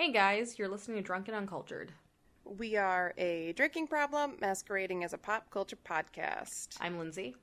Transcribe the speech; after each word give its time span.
Hey 0.00 0.12
guys, 0.12 0.60
you're 0.60 0.68
listening 0.68 0.98
to 0.98 1.02
Drunken 1.02 1.34
Uncultured. 1.34 1.90
We 2.44 2.76
are 2.76 3.14
a 3.18 3.52
drinking 3.54 3.88
problem 3.88 4.36
masquerading 4.40 5.02
as 5.02 5.12
a 5.12 5.18
pop 5.18 5.50
culture 5.50 5.76
podcast. 5.84 6.68
I'm 6.80 7.00
Lindsay. 7.00 7.34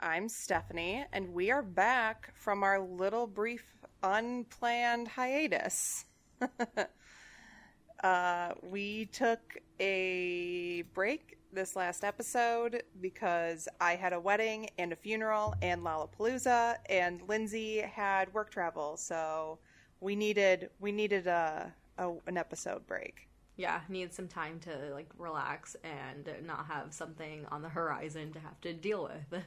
I'm 0.00 0.28
Stephanie, 0.28 1.04
and 1.12 1.32
we 1.32 1.52
are 1.52 1.62
back 1.62 2.32
from 2.34 2.64
our 2.64 2.80
little 2.80 3.28
brief 3.28 3.62
unplanned 4.02 5.06
hiatus. 5.06 6.04
uh, 8.02 8.54
we 8.60 9.04
took 9.04 9.58
a 9.78 10.82
break 10.92 11.38
this 11.52 11.76
last 11.76 12.02
episode 12.02 12.82
because 13.00 13.68
I 13.80 13.94
had 13.94 14.12
a 14.12 14.18
wedding 14.18 14.68
and 14.78 14.92
a 14.92 14.96
funeral 14.96 15.54
and 15.62 15.82
Lollapalooza, 15.82 16.78
and 16.88 17.22
Lindsay 17.28 17.78
had 17.78 18.34
work 18.34 18.50
travel, 18.50 18.96
so 18.96 19.60
we 20.00 20.16
needed 20.16 20.70
we 20.80 20.90
needed 20.90 21.28
a, 21.28 21.72
a 22.00 22.12
an 22.26 22.36
episode 22.36 22.86
break. 22.86 23.28
Yeah, 23.56 23.80
need 23.88 24.12
some 24.14 24.26
time 24.26 24.58
to 24.60 24.70
like 24.94 25.08
relax 25.18 25.76
and 25.84 26.28
not 26.46 26.66
have 26.66 26.92
something 26.94 27.44
on 27.50 27.62
the 27.62 27.68
horizon 27.68 28.32
to 28.32 28.40
have 28.40 28.60
to 28.62 28.72
deal 28.72 29.02
with. 29.32 29.42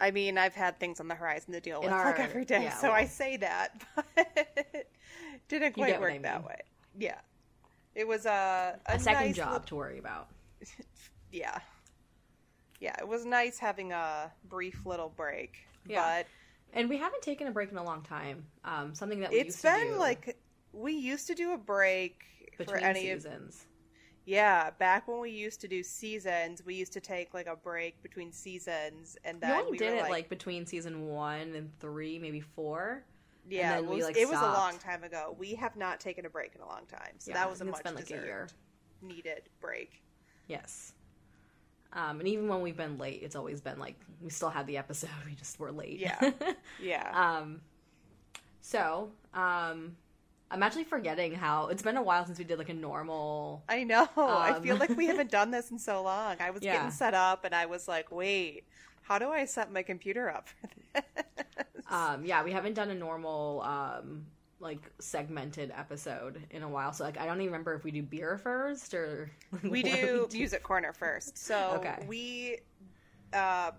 I 0.00 0.10
mean, 0.10 0.36
I've 0.36 0.54
had 0.54 0.78
things 0.80 1.00
on 1.00 1.08
the 1.08 1.14
horizon 1.14 1.52
to 1.54 1.60
deal 1.60 1.80
with 1.80 1.90
our- 1.92 2.06
like 2.10 2.18
every 2.20 2.44
day, 2.44 2.64
yeah, 2.64 2.76
so 2.76 2.88
well- 2.88 2.96
I 2.96 3.06
say 3.06 3.36
that, 3.38 3.82
but 4.14 4.86
didn't 5.48 5.72
quite 5.74 6.00
work 6.00 6.12
I 6.12 6.18
that 6.18 6.44
way. 6.44 6.60
Yeah, 6.98 7.18
it 7.94 8.06
was 8.06 8.26
a 8.26 8.78
a, 8.86 8.94
A 8.94 8.98
second 8.98 9.26
nice 9.28 9.36
job 9.36 9.52
lit- 9.52 9.66
to 9.66 9.76
worry 9.76 9.98
about. 9.98 10.28
yeah, 11.32 11.58
yeah, 12.80 12.96
it 12.98 13.06
was 13.08 13.24
nice 13.24 13.58
having 13.58 13.92
a 13.92 14.30
brief 14.48 14.84
little 14.84 15.08
break, 15.08 15.58
Yeah. 15.86 16.02
but 16.18 16.26
And 16.78 16.88
we 16.88 16.96
haven't 16.98 17.22
taken 17.22 17.46
a 17.46 17.50
break 17.50 17.70
in 17.70 17.78
a 17.78 17.84
long 17.84 18.02
time. 18.02 18.44
Um, 18.64 18.94
something 18.94 19.20
that 19.20 19.30
we 19.30 19.38
it's 19.38 19.62
been 19.62 19.98
like 19.98 20.36
we 20.72 20.92
used 20.92 21.26
to 21.28 21.34
do 21.34 21.52
a 21.52 21.58
break 21.58 22.22
for 22.64 22.64
between 22.64 22.84
any 22.84 23.10
of 23.10 23.22
seasons. 23.22 23.66
yeah 24.24 24.70
back 24.70 25.08
when 25.08 25.20
we 25.20 25.30
used 25.30 25.60
to 25.60 25.68
do 25.68 25.82
seasons 25.82 26.64
we 26.64 26.74
used 26.74 26.92
to 26.92 27.00
take 27.00 27.34
like 27.34 27.46
a 27.46 27.56
break 27.56 28.00
between 28.02 28.32
seasons 28.32 29.16
and 29.24 29.40
We 29.40 29.40
then 29.40 29.58
only 29.60 29.70
we 29.72 29.78
did 29.78 29.94
it 29.94 30.02
like, 30.02 30.10
like 30.10 30.28
between 30.28 30.66
season 30.66 31.08
one 31.08 31.54
and 31.54 31.70
three, 31.80 32.18
maybe 32.18 32.40
four. 32.40 33.04
yeah 33.48 33.78
it 33.78 33.86
we, 33.86 33.96
was, 33.96 34.04
like, 34.06 34.16
it 34.16 34.28
was 34.28 34.38
a 34.38 34.42
long 34.42 34.78
time 34.78 35.02
ago 35.04 35.34
we 35.38 35.54
have 35.54 35.76
not 35.76 36.00
taken 36.00 36.24
a 36.26 36.30
break 36.30 36.54
in 36.54 36.60
a 36.60 36.66
long 36.66 36.86
time 36.86 37.14
so 37.18 37.30
Yeah, 37.30 37.38
that 37.38 37.50
was 37.50 37.60
a 37.60 37.64
much 37.64 37.82
been 37.82 37.94
like 37.94 38.04
a 38.04 38.06
deserved 38.06 38.24
year. 38.24 38.48
needed 39.02 39.42
break 39.60 40.02
Yes. 40.48 40.94
Um, 41.94 42.20
and 42.20 42.28
even 42.28 42.48
when 42.48 42.62
we've 42.62 42.76
been 42.76 42.98
late, 42.98 43.20
it's 43.22 43.36
always 43.36 43.60
been 43.60 43.78
like 43.78 43.96
we 44.20 44.30
still 44.30 44.50
had 44.50 44.66
the 44.66 44.76
episode. 44.78 45.10
We 45.26 45.34
just 45.34 45.58
were 45.58 45.72
late. 45.72 45.98
Yeah. 45.98 46.32
yeah 46.78 47.10
um. 47.40 47.60
So, 48.60 49.10
um, 49.34 49.96
I'm 50.52 50.62
actually 50.62 50.84
forgetting 50.84 51.34
how 51.34 51.68
it's 51.68 51.82
been 51.82 51.96
a 51.96 52.02
while 52.02 52.26
since 52.26 52.38
we 52.38 52.44
did 52.44 52.58
like 52.58 52.68
a 52.68 52.74
normal. 52.74 53.64
I 53.68 53.84
know. 53.84 54.08
I 54.16 54.52
Um, 54.52 54.54
feel 54.54 54.76
like 54.76 54.96
we 54.96 55.06
haven't 55.06 55.30
done 55.30 55.50
this 55.50 55.70
in 55.70 55.78
so 55.78 56.02
long. 56.02 56.36
I 56.40 56.50
was 56.50 56.62
Yeah. 56.62 56.66
getting 56.66 56.90
set 56.90 57.14
up 57.14 57.44
and 57.44 57.54
I 57.54 57.66
was 57.66 57.88
like, 57.88 58.10
wait, 58.12 58.66
how 59.02 59.18
do 59.18 59.30
I 59.30 59.44
set 59.46 59.72
my 59.72 59.82
computer 59.82 60.30
up 60.30 60.48
for 60.48 60.68
this? 60.94 61.04
Um, 61.90 62.24
yeah, 62.24 62.44
we 62.44 62.52
haven't 62.52 62.74
done 62.74 62.90
a 62.90 62.94
normal 62.94 63.62
um 63.62 64.26
like 64.60 64.92
segmented 65.00 65.72
episode 65.76 66.46
in 66.50 66.62
a 66.62 66.68
while. 66.68 66.92
So 66.92 67.04
like 67.04 67.18
I 67.18 67.26
don't 67.26 67.36
even 67.40 67.46
remember 67.46 67.74
if 67.74 67.84
we 67.84 67.90
do 67.90 68.02
beer 68.02 68.38
first 68.38 68.94
or 68.94 69.30
we 69.66 69.82
what 69.82 69.82
do 69.82 70.28
music 70.32 70.62
corner 70.62 70.92
first. 70.92 71.38
So 71.38 71.94
Okay. 71.94 71.98
we 71.98 72.58
uh 73.32 73.72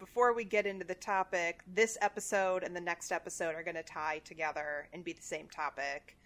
before 0.00 0.34
we 0.34 0.44
get 0.44 0.66
into 0.66 0.86
the 0.86 0.96
topic, 0.96 1.62
this 1.66 1.98
episode 2.02 2.64
and 2.64 2.76
the 2.76 2.82
next 2.82 3.12
episode 3.12 3.54
are 3.56 3.64
going 3.64 3.76
to 3.76 3.84
tie 3.84 4.20
together 4.24 4.88
and 4.92 5.04
be 5.04 5.14
the 5.14 5.22
same 5.22 5.48
topic. 5.48 6.17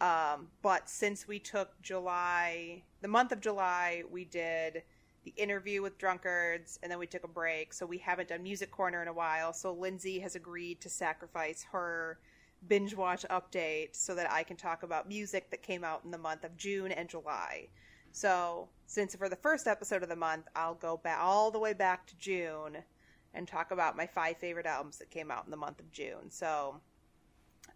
Um, 0.00 0.48
but 0.62 0.88
since 0.88 1.26
we 1.26 1.38
took 1.38 1.80
July, 1.82 2.82
the 3.00 3.08
month 3.08 3.32
of 3.32 3.40
July, 3.40 4.02
we 4.10 4.24
did 4.24 4.82
the 5.24 5.34
interview 5.36 5.82
with 5.82 5.98
drunkards 5.98 6.78
and 6.82 6.90
then 6.90 6.98
we 6.98 7.06
took 7.06 7.24
a 7.24 7.28
break. 7.28 7.72
So 7.72 7.84
we 7.84 7.98
haven't 7.98 8.28
done 8.28 8.42
music 8.42 8.70
corner 8.70 9.02
in 9.02 9.08
a 9.08 9.12
while. 9.12 9.52
So 9.52 9.72
Lindsay 9.72 10.20
has 10.20 10.36
agreed 10.36 10.80
to 10.82 10.88
sacrifice 10.88 11.66
her 11.72 12.18
binge 12.66 12.94
watch 12.94 13.24
update 13.30 13.94
so 13.94 14.14
that 14.14 14.30
I 14.30 14.42
can 14.42 14.56
talk 14.56 14.82
about 14.82 15.08
music 15.08 15.50
that 15.50 15.62
came 15.62 15.84
out 15.84 16.02
in 16.04 16.10
the 16.10 16.18
month 16.18 16.44
of 16.44 16.56
June 16.56 16.92
and 16.92 17.08
July. 17.08 17.68
So, 18.10 18.68
since 18.86 19.14
for 19.14 19.28
the 19.28 19.36
first 19.36 19.66
episode 19.66 20.02
of 20.02 20.08
the 20.08 20.16
month, 20.16 20.46
I'll 20.56 20.74
go 20.74 20.96
back 20.96 21.18
all 21.20 21.50
the 21.50 21.58
way 21.58 21.74
back 21.74 22.06
to 22.06 22.16
June 22.16 22.78
and 23.34 23.46
talk 23.46 23.70
about 23.70 23.96
my 23.96 24.06
five 24.06 24.38
favorite 24.38 24.66
albums 24.66 24.96
that 24.98 25.10
came 25.10 25.30
out 25.30 25.44
in 25.44 25.50
the 25.50 25.56
month 25.56 25.78
of 25.78 25.92
June. 25.92 26.30
So, 26.30 26.80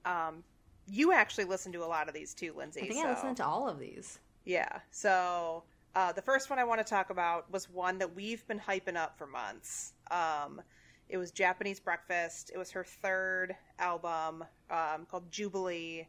um, 0.05 0.43
you 0.89 1.13
actually 1.13 1.45
listened 1.45 1.75
to 1.75 1.85
a 1.85 1.87
lot 1.87 2.09
of 2.09 2.15
these 2.15 2.35
too, 2.35 2.53
Lindsay. 2.57 2.81
I 2.81 2.89
think 2.89 3.01
so. 3.01 3.07
I 3.07 3.15
listened 3.15 3.37
to 3.39 3.47
all 3.47 3.69
of 3.69 3.79
these. 3.79 4.19
Yeah. 4.45 4.81
So 4.91 5.63
uh, 5.95 6.13
the 6.13 6.23
first 6.23 6.51
one 6.51 6.59
I 6.59 6.65
want 6.65 6.81
to 6.81 6.85
talk 6.85 7.11
about 7.11 7.51
was 7.51 7.69
one 7.71 7.99
that 7.99 8.15
we've 8.15 8.47
been 8.47 8.61
hyping 8.61 8.97
up 8.97 9.17
for 9.19 9.27
months. 9.27 9.93
Um, 10.11 10.61
it 11.09 11.19
was 11.19 11.31
Japanese 11.31 11.79
Breakfast. 11.79 12.51
It 12.55 12.59
was 12.59 12.71
her 12.71 12.85
third 12.85 13.55
album 13.79 14.45
um, 14.71 15.07
called 15.11 15.31
Jubilee. 15.31 16.09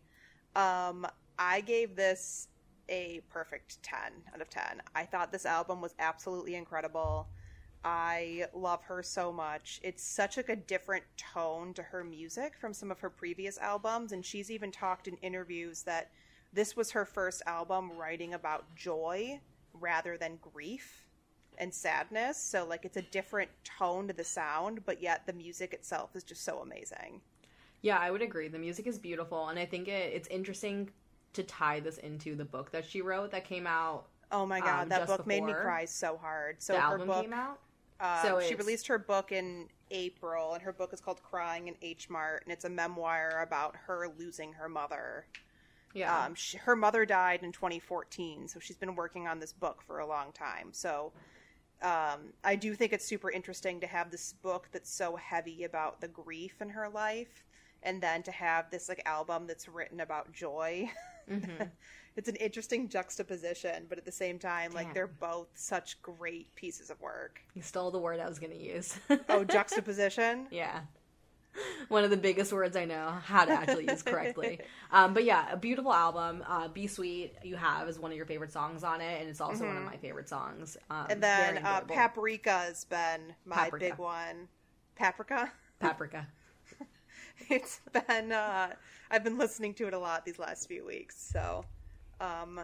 Um, 0.55 1.05
I 1.37 1.61
gave 1.61 1.95
this 1.95 2.47
a 2.89 3.21
perfect 3.29 3.81
10 3.83 3.99
out 4.33 4.41
of 4.41 4.49
10. 4.49 4.81
I 4.95 5.03
thought 5.03 5.31
this 5.31 5.45
album 5.45 5.81
was 5.81 5.93
absolutely 5.99 6.55
incredible. 6.55 7.27
I 7.83 8.45
love 8.53 8.83
her 8.83 9.03
so 9.03 9.31
much. 9.31 9.79
It's 9.83 10.03
such 10.03 10.37
like 10.37 10.49
a 10.49 10.55
different 10.55 11.03
tone 11.17 11.73
to 11.73 11.83
her 11.83 12.03
music 12.03 12.55
from 12.57 12.73
some 12.73 12.91
of 12.91 12.99
her 13.01 13.09
previous 13.09 13.57
albums 13.57 14.11
and 14.11 14.25
she's 14.25 14.49
even 14.49 14.71
talked 14.71 15.07
in 15.07 15.17
interviews 15.17 15.83
that 15.83 16.11
this 16.53 16.75
was 16.75 16.91
her 16.91 17.05
first 17.05 17.41
album 17.45 17.91
writing 17.97 18.33
about 18.33 18.73
joy 18.75 19.39
rather 19.73 20.17
than 20.17 20.37
grief 20.37 21.07
and 21.57 21.73
sadness. 21.73 22.37
So 22.37 22.65
like 22.65 22.85
it's 22.85 22.97
a 22.97 23.01
different 23.01 23.51
tone 23.63 24.07
to 24.07 24.13
the 24.13 24.23
sound, 24.23 24.85
but 24.85 25.01
yet 25.01 25.25
the 25.25 25.33
music 25.33 25.73
itself 25.73 26.15
is 26.15 26.23
just 26.23 26.43
so 26.43 26.59
amazing. 26.59 27.21
Yeah, 27.81 27.97
I 27.97 28.11
would 28.11 28.21
agree. 28.21 28.47
The 28.47 28.59
music 28.59 28.87
is 28.87 28.97
beautiful, 28.97 29.49
and 29.49 29.59
I 29.59 29.65
think 29.65 29.87
it, 29.89 30.13
it's 30.13 30.27
interesting 30.29 30.89
to 31.33 31.43
tie 31.43 31.79
this 31.81 31.97
into 31.97 32.35
the 32.35 32.45
book 32.45 32.71
that 32.71 32.85
she 32.85 33.01
wrote 33.01 33.31
that 33.31 33.43
came 33.45 33.67
out. 33.67 34.05
Oh 34.31 34.45
my 34.45 34.61
god, 34.61 34.83
Um, 34.83 34.89
that 34.89 35.05
book 35.07 35.27
made 35.27 35.43
me 35.43 35.53
cry 35.53 35.85
so 35.85 36.17
hard. 36.17 36.61
So 36.61 36.73
the 36.73 36.79
her 36.81 36.97
book 36.97 37.23
came 37.23 37.33
out. 37.33 37.59
Uh, 37.99 38.21
So 38.21 38.39
she 38.41 38.55
released 38.55 38.87
her 38.87 38.97
book 38.97 39.31
in 39.31 39.69
April, 39.91 40.53
and 40.53 40.63
her 40.63 40.73
book 40.73 40.93
is 40.93 40.99
called 40.99 41.21
Crying 41.23 41.67
in 41.67 41.75
H 41.81 42.09
Mart, 42.09 42.43
and 42.43 42.51
it's 42.51 42.65
a 42.65 42.69
memoir 42.69 43.41
about 43.41 43.75
her 43.87 44.07
losing 44.17 44.53
her 44.53 44.67
mother. 44.69 45.25
Yeah, 45.93 46.25
Um, 46.25 46.35
she, 46.35 46.57
her 46.57 46.75
mother 46.75 47.05
died 47.05 47.43
in 47.43 47.51
2014, 47.51 48.47
so 48.47 48.59
she's 48.59 48.77
been 48.77 48.95
working 48.95 49.27
on 49.27 49.39
this 49.39 49.53
book 49.53 49.81
for 49.83 49.99
a 49.99 50.07
long 50.07 50.31
time. 50.31 50.73
So 50.73 51.13
um, 51.81 52.33
I 52.43 52.55
do 52.55 52.73
think 52.75 52.93
it's 52.93 53.05
super 53.05 53.29
interesting 53.29 53.79
to 53.81 53.87
have 53.87 54.09
this 54.09 54.33
book 54.33 54.69
that's 54.71 54.89
so 54.91 55.15
heavy 55.15 55.63
about 55.63 56.01
the 56.01 56.07
grief 56.07 56.61
in 56.61 56.69
her 56.69 56.89
life, 56.89 57.43
and 57.83 58.01
then 58.01 58.23
to 58.23 58.31
have 58.31 58.71
this 58.71 58.89
like 58.89 59.01
album 59.05 59.45
that's 59.47 59.67
written 59.67 59.99
about 59.99 60.31
joy. 60.33 60.89
Mhm. 61.29 61.71
it's 62.15 62.29
an 62.29 62.35
interesting 62.35 62.89
juxtaposition, 62.89 63.85
but 63.89 63.97
at 63.97 64.05
the 64.05 64.11
same 64.11 64.37
time, 64.39 64.71
like 64.71 64.93
they're 64.93 65.07
both 65.07 65.47
such 65.55 66.01
great 66.01 66.53
pieces 66.55 66.89
of 66.89 66.99
work. 67.01 67.41
you 67.53 67.61
stole 67.61 67.91
the 67.91 67.99
word 67.99 68.19
I 68.19 68.27
was 68.27 68.39
going 68.39 68.51
to 68.51 68.57
use. 68.57 68.97
Oh, 69.29 69.43
juxtaposition. 69.57 70.47
yeah, 70.51 70.81
one 71.87 72.03
of 72.03 72.09
the 72.09 72.17
biggest 72.17 72.51
words 72.53 72.75
I 72.75 72.85
know 72.85 73.13
how 73.23 73.45
to 73.45 73.51
actually 73.51 73.87
use 73.89 74.01
correctly. 74.03 74.59
Um, 74.91 75.15
but 75.15 75.23
yeah, 75.23 75.51
a 75.51 75.57
beautiful 75.57 75.91
album. 75.91 76.43
Uh, 76.47 76.67
"Be 76.67 76.85
Sweet" 76.85 77.33
you 77.43 77.55
have 77.55 77.89
is 77.89 77.97
one 77.97 78.11
of 78.11 78.17
your 78.17 78.27
favorite 78.27 78.51
songs 78.51 78.83
on 78.83 79.01
it, 79.01 79.19
and 79.21 79.27
it's 79.27 79.41
also 79.41 79.65
one 79.65 79.75
of 79.75 79.83
my 79.83 79.97
favorite 79.97 80.29
songs. 80.29 80.77
Um, 80.91 80.97
Mm-hmm. 80.97 81.11
And 81.11 81.23
then 81.23 81.65
uh. 81.65 81.81
Paprika's 81.81 82.85
been 82.85 83.33
my 83.43 83.55
Paprika. 83.65 83.85
big 83.85 83.97
one. 83.97 84.47
Paprika. 84.95 85.51
Paprika. 85.79 86.27
it's 87.49 87.81
been 88.07 88.31
uh 88.31 88.69
I've 89.09 89.23
been 89.23 89.39
listening 89.39 89.73
to 89.75 89.87
it 89.87 89.93
a 89.95 89.99
lot 89.99 90.25
these 90.25 90.37
last 90.37 90.67
few 90.67 90.85
weeks. 90.85 91.19
So 91.19 91.65
um 92.23 92.61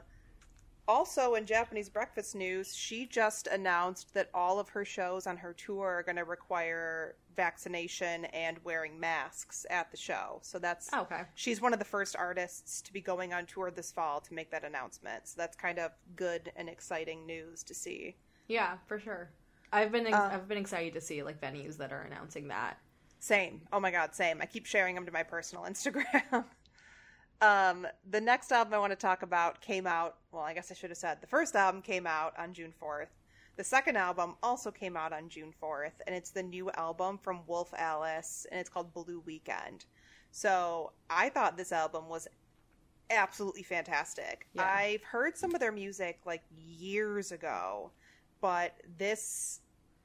also 0.87 1.35
in 1.35 1.45
Japanese 1.45 1.87
breakfast 1.87 2.33
news, 2.35 2.75
she 2.75 3.05
just 3.05 3.45
announced 3.45 4.11
that 4.15 4.27
all 4.33 4.59
of 4.59 4.69
her 4.69 4.83
shows 4.83 5.27
on 5.27 5.37
her 5.37 5.53
tour 5.53 5.87
are 5.87 6.03
going 6.03 6.15
to 6.15 6.23
require 6.23 7.15
vaccination 7.35 8.25
and 8.25 8.57
wearing 8.63 8.99
masks 8.99 9.67
at 9.69 9.91
the 9.91 9.97
show. 9.97 10.39
So 10.41 10.57
that's 10.57 10.89
Oh, 10.91 11.01
okay. 11.01 11.21
she's 11.35 11.61
one 11.61 11.73
of 11.73 11.79
the 11.79 11.85
first 11.85 12.15
artists 12.15 12.81
to 12.81 12.91
be 12.91 13.01
going 13.01 13.33
on 13.33 13.45
tour 13.45 13.69
this 13.69 13.91
fall 13.91 14.19
to 14.21 14.33
make 14.33 14.49
that 14.49 14.63
announcement. 14.63 15.27
So 15.27 15.35
that's 15.37 15.55
kind 15.55 15.77
of 15.77 15.91
good 16.15 16.51
and 16.55 16.67
exciting 16.67 17.23
news 17.27 17.61
to 17.63 17.75
see. 17.75 18.15
Yeah, 18.47 18.77
for 18.87 18.99
sure. 18.99 19.29
I've 19.71 19.91
been 19.91 20.07
ex- 20.07 20.15
Uh, 20.17 20.31
I've 20.33 20.47
been 20.47 20.57
excited 20.57 20.93
to 20.95 21.01
see 21.01 21.21
like 21.21 21.39
venues 21.39 21.77
that 21.77 21.91
are 21.93 22.01
announcing 22.01 22.47
that. 22.47 22.79
Same. 23.19 23.61
Oh 23.71 23.79
my 23.79 23.91
god, 23.91 24.15
same. 24.15 24.41
I 24.41 24.47
keep 24.47 24.65
sharing 24.65 24.95
them 24.95 25.05
to 25.05 25.11
my 25.11 25.21
personal 25.23 25.63
Instagram. 25.69 26.45
Um, 27.41 27.87
the 28.09 28.21
next 28.21 28.51
album 28.51 28.73
I 28.73 28.79
want 28.79 28.91
to 28.91 28.97
talk 28.97 29.23
about 29.23 29.61
came 29.61 29.87
out. 29.87 30.17
Well, 30.31 30.43
I 30.43 30.53
guess 30.53 30.71
I 30.71 30.73
should 30.73 30.89
have 30.89 30.97
said 30.97 31.21
the 31.21 31.27
first 31.27 31.55
album 31.55 31.81
came 31.81 32.05
out 32.07 32.33
on 32.37 32.53
June 32.53 32.73
fourth. 32.77 33.09
The 33.55 33.63
second 33.63 33.97
album 33.97 34.35
also 34.41 34.71
came 34.71 34.95
out 34.95 35.11
on 35.11 35.27
June 35.27 35.51
fourth, 35.59 36.01
and 36.07 36.15
it's 36.15 36.31
the 36.31 36.43
new 36.43 36.71
album 36.71 37.17
from 37.17 37.41
Wolf 37.47 37.73
Alice, 37.77 38.47
and 38.51 38.59
it's 38.59 38.69
called 38.69 38.93
Blue 38.93 39.21
Weekend. 39.25 39.85
So 40.31 40.93
I 41.09 41.29
thought 41.29 41.57
this 41.57 41.71
album 41.71 42.07
was 42.07 42.27
absolutely 43.09 43.63
fantastic. 43.63 44.47
Yeah. 44.53 44.63
I've 44.63 45.03
heard 45.03 45.37
some 45.37 45.53
of 45.53 45.59
their 45.59 45.71
music 45.71 46.19
like 46.25 46.43
years 46.55 47.31
ago, 47.31 47.91
but 48.41 48.75
this 48.97 49.61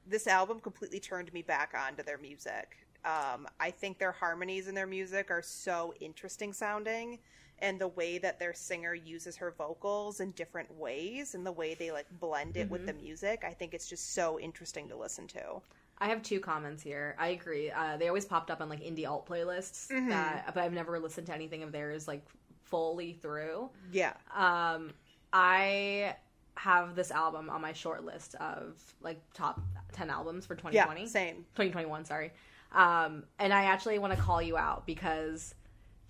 this 0.07 0.27
album 0.27 0.59
completely 0.59 0.99
turned 0.99 1.33
me 1.33 1.41
back 1.41 1.73
onto 1.75 2.03
their 2.03 2.17
music. 2.17 2.84
Um, 3.05 3.47
I 3.59 3.71
think 3.71 3.99
their 3.99 4.11
harmonies 4.11 4.67
in 4.67 4.75
their 4.75 4.87
music 4.87 5.29
are 5.31 5.41
so 5.41 5.93
interesting 5.99 6.51
sounding, 6.53 7.19
and 7.59 7.79
the 7.79 7.87
way 7.89 8.17
that 8.17 8.39
their 8.39 8.53
singer 8.53 8.93
uses 8.93 9.35
her 9.37 9.51
vocals 9.57 10.19
in 10.19 10.31
different 10.31 10.73
ways, 10.75 11.35
and 11.35 11.45
the 11.45 11.51
way 11.51 11.73
they 11.75 11.91
like 11.91 12.07
blend 12.19 12.57
it 12.57 12.69
with 12.69 12.85
the 12.85 12.93
music, 12.93 13.43
I 13.47 13.51
think 13.53 13.73
it's 13.73 13.87
just 13.87 14.13
so 14.13 14.39
interesting 14.39 14.89
to 14.89 14.95
listen 14.97 15.27
to. 15.27 15.61
I 15.99 16.07
have 16.09 16.21
two 16.23 16.39
comments 16.41 16.83
here. 16.83 17.15
I 17.17 17.29
agree. 17.29 17.71
Uh, 17.71 17.95
they 17.95 18.07
always 18.09 18.25
popped 18.25 18.51
up 18.51 18.59
on 18.59 18.67
like 18.69 18.81
indie 18.81 19.07
alt 19.07 19.25
playlists, 19.27 19.87
Mm-hmm. 19.89 20.09
that, 20.09 20.51
but 20.53 20.63
I've 20.63 20.73
never 20.73 20.99
listened 20.99 21.27
to 21.27 21.33
anything 21.33 21.63
of 21.63 21.71
theirs 21.71 22.07
like 22.07 22.25
fully 22.63 23.13
through. 23.13 23.69
Yeah, 23.91 24.13
Um, 24.35 24.91
I 25.31 26.15
have 26.57 26.95
this 26.95 27.11
album 27.11 27.49
on 27.49 27.61
my 27.61 27.73
short 27.73 28.03
list 28.05 28.35
of 28.35 28.81
like 29.01 29.21
top 29.33 29.61
ten 29.91 30.09
albums 30.09 30.45
for 30.45 30.55
2020. 30.55 31.01
yeah, 31.01 31.07
same. 31.07 31.35
2021, 31.55 32.05
sorry. 32.05 32.31
Um, 32.75 33.23
and 33.39 33.53
I 33.53 33.63
actually 33.63 33.97
want 33.99 34.13
to 34.15 34.21
call 34.21 34.41
you 34.41 34.57
out 34.57 34.85
because 34.85 35.55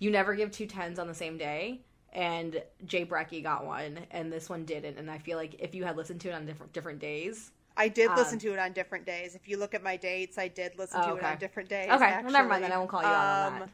you 0.00 0.10
never 0.10 0.34
give 0.34 0.50
two 0.50 0.66
tens 0.66 0.98
on 0.98 1.06
the 1.06 1.14
same 1.14 1.38
day, 1.38 1.80
and 2.12 2.60
Jay 2.84 3.04
Brecky 3.06 3.42
got 3.42 3.64
one, 3.64 4.00
and 4.10 4.32
this 4.32 4.50
one 4.50 4.64
didn't. 4.64 4.98
And 4.98 5.10
I 5.10 5.18
feel 5.18 5.38
like 5.38 5.54
if 5.60 5.74
you 5.74 5.84
had 5.84 5.96
listened 5.96 6.20
to 6.22 6.28
it 6.30 6.34
on 6.34 6.44
different 6.44 6.72
different 6.72 6.98
days, 6.98 7.52
I 7.76 7.88
did 7.88 8.10
Um, 8.10 8.16
listen 8.16 8.38
to 8.40 8.52
it 8.52 8.58
on 8.58 8.72
different 8.72 9.06
days. 9.06 9.34
If 9.36 9.48
you 9.48 9.58
look 9.58 9.74
at 9.74 9.82
my 9.82 9.96
dates, 9.96 10.38
I 10.38 10.48
did 10.48 10.76
listen 10.76 11.00
Oh, 11.02 11.06
to 11.06 11.12
okay. 11.12 11.26
it 11.28 11.30
on 11.32 11.38
different 11.38 11.68
days. 11.68 11.88
okay, 11.90 12.04
actually. 12.04 12.24
well, 12.24 12.32
never 12.32 12.48
mind. 12.48 12.64
Then 12.64 12.72
I 12.72 12.78
won't 12.78 12.90
call 12.90 13.02
you 13.02 13.08
out 13.08 13.52
on 13.52 13.52
Um, 13.52 13.58
that. 13.60 13.70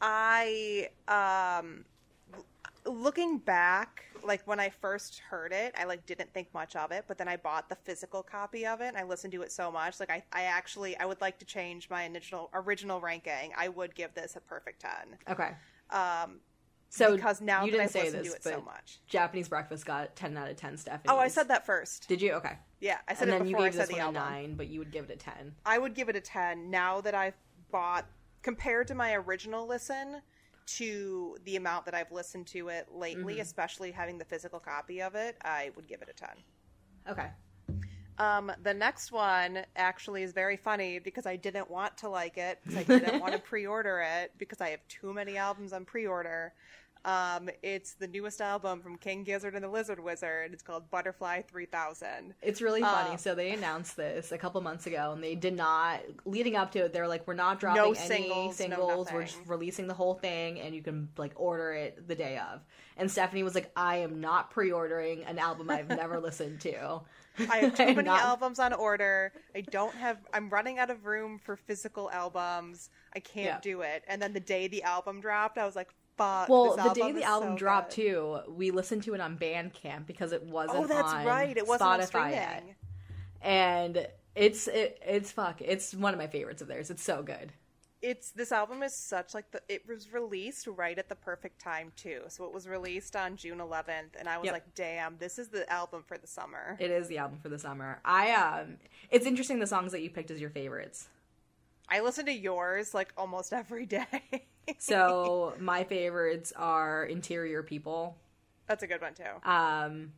I 0.00 0.90
um 1.08 1.84
looking 2.84 3.38
back, 3.38 4.04
like 4.24 4.46
when 4.46 4.60
I 4.60 4.70
first 4.70 5.18
heard 5.18 5.52
it, 5.52 5.74
I 5.78 5.84
like 5.84 6.06
didn't 6.06 6.32
think 6.32 6.52
much 6.54 6.76
of 6.76 6.90
it, 6.92 7.04
but 7.06 7.18
then 7.18 7.28
I 7.28 7.36
bought 7.36 7.68
the 7.68 7.76
physical 7.76 8.22
copy 8.22 8.66
of 8.66 8.80
it 8.80 8.88
and 8.88 8.96
I 8.96 9.04
listened 9.04 9.32
to 9.32 9.42
it 9.42 9.52
so 9.52 9.70
much. 9.70 10.00
Like 10.00 10.10
I, 10.10 10.22
I 10.32 10.42
actually 10.44 10.96
I 10.96 11.04
would 11.04 11.20
like 11.20 11.38
to 11.38 11.44
change 11.44 11.90
my 11.90 12.04
initial 12.04 12.50
original 12.54 13.00
ranking. 13.00 13.52
I 13.56 13.68
would 13.68 13.94
give 13.94 14.14
this 14.14 14.36
a 14.36 14.40
perfect 14.40 14.80
ten. 14.80 15.18
Okay, 15.28 15.50
Um 15.90 16.40
so 16.88 17.16
because 17.16 17.40
now 17.40 17.64
you 17.64 17.72
didn't 17.72 17.90
say 17.90 18.08
this, 18.08 18.28
to 18.28 18.34
it 18.34 18.42
so 18.44 18.50
but 18.52 18.64
much. 18.66 19.00
Japanese 19.08 19.48
Breakfast 19.48 19.84
got 19.84 20.14
ten 20.14 20.36
out 20.36 20.48
of 20.48 20.56
ten. 20.56 20.76
Stephanie. 20.76 21.12
Oh, 21.12 21.18
I 21.18 21.28
said 21.28 21.48
that 21.48 21.66
first. 21.66 22.08
Did 22.08 22.22
you? 22.22 22.32
Okay. 22.34 22.56
Yeah, 22.80 22.98
I 23.08 23.14
said 23.14 23.28
And 23.28 23.34
it 23.34 23.38
then 23.38 23.46
you 23.48 23.54
before 23.54 23.66
I 23.66 23.68
gave 23.70 23.74
said 23.74 23.88
this 23.88 23.96
the 23.96 24.02
one 24.02 24.14
a 24.16 24.18
nine, 24.18 24.54
but 24.54 24.68
you 24.68 24.78
would 24.78 24.92
give 24.92 25.10
it 25.10 25.14
a 25.14 25.16
ten. 25.16 25.54
I 25.66 25.78
would 25.78 25.94
give 25.94 26.08
it 26.08 26.16
a 26.16 26.20
10 26.20 26.70
now 26.70 27.00
that 27.00 27.14
I've 27.14 27.34
bought 27.72 28.06
compared 28.42 28.86
to 28.88 28.94
my 28.94 29.14
original 29.14 29.66
listen 29.66 30.20
to 30.66 31.36
the 31.44 31.56
amount 31.56 31.84
that 31.86 31.94
I've 31.94 32.12
listened 32.12 32.46
to 32.48 32.68
it 32.68 32.88
lately, 32.92 33.40
especially 33.40 33.90
having 33.90 34.18
the 34.18 34.24
physical 34.24 34.60
copy 34.60 35.02
of 35.02 35.14
it, 35.14 35.36
I 35.42 35.70
would 35.76 35.86
give 35.86 36.02
it 36.02 36.08
a 36.08 36.12
10. 36.12 36.28
Okay. 37.10 37.30
Um, 38.18 38.52
the 38.62 38.72
next 38.72 39.10
one 39.10 39.64
actually 39.74 40.22
is 40.22 40.32
very 40.32 40.56
funny 40.56 41.00
because 41.00 41.26
I 41.26 41.36
didn't 41.36 41.68
want 41.68 41.96
to 41.98 42.08
like 42.08 42.38
it 42.38 42.60
because 42.62 42.78
I 42.78 42.84
didn't 42.84 43.20
want 43.20 43.32
to 43.32 43.38
pre-order 43.50 44.04
it 44.20 44.32
because 44.38 44.60
I 44.60 44.70
have 44.70 44.86
too 44.88 45.12
many 45.12 45.36
albums 45.36 45.72
on 45.72 45.84
pre-order. 45.84 46.54
Um, 47.04 47.50
it's 47.62 47.94
the 47.94 48.06
newest 48.08 48.40
album 48.40 48.80
from 48.80 48.96
King 48.96 49.24
Gizzard 49.24 49.54
and 49.54 49.62
the 49.62 49.68
Lizard 49.68 50.00
Wizard. 50.00 50.52
It's 50.54 50.62
called 50.62 50.90
Butterfly 50.90 51.42
3000. 51.42 52.34
It's 52.40 52.62
really 52.62 52.80
funny. 52.80 53.10
Um, 53.10 53.18
so 53.18 53.34
they 53.34 53.50
announced 53.52 53.96
this 53.96 54.32
a 54.32 54.38
couple 54.38 54.60
months 54.62 54.86
ago, 54.86 55.12
and 55.12 55.22
they 55.22 55.34
did 55.34 55.54
not. 55.54 56.00
Leading 56.24 56.56
up 56.56 56.72
to 56.72 56.84
it, 56.86 56.92
they're 56.94 57.06
like, 57.08 57.26
"We're 57.26 57.34
not 57.34 57.60
dropping 57.60 57.82
any 57.82 57.94
singles, 57.94 58.60
no. 58.68 59.06
We're 59.12 59.24
just 59.24 59.38
releasing 59.46 59.86
the 59.86 59.94
whole 59.94 60.14
thing, 60.14 60.60
and 60.60 60.74
you 60.74 60.82
can 60.82 61.10
like 61.18 61.32
order 61.36 61.72
it 61.72 62.08
the 62.08 62.14
day 62.14 62.38
of." 62.38 62.60
And 62.96 63.10
Stephanie 63.10 63.42
was 63.42 63.54
like, 63.54 63.70
"I 63.76 63.96
am 63.96 64.20
not 64.20 64.50
pre-ordering 64.50 65.24
an 65.24 65.38
album 65.38 65.68
I've 65.70 65.88
never 65.88 66.18
listened 66.20 66.60
to. 66.62 67.00
I 67.50 67.56
have 67.58 67.74
too 67.76 67.84
many 67.94 68.02
not- 68.04 68.22
albums 68.22 68.58
on 68.58 68.72
order. 68.72 69.32
I 69.54 69.60
don't 69.60 69.94
have. 69.96 70.18
I'm 70.32 70.48
running 70.48 70.78
out 70.78 70.88
of 70.90 71.04
room 71.04 71.38
for 71.38 71.56
physical 71.56 72.10
albums. 72.10 72.88
I 73.14 73.20
can't 73.20 73.46
Yeah. 73.46 73.60
do 73.60 73.82
it. 73.82 74.04
And 74.08 74.22
then 74.22 74.32
the 74.32 74.40
day 74.40 74.68
the 74.68 74.82
album 74.84 75.20
dropped, 75.20 75.58
I 75.58 75.66
was 75.66 75.76
like, 75.76 75.90
"Fuck!" 76.16 76.48
Well, 76.48 76.76
the 76.76 76.92
day 76.94 77.12
the 77.12 77.22
album 77.24 77.52
so 77.54 77.56
dropped 77.58 77.94
good. 77.96 78.02
too, 78.02 78.38
we 78.48 78.70
listened 78.70 79.02
to 79.04 79.14
it 79.14 79.20
on 79.20 79.38
Bandcamp 79.38 80.06
because 80.06 80.32
it 80.32 80.42
wasn't. 80.44 80.84
Oh, 80.84 80.86
that's 80.86 81.12
on 81.12 81.24
right. 81.24 81.56
It 81.56 81.66
wasn't 81.66 81.90
on 81.90 82.00
Spotify 82.00 82.30
yet. 82.30 82.64
and 83.42 84.08
it's 84.34 84.68
it, 84.68 84.98
it's 85.06 85.30
fuck. 85.32 85.60
It's 85.60 85.94
one 85.94 86.12
of 86.14 86.18
my 86.18 86.26
favorites 86.26 86.62
of 86.62 86.68
theirs. 86.68 86.90
It's 86.90 87.02
so 87.02 87.22
good. 87.22 87.52
It's 88.02 88.32
this 88.32 88.52
album 88.52 88.82
is 88.82 88.94
such 88.94 89.32
like 89.32 89.50
the. 89.50 89.62
It 89.68 89.88
was 89.88 90.12
released 90.12 90.66
right 90.66 90.98
at 90.98 91.08
the 91.08 91.14
perfect 91.14 91.58
time 91.60 91.90
too. 91.96 92.20
So 92.28 92.44
it 92.44 92.52
was 92.52 92.68
released 92.68 93.16
on 93.16 93.36
June 93.36 93.58
11th, 93.60 94.16
and 94.18 94.28
I 94.28 94.36
was 94.36 94.44
Yep. 94.44 94.52
like, 94.52 94.74
"Damn, 94.74 95.16
this 95.16 95.38
is 95.38 95.48
the 95.48 95.70
album 95.72 96.04
for 96.06 96.18
the 96.18 96.26
summer." 96.26 96.76
It 96.78 96.90
is 96.90 97.08
the 97.08 97.16
album 97.16 97.38
for 97.42 97.48
the 97.48 97.58
summer. 97.58 98.00
I 98.04 98.32
um, 98.32 98.76
it's 99.10 99.24
interesting 99.24 99.58
the 99.58 99.66
songs 99.66 99.92
that 99.92 100.02
you 100.02 100.10
picked 100.10 100.30
as 100.30 100.38
your 100.38 100.50
favorites. 100.50 101.08
I 101.88 102.00
listen 102.00 102.26
to 102.26 102.32
yours 102.32 102.92
like 102.92 103.12
almost 103.16 103.52
every 103.54 103.86
day. 103.86 104.06
So 104.78 105.54
my 105.58 105.84
favorites 105.84 106.52
are 106.56 107.04
Interior 107.04 107.62
People, 107.62 108.16
that's 108.66 108.82
a 108.82 108.86
good 108.86 109.00
one 109.00 109.14
too. 109.14 109.48
um, 109.48 110.12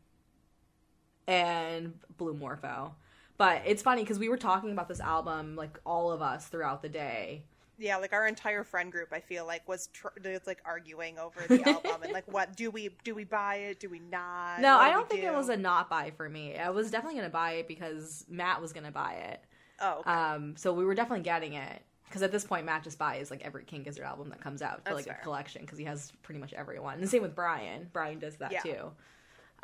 and 1.26 1.94
Blue 2.16 2.34
Morpho. 2.34 2.94
But 3.38 3.62
it's 3.66 3.82
funny 3.82 4.02
because 4.02 4.18
we 4.18 4.28
were 4.28 4.38
talking 4.38 4.70
about 4.72 4.88
this 4.88 5.00
album, 5.00 5.56
like 5.56 5.78
all 5.84 6.10
of 6.10 6.22
us 6.22 6.46
throughout 6.46 6.80
the 6.82 6.88
day. 6.88 7.42
Yeah, 7.78 7.98
like 7.98 8.14
our 8.14 8.26
entire 8.26 8.64
friend 8.64 8.90
group, 8.90 9.08
I 9.12 9.20
feel 9.20 9.44
like 9.46 9.68
was 9.68 9.88
tr- 9.88 10.08
like 10.46 10.62
arguing 10.64 11.18
over 11.18 11.40
the 11.46 11.62
album 11.68 12.02
and 12.02 12.12
like, 12.12 12.32
what 12.32 12.56
do 12.56 12.70
we 12.70 12.88
do? 13.04 13.14
We 13.14 13.24
buy 13.24 13.56
it? 13.56 13.80
Do 13.80 13.90
we 13.90 13.98
not? 13.98 14.60
No, 14.60 14.76
What 14.76 14.80
I 14.84 14.88
do 14.88 14.92
don't 14.94 15.10
we 15.10 15.16
think 15.16 15.24
it 15.28 15.34
was 15.34 15.50
a 15.50 15.56
not 15.58 15.90
buy 15.90 16.12
for 16.16 16.28
me. 16.30 16.56
I 16.56 16.70
was 16.70 16.90
definitely 16.90 17.18
gonna 17.18 17.28
buy 17.28 17.52
it 17.52 17.68
because 17.68 18.24
Matt 18.30 18.62
was 18.62 18.72
gonna 18.72 18.90
buy 18.90 19.14
it. 19.30 19.40
Oh, 19.82 19.98
okay. 20.00 20.10
Um, 20.10 20.56
so 20.56 20.72
we 20.72 20.86
were 20.86 20.94
definitely 20.94 21.24
getting 21.24 21.52
it 21.52 21.82
because 22.08 22.22
at 22.22 22.32
this 22.32 22.44
point 22.44 22.64
Matt 22.66 22.84
just 22.84 22.98
buys 22.98 23.30
like 23.30 23.44
every 23.44 23.64
King 23.64 23.82
Gizzard 23.82 24.04
album 24.04 24.30
that 24.30 24.40
comes 24.40 24.62
out 24.62 24.78
for 24.78 24.84
That's 24.84 24.96
like 24.96 25.04
fair. 25.06 25.18
a 25.20 25.24
collection 25.24 25.62
because 25.62 25.78
he 25.78 25.84
has 25.84 26.12
pretty 26.22 26.40
much 26.40 26.52
everyone. 26.52 26.94
And 26.94 27.02
the 27.02 27.08
same 27.08 27.22
with 27.22 27.34
Brian. 27.34 27.88
Brian 27.92 28.18
does 28.18 28.36
that 28.36 28.52
Yeah. 28.52 28.60
too. 28.62 28.90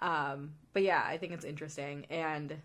Um, 0.00 0.54
but 0.72 0.82
yeah, 0.82 1.02
I 1.06 1.18
think 1.18 1.32
it's 1.32 1.44
interesting 1.44 2.06
and 2.10 2.56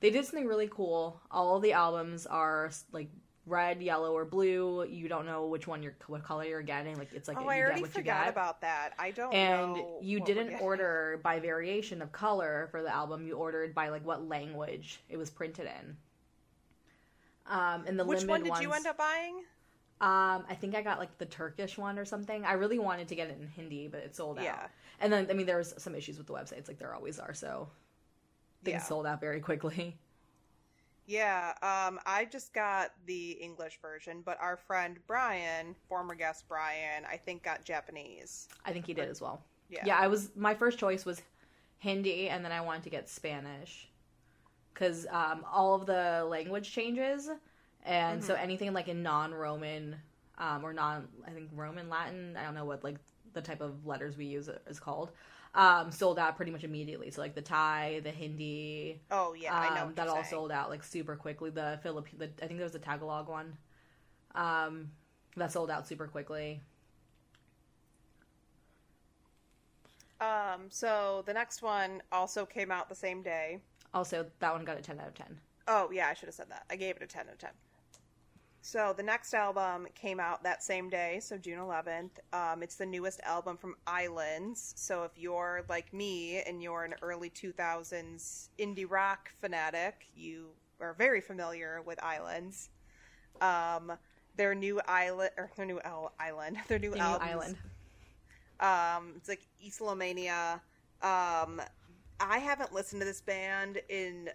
they 0.00 0.10
did 0.10 0.24
something 0.24 0.46
really 0.46 0.68
cool. 0.68 1.20
All 1.30 1.60
the 1.60 1.72
albums 1.72 2.26
are 2.26 2.70
like 2.92 3.08
red, 3.46 3.82
yellow, 3.82 4.12
or 4.12 4.24
blue. 4.24 4.84
You 4.84 5.08
don't 5.08 5.26
know 5.26 5.46
which 5.46 5.66
one 5.66 5.82
you're 5.82 5.94
what 6.06 6.22
color 6.22 6.44
you're 6.44 6.62
getting. 6.62 6.96
Like 6.98 7.12
it's 7.12 7.28
like 7.28 7.38
oh, 7.40 7.48
I 7.48 7.60
already 7.60 7.80
what 7.80 7.88
you 7.90 7.94
forgot 7.94 8.28
about 8.28 8.60
that. 8.60 8.90
I 8.98 9.10
don't. 9.12 9.32
and 9.32 9.74
know 9.74 9.98
you 10.02 10.20
didn't 10.20 10.60
order 10.60 11.20
by 11.22 11.40
variation 11.40 12.02
of 12.02 12.12
color 12.12 12.68
for 12.70 12.82
the 12.82 12.92
album. 12.92 13.26
You 13.26 13.36
ordered 13.36 13.74
by 13.74 13.88
like 13.88 14.04
what 14.04 14.28
language 14.28 15.00
it 15.08 15.16
was 15.16 15.30
printed 15.30 15.66
in. 15.66 15.96
Um, 17.46 17.84
and 17.86 17.98
the 17.98 18.04
Which 18.04 18.24
one 18.24 18.42
did 18.42 18.58
you 18.60 18.72
end 18.72 18.86
up 18.86 18.98
buying? 18.98 19.36
Um, 20.00 20.44
I 20.48 20.56
think 20.60 20.74
I 20.74 20.82
got 20.82 20.98
like 20.98 21.16
the 21.18 21.26
Turkish 21.26 21.78
one 21.78 21.98
or 21.98 22.04
something. 22.04 22.44
I 22.44 22.54
really 22.54 22.78
wanted 22.78 23.08
to 23.08 23.14
get 23.14 23.28
it 23.28 23.38
in 23.40 23.46
Hindi, 23.46 23.86
but 23.86 24.00
it 24.00 24.16
sold 24.16 24.38
out. 24.38 24.44
Yeah. 24.44 24.66
And 25.00 25.12
then 25.12 25.28
I 25.30 25.32
mean 25.34 25.46
there 25.46 25.58
was 25.58 25.74
some 25.78 25.94
issues 25.94 26.18
with 26.18 26.26
the 26.26 26.32
websites, 26.32 26.66
like 26.66 26.78
there 26.78 26.94
always 26.94 27.18
are. 27.20 27.34
So 27.34 27.68
things 28.64 28.74
Yeah. 28.74 28.82
sold 28.82 29.06
out 29.06 29.20
very 29.20 29.40
quickly. 29.40 29.96
Yeah, 31.04 31.52
um, 31.62 31.98
I 32.06 32.26
just 32.26 32.52
got 32.52 32.92
the 33.06 33.32
English 33.32 33.80
version, 33.82 34.22
but 34.24 34.38
our 34.40 34.56
friend 34.56 34.98
Brian, 35.08 35.74
former 35.88 36.14
guest 36.14 36.44
Brian, 36.48 37.04
I 37.10 37.16
think 37.16 37.42
got 37.42 37.64
Japanese. 37.64 38.48
I 38.64 38.72
think 38.72 38.86
he 38.86 38.94
did 38.94 39.08
as 39.08 39.20
well. 39.20 39.42
Yeah. 39.68 39.82
Yeah, 39.84 39.98
I 39.98 40.06
was 40.06 40.30
my 40.36 40.54
first 40.54 40.78
choice 40.78 41.04
was 41.04 41.20
Hindi, 41.78 42.28
and 42.28 42.44
then 42.44 42.52
I 42.52 42.60
wanted 42.60 42.84
to 42.84 42.90
get 42.90 43.08
Spanish 43.08 43.88
because 44.72 45.06
um, 45.10 45.44
all 45.50 45.74
of 45.74 45.86
the 45.86 46.26
language 46.28 46.72
changes, 46.72 47.28
and 47.84 48.22
so 48.22 48.34
anything 48.34 48.72
like 48.72 48.88
in 48.88 49.02
non-Roman 49.02 49.96
um, 50.38 50.64
or 50.64 50.72
non, 50.72 51.08
I 51.26 51.30
think 51.30 51.50
Roman 51.54 51.88
Latin, 51.88 52.36
I 52.36 52.42
don't 52.44 52.54
know 52.54 52.64
what 52.64 52.82
like 52.84 52.96
the 53.32 53.42
type 53.42 53.60
of 53.60 53.86
letters 53.86 54.16
we 54.16 54.26
use 54.26 54.48
is 54.66 54.80
called, 54.80 55.10
um, 55.54 55.90
sold 55.90 56.18
out 56.18 56.36
pretty 56.36 56.50
much 56.52 56.64
immediately. 56.64 57.10
So 57.10 57.20
like 57.20 57.34
the 57.34 57.42
Thai, 57.42 58.00
the 58.02 58.10
Hindi, 58.10 59.00
Oh 59.10 59.34
yeah, 59.34 59.54
I 59.54 59.74
know 59.74 59.86
um, 59.86 59.94
that 59.94 60.08
all 60.08 60.16
saying. 60.16 60.26
sold 60.26 60.52
out 60.52 60.70
like 60.70 60.82
super 60.82 61.16
quickly. 61.16 61.50
The 61.50 61.78
Philippine, 61.82 62.18
the, 62.18 62.30
I 62.42 62.46
think 62.46 62.58
there 62.58 62.64
was 62.66 62.74
a 62.74 62.80
Tagalog 62.80 63.28
one, 63.28 63.56
um, 64.34 64.90
that 65.36 65.52
sold 65.52 65.70
out 65.70 65.86
super 65.86 66.06
quickly. 66.06 66.60
Um, 70.20 70.66
so 70.68 71.22
the 71.26 71.32
next 71.34 71.62
one 71.62 72.02
also 72.12 72.46
came 72.46 72.70
out 72.70 72.88
the 72.88 72.94
same 72.94 73.22
day. 73.22 73.58
Also, 73.94 74.26
that 74.40 74.52
one 74.52 74.64
got 74.64 74.78
a 74.78 74.82
ten 74.82 74.98
out 75.00 75.08
of 75.08 75.14
ten. 75.14 75.38
Oh 75.68 75.90
yeah, 75.92 76.08
I 76.08 76.14
should 76.14 76.26
have 76.26 76.34
said 76.34 76.50
that. 76.50 76.64
I 76.70 76.76
gave 76.76 76.96
it 76.96 77.02
a 77.02 77.06
ten 77.06 77.26
out 77.26 77.34
of 77.34 77.38
ten. 77.38 77.50
So 78.64 78.94
the 78.96 79.02
next 79.02 79.34
album 79.34 79.88
came 79.96 80.20
out 80.20 80.44
that 80.44 80.62
same 80.62 80.88
day, 80.88 81.18
so 81.20 81.36
June 81.36 81.58
11th. 81.58 82.10
Um, 82.32 82.62
it's 82.62 82.76
the 82.76 82.86
newest 82.86 83.20
album 83.24 83.56
from 83.56 83.74
Islands. 83.88 84.72
So 84.76 85.02
if 85.02 85.10
you're 85.16 85.64
like 85.68 85.92
me 85.92 86.40
and 86.46 86.62
you're 86.62 86.84
an 86.84 86.94
early 87.02 87.28
2000s 87.28 88.50
indie 88.60 88.88
rock 88.88 89.32
fanatic, 89.40 90.06
you 90.14 90.50
are 90.80 90.94
very 90.94 91.20
familiar 91.20 91.82
with 91.84 92.00
Islands. 92.04 92.70
Um, 93.40 93.92
their 94.36 94.54
new 94.54 94.80
island, 94.86 95.30
or 95.36 95.50
their 95.56 95.66
new 95.66 95.80
island, 96.20 96.56
their 96.68 96.78
new 96.78 96.90
The 96.90 96.98
new 96.98 97.02
album, 97.02 97.28
island. 97.28 97.56
Um, 98.60 99.14
it's 99.16 99.28
like 99.28 99.46
Islomania. 99.66 100.60
Um, 101.02 101.60
I 102.22 102.38
haven't 102.38 102.72
listened 102.72 103.00
to 103.00 103.04
this 103.04 103.20
band 103.20 103.80
in 103.88 104.30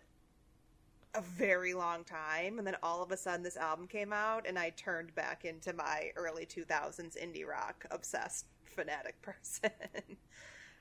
a 1.15 1.21
very 1.21 1.73
long 1.73 2.03
time, 2.03 2.57
and 2.57 2.67
then 2.67 2.75
all 2.83 3.01
of 3.01 3.11
a 3.11 3.17
sudden 3.17 3.43
this 3.43 3.55
album 3.55 3.87
came 3.87 4.11
out, 4.11 4.45
and 4.45 4.59
I 4.59 4.71
turned 4.71 5.15
back 5.15 5.45
into 5.45 5.71
my 5.73 6.11
early 6.17 6.45
2000s 6.45 7.17
indie 7.17 7.47
rock 7.47 7.85
obsessed 7.89 8.47
fanatic 8.65 9.21
person. 9.21 9.71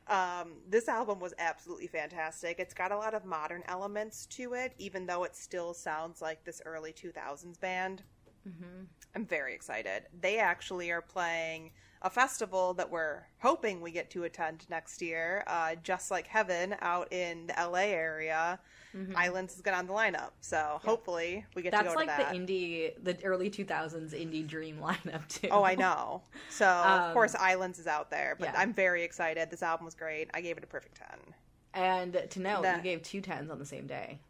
um, 0.09 0.55
this 0.69 0.89
album 0.89 1.21
was 1.21 1.33
absolutely 1.39 1.87
fantastic. 1.87 2.59
It's 2.59 2.75
got 2.75 2.91
a 2.91 2.97
lot 2.97 3.15
of 3.15 3.25
modern 3.25 3.63
elements 3.69 4.27
to 4.27 4.55
it, 4.55 4.75
even 4.79 5.07
though 5.07 5.23
it 5.23 5.37
still 5.37 5.75
sounds 5.75 6.21
like 6.21 6.45
this 6.45 6.61
early 6.67 6.93
2000s 6.93 7.61
band. 7.61 8.03
Mm-hmm. 8.49 8.85
I'm 9.15 9.27
very 9.27 9.55
excited. 9.55 10.05
They 10.21 10.39
actually 10.39 10.91
are 10.91 11.03
playing 11.03 11.71
a 12.07 12.11
festival 12.11 12.73
that 12.75 12.89
we're 12.89 13.23
hoping 13.41 13.81
we 13.81 13.91
get 13.91 14.11
to 14.11 14.23
attend 14.23 14.65
next 14.71 15.03
year, 15.03 15.43
uh, 15.49 15.75
just 15.83 16.09
like 16.09 16.29
Heaven 16.29 16.77
out 16.81 17.13
in 17.13 17.49
the 17.49 17.55
LA 17.61 17.87
area. 17.93 18.61
Mhm. 18.95 19.15
Islands 19.17 19.57
is 19.57 19.61
good 19.61 19.75
on 19.75 19.89
the 19.89 19.93
lineup, 19.93 20.31
so 20.41 20.81
hopefully 20.85 21.45
we 21.57 21.63
get 21.63 21.73
to 21.73 21.79
That's 21.79 21.89
go 21.89 21.95
like 21.95 22.09
to 22.17 22.23
that. 22.23 22.33
the 22.33 22.39
indie, 22.39 22.93
the 23.03 23.19
early 23.25 23.51
2000s 23.51 24.13
indie 24.15 24.47
dream 24.47 24.79
lineup 24.81 25.27
too. 25.29 25.49
Oh, 25.51 25.65
I 25.65 25.75
know. 25.75 26.23
So 26.49 26.67
Um, 26.71 27.01
of 27.03 27.13
course 27.13 27.35
Islands 27.35 27.81
is 27.81 27.89
out 27.89 28.09
there, 28.11 28.37
but 28.39 28.51
yeah. 28.53 28.55
I'm 28.61 28.73
very 28.73 29.03
excited. 29.03 29.51
This 29.51 29.63
album 29.65 29.85
was 29.85 29.97
great. 29.97 30.31
I 30.33 30.41
gave 30.41 30.57
it 30.57 30.63
a 30.65 30.69
perfect 30.69 30.97
ten. 30.97 31.35
And 31.75 32.25
to 32.31 32.41
know 32.41 32.63
That- 32.63 32.77
you 32.77 32.83
gave 32.83 33.03
two 33.03 33.21
tens 33.21 33.51
on 33.51 33.59
the 33.59 33.67
same 33.67 33.89
day. 33.89 34.21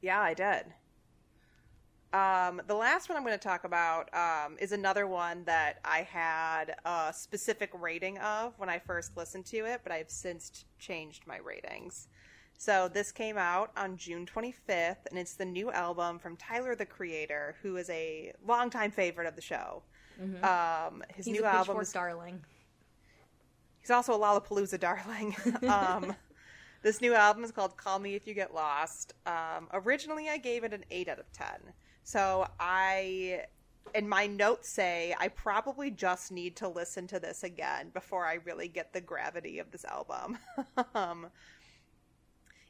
Yeah, 0.00 0.20
I 0.22 0.32
did. 0.32 0.72
Um, 2.12 2.60
the 2.66 2.74
last 2.74 3.08
one 3.08 3.16
I'm 3.16 3.24
going 3.24 3.38
to 3.38 3.42
talk 3.42 3.64
about 3.64 4.12
um, 4.14 4.56
is 4.58 4.72
another 4.72 5.06
one 5.06 5.44
that 5.44 5.78
I 5.84 6.02
had 6.02 6.74
a 6.84 7.12
specific 7.14 7.70
rating 7.72 8.18
of 8.18 8.58
when 8.58 8.68
I 8.68 8.80
first 8.80 9.16
listened 9.16 9.46
to 9.46 9.58
it, 9.58 9.80
but 9.84 9.92
I've 9.92 10.10
since 10.10 10.64
changed 10.78 11.26
my 11.26 11.38
ratings. 11.38 12.08
So 12.58 12.88
this 12.88 13.12
came 13.12 13.38
out 13.38 13.70
on 13.76 13.96
June 13.96 14.26
25th, 14.26 15.06
and 15.08 15.18
it's 15.18 15.34
the 15.34 15.44
new 15.44 15.70
album 15.70 16.18
from 16.18 16.36
Tyler 16.36 16.74
the 16.74 16.84
Creator, 16.84 17.56
who 17.62 17.76
is 17.76 17.88
a 17.90 18.32
longtime 18.46 18.90
favorite 18.90 19.26
of 19.28 19.36
the 19.36 19.40
show. 19.40 19.82
Mhm. 20.20 20.44
Um, 20.44 21.04
his 21.14 21.26
He's 21.26 21.36
new 21.38 21.44
a 21.44 21.48
album 21.48 21.80
is 21.80 21.92
darling. 21.92 22.44
He's 23.80 23.90
also 23.90 24.12
a 24.14 24.18
Lollapalooza 24.18 24.78
darling. 24.78 25.34
um, 25.68 26.14
this 26.82 27.00
new 27.00 27.14
album 27.14 27.44
is 27.44 27.52
called 27.52 27.76
Call 27.76 27.98
Me 27.98 28.14
If 28.14 28.26
You 28.26 28.34
Get 28.34 28.52
Lost. 28.52 29.14
Um, 29.26 29.68
originally, 29.72 30.28
I 30.28 30.36
gave 30.36 30.64
it 30.64 30.74
an 30.74 30.84
8 30.90 31.08
out 31.08 31.18
of 31.18 31.32
10. 31.32 31.46
So 32.02 32.48
I, 32.58 33.44
and 33.94 34.08
my 34.08 34.26
notes 34.26 34.68
say, 34.68 35.14
I 35.18 35.28
probably 35.28 35.90
just 35.90 36.32
need 36.32 36.56
to 36.56 36.68
listen 36.68 37.06
to 37.08 37.20
this 37.20 37.44
again 37.44 37.90
before 37.92 38.26
I 38.26 38.34
really 38.44 38.68
get 38.68 38.92
the 38.92 39.00
gravity 39.00 39.58
of 39.58 39.70
this 39.70 39.84
album. 39.84 40.38
um, 40.94 41.26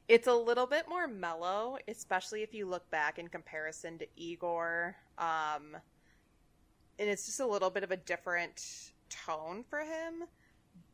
it's 0.09 0.27
a 0.27 0.35
little 0.35 0.67
bit 0.67 0.89
more 0.89 1.07
mellow, 1.07 1.79
especially 1.89 2.43
if 2.43 2.53
you 2.53 2.67
look 2.67 2.91
back 2.91 3.19
in 3.19 3.29
comparison 3.29 3.99
to 3.99 4.07
Igor. 4.17 4.97
Um, 5.19 5.77
and 6.99 7.09
it's 7.09 7.27
just 7.27 7.41
a 7.41 7.47
little 7.47 7.71
bit 7.71 7.85
of 7.85 7.91
a 7.91 7.97
different 7.97 8.93
tone 9.09 9.65
for 9.69 9.81
him 9.81 10.25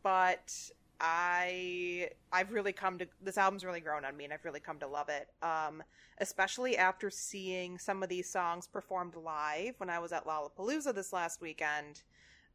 but 0.07 0.71
I 1.01 2.11
I've 2.33 2.53
really 2.53 2.73
come 2.73 2.99
to 2.99 3.07
this 3.23 3.39
album's 3.39 3.65
really 3.65 3.81
grown 3.81 4.05
on 4.05 4.17
me 4.17 4.25
and 4.25 4.33
I've 4.33 4.45
really 4.45 4.61
come 4.61 4.79
to 4.81 4.87
love 4.87 5.09
it. 5.09 5.29
Um, 5.43 5.83
especially 6.19 6.77
after 6.77 7.11
seeing 7.11 7.79
some 7.79 8.03
of 8.03 8.09
these 8.09 8.31
songs 8.31 8.67
performed 8.67 9.15
live 9.17 9.75
when 9.79 9.91
I 9.91 9.99
was 9.99 10.13
at 10.13 10.27
Lollapalooza 10.27 10.95
this 10.95 11.13
last 11.13 11.41
weekend. 11.41 12.03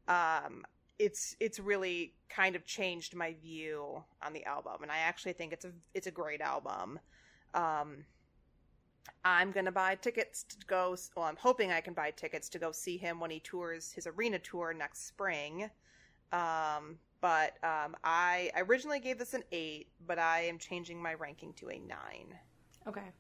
Um, 0.08 0.66
it's 0.98 1.36
it's 1.40 1.60
really 1.60 2.14
kind 2.30 2.56
of 2.56 2.66
changed 2.66 3.16
my 3.16 3.36
view 3.42 4.04
on 4.24 4.34
the 4.34 4.44
album 4.46 4.78
and 4.82 4.92
I 4.92 5.00
actually 5.00 5.34
think 5.34 5.54
it's 5.54 5.66
a 5.66 5.72
it's 5.94 6.08
a 6.08 6.12
great 6.12 6.42
album. 6.42 7.00
Um, 7.54 8.06
I'm 9.24 9.52
gonna 9.52 9.72
buy 9.72 9.96
tickets 9.96 10.44
to 10.44 10.66
go. 10.66 10.96
Well, 11.16 11.26
I'm 11.26 11.38
hoping 11.38 11.72
I 11.72 11.82
can 11.82 11.94
buy 11.94 12.12
tickets 12.12 12.50
to 12.50 12.60
go 12.60 12.72
see 12.72 12.98
him 12.98 13.20
when 13.20 13.32
he 13.32 13.40
tours 13.40 13.92
his 13.92 14.08
arena 14.08 14.40
tour 14.40 14.74
next 14.74 15.08
spring. 15.08 15.70
Um, 16.32 16.98
but 17.22 17.54
um, 17.64 17.96
I 18.04 18.52
originally 18.58 19.00
gave 19.00 19.18
this 19.18 19.34
an 19.34 19.44
eight, 19.52 19.88
but 20.06 20.20
I 20.20 20.42
am 20.42 20.58
changing 20.58 21.02
my 21.02 21.14
ranking 21.14 21.54
to 21.54 21.70
a 21.70 21.80
nine. 21.80 22.36
Okay. 22.88 23.12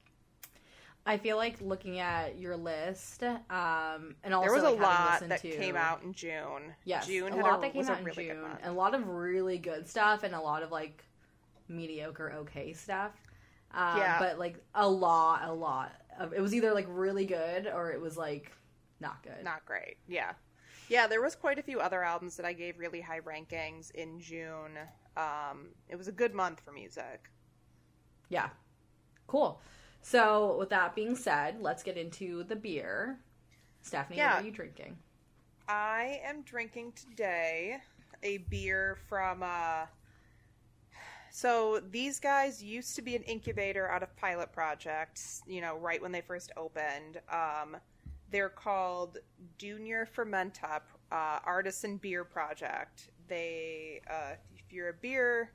I 1.06 1.18
feel 1.18 1.38
like 1.38 1.60
looking 1.62 2.00
at 2.00 2.38
your 2.38 2.56
list, 2.56 3.24
um, 3.24 4.16
and 4.24 4.34
also 4.34 4.46
there 4.46 4.54
was 4.54 4.64
like, 4.64 4.78
a 4.78 4.82
lot 4.82 5.30
that 5.30 5.42
to, 5.42 5.50
came 5.50 5.76
out 5.76 6.04
in 6.04 6.14
June. 6.14 6.74
Yes, 6.86 7.08
June 7.08 7.34
a 7.34 7.36
had 7.38 7.44
lot 7.44 7.58
a, 7.58 7.62
that 7.62 7.74
came 7.74 7.88
out 7.88 8.00
in 8.00 8.06
really 8.06 8.28
June, 8.28 8.46
a 8.64 8.72
lot 8.72 8.94
of 8.94 9.08
really 9.08 9.58
good 9.58 9.88
stuff, 9.88 10.22
and 10.24 10.36
a 10.36 10.40
lot 10.40 10.62
of 10.62 10.72
like 10.72 11.04
mediocre, 11.68 12.32
okay 12.42 12.74
stuff. 12.74 13.14
Um, 13.74 13.98
Yeah. 13.98 14.20
but 14.20 14.38
like 14.38 14.58
a 14.76 14.88
lot, 14.88 15.42
a 15.46 15.54
lot 15.54 15.92
of 16.20 16.34
it 16.34 16.42
was 16.42 16.54
either 16.54 16.72
like 16.74 16.86
really 16.90 17.26
good 17.26 17.68
or 17.68 17.92
it 17.92 18.00
was 18.00 18.16
like 18.16 18.52
not 19.00 19.24
good. 19.24 19.44
Not 19.44 19.66
great. 19.66 19.98
Yeah. 20.08 20.34
Yeah, 20.92 21.08
there 21.08 21.22
was 21.22 21.38
quite 21.38 21.58
a 21.58 21.64
few 21.64 21.80
other 21.80 22.04
albums 22.04 22.36
that 22.36 22.46
I 22.46 22.52
gave 22.52 22.78
really 22.78 23.00
high 23.00 23.22
rankings 23.22 23.92
in 23.92 24.20
June. 24.20 24.78
Um, 25.16 25.70
it 25.88 25.96
was 25.96 26.10
a 26.10 26.12
good 26.12 26.36
month 26.36 26.60
for 26.60 26.74
music. 26.74 27.30
Yeah. 28.28 28.50
Cool. 29.26 29.62
So, 30.02 30.58
with 30.60 30.70
that 30.72 30.94
being 30.94 31.16
said, 31.16 31.62
let's 31.62 31.82
get 31.82 31.96
into 31.96 32.44
the 32.44 32.58
beer. 32.58 33.20
Stephanie, 33.82 34.18
Yeah. 34.18 34.34
what 34.36 34.44
are 34.44 34.46
you 34.46 34.52
drinking? 34.52 34.98
I 35.70 36.20
am 36.26 36.42
drinking 36.42 36.92
today 36.92 37.78
a 38.22 38.40
beer 38.40 38.98
from 39.08 39.44
uh 39.44 39.86
so 41.32 41.80
these 41.90 42.20
guys 42.20 42.62
used 42.62 42.98
to 42.98 43.02
be 43.02 43.16
an 43.16 43.24
incubator 43.24 43.90
out 43.90 44.04
of 44.04 44.14
pilot 44.18 44.52
projects, 44.52 45.42
you 45.48 45.62
know, 45.62 45.78
right 45.78 46.02
when 46.02 46.12
they 46.12 46.20
first 46.20 46.52
opened. 46.58 47.22
Um 47.32 47.78
they're 48.32 48.50
called 48.50 49.18
Junior 49.58 50.06
Fermenta 50.06 50.82
uh, 51.12 51.40
Artisan 51.46 51.98
Beer 51.98 52.24
Project. 52.26 53.10
They 53.28 54.02
uh 54.10 54.34
if 54.56 54.72
you're 54.72 54.90
a 54.90 54.94
beer 54.94 55.52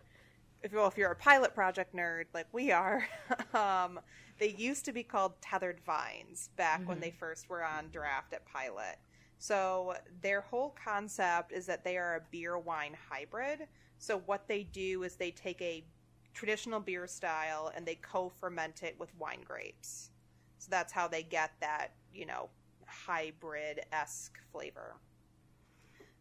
if 0.62 0.72
well, 0.72 0.88
if 0.88 0.96
you're 0.98 1.10
a 1.12 1.16
pilot 1.16 1.54
project 1.54 1.94
nerd 1.94 2.26
like 2.34 2.46
we 2.52 2.72
are, 2.72 3.06
um, 3.54 4.00
they 4.38 4.48
used 4.48 4.84
to 4.86 4.92
be 4.92 5.02
called 5.04 5.40
Tethered 5.42 5.80
Vines 5.84 6.50
back 6.56 6.88
when 6.88 6.98
Mhm. 6.98 7.00
they 7.00 7.10
first 7.10 7.48
were 7.48 7.64
on 7.64 7.90
draft 7.90 8.32
at 8.32 8.46
Pilot. 8.46 8.96
So 9.38 9.94
their 10.22 10.40
whole 10.40 10.74
concept 10.82 11.52
is 11.52 11.66
that 11.66 11.84
they 11.84 11.96
are 11.98 12.16
a 12.16 12.22
beer 12.30 12.58
wine 12.58 12.96
hybrid. 13.10 13.68
So 13.98 14.18
what 14.18 14.48
they 14.48 14.64
do 14.64 15.02
is 15.04 15.16
they 15.16 15.30
take 15.30 15.60
a 15.62 15.86
traditional 16.34 16.80
beer 16.80 17.06
style 17.06 17.70
and 17.74 17.86
they 17.86 17.96
co-ferment 17.96 18.82
it 18.82 18.98
with 18.98 19.14
wine 19.16 19.42
grapes. 19.44 20.10
So 20.58 20.68
that's 20.70 20.92
how 20.92 21.08
they 21.08 21.22
get 21.22 21.52
that, 21.60 21.94
you 22.12 22.26
know, 22.26 22.50
hybrid-esque 22.86 24.38
flavor. 24.52 24.96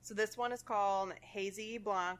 So 0.01 0.13
this 0.13 0.37
one 0.37 0.51
is 0.51 0.61
called 0.61 1.13
Hazy 1.21 1.77
Blanc. 1.77 2.19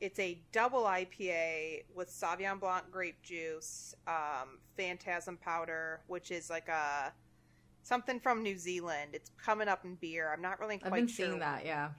It's 0.00 0.18
a 0.18 0.42
double 0.52 0.82
IPA 0.82 1.84
with 1.94 2.10
Sauvignon 2.10 2.60
Blanc 2.60 2.90
grape 2.90 3.22
juice, 3.22 3.94
um, 4.06 4.58
Phantasm 4.76 5.38
powder, 5.38 6.00
which 6.06 6.30
is 6.30 6.50
like 6.50 6.68
a 6.68 7.12
something 7.82 8.20
from 8.20 8.42
New 8.42 8.58
Zealand. 8.58 9.12
It's 9.14 9.30
coming 9.42 9.68
up 9.68 9.84
in 9.84 9.94
beer. 9.94 10.30
I'm 10.30 10.42
not 10.42 10.60
really 10.60 10.76
quite 10.76 10.88
I've 10.92 10.94
been 10.94 11.06
sure. 11.06 11.26
seeing 11.26 11.38
that, 11.38 11.64
yeah. 11.64 11.90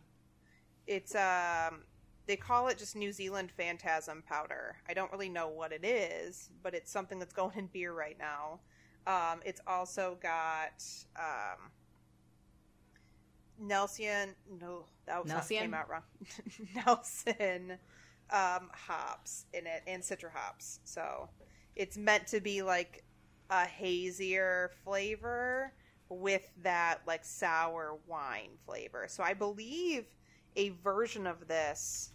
It's 0.85 1.15
um, 1.15 1.83
they 2.27 2.35
call 2.35 2.67
it 2.67 2.77
just 2.77 2.95
New 2.95 3.11
Zealand 3.11 3.51
Phantasm 3.57 4.21
powder. 4.27 4.75
I 4.87 4.93
don't 4.93 5.11
really 5.11 5.29
know 5.29 5.47
what 5.47 5.71
it 5.71 5.83
is, 5.83 6.49
but 6.61 6.75
it's 6.75 6.91
something 6.91 7.17
that's 7.17 7.33
going 7.33 7.57
in 7.57 7.67
beer 7.67 7.93
right 7.93 8.17
now. 8.19 8.59
Um, 9.07 9.39
it's 9.45 9.61
also 9.65 10.17
got 10.21 10.83
um, 11.15 11.71
Nelson. 13.57 14.35
No, 14.59 14.85
that 15.05 15.23
was 15.23 15.31
Nelson? 15.31 15.57
came 15.57 15.73
out 15.73 15.89
wrong. 15.89 16.03
Nelson 16.75 17.77
um, 18.29 18.69
hops 18.73 19.45
in 19.53 19.65
it 19.65 19.81
and 19.87 20.03
citra 20.03 20.31
hops. 20.33 20.79
So 20.83 21.29
it's 21.75 21.97
meant 21.97 22.27
to 22.27 22.41
be 22.41 22.61
like 22.61 23.03
a 23.49 23.65
hazier 23.65 24.71
flavor 24.83 25.73
with 26.09 26.49
that 26.63 26.99
like 27.07 27.23
sour 27.23 27.97
wine 28.07 28.51
flavor. 28.65 29.05
So 29.07 29.23
I 29.23 29.33
believe 29.33 30.05
a 30.55 30.69
version 30.83 31.27
of 31.27 31.47
this 31.47 32.11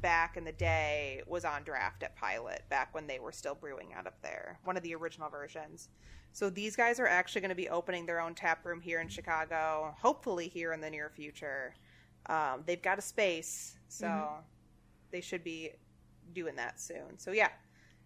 back 0.00 0.36
in 0.36 0.44
the 0.44 0.52
day 0.52 1.22
was 1.26 1.44
on 1.44 1.62
draft 1.62 2.02
at 2.02 2.16
Pilot 2.16 2.62
back 2.68 2.94
when 2.94 3.06
they 3.06 3.18
were 3.18 3.32
still 3.32 3.54
brewing 3.54 3.92
out 3.94 4.06
of 4.06 4.12
there. 4.22 4.58
One 4.64 4.76
of 4.76 4.82
the 4.82 4.94
original 4.94 5.28
versions. 5.30 5.88
So 6.32 6.50
these 6.50 6.74
guys 6.76 6.98
are 6.98 7.06
actually 7.06 7.42
going 7.42 7.50
to 7.50 7.54
be 7.54 7.68
opening 7.68 8.06
their 8.06 8.20
own 8.20 8.34
tap 8.34 8.64
room 8.66 8.80
here 8.80 9.00
in 9.00 9.08
Chicago, 9.08 9.94
hopefully 10.00 10.48
here 10.48 10.72
in 10.72 10.80
the 10.80 10.90
near 10.90 11.08
future. 11.08 11.74
Um, 12.26 12.62
they've 12.66 12.82
got 12.82 12.98
a 12.98 13.02
space, 13.02 13.78
so 13.88 14.06
Mhm. 14.06 14.42
they 15.10 15.20
should 15.20 15.44
be 15.44 15.70
doing 16.32 16.56
that 16.56 16.80
soon. 16.80 17.18
So 17.18 17.30
yeah, 17.32 17.50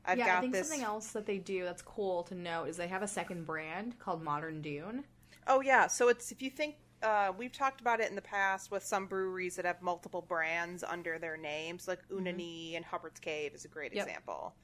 I've 0.05 0.19
yeah, 0.19 0.27
got 0.27 0.39
I 0.39 0.41
think 0.43 0.53
this. 0.53 0.69
something 0.69 0.85
else 0.85 1.13
that 1.13 1.25
they 1.27 1.39
do 1.39 1.65
that's 1.65 1.83
cool 1.83 2.23
to 2.25 2.35
note 2.35 2.69
is 2.69 2.77
they 2.77 2.89
have 2.89 3.03
a 3.03 3.09
second 3.09 3.45
brand 3.47 3.99
called 3.99 4.23
Modern 4.23 4.61
Dune. 4.61 5.05
Oh 5.47 5.61
yeah, 5.61 5.87
so 5.87 6.09
it's 6.09 6.31
if 6.31 6.43
you 6.43 6.51
think 6.51 6.77
uh, 7.03 7.33
we've 7.37 7.53
talked 7.53 7.81
about 7.81 8.01
it 8.01 8.09
in 8.11 8.17
the 8.17 8.23
past 8.23 8.71
with 8.71 8.85
some 8.85 9.07
breweries 9.07 9.57
that 9.57 9.65
have 9.65 9.81
multiple 9.83 10.23
brands 10.23 10.83
under 10.83 11.19
their 11.19 11.37
names, 11.37 11.87
like 11.89 12.01
Une 12.11 12.25
Annee 12.27 12.75
and 12.77 12.85
Hubbard's 12.85 13.21
Cave 13.21 13.55
is 13.55 13.65
a 13.65 13.69
great 13.69 13.93
Yep. 13.95 14.07
example. 14.07 14.55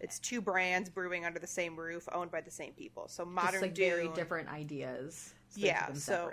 It's 0.00 0.18
two 0.18 0.40
brands 0.40 0.90
brewing 0.90 1.24
under 1.24 1.38
the 1.38 1.46
same 1.46 1.78
roof, 1.78 2.08
owned 2.12 2.30
by 2.30 2.40
the 2.42 2.50
same 2.50 2.72
people. 2.74 3.08
So 3.08 3.24
Just 3.24 3.34
Modern 3.34 3.60
like 3.62 3.74
Dune, 3.74 3.90
very 3.90 4.08
different 4.08 4.48
ideas. 4.48 5.32
So 5.50 5.60
Yeah, 5.60 5.92
so- 5.94 6.32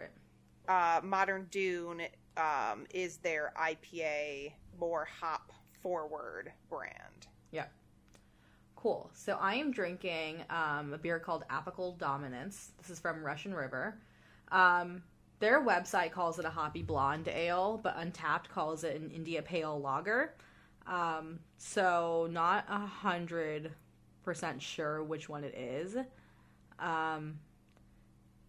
uh, 0.68 1.02
Modern 1.04 1.48
Dune 1.52 2.02
um, 2.36 2.86
is 2.94 3.18
their 3.18 3.54
IPA, 3.58 4.54
more 4.80 5.06
hop 5.06 5.52
forward 5.82 6.52
brand. 6.70 7.28
Yeah. 7.52 7.68
Cool. 8.76 9.10
So 9.14 9.38
I 9.40 9.54
am 9.56 9.72
drinking 9.72 10.44
um, 10.50 10.94
a 10.94 10.98
beer 10.98 11.20
called 11.20 11.46
Apical 11.50 11.98
Dominance. 11.98 12.72
This 12.80 12.90
is 12.90 13.00
from 13.00 13.24
Russian 13.24 13.54
River. 13.54 13.98
Um, 14.52 15.04
their 15.44 15.62
website 15.62 16.12
calls 16.12 16.40
it 16.40 16.46
a 16.46 16.50
hoppy 16.50 16.82
blonde 16.82 17.28
ale, 17.28 17.78
but 17.84 17.98
Untappd 17.98 18.48
calls 18.48 18.86
it 18.86 18.96
an 18.96 19.12
India 19.12 19.42
Pale 19.42 19.82
Lager. 19.82 20.34
Um, 20.88 21.40
so 21.58 22.30
not 22.32 22.64
a 22.70 22.80
hundred 22.80 23.74
percent 24.24 24.62
sure 24.62 25.04
which 25.04 25.28
one 25.28 25.44
it 25.44 25.54
is. 25.54 25.98
Um, 26.80 27.40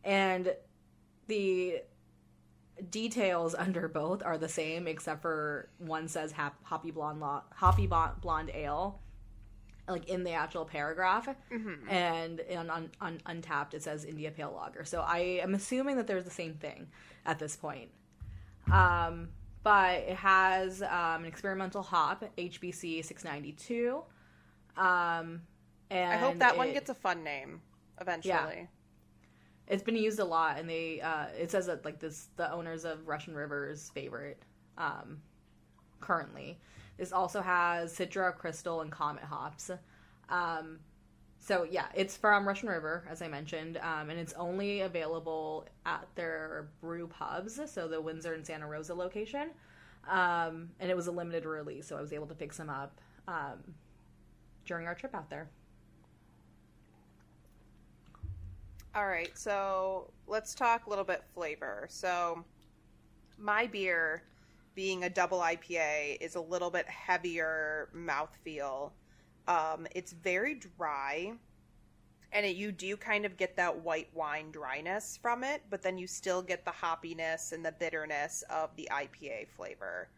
and 0.05 0.55
the 1.27 1.83
details 2.93 3.55
under 3.59 3.89
both 3.89 4.23
are 4.23 4.39
the 4.39 4.49
same, 4.49 4.87
except 4.87 5.21
for 5.21 5.71
one 5.79 6.07
says 6.07 6.31
hap- 6.31 6.63
hoppy 6.63 6.93
blonde 6.93 7.19
lo- 7.19 7.43
hoppy 7.57 7.89
bon- 7.89 8.13
blonde 8.21 8.53
ale, 8.55 9.01
like 9.89 10.09
in 10.09 10.25
the 10.25 10.33
actual 10.33 10.65
paragraph, 10.65 11.29
Mm-hmm. 11.53 11.89
and 11.91 12.41
on, 12.57 12.71
on, 12.71 12.91
on 13.01 13.19
Untappd 13.43 13.75
it 13.75 13.83
says 13.83 14.05
India 14.05 14.31
Pale 14.31 14.53
Lager. 14.57 14.85
So 14.85 15.03
I 15.03 15.19
am 15.43 15.55
assuming 15.55 15.97
that 15.97 16.07
there's 16.07 16.25
the 16.25 16.31
same 16.31 16.55
thing 16.55 16.89
at 17.27 17.39
this 17.39 17.57
point. 17.57 17.91
Um, 18.73 19.29
but 19.63 19.97
it 20.01 20.17
has 20.17 20.83
um, 20.83 21.23
an 21.23 21.25
experimental 21.27 21.83
hop, 21.83 22.25
HBC 22.39 23.05
692. 23.05 24.03
Um, 24.77 25.43
and 25.91 26.13
I 26.13 26.17
hope 26.17 26.39
that 26.39 26.57
one 26.57 26.73
gets 26.73 26.91
a 26.91 26.95
fun 26.95 27.23
name 27.25 27.61
eventually. 28.01 28.33
it's 29.69 29.83
been 29.83 29.97
used 29.97 30.19
a 30.19 30.25
lot, 30.25 30.59
and 30.59 30.69
they 30.69 31.01
uh, 31.01 31.27
it 31.39 31.51
says 31.51 31.67
that 31.67 31.85
like 31.85 32.01
this 32.01 32.29
the 32.37 32.51
owners 32.53 32.85
of 32.85 33.07
Russian 33.07 33.35
River's 33.35 33.91
favorite 33.95 34.43
um, 34.79 35.21
currently. 36.01 36.59
This 36.97 37.13
also 37.13 37.41
has 37.41 37.93
Citra, 37.93 38.37
Crystal, 38.37 38.81
and 38.81 38.91
Comet 38.91 39.25
hops. 39.25 39.71
Um, 40.29 40.79
so 41.41 41.67
yeah, 41.71 41.87
it's 41.95 42.17
from 42.17 42.49
Russian 42.49 42.71
River, 42.71 43.05
as 43.11 43.21
I 43.21 43.29
mentioned, 43.29 43.77
um, 43.79 44.09
and 44.09 44.19
it's 44.19 44.33
only 44.35 44.81
available 44.81 45.67
at 45.85 46.07
their 46.15 46.69
brew 46.81 47.07
pubs, 47.07 47.61
so 47.67 47.87
the 47.87 48.01
Windsor 48.01 48.33
and 48.33 48.47
Santa 48.47 48.67
Rosa 48.67 48.95
location. 48.95 49.51
Um, 50.09 50.71
and 50.81 50.91
it 50.91 50.97
was 50.97 51.07
a 51.07 51.13
limited 51.13 51.45
release, 51.45 51.87
so 51.87 51.97
I 51.97 52.01
was 52.01 52.13
able 52.13 52.27
to 52.29 52.35
pick 52.35 52.53
some 52.53 52.71
up 52.71 53.01
um, 53.29 53.75
during 54.65 54.87
our 54.87 54.95
trip 54.95 55.15
out 55.15 55.29
there. 55.29 55.49
All 58.95 59.07
right, 59.07 59.37
so 59.37 60.11
let's 60.27 60.55
talk 60.55 60.87
a 60.87 60.91
little 60.91 61.05
bit 61.05 61.25
flavor. 61.35 61.87
So, 61.91 62.45
my 63.39 63.67
beer, 63.67 64.23
being 64.75 65.05
a 65.05 65.11
double 65.11 65.41
IPA, 65.41 66.19
is 66.21 66.35
a 66.35 66.41
little 66.41 66.71
bit 66.71 66.89
heavier 66.89 67.89
mouthfeel. 67.95 68.93
Um, 69.47 69.87
it's 69.95 70.13
very 70.13 70.55
dry, 70.55 71.33
and 72.33 72.47
it, 72.47 72.57
you 72.57 72.73
do 72.73 72.97
kind 72.97 73.25
of 73.25 73.37
get 73.37 73.57
that 73.57 73.83
white 73.85 74.09
wine 74.15 74.51
dryness 74.51 75.19
from 75.21 75.45
it, 75.45 75.63
but 75.71 75.83
then 75.83 75.99
you 75.99 76.07
still 76.07 76.43
get 76.43 76.65
the 76.65 76.73
hoppiness 76.73 77.53
and 77.53 77.65
the 77.65 77.73
bitterness 77.73 78.43
of 78.51 78.75
the 78.77 78.89
IPA 78.91 79.49
flavor. 79.49 80.09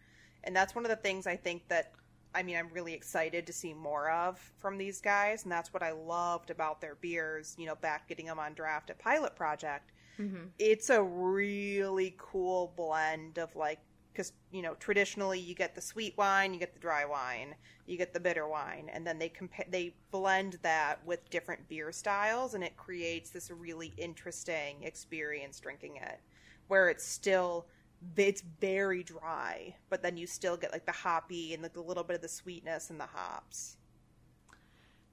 And 0.45 0.55
that's 0.55 0.75
one 0.75 0.85
of 0.85 0.91
the 0.91 0.97
things 0.97 1.27
I 1.27 1.37
think 1.37 1.69
that 1.69 1.93
I 2.37 2.43
mean, 2.43 2.57
I'm 2.57 2.69
really 2.71 2.93
excited 2.93 3.47
to 3.47 3.53
see 3.53 3.73
more 3.73 4.11
of 4.11 4.39
from 4.59 4.77
these 4.77 5.01
guys, 5.01 5.45
and 5.45 5.51
that's 5.51 5.73
what 5.73 5.83
I 5.83 5.93
loved 5.93 6.51
about 6.51 6.83
their 6.83 6.97
beers. 6.97 7.57
You 7.59 7.65
know, 7.65 7.77
back 7.77 8.09
getting 8.09 8.27
them 8.27 8.39
on 8.39 8.53
draft 8.53 8.91
at 8.91 8.99
Pilot 8.99 9.35
Project. 9.35 9.93
Mm-hmm. 10.19 10.49
It's 10.59 10.91
a 10.91 11.03
really 11.03 12.15
cool 12.19 12.75
blend 12.77 13.39
of 13.39 13.57
like, 13.57 13.81
because 14.17 14.33
you 14.51 14.63
know, 14.63 14.75
traditionally 14.75 15.39
you 15.39 15.55
get 15.55 15.75
the 15.75 15.81
sweet 15.81 16.17
wine, 16.17 16.55
you 16.55 16.59
get 16.59 16.73
the 16.73 16.81
dry 16.81 17.05
wine, 17.05 17.55
you 17.85 17.99
get 17.99 18.15
the 18.15 18.21
bitter 18.21 18.49
wine, 18.49 18.89
and 18.93 19.07
then 19.07 19.19
they 19.19 19.29
compa- 19.29 19.71
they 19.71 19.95
blend 20.11 20.59
that 20.63 21.05
with 21.05 21.29
different 21.29 21.69
beer 21.69 21.93
styles, 21.93 22.55
and 22.55 22.65
it 22.65 22.77
creates 22.79 23.31
this 23.31 23.51
really 23.51 23.93
interesting 23.99 24.83
experience 24.83 25.61
drinking 25.61 25.97
it, 25.97 26.19
where 26.69 26.89
it's 26.89 27.07
still 27.07 27.67
it's 28.17 28.43
very 28.61 29.03
dry, 29.03 29.75
but 29.91 30.03
then 30.03 30.17
you 30.17 30.27
still 30.27 30.57
get 30.57 30.73
like 30.73 30.87
the 30.87 30.93
hoppy 30.93 31.53
and 31.53 31.63
like 31.63 31.77
a 31.77 31.81
little 31.81 32.05
bit 32.05 32.17
of 32.17 32.23
the 32.23 32.29
sweetness 32.29 32.89
and 32.89 32.99
the 32.99 33.07
hops. 33.07 33.77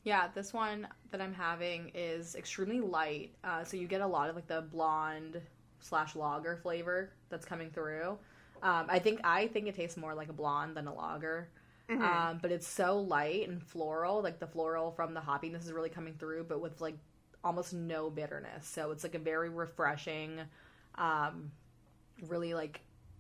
Yeah, 0.06 0.28
this 0.34 0.54
one 0.54 0.88
that 1.12 1.22
I'm 1.22 1.34
having 1.34 1.92
is 1.94 2.36
extremely 2.36 2.82
light. 2.82 3.34
Uh, 3.44 3.64
so 3.64 3.78
you 3.78 3.88
get 3.88 4.02
a 4.02 4.08
lot 4.08 4.30
of 4.30 4.36
like 4.36 4.48
the 4.48 4.62
blonde 4.62 5.42
slash 5.80 6.16
lager 6.16 6.58
flavor 6.58 7.12
that's 7.30 7.46
coming 7.46 7.70
through. 7.70 8.18
Um, 8.64 8.88
I 8.90 8.98
think 9.00 9.20
I 9.24 9.48
think 9.48 9.68
it 9.68 9.76
tastes 9.76 9.98
more 9.98 10.16
like 10.16 10.30
a 10.30 10.34
blonde 10.34 10.76
than 10.76 10.88
a 10.88 10.94
lager. 10.94 11.50
Um, 11.90 12.40
but 12.42 12.50
it's 12.52 12.66
so 12.68 12.98
light 13.00 13.48
and 13.48 13.62
floral. 13.62 14.24
Like 14.24 14.40
the 14.40 14.48
floral 14.48 14.90
from 14.92 15.14
the 15.14 15.20
hoppiness 15.20 15.64
is 15.66 15.72
really 15.72 15.90
coming 15.90 16.16
through, 16.16 16.46
but 16.46 16.60
with 16.60 16.82
like 16.82 16.96
almost 17.44 17.74
no 17.74 18.10
bitterness. 18.10 18.66
So 18.66 18.90
it's 18.92 19.04
like 19.04 19.14
a 19.14 19.20
very 19.20 19.50
refreshing, 19.50 20.40
um, 20.96 21.52
really 22.30 22.54
like 22.56 22.80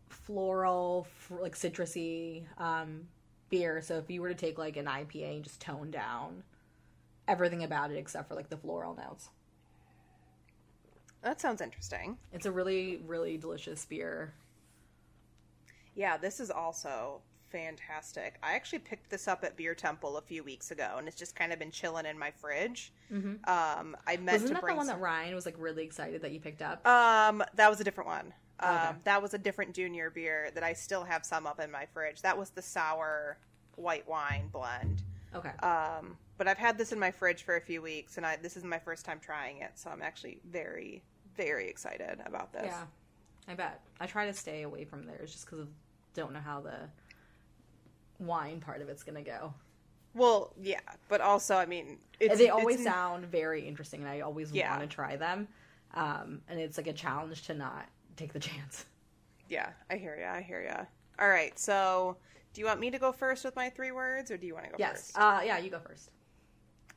floral, 0.10 1.06
fr- 1.20 1.42
like 1.42 1.56
citrusy 1.56 2.44
um, 2.58 3.02
beer. 3.50 3.82
So 3.82 3.98
if 3.98 4.10
you 4.10 4.22
were 4.22 4.30
to 4.30 4.34
take 4.36 4.58
like 4.58 4.78
an 4.78 4.86
IPA 4.86 5.36
and 5.36 5.44
just 5.44 5.60
tone 5.60 5.92
down 5.92 6.44
everything 7.28 7.64
about 7.64 7.92
it 7.92 7.98
except 7.98 8.30
for 8.30 8.34
like 8.36 8.50
the 8.50 8.58
floral 8.58 8.96
notes, 8.96 9.30
That 11.22 11.40
sounds 11.40 11.62
interesting. 11.62 12.18
it's 12.32 12.46
a 12.46 12.52
really 12.52 13.02
really 13.06 13.38
delicious 13.38 13.86
beer. 13.86 14.34
Yeah, 15.96 16.18
this 16.18 16.40
is 16.40 16.50
also 16.52 17.22
fantastic. 17.50 18.36
I 18.42 18.56
actually 18.56 18.80
picked 18.80 19.10
this 19.10 19.28
up 19.28 19.44
at 19.44 19.56
Beer 19.56 19.76
Temple 19.76 20.18
a 20.18 20.22
few 20.22 20.44
weeks 20.44 20.72
ago, 20.72 20.96
and 20.98 21.08
it's 21.08 21.18
just 21.18 21.36
kind 21.36 21.54
of 21.54 21.60
been 21.60 21.72
chilling 21.72 22.06
in 22.06 22.18
my 22.18 22.32
fridge. 22.32 22.92
Mm-hmm. 23.12 23.48
Um, 23.50 23.96
I 24.08 24.18
meant 24.18 24.26
Wasn't 24.42 24.48
to 24.50 24.54
that 24.56 24.62
bring 24.62 24.76
the 24.76 24.78
one 24.78 24.88
some- 24.88 25.00
that 25.00 25.04
Ryan 25.04 25.36
was 25.36 25.46
like 25.46 25.56
really 25.58 25.84
excited 25.84 26.22
that 26.24 26.32
you 26.32 26.40
picked 26.40 26.62
up? 26.62 26.86
Um, 26.88 27.44
that 27.56 27.70
was 27.70 27.80
a 27.80 27.84
different 27.84 28.08
one. 28.10 28.34
Um, 28.60 28.70
Okay. 28.76 28.92
that 29.06 29.22
was 29.22 29.34
a 29.34 29.38
different 29.38 29.74
junior 29.76 30.10
beer 30.10 30.50
that 30.56 30.64
I 30.64 30.74
still 30.74 31.04
have 31.04 31.26
some 31.26 31.46
up 31.46 31.60
in 31.60 31.70
my 31.72 31.86
fridge. 31.94 32.22
That 32.22 32.38
was 32.38 32.50
the 32.52 32.62
sour 32.62 33.38
white 33.76 34.08
wine 34.08 34.50
blend. 34.52 35.02
okay. 35.36 35.50
Um, 35.62 36.18
but 36.38 36.48
I've 36.48 36.58
had 36.58 36.78
this 36.78 36.92
in 36.92 37.00
my 37.00 37.12
fridge 37.12 37.44
for 37.44 37.56
a 37.58 37.62
few 37.62 37.82
weeks, 37.82 38.18
and 38.18 38.26
I 38.26 38.36
this 38.38 38.58
is 38.58 38.64
my 38.64 38.80
first 38.80 39.06
time 39.06 39.20
trying 39.20 39.58
it, 39.60 39.72
so 39.76 39.90
I'm 39.92 40.02
actually 40.02 40.40
very, 40.50 41.04
very 41.36 41.68
excited 41.70 42.20
about 42.26 42.52
this. 42.54 42.66
Yeah, 42.66 42.84
I 43.48 43.54
bet. 43.56 43.82
I 44.00 44.06
try 44.08 44.26
to 44.26 44.34
stay 44.34 44.64
away 44.64 44.86
from 44.86 45.06
theirs 45.06 45.32
just 45.32 45.46
because 45.46 45.68
don't 46.14 46.34
know 46.34 46.40
how 46.40 46.62
the 46.62 46.76
wine 48.20 48.60
part 48.60 48.82
of 48.82 48.90
it's 48.90 49.04
gonna 49.04 49.22
go. 49.24 49.54
Well, 50.14 50.54
yeah, 50.62 50.80
but 51.10 51.22
also, 51.22 51.56
I 51.56 51.66
mean, 51.66 51.98
it's, 52.20 52.38
they 52.38 52.50
always 52.50 52.80
it's- 52.82 52.94
sound 52.94 53.26
very 53.26 53.68
interesting, 53.68 54.02
and 54.02 54.10
I 54.10 54.22
always 54.22 54.52
Yeah. 54.52 54.70
want 54.78 54.82
to 54.90 54.96
try 54.96 55.16
them. 55.16 55.48
Um, 55.96 56.42
and 56.48 56.60
it's 56.60 56.78
like 56.78 56.88
a 56.88 56.94
challenge 56.94 57.44
to 57.44 57.54
not 57.54 57.88
take 58.16 58.34
the 58.34 58.40
chance. 58.40 58.86
Yeah, 59.50 59.72
I 59.90 59.98
hear 59.98 60.18
ya. 60.18 60.34
I 60.34 60.42
hear 60.42 60.62
ya. 60.64 60.86
All 61.20 61.30
right, 61.30 61.58
so 61.60 62.18
do 62.54 62.62
you 62.62 62.66
want 62.66 62.80
me 62.80 62.90
to 62.92 63.00
go 63.00 63.12
first 63.12 63.44
with 63.44 63.56
my 63.56 63.70
three 63.70 63.92
words, 63.92 64.32
or 64.32 64.38
do 64.38 64.48
you 64.48 64.54
want 64.54 64.66
to 64.66 64.72
go 64.72 64.78
Yes. 64.80 65.12
first? 65.12 65.18
Uh, 65.18 65.42
yeah, 65.44 65.58
you 65.58 65.70
go 65.70 65.80
first. 65.80 66.12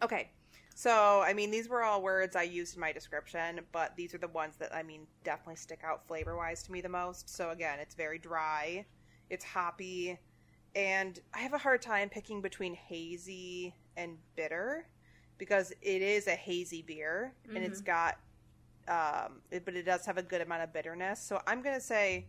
Okay. 0.03 0.31
So, 0.75 1.23
I 1.23 1.33
mean, 1.33 1.51
these 1.51 1.69
were 1.71 1.83
all 1.83 2.03
words 2.03 2.37
I 2.37 2.43
used 2.43 2.75
in 2.75 2.81
my 2.83 2.93
description, 2.93 3.61
but 3.73 3.97
these 3.97 4.15
are 4.15 4.19
the 4.19 4.29
ones 4.29 4.57
that, 4.59 4.75
I 4.75 4.83
mean, 4.83 5.07
definitely 5.25 5.57
stick 5.57 5.81
out 5.83 6.07
flavor 6.07 6.37
wise 6.37 6.63
to 6.65 6.73
me 6.73 6.83
the 6.83 6.89
most. 6.91 7.31
So, 7.35 7.49
again, 7.51 7.79
it's 7.79 7.95
very 7.95 8.19
dry, 8.19 8.85
it's 9.31 9.45
hoppy, 9.45 10.19
and 10.75 11.19
I 11.35 11.39
have 11.39 11.53
a 11.53 11.59
hard 11.59 11.83
time 11.83 12.09
picking 12.09 12.41
between 12.41 12.75
hazy 12.75 13.75
and 13.97 14.19
bitter 14.35 14.87
because 15.39 15.73
it 15.83 16.03
is 16.03 16.27
a 16.27 16.35
hazy 16.35 16.83
beer 16.83 17.35
and 17.55 17.59
it's 17.63 17.81
got, 17.81 18.19
um, 18.89 19.41
it, 19.51 19.65
but 19.65 19.75
it 19.75 19.85
does 19.85 20.07
have 20.07 20.17
a 20.17 20.23
good 20.23 20.41
amount 20.41 20.63
of 20.63 20.73
bitterness. 20.73 21.21
So, 21.21 21.43
I'm 21.47 21.63
going 21.63 21.75
to 21.75 21.81
say 21.81 22.27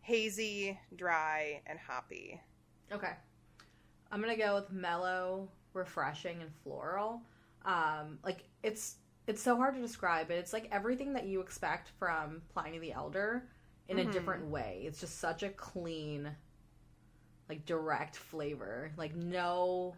hazy, 0.00 0.78
dry, 0.96 1.62
and 1.66 1.78
hoppy. 1.78 2.40
Okay. 2.92 3.12
I'm 4.10 4.20
gonna 4.20 4.36
go 4.36 4.56
with 4.56 4.70
mellow, 4.72 5.48
refreshing, 5.72 6.42
and 6.42 6.50
floral. 6.62 7.22
Um, 7.64 8.18
like 8.24 8.44
it's 8.62 8.96
it's 9.26 9.42
so 9.42 9.56
hard 9.56 9.74
to 9.74 9.80
describe, 9.80 10.28
but 10.28 10.36
it's 10.36 10.52
like 10.52 10.68
everything 10.72 11.12
that 11.12 11.26
you 11.26 11.40
expect 11.40 11.90
from 11.98 12.42
Pliny 12.52 12.78
the 12.78 12.92
Elder 12.92 13.44
in 13.90 14.00
a 14.00 14.06
Mhm. 14.06 14.12
different 14.12 14.46
way. 14.46 14.84
It's 14.86 15.00
just 15.00 15.20
such 15.20 15.44
a 15.44 15.50
clean, 15.50 16.36
like 17.48 17.66
direct 17.66 18.16
flavor. 18.16 18.92
Like 18.96 19.14
no 19.14 19.96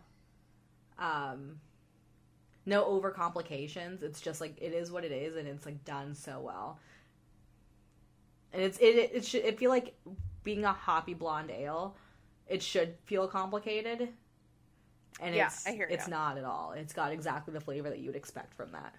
um 0.99 1.61
no 2.67 2.85
over 2.85 3.11
complications. 3.11 4.03
It's 4.03 4.21
just 4.21 4.41
like 4.41 4.57
it 4.61 4.73
is 4.73 4.91
what 4.91 5.05
it 5.05 5.13
is 5.13 5.37
and 5.37 5.49
it's 5.49 5.67
like 5.67 5.85
done 5.85 6.15
so 6.15 6.41
well. 6.41 6.79
and 8.53 8.63
it's 8.63 8.79
it 8.79 8.97
it, 8.97 9.11
it 9.15 9.25
should 9.25 9.45
it 9.45 9.59
feel 9.59 9.71
like 9.71 9.95
being 10.45 10.65
a 10.65 10.73
hoppy 10.73 11.15
blonde 11.15 11.51
ale. 11.51 11.97
It 12.49 12.63
should 12.63 12.97
feel 13.07 13.29
complicated, 13.29 14.09
and 15.21 15.35
Yeah, 15.35 15.47
it's 15.47 15.67
I 15.67 15.73
hear 15.73 15.87
it's 15.89 16.09
not 16.09 16.39
at 16.39 16.45
all. 16.45 16.73
It's 16.73 16.93
got 16.93 17.13
exactly 17.13 17.55
the 17.55 17.61
flavor 17.61 17.91
that 17.91 17.99
you 18.01 18.07
would 18.09 18.17
expect 18.17 18.55
from 18.55 18.73
that. 18.73 18.95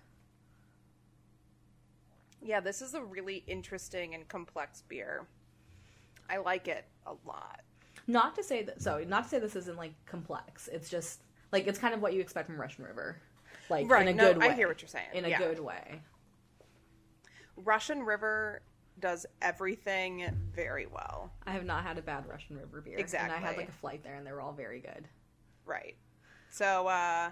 Yeah, 2.43 2.59
this 2.59 2.81
is 2.81 2.93
a 2.93 3.01
really 3.01 3.43
interesting 3.47 4.13
and 4.15 4.27
complex 4.27 4.83
beer. 4.87 5.25
I 6.29 6.37
like 6.37 6.67
it 6.67 6.85
a 7.05 7.13
lot. 7.25 7.61
Not 8.07 8.35
to 8.35 8.43
say 8.43 8.63
that 8.63 8.81
so 8.81 9.03
not 9.07 9.23
to 9.23 9.29
say 9.29 9.39
this 9.39 9.55
isn't 9.55 9.77
like 9.77 9.93
complex. 10.05 10.67
It's 10.67 10.89
just 10.89 11.21
like 11.51 11.67
it's 11.67 11.79
kind 11.79 11.93
of 11.93 12.01
what 12.01 12.13
you 12.13 12.21
expect 12.21 12.47
from 12.47 12.59
Russian 12.59 12.83
River, 12.85 13.17
like 13.69 13.89
Right, 13.89 14.01
in 14.07 14.07
a 14.09 14.13
no, 14.13 14.33
good 14.33 14.41
way. 14.41 14.49
I 14.49 14.53
hear 14.53 14.67
what 14.67 14.81
you're 14.81 14.89
saying. 14.89 15.07
In 15.13 15.25
a 15.25 15.29
Yeah. 15.29 15.37
good 15.37 15.59
way. 15.59 16.01
Russian 17.55 18.03
River 18.03 18.61
does 18.99 19.25
everything 19.41 20.25
very 20.53 20.85
well. 20.85 21.31
I 21.45 21.51
have 21.51 21.65
not 21.65 21.83
had 21.83 21.97
a 21.97 22.01
bad 22.01 22.27
Russian 22.27 22.57
River 22.57 22.81
beer. 22.81 22.97
And 22.97 23.31
I 23.31 23.37
had 23.37 23.57
like 23.57 23.69
a 23.69 23.73
flight 23.73 24.03
there, 24.03 24.15
and 24.15 24.25
they 24.25 24.31
were 24.31 24.41
all 24.41 24.53
very 24.53 24.79
good. 24.79 25.07
Right. 25.65 25.95
So, 26.49 26.87
uh, 26.87 27.31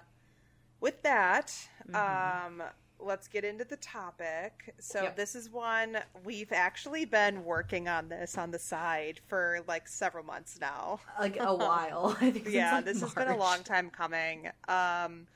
with 0.79 1.01
that, 1.03 1.47
Mm-hmm. 1.89 2.61
um, 2.61 2.67
let's 3.01 3.27
get 3.27 3.43
into 3.43 3.63
the 3.65 3.77
topic. 3.77 4.73
So, 4.79 5.03
Yep. 5.03 5.15
this 5.17 5.35
is 5.35 5.49
one 5.49 5.97
we've 6.23 6.51
actually 6.51 7.05
been 7.05 7.43
working 7.43 7.87
on 7.87 8.09
this 8.09 8.37
on 8.37 8.51
the 8.51 8.59
side 8.59 9.19
for 9.27 9.59
like 9.67 9.87
several 9.87 10.23
months 10.23 10.57
now. 10.59 10.99
Like 11.19 11.37
a 11.39 11.53
while. 11.55 12.15
I 12.21 12.31
think 12.31 12.45
since, 12.45 12.55
yeah, 12.55 12.75
like, 12.75 12.85
this 12.85 13.01
has 13.01 13.13
been 13.13 13.27
a 13.29 13.37
long 13.37 13.63
time 13.63 13.89
coming. 13.89 14.49
Um, 14.67 15.27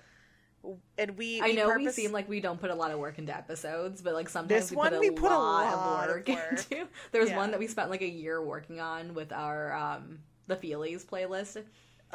and 0.98 1.16
we, 1.18 1.42
I 1.42 1.48
we 1.48 1.54
know 1.54 1.76
we 1.76 1.90
seem 1.92 2.12
like 2.12 2.28
we 2.28 2.40
don't 2.40 2.60
put 2.60 2.72
a 2.72 2.76
lot 2.76 2.90
of 2.92 2.98
work 3.00 3.20
into 3.20 3.36
episodes, 3.36 4.02
but 4.02 4.14
like 4.16 4.30
sometimes 4.30 4.62
This 4.64 4.72
we 4.72 4.78
one 4.78 4.90
put 4.90 4.98
a, 4.98 5.00
we 5.00 5.12
put 5.12 5.32
a 5.32 5.38
lot, 5.38 5.74
of 5.74 6.08
work, 6.10 6.28
work. 6.28 6.52
into. 6.72 6.88
There 7.12 7.22
was 7.22 7.30
Yeah. 7.30 7.38
one 7.38 7.52
that 7.52 7.60
we 7.60 7.68
spent 7.68 7.90
like 7.92 8.02
a 8.02 8.10
year 8.10 8.42
working 8.42 8.80
on 8.80 9.14
with 9.14 9.32
our 9.32 9.74
um 9.74 10.20
the 10.48 10.56
Feelies 10.56 11.06
playlist. 11.06 11.64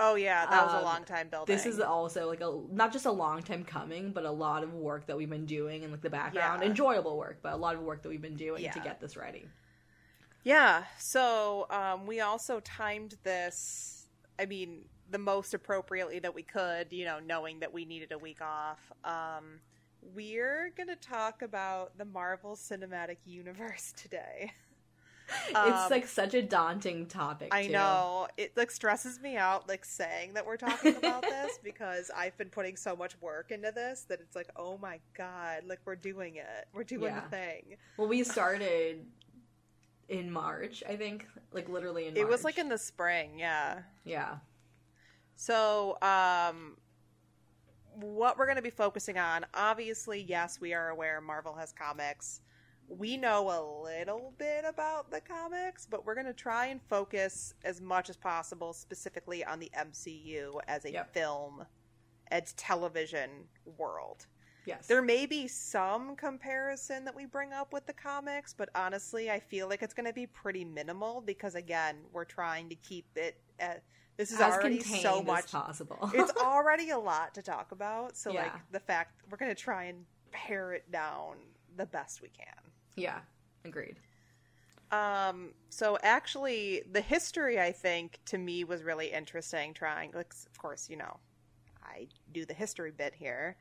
Oh 0.02 0.14
yeah, 0.14 0.46
that 0.46 0.64
was 0.64 0.72
a 0.72 0.78
Um, 0.78 0.84
long 0.84 1.04
time 1.04 1.28
building. 1.28 1.54
This 1.54 1.66
is 1.66 1.78
also 1.78 2.26
like 2.26 2.40
a 2.40 2.58
not 2.70 2.90
just 2.90 3.04
a 3.04 3.12
long 3.12 3.42
time 3.42 3.64
coming, 3.64 4.12
but 4.12 4.24
a 4.24 4.30
lot 4.30 4.64
of 4.64 4.72
work 4.72 5.06
that 5.06 5.16
we've 5.16 5.28
been 5.28 5.44
doing 5.44 5.82
in 5.82 5.90
like 5.90 6.00
the 6.00 6.08
background. 6.08 6.62
Yeah. 6.62 6.68
Enjoyable 6.68 7.18
work, 7.18 7.40
but 7.42 7.52
a 7.52 7.56
lot 7.56 7.74
of 7.74 7.82
work 7.82 8.02
that 8.02 8.08
we've 8.08 8.22
been 8.22 8.34
doing 8.36 8.62
to 8.70 8.80
get 8.80 8.98
this 8.98 9.14
ready. 9.14 9.46
Yeah. 10.42 10.84
So 10.98 11.66
um, 11.68 12.06
we 12.06 12.20
also 12.20 12.60
timed 12.60 13.16
this. 13.24 14.08
I 14.38 14.46
mean, 14.46 14.86
the 15.10 15.18
most 15.18 15.52
appropriately 15.52 16.18
that 16.20 16.34
we 16.34 16.44
could. 16.44 16.92
You 16.92 17.04
know, 17.04 17.18
knowing 17.20 17.60
that 17.60 17.72
we 17.72 17.84
needed 17.84 18.10
a 18.12 18.18
week 18.18 18.40
off. 18.40 18.80
Um, 19.04 19.60
we're 20.14 20.72
gonna 20.78 20.96
talk 20.96 21.42
about 21.42 21.98
the 21.98 22.06
Marvel 22.06 22.56
Cinematic 22.56 23.18
Universe 23.26 23.92
today. 23.96 24.52
Um, 25.54 25.72
it's 25.72 25.90
like 25.90 26.06
such 26.06 26.34
a 26.34 26.42
daunting 26.42 27.06
topic. 27.06 27.48
I 27.52 27.66
too. 27.66 27.72
know 27.72 28.28
it 28.36 28.56
like 28.56 28.70
stresses 28.70 29.20
me 29.20 29.36
out 29.36 29.68
like 29.68 29.84
saying 29.84 30.34
that 30.34 30.46
we're 30.46 30.56
talking 30.56 30.96
about 30.96 31.22
this 31.22 31.58
because 31.64 32.10
I've 32.16 32.36
been 32.38 32.48
putting 32.50 32.76
so 32.76 32.94
much 32.96 33.20
work 33.20 33.50
into 33.50 33.72
this 33.72 34.02
that 34.08 34.20
it's 34.20 34.36
like 34.36 34.48
oh 34.56 34.78
my 34.78 35.00
god 35.16 35.62
like 35.66 35.80
we're 35.84 35.96
doing 35.96 36.36
it 36.36 36.68
we're 36.72 36.84
doing 36.84 37.12
Yeah. 37.12 37.20
the 37.20 37.28
thing 37.36 37.62
Well, 37.96 38.08
we 38.08 38.22
started 38.24 39.04
in 40.08 40.30
March, 40.30 40.82
I 40.88 40.96
think, 40.96 41.26
like 41.52 41.68
literally 41.68 42.06
in. 42.06 42.14
March. 42.14 42.20
it 42.22 42.28
was 42.28 42.44
like 42.44 42.58
in 42.58 42.68
the 42.68 42.78
spring 42.78 43.38
yeah 43.38 43.80
yeah. 44.04 44.36
So, 45.36 45.96
um, 46.02 46.76
what 47.94 48.36
we're 48.36 48.44
going 48.46 48.56
to 48.56 48.62
be 48.62 48.68
focusing 48.70 49.16
on, 49.18 49.46
obviously, 49.54 50.20
yes, 50.20 50.60
we 50.60 50.74
are 50.74 50.90
aware 50.90 51.20
Marvel 51.22 51.54
has 51.54 51.72
comics. 51.72 52.40
We 52.90 53.16
know 53.16 53.48
a 53.50 53.60
little 53.84 54.34
bit 54.36 54.64
about 54.68 55.10
the 55.12 55.20
comics, 55.20 55.86
but 55.86 56.04
we're 56.04 56.14
going 56.16 56.26
to 56.26 56.32
try 56.32 56.66
and 56.66 56.80
focus 56.88 57.54
as 57.64 57.80
much 57.80 58.10
as 58.10 58.16
possible 58.16 58.72
specifically 58.72 59.44
on 59.44 59.60
the 59.60 59.70
MCU 59.78 60.58
as 60.66 60.84
a 60.84 60.90
Yep. 60.92 61.14
film 61.14 61.64
and 62.28 62.46
television 62.56 63.30
world. 63.78 64.26
Yes. 64.66 64.88
There 64.88 65.02
may 65.02 65.24
be 65.26 65.46
some 65.46 66.16
comparison 66.16 67.04
that 67.04 67.14
we 67.14 67.26
bring 67.26 67.52
up 67.52 67.72
with 67.72 67.86
the 67.86 67.92
comics, 67.92 68.52
but 68.52 68.68
honestly, 68.74 69.30
I 69.30 69.38
feel 69.38 69.68
like 69.68 69.82
it's 69.82 69.94
going 69.94 70.06
to 70.06 70.12
be 70.12 70.26
pretty 70.26 70.64
minimal 70.64 71.20
because, 71.20 71.54
again, 71.54 71.96
we're 72.12 72.24
trying 72.24 72.68
to 72.70 72.74
keep 72.74 73.06
it. 73.16 73.40
At, 73.60 73.82
this 74.16 74.32
is 74.32 74.40
as 74.40 74.54
already 74.54 74.80
so 74.80 75.20
as 75.20 75.26
much. 75.26 75.52
possible. 75.52 76.10
it's 76.14 76.32
already 76.42 76.90
a 76.90 76.98
lot 76.98 77.34
to 77.36 77.42
talk 77.42 77.70
about. 77.72 78.16
So, 78.16 78.32
Yeah. 78.32 78.42
like, 78.42 78.52
the 78.72 78.80
fact 78.80 79.22
we're 79.30 79.38
going 79.38 79.54
to 79.54 79.60
try 79.60 79.84
and 79.84 80.04
pare 80.32 80.72
it 80.72 80.90
down 80.90 81.36
the 81.76 81.86
best 81.86 82.20
we 82.20 82.28
can. 82.28 82.69
Yeah. 82.96 83.20
Agreed. 83.64 83.96
Um, 84.90 85.54
so 85.68 85.98
actually, 86.02 86.82
the 86.90 87.00
history 87.00 87.60
I 87.60 87.72
think 87.72 88.18
to 88.26 88.38
me 88.38 88.64
was 88.64 88.82
really 88.82 89.12
interesting. 89.12 89.72
Trying, 89.74 90.12
like, 90.12 90.32
of 90.50 90.58
course, 90.58 90.88
you 90.90 90.96
know, 90.96 91.18
I 91.84 92.08
do 92.32 92.44
the 92.44 92.54
history 92.54 92.90
bit 92.90 93.14
here. 93.14 93.56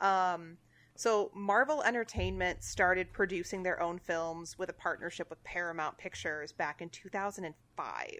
Um, 0.00 0.58
so 0.96 1.30
Marvel 1.34 1.82
Entertainment 1.82 2.62
started 2.62 3.12
producing 3.12 3.62
their 3.62 3.80
own 3.80 3.98
films 3.98 4.58
with 4.58 4.68
a 4.68 4.74
partnership 4.74 5.30
with 5.30 5.42
Paramount 5.44 5.96
Pictures 5.98 6.52
back 6.52 6.82
in 6.82 6.90
2005. 6.90 8.18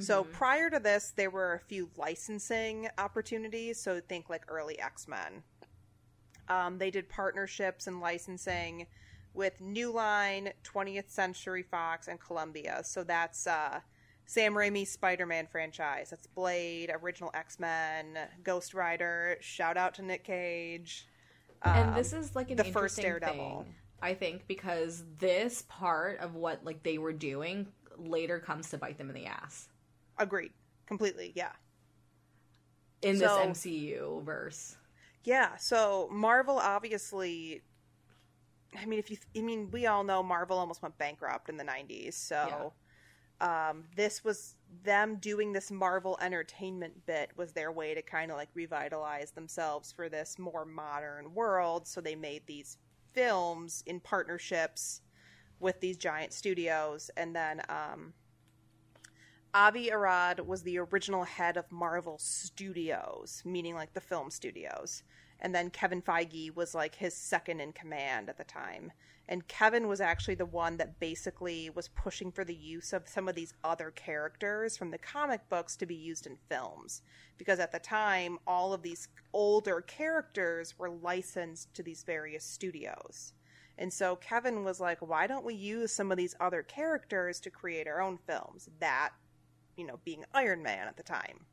So 0.00 0.24
Mhm. 0.24 0.32
prior 0.32 0.70
to 0.70 0.78
this, 0.78 1.10
there 1.10 1.30
were 1.30 1.52
a 1.52 1.60
few 1.60 1.90
licensing 1.96 2.88
opportunities. 2.96 3.78
So 3.78 4.00
think 4.00 4.30
like 4.30 4.44
early 4.48 4.80
X 4.80 5.06
Men. 5.06 5.44
Um, 6.48 6.78
they 6.78 6.90
did 6.90 7.08
partnerships 7.10 7.86
and 7.86 8.00
licensing 8.00 8.86
with 9.34 9.60
New 9.60 9.90
Line, 9.92 10.50
20th 10.64 11.10
Century 11.10 11.62
Fox, 11.62 12.08
and 12.08 12.20
Columbia. 12.20 12.80
So 12.84 13.02
that's 13.04 13.46
uh, 13.46 13.80
Sam 14.26 14.54
Raimi's 14.54 14.90
Spider 14.90 15.26
Man 15.26 15.46
franchise. 15.50 16.10
That's 16.10 16.26
Blade, 16.26 16.90
original 17.02 17.30
X 17.34 17.58
Men, 17.58 18.18
Ghost 18.42 18.74
Rider. 18.74 19.36
Shout 19.40 19.76
out 19.76 19.94
to 19.94 20.02
Nick 20.02 20.24
Cage. 20.24 21.06
and 21.62 21.90
Um, 21.90 21.94
this 21.94 22.12
is 22.12 22.34
like 22.36 22.50
an 22.50 22.56
the 22.56 22.64
first 22.64 22.96
Daredevil. 23.00 23.62
thing, 23.64 23.74
I 24.02 24.14
think, 24.14 24.46
because 24.46 25.04
this 25.18 25.64
part 25.68 26.18
of 26.20 26.34
what 26.34 26.64
like 26.64 26.82
they 26.82 26.98
were 26.98 27.12
doing 27.12 27.66
later 27.96 28.38
comes 28.38 28.70
to 28.70 28.78
bite 28.78 28.98
them 28.98 29.08
in 29.08 29.14
the 29.14 29.26
ass 29.26 29.68
agreed 30.18 30.52
completely. 30.86 31.32
Yeah. 31.34 31.52
in 33.02 33.16
So- 33.18 33.26
this 33.46 33.64
MCU 33.64 34.22
verse. 34.24 34.76
Yeah, 35.24 35.56
so 35.56 36.08
Marvel 36.10 36.58
obviously 36.58 37.62
I 38.78 38.86
mean 38.86 38.98
if 38.98 39.10
you 39.10 39.16
I 39.36 39.40
mean 39.40 39.70
we 39.70 39.86
all 39.86 40.04
know 40.04 40.22
Marvel 40.22 40.58
almost 40.58 40.82
went 40.82 40.96
bankrupt 40.98 41.48
in 41.48 41.56
the 41.56 41.64
90s. 41.64 42.14
So 42.14 42.72
um 43.40 43.84
this 43.96 44.24
was 44.24 44.56
them 44.84 45.16
doing 45.16 45.52
this 45.52 45.70
Marvel 45.70 46.18
entertainment 46.20 47.06
bit 47.06 47.30
was 47.36 47.52
their 47.52 47.72
way 47.72 47.94
to 47.94 48.02
kind 48.02 48.30
of 48.30 48.36
like 48.36 48.48
revitalize 48.54 49.32
themselves 49.32 49.92
for 49.92 50.08
this 50.08 50.38
more 50.38 50.64
modern 50.64 51.34
world, 51.34 51.86
so 51.86 52.00
they 52.00 52.14
made 52.14 52.46
these 52.46 52.78
films 53.12 53.82
in 53.86 54.00
partnerships 54.00 55.02
with 55.60 55.80
these 55.80 55.96
giant 55.96 56.32
studios 56.32 57.10
and 57.16 57.34
then 57.36 57.60
um 57.68 58.14
Avi 59.54 59.92
Arad 59.92 60.40
was 60.40 60.62
the 60.62 60.78
original 60.78 61.24
head 61.24 61.58
of 61.58 61.70
Marvel 61.70 62.16
Studios, 62.18 63.42
meaning 63.44 63.74
like 63.74 63.92
the 63.92 64.00
film 64.00 64.30
studios. 64.30 65.02
And 65.42 65.54
then 65.54 65.68
Kevin 65.70 66.00
Feige 66.00 66.54
was 66.54 66.74
like 66.74 66.94
his 66.94 67.14
second 67.14 67.60
in 67.60 67.72
command 67.72 68.30
at 68.30 68.38
the 68.38 68.44
time. 68.44 68.92
And 69.28 69.46
Kevin 69.48 69.88
was 69.88 70.00
actually 70.00 70.36
the 70.36 70.46
one 70.46 70.76
that 70.78 70.98
basically 70.98 71.68
was 71.70 71.88
pushing 71.88 72.32
for 72.32 72.44
the 72.44 72.54
use 72.54 72.92
of 72.92 73.08
some 73.08 73.28
of 73.28 73.34
these 73.34 73.52
other 73.62 73.90
characters 73.90 74.76
from 74.76 74.90
the 74.90 74.98
comic 74.98 75.48
books 75.48 75.76
to 75.76 75.86
be 75.86 75.94
used 75.94 76.26
in 76.26 76.38
films. 76.48 77.02
Because 77.38 77.58
at 77.58 77.72
the 77.72 77.78
time, 77.78 78.38
all 78.46 78.72
of 78.72 78.82
these 78.82 79.08
older 79.32 79.80
characters 79.80 80.78
were 80.78 80.90
licensed 80.90 81.74
to 81.74 81.82
these 81.82 82.04
various 82.04 82.44
studios. 82.44 83.32
And 83.78 83.92
so 83.92 84.16
Kevin 84.16 84.64
was 84.64 84.80
like, 84.80 84.98
why 85.00 85.26
don't 85.26 85.44
we 85.44 85.54
use 85.54 85.92
some 85.92 86.10
of 86.10 86.18
these 86.18 86.36
other 86.40 86.62
characters 86.62 87.40
to 87.40 87.50
create 87.50 87.88
our 87.88 88.00
own 88.00 88.18
films? 88.26 88.70
That 88.80 89.10
you 89.76 89.86
know, 89.86 89.98
being 90.04 90.24
Iron 90.34 90.62
Man 90.62 90.86
at 90.86 90.96
the 90.96 91.02
time. 91.02 91.46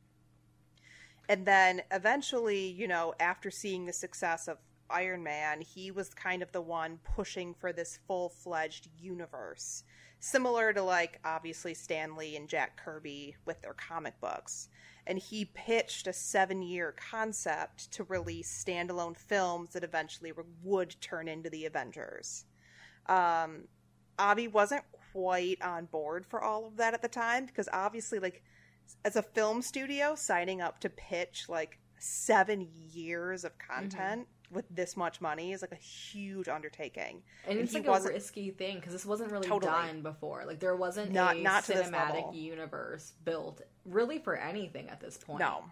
And 1.30 1.46
then 1.46 1.84
eventually, 1.92 2.72
you 2.72 2.88
know, 2.88 3.14
after 3.20 3.52
seeing 3.52 3.86
the 3.86 3.94
success 3.94 4.48
of 4.48 4.58
Iron 4.90 5.22
Man, 5.22 5.62
he 5.62 5.92
was 5.92 6.10
kind 6.10 6.42
of 6.42 6.52
the 6.52 6.62
one 6.62 7.00
pushing 7.16 7.54
for 7.54 7.72
this 7.72 8.00
full 8.08 8.30
fledged 8.30 8.90
universe. 8.98 9.84
Similar 10.20 10.74
to, 10.74 10.82
like, 10.82 11.20
obviously 11.24 11.76
Stan 11.76 12.16
Lee 12.16 12.36
and 12.36 12.50
Jack 12.50 12.78
Kirby 12.84 13.36
with 13.46 13.62
their 13.62 13.76
comic 13.76 14.20
books. 14.20 14.70
And 15.06 15.20
he 15.20 15.46
pitched 15.46 16.08
a 16.08 16.14
seven 16.14 16.64
year 16.64 16.96
concept 17.12 17.92
to 17.94 18.04
release 18.06 18.64
standalone 18.66 19.16
films 19.16 19.74
that 19.74 19.84
eventually 19.84 20.34
would 20.64 21.00
turn 21.00 21.28
into 21.28 21.52
the 21.52 21.66
Avengers. 21.66 22.46
Um, 23.06 23.66
Avi 24.18 24.48
wasn't 24.48 24.84
quite 25.14 25.62
on 25.62 25.86
board 25.86 26.26
for 26.26 26.42
all 26.42 26.66
of 26.66 26.78
that 26.78 26.96
at 26.96 27.04
the 27.04 27.08
time 27.08 27.46
because 27.46 27.70
obviously, 27.72 28.18
like, 28.18 28.44
as 29.06 29.16
a 29.16 29.22
film 29.22 29.62
studio 29.62 30.16
signing 30.16 30.62
up 30.62 30.80
to 30.82 30.90
pitch 30.90 31.46
like 31.50 31.80
seven 31.98 32.68
years 32.92 33.44
of 33.44 33.52
content 33.58 34.28
with 34.52 34.66
this 34.72 34.98
much 34.98 35.22
money 35.22 35.52
is 35.52 35.62
like 35.62 35.72
a 35.72 35.76
huge 35.76 36.48
undertaking. 36.48 37.22
And, 37.46 37.60
And 37.60 37.60
it's 37.60 37.74
like 37.74 37.86
a 37.86 38.02
risky 38.02 38.50
thing 38.52 38.78
because 38.78 38.94
this 38.94 39.06
wasn't 39.06 39.32
really 39.32 39.48
Totally. 39.48 39.72
done 39.72 40.02
before. 40.02 40.44
Like 40.46 40.60
there 40.60 40.76
wasn't 40.76 41.12
Not- 41.12 41.38
a 41.38 41.42
not 41.42 41.64
cinematic 41.66 42.34
universe 42.36 43.14
built 43.26 43.62
really 43.86 44.18
for 44.18 44.36
anything 44.36 44.90
at 44.90 45.00
this 45.02 45.18
point. 45.18 45.40
No, 45.40 45.66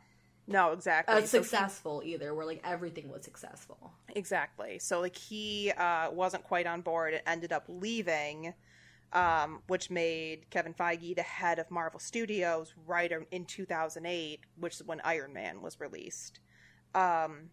no, 0.46 0.74
exactly. 0.74 1.16
uh, 1.16 1.22
So 1.26 1.40
he- 1.40 1.44
successful 1.44 2.04
either, 2.06 2.36
where 2.36 2.46
like 2.46 2.62
everything 2.64 3.10
was 3.10 3.24
successful. 3.24 3.94
Exactly. 4.16 4.78
So 4.80 5.00
like 5.02 5.16
he 5.16 5.72
uh, 5.72 6.12
wasn't 6.12 6.44
quite 6.44 6.68
on 6.68 6.82
board 6.82 7.14
and 7.16 7.24
ended 7.26 7.52
up 7.52 7.64
leaving, 7.68 8.54
um, 9.14 9.62
which 9.68 9.90
made 9.90 10.50
Kevin 10.50 10.74
Feige 10.74 11.16
the 11.16 11.24
head 11.24 11.60
of 11.60 11.72
Marvel 11.72 12.00
Studios 12.00 12.74
right 12.86 13.12
in 13.32 13.46
2008, 13.46 14.42
which 14.60 14.76
is 14.76 14.84
when 14.84 15.02
Iron 15.04 15.34
Man 15.34 15.62
was 15.62 15.80
released. 15.80 16.40
Um, 16.94 17.50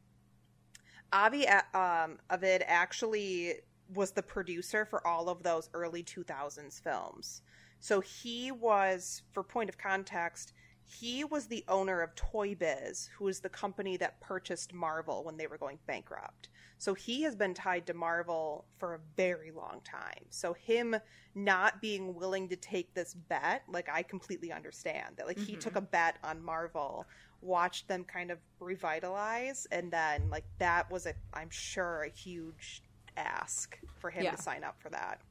Avi 1.12 1.46
um, 1.46 2.18
Avid 2.30 2.64
actually 2.66 3.54
was 3.94 4.10
the 4.10 4.22
producer 4.22 4.84
for 4.84 5.06
all 5.06 5.28
of 5.28 5.42
those 5.42 5.70
early 5.74 6.02
2000s 6.02 6.82
films. 6.82 7.42
So 7.80 8.00
he 8.00 8.50
was, 8.50 9.22
for 9.32 9.42
point 9.42 9.68
of 9.68 9.78
context, 9.78 10.54
he 10.84 11.24
was 11.24 11.46
the 11.46 11.64
owner 11.68 12.00
of 12.00 12.14
Toy 12.14 12.54
Biz, 12.54 13.10
who 13.16 13.24
was 13.24 13.40
the 13.40 13.48
company 13.48 13.96
that 13.98 14.20
purchased 14.20 14.72
Marvel 14.72 15.24
when 15.24 15.36
they 15.36 15.46
were 15.46 15.58
going 15.58 15.78
bankrupt. 15.86 16.48
So 16.84 16.92
he 16.92 17.22
has 17.22 17.34
been 17.34 17.54
tied 17.54 17.86
to 17.86 17.94
Marvel 17.94 18.66
for 18.76 18.92
a 18.92 19.00
very 19.16 19.50
long 19.50 19.80
time. 19.84 20.26
So 20.28 20.52
him 20.52 20.94
not 21.34 21.80
being 21.80 22.14
willing 22.14 22.46
to 22.50 22.56
take 22.56 22.92
this 22.92 23.14
bet, 23.14 23.62
like 23.66 23.88
I 23.90 24.02
completely 24.02 24.52
understand 24.52 25.16
that. 25.16 25.26
Like 25.26 25.38
he 25.38 25.56
Mhm. 25.56 25.60
took 25.60 25.76
a 25.76 25.80
bet 25.80 26.18
on 26.22 26.42
Marvel, 26.44 27.06
watched 27.40 27.88
them 27.88 28.04
kind 28.04 28.30
of 28.30 28.38
revitalize, 28.60 29.66
and 29.72 29.90
then 29.90 30.28
like 30.28 30.44
that 30.58 30.90
was 30.90 31.06
a 31.06 31.14
I'm 31.32 31.48
sure 31.48 32.02
a 32.02 32.10
huge 32.10 32.82
ask 33.16 33.78
for 33.98 34.10
him 34.10 34.24
Yeah. 34.24 34.32
to 34.32 34.36
sign 34.36 34.62
up 34.62 34.78
for 34.82 34.90
that. 34.90 35.22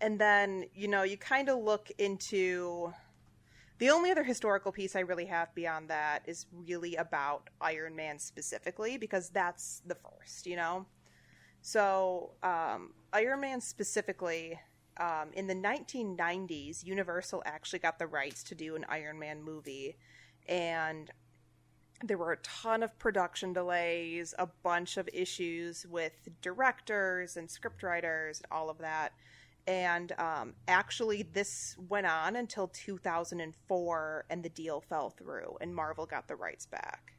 And 0.00 0.20
then, 0.20 0.66
you 0.72 0.86
know, 0.86 1.02
you 1.02 1.16
kind 1.16 1.48
of 1.48 1.58
look 1.58 1.90
into 1.98 2.92
the 3.82 3.90
only 3.90 4.12
other 4.12 4.22
historical 4.22 4.70
piece 4.70 4.94
I 4.94 5.00
really 5.00 5.24
have 5.24 5.52
beyond 5.56 5.90
that 5.90 6.22
is 6.24 6.46
really 6.52 6.94
about 6.94 7.50
Iron 7.60 7.96
Man 7.96 8.16
specifically, 8.20 8.96
because 8.96 9.28
that's 9.30 9.82
the 9.84 9.96
first, 9.96 10.46
you 10.46 10.54
know? 10.54 10.86
So, 11.62 12.30
um, 12.44 12.92
Iron 13.12 13.40
Man 13.40 13.60
specifically, 13.60 14.56
um, 14.98 15.30
in 15.32 15.48
the 15.48 15.56
1990s, 15.56 16.84
Universal 16.84 17.42
actually 17.44 17.80
got 17.80 17.98
the 17.98 18.06
rights 18.06 18.44
to 18.44 18.54
do 18.54 18.76
an 18.76 18.86
Iron 18.88 19.18
Man 19.18 19.42
movie, 19.42 19.96
and 20.46 21.10
there 22.04 22.18
were 22.18 22.30
a 22.30 22.38
ton 22.38 22.84
of 22.84 22.96
production 23.00 23.52
delays, 23.52 24.32
a 24.38 24.46
bunch 24.62 24.96
of 24.96 25.08
issues 25.12 25.86
with 25.90 26.12
directors 26.40 27.36
and 27.36 27.48
scriptwriters, 27.48 28.36
and 28.36 28.46
all 28.52 28.70
of 28.70 28.78
that 28.78 29.12
and 29.66 30.12
um, 30.18 30.54
actually 30.66 31.22
this 31.22 31.76
went 31.88 32.06
on 32.06 32.36
until 32.36 32.68
2004 32.68 34.24
and 34.28 34.42
the 34.42 34.48
deal 34.48 34.80
fell 34.80 35.10
through 35.10 35.56
and 35.60 35.74
marvel 35.74 36.06
got 36.06 36.26
the 36.26 36.36
rights 36.36 36.66
back. 36.66 37.12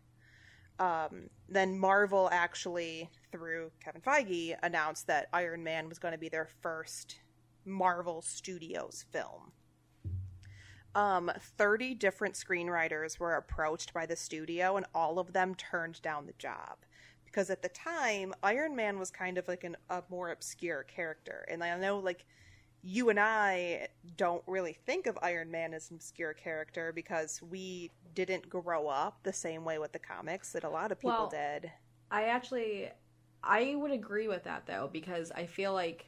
Um, 0.79 1.29
then 1.47 1.77
marvel 1.77 2.29
actually 2.31 3.09
through 3.31 3.71
kevin 3.83 4.01
feige 4.01 4.55
announced 4.63 5.07
that 5.07 5.27
iron 5.31 5.63
man 5.63 5.87
was 5.87 5.99
going 5.99 6.13
to 6.13 6.17
be 6.17 6.29
their 6.29 6.49
first 6.61 7.19
marvel 7.63 8.21
studios 8.21 9.05
film. 9.11 9.51
Um, 10.95 11.31
30 11.39 11.95
different 11.95 12.35
screenwriters 12.35 13.19
were 13.19 13.35
approached 13.35 13.93
by 13.93 14.05
the 14.05 14.15
studio 14.15 14.77
and 14.77 14.85
all 14.93 15.17
of 15.17 15.33
them 15.33 15.55
turned 15.55 16.01
down 16.01 16.25
the 16.25 16.33
job 16.37 16.77
because 17.33 17.51
at 17.51 17.63
the 17.63 17.69
time 17.69 18.33
iron 18.43 18.75
man 18.77 18.99
was 18.99 19.11
kind 19.11 19.39
of 19.39 19.47
like 19.49 19.65
an, 19.65 19.77
a 19.91 20.03
more 20.09 20.31
obscure 20.31 20.83
character 20.83 21.45
and 21.51 21.63
i 21.63 21.77
know 21.79 21.99
like 21.99 22.25
you 22.83 23.09
and 23.09 23.19
i 23.19 23.87
don't 24.17 24.43
really 24.47 24.73
think 24.73 25.07
of 25.07 25.17
iron 25.23 25.51
man 25.51 25.73
as 25.73 25.91
an 25.91 25.97
obscure 25.97 26.33
character 26.33 26.93
because 26.93 27.41
we 27.43 27.91
didn't 28.15 28.49
grow 28.49 28.87
up 28.87 29.19
the 29.23 29.33
same 29.33 29.65
way 29.65 29.79
with 29.79 29.93
the 29.93 29.99
comics 29.99 30.53
that 30.53 30.63
a 30.65 30.69
lot 30.69 30.91
of 30.91 30.99
people 30.99 31.27
Well, 31.27 31.27
did 31.27 31.71
I 32.11 32.25
actually, 32.25 32.91
I 33.43 33.75
would 33.75 33.91
agree 33.91 34.27
with 34.27 34.43
that 34.45 34.65
though 34.67 34.89
because 34.91 35.31
I 35.31 35.45
feel 35.47 35.73
like 35.73 36.07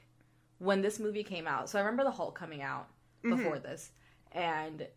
when 0.60 0.82
this 0.82 1.00
movie 1.00 1.24
came 1.24 1.48
out, 1.48 1.70
so 1.70 1.80
I 1.80 1.84
remember 1.84 2.04
the 2.06 2.12
Hulk 2.12 2.36
coming 2.38 2.62
out 2.62 2.88
Mm-hmm. 3.24 3.52
before 3.52 3.60
this, 3.60 3.92
and 4.32 4.88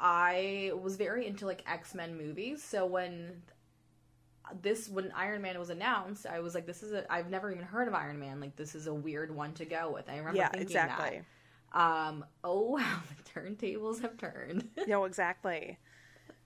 I 0.00 0.72
was 0.82 0.96
very 0.96 1.26
into 1.26 1.46
like 1.46 1.64
X 1.70 1.94
Men 1.94 2.16
movies. 2.18 2.62
So 2.64 2.86
when 2.86 3.42
this 4.62 4.88
when 4.88 5.12
Iron 5.12 5.42
Man 5.42 5.58
was 5.58 5.70
announced, 5.70 6.26
I 6.26 6.40
was 6.40 6.54
like, 6.54 6.66
"This 6.66 6.82
is 6.82 6.92
a 6.92 7.10
I've 7.12 7.30
never 7.30 7.50
even 7.52 7.64
heard 7.64 7.88
of 7.88 7.94
Iron 7.94 8.18
Man. 8.18 8.40
Like 8.40 8.56
this 8.56 8.74
is 8.74 8.86
a 8.86 8.94
weird 8.94 9.34
one 9.34 9.52
to 9.54 9.64
go 9.64 9.92
with." 9.92 10.08
I 10.08 10.18
remember 10.18 10.38
yeah 10.38 10.48
thinking 10.48 10.62
exactly 10.68 11.20
that. 11.74 11.80
Um, 11.80 12.24
oh 12.44 12.60
wow, 12.70 13.00
the 13.08 13.40
turntables 13.40 14.00
have 14.02 14.16
turned. 14.16 14.68
no 14.86 15.04
exactly 15.04 15.78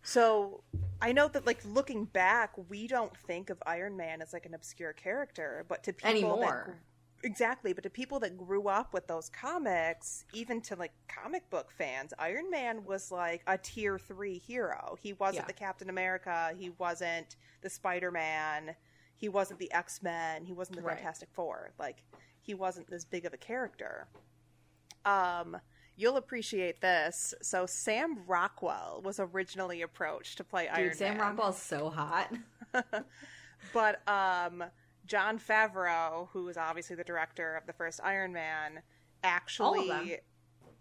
so 0.02 0.62
i 1.02 1.12
know 1.12 1.28
that 1.28 1.46
like 1.46 1.60
looking 1.64 2.04
back 2.06 2.52
we 2.68 2.86
don't 2.86 3.14
think 3.16 3.50
of 3.50 3.62
iron 3.66 3.96
man 3.96 4.22
as 4.22 4.32
like 4.32 4.46
an 4.46 4.54
obscure 4.54 4.92
character 4.92 5.64
but 5.68 5.82
to 5.82 5.92
people 5.92 6.10
Anymore. 6.10 6.80
Exactly 7.22 7.72
but 7.72 7.82
to 7.84 7.90
people 7.90 8.18
that 8.20 8.36
grew 8.36 8.68
up 8.68 8.92
with 8.94 9.06
those 9.06 9.28
comics 9.28 10.24
even 10.32 10.60
to 10.60 10.74
like 10.76 10.92
comic 11.08 11.48
book 11.50 11.70
fans 11.70 12.12
iron 12.18 12.50
man 12.50 12.84
was 12.84 13.10
like 13.12 13.42
a 13.46 13.58
tier 13.58 13.98
3 13.98 14.38
hero 14.38 14.96
he 15.00 15.12
wasn't 15.14 15.42
Yeah. 15.42 15.46
the 15.46 15.52
captain 15.52 15.90
america 15.90 16.52
he 16.58 16.70
wasn't 16.78 17.36
the 17.62 17.70
spider-man 17.70 18.74
he 19.16 19.28
wasn't 19.28 19.58
the 19.58 19.70
x-men 19.72 20.44
he 20.44 20.52
wasn't 20.52 20.76
the 20.76 20.82
Right. 20.82 20.96
fantastic 20.96 21.28
four 21.32 21.72
like 21.78 22.02
he 22.40 22.54
wasn't 22.54 22.88
this 22.90 23.04
big 23.04 23.24
of 23.26 23.34
a 23.34 23.38
character 23.38 24.08
um 25.04 25.56
You'll 25.96 26.16
appreciate 26.16 26.80
this. 26.80 27.34
So 27.42 27.66
Sam 27.66 28.20
Rockwell 28.26 29.02
was 29.04 29.20
originally 29.20 29.82
approached 29.82 30.38
to 30.38 30.44
play 30.44 30.62
Dude, 30.62 30.78
Iron 30.78 30.94
Sam 30.94 31.08
Man. 31.08 31.18
Sam 31.18 31.26
Rockwell's 31.28 31.60
so 31.60 31.90
hot. 31.90 32.32
but 33.74 34.08
um, 34.08 34.64
Jon 35.10 35.40
Favreau, 35.40 36.28
who 36.32 36.44
was 36.44 36.56
obviously 36.56 36.94
the 36.94 37.02
director 37.02 37.56
of 37.56 37.66
the 37.66 37.72
first 37.72 38.00
Iron 38.04 38.32
Man, 38.32 38.80
actually, 39.24 40.20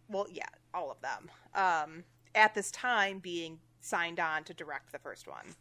well, 0.08 0.28
yeah, 0.32 0.44
all 0.72 0.92
of 0.92 1.02
them. 1.02 1.32
Um, 1.56 2.04
at 2.36 2.54
this 2.54 2.70
time, 2.70 3.18
being 3.18 3.58
signed 3.80 4.20
on 4.20 4.44
to 4.44 4.54
direct 4.54 4.92
the 4.92 5.00
first 5.00 5.28
one. 5.28 5.56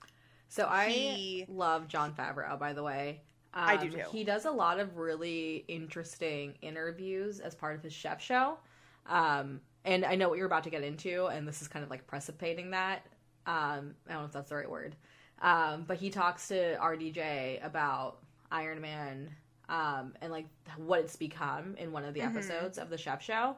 So 0.48 0.66
I 0.68 0.90
He- 0.90 1.46
love 1.48 1.88
Jon 1.88 2.14
Favreau, 2.14 2.59
by 2.59 2.74
the 2.74 2.83
way. 2.83 3.22
Um, 3.54 3.64
I 3.70 3.76
do 3.78 3.90
too. 3.90 4.02
He 4.12 4.22
does 4.22 4.44
a 4.44 4.50
lot 4.50 4.78
of 4.78 4.98
really 4.98 5.64
interesting 5.66 6.52
interviews 6.61 7.40
as 7.40 7.54
part 7.54 7.74
of 7.74 7.83
his 7.83 7.94
chef 7.94 8.20
show. 8.20 8.59
Um, 9.07 9.62
and 9.87 10.04
I 10.04 10.14
know 10.14 10.28
what 10.28 10.37
you're 10.37 10.46
about 10.46 10.64
to 10.64 10.70
get 10.70 10.85
into, 10.85 11.24
and 11.28 11.48
this 11.48 11.62
is 11.62 11.68
kind 11.68 11.83
of 11.83 11.90
like 11.90 12.07
precipitating 12.07 12.72
that. 12.72 13.07
Um, 13.46 13.94
I 14.07 14.12
don't 14.12 14.20
know 14.20 14.24
if 14.26 14.33
that's 14.33 14.50
the 14.50 14.57
right 14.57 14.70
word. 14.70 14.94
Um, 15.40 15.85
but 15.87 15.96
he 15.96 16.11
talks 16.11 16.48
to 16.48 16.76
RDJ 16.76 17.64
about 17.64 18.18
Iron 18.50 18.80
Man 18.80 19.34
um, 19.68 20.14
and 20.22 20.32
like 20.32 20.46
what 20.76 21.00
it's 21.00 21.16
become 21.16 21.76
in 21.76 21.92
one 21.92 22.04
of 22.04 22.14
the 22.14 22.20
Mhm. 22.20 22.28
episodes 22.28 22.78
of 22.78 22.88
the 22.90 22.96
chef 22.98 23.22
show. 23.22 23.56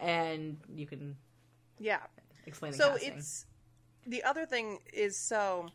And 0.00 0.60
you 0.72 0.86
can 0.86 1.16
Yeah. 1.78 2.06
explain 2.46 2.72
the 2.72 2.78
so 2.78 2.90
casting. 2.92 3.12
it's 3.18 3.46
the 4.06 4.22
other 4.22 4.46
thing 4.46 4.78
is 4.92 5.18
so 5.18 5.68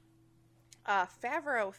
uh 0.86 1.06
favreau 1.06 1.74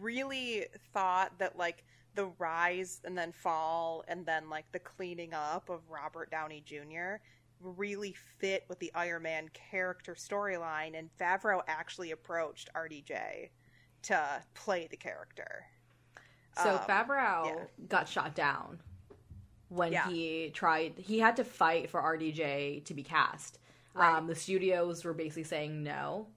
really 0.00 0.66
thought 0.92 1.36
that 1.38 1.56
like 1.56 1.84
the 2.14 2.26
rise 2.38 3.00
and 3.04 3.16
then 3.16 3.32
fall 3.32 4.04
and 4.06 4.24
then 4.26 4.48
like 4.48 4.70
the 4.72 4.78
cleaning 4.78 5.32
up 5.34 5.68
of 5.70 5.88
robert 5.90 6.30
downey 6.30 6.60
jr 6.64 7.16
really 7.60 8.12
fit 8.12 8.64
with 8.68 8.78
the 8.78 8.92
iron 8.94 9.22
man 9.22 9.48
character 9.48 10.14
storyline 10.14 10.96
and 10.96 11.10
favreau 11.18 11.62
actually 11.66 12.10
approached 12.12 12.68
rdj 12.76 13.50
to 14.02 14.42
play 14.54 14.86
the 14.86 14.96
character 14.96 15.64
So 16.62 16.72
Um, 16.74 16.78
Favreau 16.80 17.46
yeah. 17.46 17.64
got 17.88 18.08
shot 18.08 18.34
down 18.34 18.80
when 19.68 19.92
Yeah. 19.92 20.08
he 20.08 20.50
tried. 20.50 20.98
He 20.98 21.18
had 21.18 21.36
to 21.36 21.44
fight 21.44 21.90
for 21.90 22.00
RDJ 22.00 22.80
to 22.86 22.94
be 22.94 23.02
cast. 23.02 23.58
Right. 23.94 24.14
Um, 24.16 24.26
the 24.26 24.34
studios 24.34 25.04
were 25.04 25.14
basically 25.14 25.44
saying 25.44 25.82
no. 25.82 26.28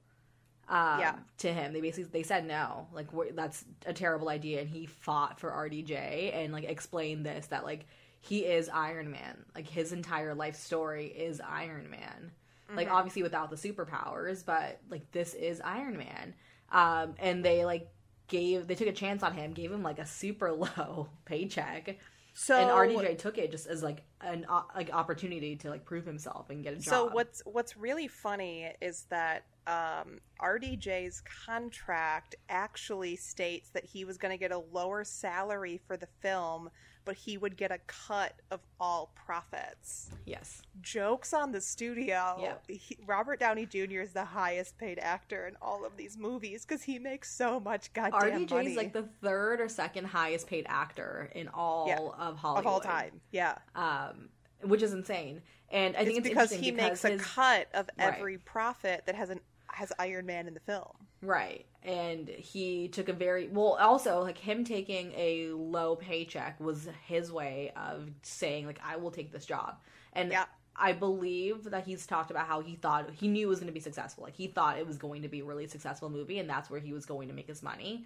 Um, 0.67 0.99
Yeah. 0.99 1.19
To 1.39 1.53
him, 1.53 1.73
they 1.73 1.81
basically 1.81 2.09
they 2.11 2.23
said 2.23 2.45
no. 2.45 2.87
Like 2.93 3.07
that's 3.35 3.65
a 3.85 3.93
terrible 3.93 4.29
idea, 4.29 4.61
and 4.61 4.69
he 4.69 4.85
fought 4.85 5.39
for 5.39 5.51
RDJ 5.51 6.31
and 6.33 6.53
like 6.53 6.63
explained 6.65 7.25
this 7.25 7.47
that 7.47 7.63
like 7.65 7.85
he 8.21 8.45
is 8.45 8.69
Iron 8.69 9.09
Man. 9.11 9.45
Like 9.55 9.67
his 9.67 9.91
entire 9.91 10.33
life 10.35 10.55
story 10.55 11.07
is 11.07 11.41
Iron 11.41 11.89
Man. 11.89 12.31
Like 12.73 12.87
Mhm. 12.87 12.91
obviously 12.93 13.23
without 13.23 13.49
the 13.49 13.55
superpowers, 13.57 14.45
but 14.45 14.79
like 14.89 15.11
this 15.11 15.33
is 15.33 15.59
Iron 15.61 15.97
Man. 15.97 16.33
Um, 16.71 17.15
and 17.19 17.43
they 17.43 17.65
like 17.65 17.89
gave 18.31 18.65
they 18.65 18.73
took 18.73 18.87
a 18.87 18.93
chance 18.93 19.21
on 19.21 19.33
him, 19.33 19.53
gave 19.53 19.71
him 19.71 19.83
like 19.83 19.99
a 19.99 20.05
super 20.07 20.51
low 20.77 21.09
paycheck, 21.25 21.99
so 22.33 22.55
and 22.55 22.69
RDJ 22.69 23.17
took 23.17 23.37
it 23.37 23.51
just 23.51 23.67
as 23.67 23.83
like 23.83 24.03
an 24.21 24.45
like 24.75 24.91
opportunity 24.91 25.55
to 25.57 25.69
like 25.69 25.85
prove 25.85 26.05
himself 26.05 26.49
and 26.49 26.63
get 26.63 26.73
a 26.73 26.77
job. 26.77 26.85
So 26.85 27.09
what's 27.11 27.43
what's 27.45 27.77
really 27.77 28.07
funny 28.07 28.71
is 28.81 29.05
that 29.09 29.43
um, 29.67 30.19
RDJ's 30.41 31.21
contract 31.45 32.35
actually 32.49 33.15
states 33.15 33.69
that 33.69 33.85
he 33.85 34.05
was 34.05 34.17
going 34.17 34.31
to 34.31 34.37
get 34.37 34.51
a 34.51 34.59
lower 34.71 35.03
salary 35.03 35.79
for 35.85 35.97
the 35.97 36.07
film, 36.21 36.69
but 37.05 37.15
he 37.15 37.37
would 37.37 37.57
get 37.57 37.71
a 37.71 37.79
cut 37.87 38.33
of 38.51 38.59
all 38.79 39.11
profits. 39.15 40.09
Yes. 40.25 40.61
Jokes 40.81 41.33
on 41.33 41.51
the 41.51 41.61
studio. 41.61 42.37
Yeah. 42.39 42.53
He, 42.67 42.97
Robert 43.05 43.39
Downey 43.39 43.65
Jr. 43.65 44.01
is 44.01 44.13
the 44.13 44.25
highest 44.25 44.77
paid 44.77 44.99
actor 44.99 45.47
in 45.47 45.55
all 45.61 45.85
of 45.85 45.97
these 45.97 46.17
movies 46.17 46.65
because 46.65 46.83
he 46.83 46.99
makes 46.99 47.33
so 47.33 47.59
much 47.59 47.91
goddamn 47.93 48.45
RDJ 48.45 48.51
money 48.51 48.71
is 48.71 48.77
like 48.77 48.93
the 48.93 49.07
third 49.21 49.61
or 49.61 49.69
second 49.69 50.05
highest 50.05 50.47
paid 50.47 50.65
actor 50.69 51.31
in 51.35 51.47
all 51.49 51.87
Yeah, 51.87 51.97
of 51.97 52.37
Hollywood 52.37 52.65
of 52.65 52.71
all 52.71 52.79
time. 52.79 53.21
Yeah, 53.31 53.57
um, 53.75 54.29
which 54.61 54.81
is 54.81 54.93
insane. 54.93 55.41
And 55.69 55.95
I 55.95 56.05
think 56.05 56.19
it's, 56.19 56.27
it's, 56.27 56.29
because 56.29 56.51
he 56.51 56.71
because 56.71 57.03
makes 57.03 57.21
a 57.21 57.23
cut 57.23 57.67
of 57.73 57.89
Right. 57.97 58.15
every 58.17 58.37
profit 58.37 59.03
that 59.05 59.15
has 59.15 59.29
an 59.29 59.39
has 59.67 59.91
Iron 59.99 60.25
Man 60.25 60.47
in 60.47 60.53
the 60.53 60.59
film. 60.59 61.07
Right. 61.21 61.65
And 61.83 62.27
he 62.29 62.87
took 62.87 63.09
a 63.09 63.13
very 63.13 63.47
well 63.47 63.77
also 63.79 64.21
like 64.21 64.37
him 64.37 64.63
taking 64.63 65.11
a 65.15 65.49
low 65.53 65.95
paycheck 65.95 66.59
was 66.59 66.87
his 67.05 67.31
way 67.31 67.71
of 67.75 68.09
saying 68.21 68.65
like 68.65 68.79
I 68.83 68.97
will 68.97 69.11
take 69.11 69.31
this 69.31 69.45
job. 69.45 69.77
And 70.13 70.31
Yeah. 70.31 70.45
I 70.75 70.93
believe 70.93 71.65
that 71.65 71.85
he's 71.85 72.07
talked 72.07 72.31
about 72.31 72.47
how 72.47 72.61
he 72.61 72.75
thought 72.75 73.09
he 73.11 73.27
knew 73.27 73.47
it 73.47 73.49
was 73.49 73.59
going 73.59 73.67
to 73.67 73.73
be 73.73 73.79
successful. 73.79 74.23
Like 74.23 74.35
he 74.35 74.47
thought 74.47 74.77
it 74.79 74.87
was 74.87 74.97
going 74.97 75.21
to 75.23 75.27
be 75.27 75.41
a 75.41 75.43
really 75.45 75.67
successful 75.67 76.09
movie 76.09 76.39
and 76.39 76.49
that's 76.49 76.69
where 76.69 76.79
he 76.79 76.93
was 76.93 77.05
going 77.05 77.27
to 77.27 77.33
make 77.33 77.47
his 77.47 77.61
money. 77.61 78.05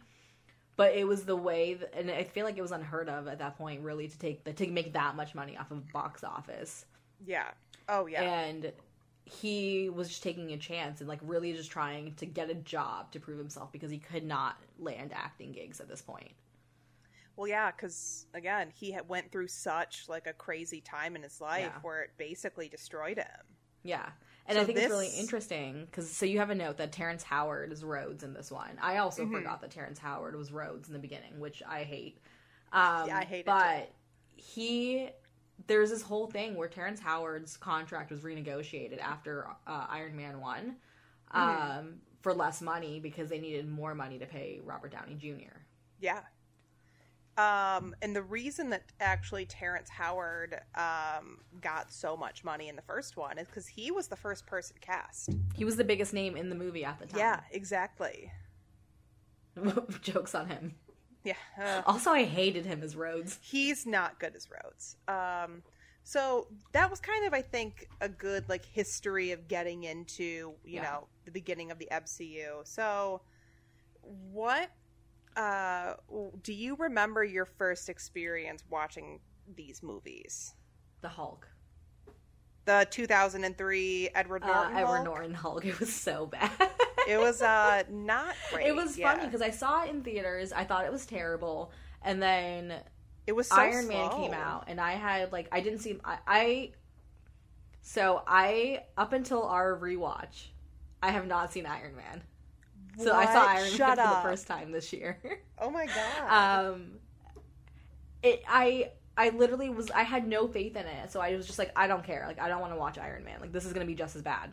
But 0.78 0.94
it 0.96 1.08
was 1.08 1.24
the 1.24 1.38
way 1.38 1.76
that, 1.76 1.94
and 1.94 2.12
I 2.12 2.24
feel 2.26 2.46
like 2.46 2.58
it 2.58 2.62
was 2.62 2.72
unheard 2.72 3.08
of 3.08 3.28
at 3.28 3.40
that 3.40 3.58
point 3.58 3.82
really 3.82 4.08
to 4.10 4.20
take 4.20 4.44
the 4.44 4.52
to 4.54 4.68
make 4.68 4.94
that 4.94 5.16
much 5.16 5.34
money 5.36 5.58
off 5.58 5.72
of 5.72 5.90
box 5.94 6.24
office. 6.24 6.86
Yeah. 7.26 7.52
Oh 7.88 8.08
yeah. 8.08 8.24
And 8.24 8.74
he 9.26 9.90
was 9.90 10.08
just 10.10 10.24
taking 10.24 10.52
a 10.54 10.58
chance 10.58 11.00
and 11.02 11.10
like 11.10 11.20
really 11.24 11.52
just 11.54 11.72
trying 11.72 12.14
to 12.16 12.26
get 12.26 12.50
a 12.50 12.56
job 12.56 13.12
to 13.12 13.20
prove 13.20 13.40
himself 13.40 13.72
because 13.72 13.90
he 13.92 13.98
could 13.98 14.24
not 14.24 14.58
land 14.80 15.12
acting 15.14 15.52
gigs 15.52 15.80
at 15.80 15.88
this 15.90 16.02
point. 16.02 16.32
Well, 17.36 17.48
yeah, 17.48 17.72
because 17.72 18.28
again, 18.34 18.72
he 18.74 18.92
had 18.92 19.10
went 19.10 19.32
through 19.32 19.48
such 19.48 20.08
like 20.08 20.28
a 20.28 20.34
crazy 20.34 20.80
time 20.80 21.16
in 21.16 21.24
his 21.24 21.42
life 21.42 21.62
Yeah. 21.62 21.80
where 21.82 22.04
it 22.04 22.12
basically 22.18 22.70
destroyed 22.70 23.18
him. 23.18 23.58
Yeah. 23.84 24.10
And 24.48 24.56
So 24.56 24.62
I 24.62 24.66
think 24.66 24.78
it's 24.78 24.90
really 24.90 25.10
interesting 25.10 25.86
because 25.86 26.10
so 26.10 26.26
you 26.26 26.38
have 26.40 26.52
a 26.52 26.56
note 26.56 26.78
that 26.78 26.92
Terrence 26.92 27.24
Howard 27.24 27.72
is 27.72 27.84
Rhodes 27.84 28.24
in 28.24 28.34
this 28.34 28.52
one. 28.52 28.78
I 28.80 28.98
also 28.98 29.26
Mhm. 29.26 29.32
forgot 29.32 29.62
that 29.62 29.72
Terrence 29.72 30.00
Howard 30.00 30.36
was 30.36 30.52
Rhodes 30.52 30.88
in 30.88 30.94
the 30.94 31.00
beginning, 31.00 31.40
which 31.40 31.64
I 31.64 31.84
hate. 31.84 32.22
Um, 32.72 33.08
Yeah, 33.08 33.18
I 33.18 33.26
hate 33.26 33.40
it 33.40 33.46
But 33.46 33.92
he, 34.36 35.10
there's 35.68 35.90
this 35.90 36.02
whole 36.02 36.28
thing 36.28 36.56
where 36.56 36.68
Terrence 36.68 37.00
Howard's 37.00 37.58
contract 37.58 38.12
was 38.12 38.22
renegotiated 38.22 39.00
after 39.00 39.48
uh, 39.68 39.88
Iron 39.90 40.16
Man 40.16 40.40
one, 40.40 40.76
um, 41.32 41.44
Mhm. 41.50 41.98
for 42.22 42.34
less 42.34 42.62
money 42.62 43.00
because 43.00 43.30
they 43.30 43.40
needed 43.40 43.68
more 43.70 43.96
money 43.96 44.20
to 44.20 44.26
pay 44.26 44.62
Robert 44.64 44.92
Downey 44.92 45.16
Jr. 45.16 45.58
Yeah. 46.00 46.22
Um, 47.38 47.94
and 48.02 48.16
the 48.16 48.22
reason 48.22 48.70
that 48.70 48.84
actually 49.02 49.46
Terrence 49.46 49.90
Howard 49.90 50.62
um, 50.76 51.40
got 51.62 51.92
so 51.92 52.16
much 52.16 52.44
money 52.46 52.70
in 52.70 52.76
the 52.78 52.82
first 52.82 53.18
one 53.18 53.38
is 53.38 53.48
because 53.48 53.68
he 53.68 53.92
was 53.92 54.08
the 54.08 54.16
first 54.16 54.46
person 54.46 54.78
cast. 54.80 55.32
He 55.54 55.66
was 55.66 55.76
the 55.76 55.84
biggest 55.84 56.14
name 56.14 56.38
in 56.38 56.48
the 56.50 56.56
movie 56.56 56.86
at 56.86 56.98
the 57.00 57.06
time. 57.08 57.20
Yeah, 57.20 57.42
exactly. 57.52 58.32
Jokes 60.02 60.34
on 60.36 60.48
him. 60.48 60.76
Yeah. 61.26 61.34
uh, 61.62 61.82
Also, 61.86 62.12
I 62.12 62.24
hated 62.24 62.66
him 62.66 62.82
as 62.84 62.96
Rhodes. 62.96 63.38
he's 63.42 63.86
not 63.86 64.20
good 64.20 64.36
as 64.36 64.48
Rhodes. 64.50 64.96
Um, 65.08 65.64
so 66.04 66.48
that 66.72 66.90
was 66.90 67.00
kind 67.00 67.26
of, 67.26 67.34
I 67.34 67.42
think, 67.42 67.88
a 68.00 68.08
good 68.08 68.48
like 68.48 68.64
history 68.64 69.32
of 69.32 69.48
getting 69.48 69.84
into 69.84 70.24
you 70.64 70.76
Yeah. 70.76 70.84
know 70.84 71.08
the 71.26 71.32
beginning 71.32 71.72
of 71.72 71.80
the 71.80 71.88
MCU. 71.92 72.62
So, 72.66 73.22
what 74.32 74.70
uh, 75.36 75.96
do 76.44 76.54
you 76.54 76.76
remember 76.76 77.24
your 77.24 77.46
first 77.46 77.90
experience 77.90 78.64
watching 78.70 79.20
these 79.56 79.82
movies? 79.84 80.54
The 81.02 81.10
Hulk. 81.10 81.48
The 82.66 82.88
2003 82.90 84.10
Edward 84.16 84.44
Uh, 84.44 84.70
Edward 84.74 84.86
Hulk? 84.98 85.04
Norton 85.06 85.34
Hulk. 85.34 85.66
It 85.72 85.80
was 85.80 85.94
so 85.94 86.26
bad. 86.28 86.52
It 87.08 87.18
was 87.20 87.42
uh 87.42 87.84
not 87.90 88.36
great. 88.52 88.68
It 88.68 88.76
was 88.76 88.98
yeah. 88.98 89.14
funny 89.14 89.26
because 89.26 89.42
I 89.42 89.52
saw 89.52 89.84
it 89.84 89.90
in 89.90 90.02
theaters. 90.02 90.52
I 90.52 90.64
thought 90.64 90.86
it 90.86 90.92
was 90.92 91.06
terrible, 91.06 91.72
and 92.02 92.22
then 92.22 92.74
it 93.28 93.34
was 93.34 93.48
so 93.48 93.56
Iron 93.56 93.88
Man 93.88 94.10
came 94.12 94.34
out, 94.34 94.66
and 94.68 94.80
I 94.80 94.94
had 94.94 95.32
like 95.32 95.48
I 95.52 95.62
didn't 95.62 95.80
see 95.80 96.00
I, 96.04 96.18
I. 96.28 96.72
So 97.82 98.24
I 98.26 98.84
up 98.98 99.14
until 99.14 99.44
our 99.44 99.78
rewatch, 99.78 100.48
I 101.02 101.12
have 101.12 101.28
not 101.28 101.54
seen 101.54 101.66
Iron 101.66 101.96
Man. 101.96 102.24
So 102.98 103.14
I 103.14 103.26
saw 103.26 103.46
Iron 103.48 103.70
Shut 103.70 103.98
Man 103.98 104.00
up. 104.00 104.10
for 104.10 104.16
the 104.16 104.30
first 104.30 104.48
time 104.48 104.72
this 104.72 104.92
year. 104.94 105.20
Oh 105.58 105.70
my 105.70 105.86
god. 105.86 106.74
um, 106.74 107.00
it 108.22 108.44
I 108.46 108.92
I 109.16 109.30
literally 109.30 109.70
was 109.70 109.90
I 109.90 110.04
had 110.04 110.28
no 110.28 110.48
faith 110.50 110.76
in 110.76 110.86
it, 110.86 111.12
so 111.12 111.22
I 111.22 111.34
was 111.36 111.48
just 111.48 111.58
like 111.58 111.72
I 111.78 111.88
don't 111.88 112.04
care, 112.04 112.26
like 112.28 112.40
I 112.40 112.50
don't 112.50 112.60
want 112.60 112.74
to 112.74 112.78
watch 112.78 112.98
Iron 112.98 113.24
Man, 113.24 113.40
like 113.40 113.54
this 113.54 113.66
is 113.66 113.72
gonna 113.72 113.86
be 113.86 113.96
just 113.96 114.18
as 114.18 114.22
bad. 114.22 114.52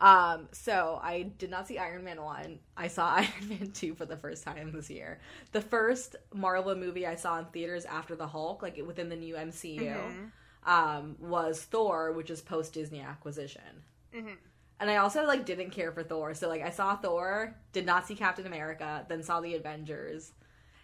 Um, 0.00 0.48
so 0.52 1.00
I 1.02 1.22
did 1.22 1.50
not 1.50 1.66
see 1.66 1.78
Iron 1.78 2.04
Man 2.04 2.22
one. 2.22 2.58
I 2.76 2.88
saw 2.88 3.06
Iron 3.16 3.48
Man 3.48 3.70
two 3.72 3.94
for 3.94 4.04
the 4.04 4.16
first 4.16 4.44
time 4.44 4.72
this 4.72 4.90
year. 4.90 5.20
The 5.52 5.60
first 5.62 6.16
Marvel 6.34 6.74
movie 6.74 7.06
I 7.06 7.14
saw 7.14 7.38
in 7.38 7.46
theaters 7.46 7.84
after 7.86 8.14
the 8.14 8.26
Hulk, 8.26 8.62
like 8.62 8.78
within 8.86 9.08
the 9.08 9.16
new 9.16 9.34
MCU, 9.36 9.80
Mhm. 9.80 10.30
um, 10.70 11.16
was 11.18 11.62
Thor, 11.62 12.12
which 12.12 12.30
is 12.30 12.42
post 12.42 12.74
Disney 12.74 13.00
acquisition. 13.00 13.84
Mhm. 14.14 14.36
And 14.78 14.90
I 14.90 14.96
also 14.96 15.24
like 15.24 15.46
didn't 15.46 15.70
care 15.70 15.90
for 15.92 16.02
Thor, 16.02 16.34
so 16.34 16.48
like 16.48 16.60
I 16.62 16.68
saw 16.70 16.96
Thor, 16.96 17.56
did 17.72 17.86
not 17.86 18.06
see 18.06 18.14
Captain 18.14 18.46
America, 18.46 19.06
then 19.08 19.22
saw 19.22 19.40
the 19.40 19.54
Avengers, 19.54 20.32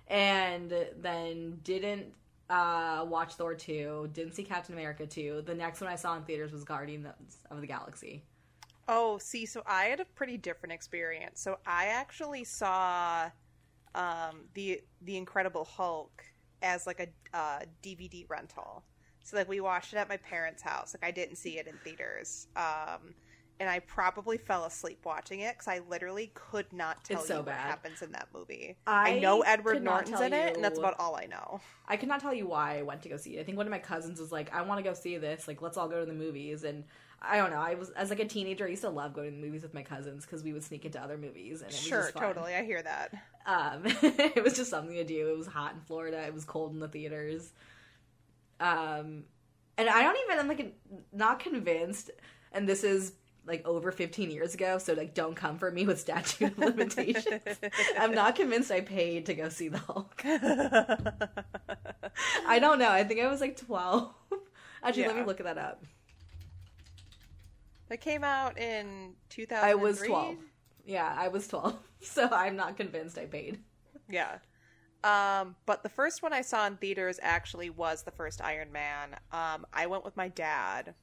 and 0.09 0.72
then 0.98 1.61
didn't 1.62 2.14
uh, 2.48 3.05
watch 3.09 3.35
Thor 3.35 3.55
two, 3.55 4.11
didn't 4.12 4.35
see 4.35 4.44
Captain 4.44 4.75
America 4.75 5.07
two. 5.07 5.42
The 5.46 5.55
next 5.55 5.81
one 5.81 5.90
I 5.90 5.96
saw 5.96 6.16
in 6.16 6.22
theaters 6.25 6.53
was 6.53 6.64
Guardians 6.64 7.07
of 7.51 7.61
the 7.61 7.66
Galaxy. 7.66 8.25
Oh, 8.88 9.18
see, 9.18 9.46
so 9.46 9.62
I 9.66 9.84
had 9.84 10.00
a 10.00 10.04
pretty 10.04 10.36
different 10.36 10.72
experience. 10.72 11.40
So 11.40 11.58
I 11.66 11.86
actually 11.86 12.44
saw 12.44 13.30
um, 13.94 14.44
the 14.54 14.80
the 15.02 15.16
Incredible 15.16 15.64
Hulk 15.64 16.24
as 16.62 16.86
like 16.86 17.00
a 17.00 17.36
uh, 17.36 17.60
DVD 17.82 18.28
rental. 18.28 18.84
So 19.24 19.36
like 19.36 19.48
we 19.48 19.60
watched 19.60 19.92
it 19.92 19.96
at 19.96 20.08
my 20.08 20.16
parents' 20.16 20.62
house. 20.62 20.94
Like 20.94 21.08
I 21.08 21.12
didn't 21.12 21.36
see 21.36 21.58
it 21.58 21.66
in 21.66 21.74
theaters. 21.84 22.48
Um, 22.56 23.14
and 23.60 23.70
I 23.70 23.78
probably 23.80 24.38
fell 24.38 24.64
asleep 24.64 25.00
watching 25.04 25.40
it 25.40 25.54
because 25.54 25.68
I 25.68 25.80
literally 25.88 26.32
could 26.34 26.72
not 26.72 27.04
tell 27.04 27.18
It's 27.18 27.28
so 27.28 27.34
you 27.34 27.38
what 27.40 27.46
bad. 27.46 27.60
happens 27.60 28.02
in 28.02 28.10
that 28.10 28.26
movie. 28.34 28.76
I 28.88 29.16
I, 29.16 29.18
know 29.20 29.42
Edward 29.42 29.84
Norton's 29.84 30.20
in 30.20 30.32
it, 30.32 30.56
and 30.56 30.64
that's 30.64 30.80
about 30.80 30.96
all 30.98 31.14
I 31.14 31.26
know. 31.26 31.60
I 31.86 31.96
could 31.96 32.08
not 32.08 32.20
tell 32.20 32.34
you 32.34 32.48
why 32.48 32.78
I 32.78 32.82
went 32.82 33.02
to 33.02 33.08
go 33.08 33.16
see 33.16 33.36
it. 33.36 33.40
I 33.40 33.44
think 33.44 33.56
one 33.56 33.66
of 33.66 33.70
my 33.70 33.78
cousins 33.78 34.18
was 34.18 34.32
like, 34.32 34.52
"I 34.52 34.62
want 34.62 34.78
to 34.78 34.82
go 34.82 34.94
see 34.94 35.16
this. 35.16 35.46
Like, 35.46 35.62
let's 35.62 35.76
all 35.76 35.88
go 35.88 36.00
to 36.00 36.06
the 36.06 36.12
movies." 36.12 36.64
And 36.64 36.82
I 37.24 37.37
don't 37.37 37.50
know. 37.50 37.61
I 37.61 37.74
was 37.74 37.90
as 37.90 38.11
like 38.11 38.20
a 38.20 38.24
teenager, 38.24 38.66
I 38.66 38.70
used 38.70 38.82
to 38.82 38.90
love 38.90 39.14
going 39.14 39.30
to 39.30 39.37
the 39.37 39.42
movies 39.42 39.62
with 39.62 39.74
my 39.74 39.82
cousins 39.82 40.24
because 40.26 40.42
we 40.42 40.52
would 40.52 40.64
sneak 40.64 40.85
into 40.85 41.00
other 41.00 41.16
movies, 41.16 41.62
and 41.62 41.70
it 41.70 41.76
Sure, 41.76 42.11
totally. 42.12 42.54
I 42.54 42.64
hear 42.64 42.82
that. 42.82 43.14
Um, 43.46 43.82
it 44.02 44.42
was 44.42 44.56
just 44.56 44.70
something 44.70 44.94
to 44.94 45.04
do. 45.04 45.30
It 45.30 45.38
was 45.38 45.46
hot 45.46 45.74
in 45.74 45.80
Florida. 45.80 46.22
It 46.26 46.35
was 46.35 46.44
cold 46.44 46.72
in 46.72 46.80
the 46.80 46.88
theaters. 46.88 47.52
Um, 48.61 49.24
and 49.78 49.88
I 49.88 50.02
don't 50.02 50.16
even. 50.24 50.38
I'm 50.38 50.48
like 50.48 50.74
not 51.12 51.38
convinced. 51.38 52.11
And 52.52 52.68
this 52.68 52.85
is 52.85 53.12
like 53.46 53.66
over 53.66 53.90
15 53.90 54.30
years 54.30 54.54
ago, 54.54 54.78
so 54.78 54.92
like 54.92 55.14
don't 55.14 55.35
come 55.35 55.58
for 55.58 55.70
me 55.70 55.85
with 55.85 55.98
statute 56.00 56.52
of 56.52 56.58
limitations. 56.58 57.42
I'm 57.98 58.14
not 58.14 58.37
convinced 58.37 58.70
I 58.70 58.80
paid 58.82 59.26
to 59.26 59.35
go 59.35 59.48
see 59.48 59.68
the 59.68 59.78
Hulk. 59.78 60.22
I 62.46 62.58
don't 62.61 62.78
know. 62.78 62.90
I 62.90 63.04
think 63.04 63.20
I 63.20 63.28
was 63.28 63.40
like 63.40 63.56
12. 63.56 64.14
Actually, 64.85 65.06
let 65.06 65.16
me 65.16 65.24
look 65.24 65.38
that 65.38 65.58
up. 65.58 65.85
That 67.92 68.00
came 68.00 68.25
out 68.25 68.56
in 68.56 69.12
2003. 69.29 69.71
I 69.71 69.75
was 69.75 70.00
12. 70.00 70.37
Yeah, 70.87 71.14
I 71.14 71.29
was 71.29 71.46
12. 71.46 71.77
So 72.00 72.27
I'm 72.33 72.56
not 72.56 72.79
convinced 72.79 73.19
I 73.19 73.27
paid. 73.27 73.58
Yeah. 74.08 74.38
Um, 75.04 75.56
but 75.66 75.83
the 75.83 75.90
first 75.90 76.23
one 76.23 76.33
I 76.33 76.40
saw 76.40 76.66
in 76.66 76.79
theaters 76.79 77.21
actually 77.23 77.69
was 77.69 78.02
the 78.02 78.10
first 78.10 78.40
Iron 78.40 78.73
Man. 78.73 79.10
Um, 79.31 79.66
I 79.75 79.87
went 79.88 80.06
with 80.06 80.16
my 80.16 80.29
dad. 80.29 80.94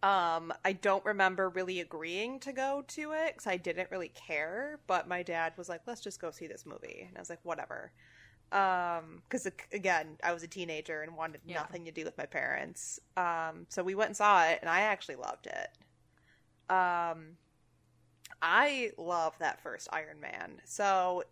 Um, 0.00 0.52
I 0.64 0.74
don't 0.80 1.04
remember 1.04 1.48
really 1.48 1.80
agreeing 1.80 2.38
to 2.38 2.52
go 2.52 2.84
to 2.86 3.10
it 3.10 3.34
because 3.34 3.48
I 3.48 3.56
didn't 3.56 3.90
really 3.90 4.10
care. 4.10 4.78
But 4.86 5.08
my 5.08 5.24
dad 5.24 5.54
was 5.56 5.68
like, 5.68 5.80
"Let's 5.86 6.00
just 6.00 6.20
go 6.20 6.30
see 6.30 6.46
this 6.46 6.64
movie," 6.64 7.06
and 7.08 7.18
I 7.18 7.20
was 7.20 7.30
like, 7.30 7.40
"Whatever." 7.42 7.90
Um, 8.52 9.22
because 9.24 9.48
again, 9.72 10.18
I 10.22 10.32
was 10.32 10.42
a 10.44 10.48
teenager 10.48 11.02
and 11.02 11.16
wanted 11.16 11.40
Yeah. 11.44 11.66
nothing 11.66 11.86
to 11.86 11.92
do 11.92 12.04
with 12.04 12.18
my 12.18 12.26
parents. 12.26 13.00
Um, 13.16 13.66
so 13.70 13.82
we 13.82 13.94
went 13.96 14.10
and 14.10 14.16
saw 14.16 14.44
it, 14.46 14.58
and 14.60 14.70
I 14.70 14.82
actually 14.82 15.16
loved 15.16 15.46
it. 15.48 15.70
Um, 16.74 17.36
I 18.40 18.92
love 18.98 19.38
that 19.38 19.60
first 19.60 19.88
Iron 19.92 20.20
Man. 20.20 20.60
So 20.64 21.24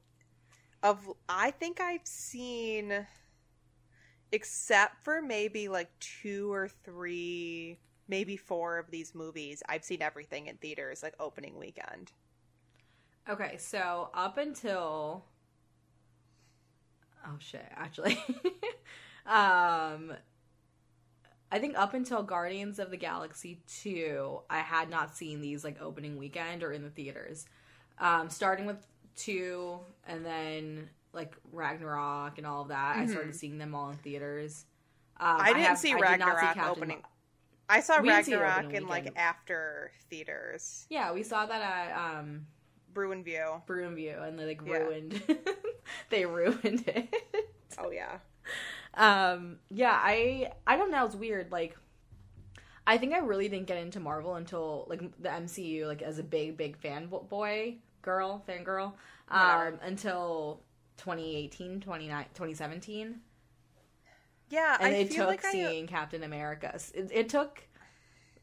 of 0.83 1.11
I 1.29 1.51
think 1.53 1.81
I've 1.81 2.07
seen 2.07 3.07
except 4.33 5.05
for 5.05 5.21
maybe 5.23 5.69
like 5.69 5.91
two 6.01 6.53
or 6.53 6.69
three 6.69 7.79
maybe 8.09 8.37
four 8.37 8.79
of 8.79 8.91
these 8.91 9.15
movies, 9.15 9.63
I've 9.69 9.85
seen 9.85 10.03
everything 10.03 10.49
in 10.49 10.57
theaters 10.57 11.01
like 11.03 11.15
opening 11.21 11.57
weekend. 11.57 12.11
Okay, 13.29 13.57
so 13.59 14.11
up 14.15 14.37
until 14.39 15.25
oh 17.27 17.37
shit, 17.39 17.65
actually, 17.77 18.19
um, 19.27 20.13
I 21.53 21.59
think 21.59 21.77
up 21.79 21.95
until 21.95 22.23
Guardians 22.23 22.79
of 22.79 22.91
the 22.91 22.97
Galaxy 22.97 23.61
two, 23.67 24.41
I 24.49 24.59
had 24.59 24.89
not 24.89 25.17
seen 25.17 25.41
these 25.41 25.65
like 25.65 25.81
opening 25.83 26.17
weekend 26.17 26.63
or 26.63 26.73
in 26.73 26.83
the 26.83 26.91
theaters. 26.91 27.47
Um, 27.99 28.31
starting 28.31 28.67
with 28.67 28.87
two, 29.17 29.79
and 30.07 30.25
then 30.25 30.89
like 31.13 31.35
Ragnarok 31.53 32.39
and 32.39 32.47
all 32.47 32.63
of 32.63 32.69
that, 32.69 32.97
I 32.97 33.07
started 33.07 33.35
seeing 33.35 33.59
them 33.59 33.75
all 33.75 33.91
in 33.91 33.97
theaters. 33.97 34.65
Um, 35.19 35.27
Mm-hmm. 35.37 35.41
I 35.43 35.47
didn't 35.49 35.63
have- 35.65 35.79
see 35.79 35.93
I 35.93 35.97
see 35.97 36.01
Ragnarok 36.03 36.41
Captain 36.41 36.65
opening. 36.65 37.03
I 37.69 37.81
saw 37.81 38.01
We 38.01 38.09
see 38.23 38.35
Ragnarok 38.35 38.73
in 38.73 38.87
like 38.89 39.13
after 39.17 39.93
theaters. 40.09 40.87
yeah, 40.89 41.13
we 41.13 41.23
saw 41.23 41.47
that 41.47 41.61
at 41.63 41.97
um, 42.19 42.47
Bruin 42.93 43.23
View. 43.25 43.63
Broom 43.67 43.95
View, 43.95 44.17
and 44.21 44.39
they 44.39 44.47
like 44.47 44.63
Yeah. 44.67 44.79
ruined. 44.79 45.23
they 46.11 46.27
ruined 46.27 46.87
it. 46.89 47.15
Oh 47.79 47.91
yeah. 47.91 48.19
um 48.95 49.59
yeah 49.71 49.93
i 50.03 50.51
i 50.67 50.77
don't 50.77 50.91
know 50.91 51.07
it's 51.07 51.15
weird 51.15 51.53
like 51.53 51.77
i 52.87 52.99
think 52.99 53.15
i 53.15 53.19
really 53.19 53.49
didn't 53.49 53.67
get 53.69 53.79
into 53.79 54.01
marvel 54.01 54.35
until 54.35 54.85
like 54.89 55.01
the 55.23 55.29
mcu 55.29 55.87
like 55.87 56.03
as 56.03 56.19
a 56.19 56.23
big 56.25 56.57
big 56.57 56.77
fan 56.77 57.07
bo- 57.07 57.23
boy 57.23 57.77
girl 58.03 58.43
fangirl 58.49 58.93
um 59.29 59.79
until 59.83 60.61
2018 60.97 61.81
29 61.81 62.25
2017 62.35 63.21
Yeah, 64.51 64.77
and 64.81 64.95
I 64.95 64.99
it 64.99 65.09
feel 65.09 65.19
took 65.19 65.27
like 65.29 65.45
I, 65.45 65.53
seeing 65.53 65.87
captain 65.87 66.25
america 66.25 66.77
it, 66.95 67.11
it 67.13 67.29
took 67.29 67.63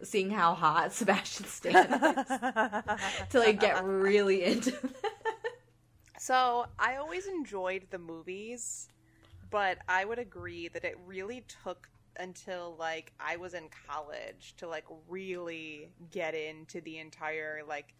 seeing 0.04 0.30
how 0.30 0.54
hot 0.54 0.93
sebastian 0.93 1.45
stan 1.45 1.93
is 1.93 2.28
to 3.30 3.39
like 3.39 3.60
get 3.60 3.84
really 3.84 4.43
into 4.43 4.70
it. 4.84 4.95
So 6.20 6.66
I 6.80 6.98
always 6.98 7.28
enjoyed 7.28 7.88
the 7.89 8.00
movies, 8.00 8.89
but 9.50 9.78
I 9.88 10.06
would 10.06 10.20
agree 10.20 10.68
that 10.70 10.84
it 10.84 10.98
really 11.06 11.45
took 11.64 11.89
until 12.20 12.76
like 12.80 13.14
I 13.20 13.38
was 13.38 13.54
in 13.54 13.70
college 13.88 14.56
to 14.58 14.68
like 14.68 14.86
really 15.08 15.89
get 16.12 16.34
into 16.34 16.82
the 16.82 16.98
entire 16.98 17.62
like 17.68 17.93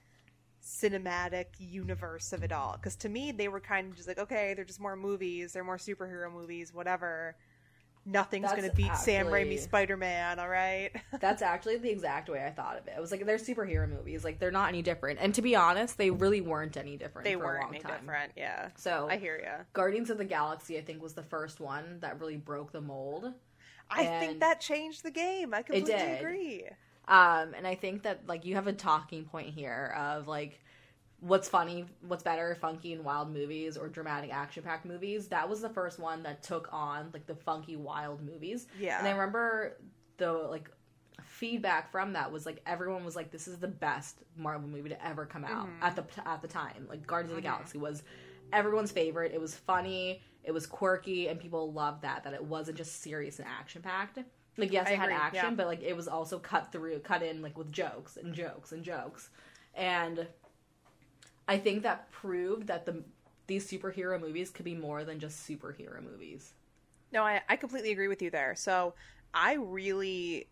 cinematic 0.64 1.46
universe 1.60 2.34
of 2.34 2.44
it 2.44 2.52
all. 2.52 2.74
Because 2.74 2.96
to 2.98 3.10
me, 3.10 3.32
they 3.32 3.48
were 3.48 3.60
kind 3.60 3.90
of 3.90 3.96
just 3.96 4.08
like, 4.08 4.20
okay, 4.20 4.54
they're 4.54 4.66
just 4.66 4.80
more 4.80 4.96
movies, 4.96 5.54
they're 5.54 5.64
more 5.64 5.78
superhero 5.78 6.32
movies, 6.32 6.74
whatever. 6.74 7.36
Nothing's 8.10 8.50
gonna 8.52 8.72
beat 8.74 8.96
Sam 8.96 9.28
Raimi 9.28 9.60
Spider 9.60 9.98
Man, 9.98 10.40
all 10.40 10.48
right? 10.48 10.92
That's 11.20 11.42
actually 11.42 11.78
the 11.78 11.90
exact 11.90 12.30
way 12.30 12.44
I 12.46 12.52
thought 12.52 12.78
of 12.78 12.88
it. 12.88 12.94
I 12.96 13.02
was 13.02 13.12
like, 13.12 13.26
they're 13.26 13.38
superhero 13.38 13.88
movies. 13.90 14.24
Like, 14.24 14.40
they're 14.40 14.50
not 14.50 14.70
any 14.70 14.82
different. 14.82 15.20
And 15.22 15.36
to 15.36 15.42
be 15.42 15.56
honest, 15.56 15.98
they 15.98 16.10
really 16.10 16.40
weren't 16.40 16.78
any 16.78 16.96
different. 16.96 17.26
they 17.26 17.34
for 17.36 17.44
a 17.44 17.46
weren't 17.46 17.64
long 17.64 17.74
any 17.76 17.84
time. 17.84 18.00
different, 18.00 18.32
yeah. 18.38 18.70
So, 18.76 19.08
I 19.12 19.18
hear 19.18 19.38
you. 19.38 19.66
Guardians 19.74 20.10
of 20.10 20.18
the 20.18 20.26
Galaxy, 20.26 20.78
I 20.78 20.82
think, 20.82 21.02
was 21.02 21.14
the 21.14 21.24
first 21.24 21.60
one 21.60 22.00
that 22.00 22.20
really 22.20 22.38
broke 22.38 22.72
the 22.72 22.82
mold. 22.82 23.34
I 23.90 24.04
And- 24.04 24.26
think 24.26 24.40
that 24.40 24.62
changed 24.62 25.04
the 25.04 25.12
game. 25.12 25.54
I 25.54 25.62
completely 25.64 25.94
agree. 25.94 26.64
Um, 27.10 27.54
and 27.56 27.66
I 27.66 27.76
think 27.76 28.04
that 28.04 28.28
like 28.28 28.44
you 28.44 28.56
have 28.56 28.68
a 28.68 28.74
talking 28.74 29.24
point 29.26 29.50
here 29.50 29.94
of 29.98 30.28
like 30.28 30.60
what's 31.20 31.50
funny, 31.50 31.86
what's 32.08 32.24
better, 32.24 32.56
funky 32.56 32.94
and 32.94 33.04
wild 33.04 33.34
movies 33.34 33.76
or 33.78 33.88
dramatic 33.88 34.32
action 34.32 34.64
packed 34.64 34.86
movies. 34.86 35.28
That 35.30 35.50
was 35.50 35.62
the 35.62 35.70
first 35.70 36.00
one 36.00 36.24
that 36.24 36.44
took 36.44 36.70
on 36.72 37.10
like 37.14 37.26
the 37.26 37.36
funky 37.36 37.76
wild 37.76 38.22
movies. 38.24 38.68
Yeah. 38.80 39.00
And 39.00 39.08
I 39.08 39.12
remember 39.12 39.78
the 40.18 40.32
like 40.32 40.70
feedback 41.24 41.92
from 41.92 42.14
that 42.14 42.32
was 42.32 42.46
like 42.46 42.62
everyone 42.66 43.04
was 43.04 43.16
like 43.16 43.32
this 43.32 43.48
is 43.48 43.58
the 43.58 43.68
best 43.68 44.18
Marvel 44.36 44.70
movie 44.70 44.90
to 44.90 45.06
ever 45.06 45.26
come 45.26 45.44
out 45.44 45.68
Mm-hmm. 45.68 45.84
at 45.84 45.96
the 45.96 46.28
at 46.28 46.42
the 46.42 46.48
time. 46.48 46.88
Like 46.90 47.06
Guardians 47.08 47.32
of 47.32 47.38
the 47.38 47.42
Galaxy 47.42 47.78
was 47.78 48.04
everyone's 48.54 48.92
favorite. 48.92 49.32
It 49.34 49.42
was 49.42 49.56
funny, 49.56 50.22
it 50.44 50.52
was 50.52 50.66
quirky 50.68 51.28
and 51.30 51.40
people 51.40 51.72
loved 51.74 52.04
that 52.04 52.24
that 52.26 52.34
it 52.34 52.44
wasn't 52.44 52.78
just 52.78 53.02
serious 53.02 53.40
and 53.40 53.48
action 53.48 53.82
packed. 53.82 54.20
Like 54.58 54.72
yes, 54.72 54.88
I 54.88 54.92
it 54.94 54.98
had 54.98 55.06
agree, 55.10 55.18
action, 55.18 55.50
yeah. 55.50 55.56
but 55.56 55.68
like 55.68 55.82
it 55.84 55.96
was 55.96 56.08
also 56.08 56.38
cut 56.40 56.72
through, 56.72 57.00
cut 57.00 57.24
in 57.24 57.42
like 57.42 57.58
with 57.58 57.72
jokes 57.72 58.18
and 58.18 58.34
jokes 58.34 58.72
and 58.72 58.84
jokes. 58.84 59.30
And 59.76 60.28
I 61.48 61.58
think 61.58 61.84
that 61.84 62.12
proved 62.12 62.68
that 62.68 62.86
the 62.86 63.04
these 63.48 63.70
superhero 63.70 64.20
movies 64.20 64.50
could 64.50 64.66
be 64.66 64.76
more 64.76 65.06
than 65.06 65.20
just 65.20 65.48
superhero 65.48 66.04
movies. 66.04 66.54
No, 67.14 67.24
I, 67.24 67.42
I 67.48 67.56
completely 67.56 67.92
agree 67.92 68.10
with 68.10 68.22
you 68.22 68.30
there. 68.30 68.56
So 68.56 68.94
I 69.34 69.54
really, 69.54 70.48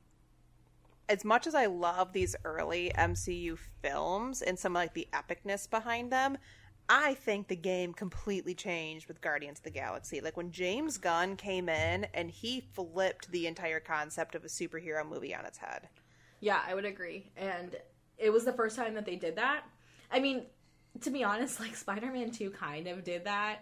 as 1.09 1.25
much 1.25 1.45
as 1.45 1.53
I 1.53 1.65
love 1.65 2.13
these 2.13 2.35
early 2.45 2.93
MCU 2.95 3.57
films 3.81 4.41
and 4.41 4.57
some 4.57 4.73
like 4.73 4.93
the 4.93 5.07
epicness 5.11 5.69
behind 5.69 6.09
them, 6.09 6.37
I 6.87 7.15
think 7.15 7.47
the 7.47 7.55
game 7.55 7.93
completely 7.93 8.53
changed 8.53 9.07
with 9.07 9.19
Guardians 9.19 9.59
of 9.59 9.63
the 9.63 9.71
Galaxy. 9.71 10.21
Like 10.21 10.37
when 10.37 10.51
James 10.51 10.97
Gunn 10.97 11.35
came 11.35 11.67
in 11.67 12.05
and 12.13 12.29
he 12.31 12.61
flipped 12.61 13.31
the 13.31 13.47
entire 13.47 13.79
concept 13.79 14.35
of 14.35 14.45
a 14.45 14.47
superhero 14.47 15.07
movie 15.07 15.35
on 15.35 15.45
its 15.45 15.57
head. 15.57 15.89
Yeah, 16.39 16.61
I 16.65 16.75
would 16.75 16.85
agree. 16.85 17.31
And 17.35 17.75
it 18.17 18.29
was 18.29 18.45
the 18.45 18.53
first 18.53 18.75
time 18.75 18.93
that 18.93 19.05
they 19.05 19.15
did 19.15 19.35
that. 19.35 19.63
I 20.11 20.19
mean, 20.19 20.43
to 21.01 21.09
be 21.09 21.23
honest, 21.23 21.59
like 21.59 21.75
Spider-Man 21.75 22.31
2 22.31 22.51
kind 22.51 22.87
of 22.87 23.03
did 23.03 23.25
that, 23.25 23.59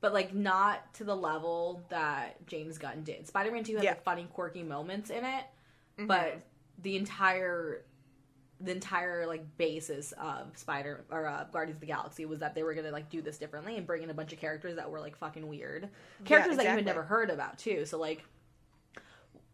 but 0.00 0.12
like 0.12 0.34
not 0.34 0.92
to 0.94 1.04
the 1.04 1.16
level 1.16 1.84
that 1.88 2.46
James 2.46 2.78
Gunn 2.78 3.02
did. 3.04 3.26
Spider-Man 3.26 3.64
2 3.64 3.76
had 3.76 3.84
Yeah. 3.84 3.90
like 3.92 4.04
funny 4.04 4.26
quirky 4.32 4.62
moments 4.62 5.10
in 5.10 5.24
it, 5.24 5.44
but 6.06 6.40
the 6.82 6.96
entire 6.96 7.82
the 8.58 8.72
entire 8.72 9.26
like 9.26 9.44
basis 9.58 10.12
of 10.12 10.56
Spider 10.56 11.04
or 11.10 11.26
uh, 11.26 11.44
Guardians 11.52 11.76
of 11.76 11.80
the 11.80 11.86
Galaxy 11.86 12.24
was 12.24 12.38
that 12.38 12.54
they 12.54 12.62
were 12.62 12.72
gonna 12.72 12.90
like 12.90 13.10
do 13.10 13.20
this 13.20 13.36
differently 13.36 13.76
and 13.76 13.86
bring 13.86 14.02
in 14.02 14.08
a 14.08 14.14
bunch 14.14 14.32
of 14.32 14.38
characters 14.38 14.76
that 14.76 14.90
were 14.90 14.98
like 15.00 15.14
fucking 15.16 15.46
weird, 15.46 15.90
characters 16.24 16.56
that 16.56 16.64
you 16.64 16.70
had 16.70 16.84
never 16.86 17.02
heard 17.02 17.28
about 17.28 17.58
too. 17.58 17.84
So 17.84 17.98
like 17.98 18.24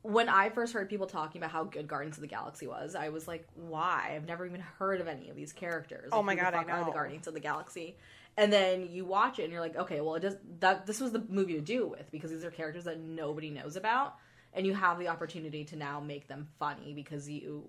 when 0.02 0.28
I 0.28 0.50
first 0.50 0.72
heard 0.72 0.88
people 0.88 1.06
talking 1.06 1.40
about 1.40 1.52
how 1.52 1.64
good 1.64 1.86
Guardians 1.86 2.16
of 2.16 2.22
the 2.22 2.28
Galaxy 2.28 2.66
was, 2.66 2.96
I 2.96 3.08
was 3.08 3.28
like, 3.28 3.46
why? 3.54 4.12
I've 4.16 4.26
never 4.26 4.44
even 4.44 4.60
heard 4.60 5.00
of 5.00 5.06
any 5.06 5.30
of 5.30 5.36
these 5.36 5.52
characters. 5.52 6.10
Oh 6.12 6.22
my 6.22 6.34
God, 6.34 6.54
I 6.54 6.64
fuck 6.64 6.70
Are 6.70 6.84
the. 6.84 6.90
Guardians 6.90 7.28
of 7.28 7.34
the 7.34 7.40
Galaxy? 7.40 7.96
And 8.36 8.52
then 8.52 8.88
you 8.90 9.04
watch 9.04 9.38
it 9.38 9.44
and 9.44 9.52
you're 9.52 9.60
like, 9.60 9.76
okay, 9.76 10.00
well, 10.00 10.16
it 10.16 10.20
does 10.20 10.36
that. 10.60 10.86
This 10.86 11.00
was 11.00 11.12
the 11.12 11.22
movie 11.28 11.54
to 11.54 11.60
do 11.60 11.86
with 11.86 12.10
because 12.10 12.30
these 12.30 12.44
are 12.44 12.50
characters 12.50 12.84
that 12.84 12.98
nobody 12.98 13.50
knows 13.50 13.76
about, 13.76 14.16
and 14.54 14.66
you 14.66 14.74
have 14.74 14.98
the 14.98 15.08
opportunity 15.08 15.64
to 15.64 15.76
now 15.76 16.00
make 16.00 16.26
them 16.28 16.48
funny 16.58 16.94
because 16.94 17.28
you 17.28 17.62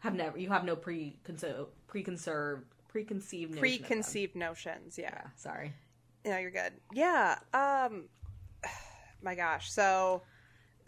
have 0.00 0.14
never, 0.14 0.38
you 0.38 0.50
have 0.50 0.64
no 0.64 0.76
preconceived, 0.76 1.68
preconceived, 1.88 2.62
preconceived, 2.88 3.50
notion. 3.52 3.60
Preconceived 3.60 4.36
notions, 4.36 4.98
yeah. 4.98 5.10
Yeah, 5.12 5.30
sorry. 5.34 5.72
No, 6.24 6.36
you're 6.36 6.50
good. 6.50 6.74
Yeah. 6.92 7.38
Um 7.54 8.04
my 9.22 9.34
gosh. 9.34 9.72
So 9.72 10.22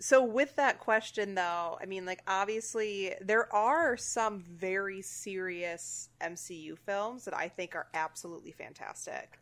so 0.00 0.22
with 0.24 0.56
that 0.56 0.78
question 0.80 1.34
though, 1.34 1.78
I 1.80 1.86
mean 1.86 2.04
like 2.06 2.22
obviously 2.26 3.14
there 3.20 3.52
are 3.54 3.96
some 3.96 4.40
very 4.40 5.02
serious 5.02 6.08
MCU 6.20 6.78
films 6.78 7.24
that 7.24 7.34
I 7.34 7.48
think 7.48 7.74
are 7.74 7.86
absolutely 7.94 8.52
fantastic. 8.52 9.38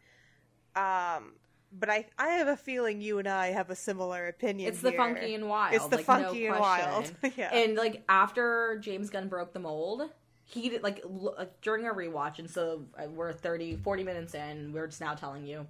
Um 0.74 1.34
but 1.72 1.90
I 1.90 2.06
I 2.18 2.28
have 2.28 2.48
a 2.48 2.56
feeling 2.56 3.00
you 3.00 3.18
and 3.18 3.28
I 3.28 3.48
have 3.48 3.70
a 3.70 3.76
similar 3.76 4.28
opinion. 4.28 4.68
It's 4.68 4.80
the 4.80 4.90
here. 4.90 4.98
funky 4.98 5.34
and 5.34 5.48
wild. 5.48 5.74
It's 5.74 5.86
the 5.86 5.96
like, 5.96 6.04
funky 6.04 6.46
no 6.46 6.52
and 6.52 6.60
wild. 6.60 7.12
yeah. 7.36 7.54
And 7.54 7.76
like 7.76 8.02
after 8.08 8.78
James 8.80 9.10
Gunn 9.10 9.28
broke 9.28 9.52
the 9.52 9.60
mold, 9.60 10.10
he 10.44 10.68
did 10.68 10.82
like, 10.82 11.00
l- 11.04 11.34
like 11.36 11.60
during 11.60 11.86
a 11.86 11.92
rewatch, 11.92 12.38
and 12.38 12.48
so 12.48 12.84
uh, 12.96 13.08
we're 13.08 13.32
30, 13.32 13.76
40 13.76 14.04
minutes 14.04 14.34
in. 14.34 14.72
We're 14.72 14.86
just 14.86 15.00
now 15.00 15.14
telling 15.14 15.44
you 15.44 15.66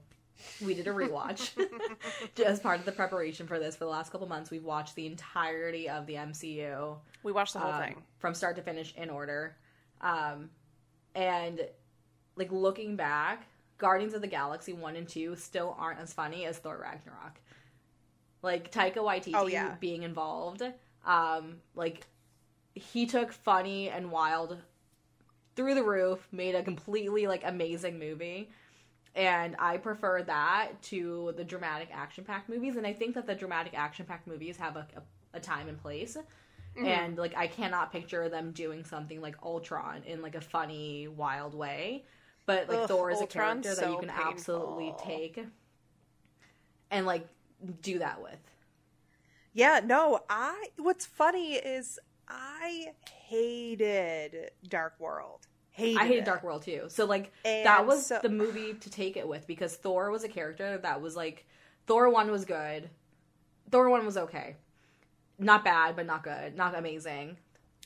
we 0.64 0.74
did 0.74 0.86
a 0.86 0.90
rewatch 0.90 1.50
as 2.46 2.60
part 2.60 2.78
of 2.80 2.86
the 2.86 2.92
preparation 2.92 3.46
for 3.46 3.58
this. 3.58 3.76
For 3.76 3.84
the 3.84 3.90
last 3.90 4.10
couple 4.12 4.26
months, 4.26 4.50
we've 4.50 4.64
watched 4.64 4.94
the 4.94 5.06
entirety 5.06 5.88
of 5.88 6.06
the 6.06 6.14
MCU 6.14 6.96
we 7.22 7.32
watched 7.32 7.54
the 7.54 7.58
whole 7.58 7.72
um, 7.72 7.82
thing. 7.82 8.02
from 8.18 8.34
start 8.34 8.54
to 8.56 8.62
finish 8.62 8.94
in 8.96 9.10
order. 9.10 9.56
Um, 10.00 10.50
and 11.14 11.60
like 12.36 12.52
looking 12.52 12.94
back, 12.94 13.46
Guardians 13.78 14.14
of 14.14 14.20
the 14.20 14.28
Galaxy 14.28 14.72
one 14.72 14.94
and 14.96 15.08
two 15.08 15.34
still 15.36 15.76
aren't 15.78 15.98
as 15.98 16.12
funny 16.12 16.44
as 16.46 16.58
Thor 16.58 16.78
Ragnarok. 16.80 17.40
Like 18.42 18.70
Taika 18.70 18.96
Waititi 18.98 19.32
Oh, 19.34 19.46
yeah. 19.48 19.74
being 19.80 20.04
involved, 20.04 20.62
um, 21.04 21.56
like 21.74 22.06
he 22.74 23.06
took 23.06 23.32
funny 23.32 23.88
and 23.90 24.10
wild 24.12 24.58
through 25.56 25.74
the 25.74 25.82
roof, 25.82 26.28
made 26.30 26.54
a 26.54 26.62
completely 26.62 27.26
like 27.26 27.42
amazing 27.44 27.98
movie. 27.98 28.50
And 29.16 29.56
I 29.58 29.78
prefer 29.78 30.22
that 30.24 30.80
to 30.82 31.32
the 31.36 31.44
dramatic 31.44 31.88
action 31.90 32.22
packed 32.22 32.50
movies. 32.50 32.76
And 32.76 32.86
I 32.86 32.92
think 32.92 33.14
that 33.14 33.26
the 33.26 33.34
dramatic 33.34 33.72
action 33.74 34.04
packed 34.04 34.26
movies 34.26 34.58
have 34.58 34.76
a, 34.76 34.86
a, 34.94 35.38
a 35.38 35.40
time 35.40 35.68
and 35.68 35.80
place. 35.80 36.18
Mm-hmm. 36.76 36.86
And 36.86 37.18
like 37.18 37.34
I 37.34 37.46
cannot 37.46 37.90
picture 37.90 38.28
them 38.28 38.52
doing 38.52 38.84
something 38.84 39.22
like 39.22 39.36
Ultron 39.42 40.02
in 40.06 40.20
like 40.20 40.34
a 40.34 40.40
funny, 40.40 41.08
wild 41.08 41.54
way. 41.54 42.04
But 42.44 42.68
like 42.68 42.78
Ugh, 42.78 42.88
Thor 42.88 43.10
is 43.10 43.18
a 43.18 43.22
Ultron's 43.22 43.64
character 43.64 43.80
that 43.80 43.90
you 43.90 43.96
so 43.96 44.00
can 44.00 44.10
absolutely 44.10 44.94
take 45.02 45.44
and 46.90 47.06
like 47.06 47.26
do 47.80 47.98
that 47.98 48.22
with. 48.22 48.38
Yeah, 49.54 49.80
no, 49.82 50.20
I 50.28 50.66
what's 50.76 51.06
funny 51.06 51.54
is 51.54 51.98
I 52.28 52.88
hated 53.28 54.50
Dark 54.68 54.94
World. 54.98 55.46
Hated 55.76 55.98
I 55.98 56.06
hated 56.06 56.18
it. 56.20 56.24
Dark 56.24 56.42
World 56.42 56.62
too. 56.62 56.84
So 56.88 57.04
like 57.04 57.32
And 57.44 57.66
that 57.66 57.86
was 57.86 58.06
so- 58.06 58.18
the 58.22 58.28
movie 58.28 58.74
to 58.74 58.90
take 58.90 59.16
it 59.16 59.28
with 59.28 59.46
because 59.46 59.76
Thor 59.76 60.10
was 60.10 60.24
a 60.24 60.28
character 60.28 60.78
that 60.78 61.00
was 61.00 61.14
like 61.16 61.46
Thor 61.86 62.08
one 62.10 62.30
was 62.30 62.44
good. 62.44 62.90
Thor 63.70 63.88
one 63.90 64.04
was 64.06 64.16
okay. 64.16 64.56
Not 65.38 65.64
bad, 65.64 65.96
but 65.96 66.06
not 66.06 66.22
good. 66.24 66.56
Not 66.56 66.76
amazing. 66.76 67.36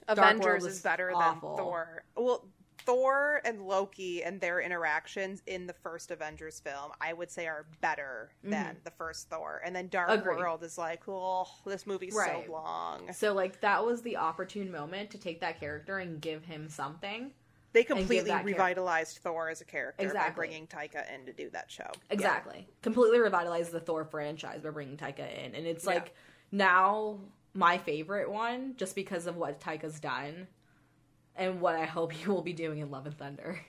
Avengers 0.08 0.64
is 0.64 0.80
better 0.82 1.10
awful. 1.14 1.56
than 1.56 1.64
Thor. 1.64 2.04
Well, 2.16 2.44
Thor 2.86 3.42
and 3.44 3.66
Loki 3.66 4.22
and 4.24 4.40
their 4.40 4.60
interactions 4.60 5.42
in 5.46 5.66
the 5.66 5.74
first 5.74 6.10
Avengers 6.10 6.60
film, 6.60 6.92
I 7.00 7.12
would 7.12 7.30
say, 7.30 7.46
are 7.46 7.66
better 7.82 8.30
than 8.42 8.76
the 8.84 8.90
first 8.92 9.28
Thor. 9.28 9.60
And 9.64 9.76
then 9.76 9.88
Dark 9.88 10.08
Mm-hmm. 10.08 10.20
Agreed. 10.20 10.38
World 10.38 10.62
is 10.62 10.78
like, 10.78 11.02
oh, 11.06 11.46
this 11.66 11.86
movie's 11.86 12.14
Right. 12.14 12.44
so 12.46 12.52
long. 12.52 13.12
So 13.12 13.34
like 13.34 13.60
that 13.60 13.84
was 13.84 14.00
the 14.02 14.16
opportune 14.16 14.70
moment 14.72 15.10
to 15.10 15.18
take 15.18 15.40
that 15.40 15.60
character 15.60 15.98
and 15.98 16.20
give 16.22 16.44
him 16.44 16.68
something. 16.70 17.32
They 17.72 17.84
completely 17.84 18.30
that 18.30 18.38
char- 18.38 18.44
revitalized 18.44 19.18
Thor 19.18 19.48
as 19.48 19.60
a 19.60 19.64
character 19.64 20.12
by 20.12 20.30
bringing 20.30 20.66
Taika 20.66 21.12
in 21.14 21.24
to 21.26 21.32
do 21.32 21.50
that 21.50 21.70
show. 21.70 21.88
Exactly. 22.10 22.66
Completely 22.82 23.20
revitalized 23.20 23.70
the 23.70 23.80
Thor 23.80 24.04
franchise 24.04 24.60
by 24.62 24.70
bringing 24.70 24.96
Taika 24.96 25.44
in. 25.44 25.54
And 25.54 25.66
it's 25.66 25.84
Yeah. 25.84 25.90
like 25.94 26.14
now 26.50 27.20
my 27.54 27.78
favorite 27.78 28.30
one 28.30 28.74
just 28.76 28.94
because 28.94 29.26
of 29.26 29.36
what 29.36 29.60
Taika's 29.60 30.00
done 30.00 30.48
and 31.36 31.60
what 31.60 31.76
I 31.76 31.84
hope 31.84 32.12
he 32.12 32.28
will 32.28 32.42
be 32.42 32.52
doing 32.52 32.78
in 32.80 32.90
Love 32.90 33.06
and 33.06 33.16
Thunder. 33.16 33.60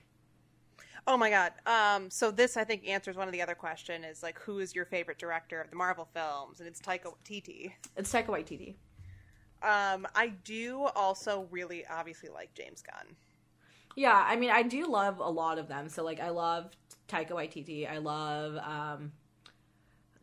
Oh 1.07 1.17
my 1.17 1.29
god. 1.29 1.53
Um, 1.65 2.09
so 2.09 2.29
this 2.31 2.57
I 2.57 2.63
think 2.63 2.87
answers 2.87 3.15
one 3.17 3.27
of 3.27 3.33
the 3.33 3.41
other 3.41 3.55
question 3.55 4.03
is 4.03 4.21
like 4.23 4.39
who 4.39 4.59
is 4.59 4.73
your 4.75 4.85
favorite 4.85 5.17
director 5.19 5.59
of 5.61 5.69
the 5.69 5.75
Marvel 5.75 6.07
films? 6.13 6.59
And 6.59 6.67
it's 6.67 6.79
Taika 6.81 7.13
Waititi. 7.13 7.71
It's 7.97 8.11
Taika 8.11 8.27
Waititi. 8.27 8.75
Um, 9.63 10.07
I 10.15 10.29
do 10.43 10.85
also 10.95 11.47
really 11.51 11.85
obviously 11.85 12.29
like 12.29 12.53
James 12.55 12.81
Gunn. 12.81 13.15
Yeah, 13.95 14.25
I 14.27 14.35
mean, 14.35 14.49
I 14.51 14.63
do 14.63 14.85
love 14.87 15.19
a 15.19 15.29
lot 15.29 15.57
of 15.57 15.67
them. 15.67 15.89
So, 15.89 16.03
like, 16.03 16.19
I 16.19 16.29
love 16.29 16.71
Taika 17.07 17.31
Waititi. 17.31 17.89
I 17.89 17.97
love 17.97 18.55
um, 18.57 19.11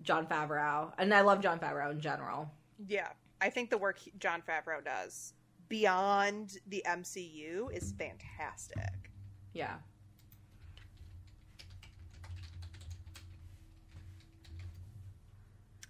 Jon 0.02 0.26
Favreau, 0.26 0.92
and 0.98 1.12
I 1.12 1.20
love 1.20 1.40
Jon 1.40 1.58
Favreau 1.58 1.90
in 1.90 2.00
general. 2.00 2.50
Yeah, 2.86 3.08
I 3.40 3.50
think 3.50 3.70
the 3.70 3.78
work 3.78 3.98
he- 3.98 4.12
Jon 4.18 4.42
Favreau 4.48 4.82
does 4.84 5.34
beyond 5.68 6.58
the 6.68 6.82
MCU 6.86 7.68
is 7.74 7.92
fantastic. 7.98 9.10
Yeah, 9.52 9.74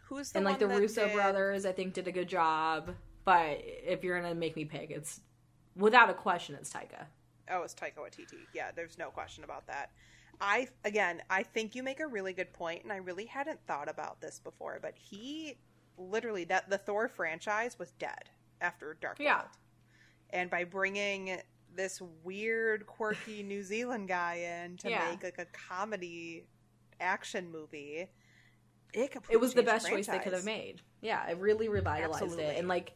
Who's 0.04 0.32
the 0.32 0.38
and 0.38 0.44
like 0.44 0.58
the 0.58 0.68
Russo 0.68 1.06
did- 1.06 1.14
brothers, 1.14 1.66
I 1.66 1.72
think 1.72 1.92
did 1.94 2.08
a 2.08 2.12
good 2.12 2.28
job. 2.28 2.94
But 3.24 3.60
if 3.62 4.02
you're 4.02 4.20
gonna 4.20 4.34
make 4.34 4.56
me 4.56 4.64
pick, 4.64 4.90
it's 4.90 5.20
without 5.76 6.08
a 6.08 6.14
question, 6.14 6.54
it's 6.54 6.72
Taika. 6.72 7.06
Oh, 7.50 7.62
it's 7.62 7.74
Taika 7.74 7.98
Waititi. 7.98 8.46
Yeah, 8.52 8.70
there's 8.74 8.98
no 8.98 9.10
question 9.10 9.44
about 9.44 9.66
that. 9.66 9.90
I 10.40 10.68
again, 10.84 11.22
I 11.30 11.42
think 11.42 11.74
you 11.74 11.82
make 11.82 12.00
a 12.00 12.06
really 12.06 12.32
good 12.32 12.52
point, 12.52 12.84
and 12.84 12.92
I 12.92 12.96
really 12.96 13.26
hadn't 13.26 13.60
thought 13.66 13.88
about 13.88 14.20
this 14.20 14.38
before. 14.38 14.78
But 14.80 14.94
he 14.96 15.58
literally 15.96 16.44
that 16.44 16.70
the 16.70 16.78
Thor 16.78 17.08
franchise 17.08 17.78
was 17.78 17.90
dead 17.92 18.30
after 18.60 18.96
Dark 19.00 19.18
Yeah. 19.18 19.38
World, 19.38 19.48
and 20.30 20.50
by 20.50 20.64
bringing 20.64 21.40
this 21.74 22.00
weird, 22.22 22.86
quirky 22.86 23.42
New 23.44 23.62
Zealand 23.62 24.08
guy 24.08 24.64
in 24.64 24.76
to 24.78 24.90
Yeah. 24.90 25.08
make 25.10 25.22
like 25.22 25.38
a 25.38 25.46
comedy 25.46 26.46
action 27.00 27.50
movie, 27.50 28.08
it 28.92 29.10
completely 29.10 29.34
It 29.34 29.40
was 29.40 29.54
the 29.54 29.62
best 29.62 29.88
choice 29.88 30.06
they 30.06 30.18
could 30.18 30.32
have 30.32 30.44
made. 30.44 30.82
Yeah, 31.00 31.28
it 31.28 31.38
really 31.38 31.68
revitalized 31.68 32.22
Absolutely. 32.22 32.44
it. 32.54 32.58
And 32.58 32.68
like, 32.68 32.94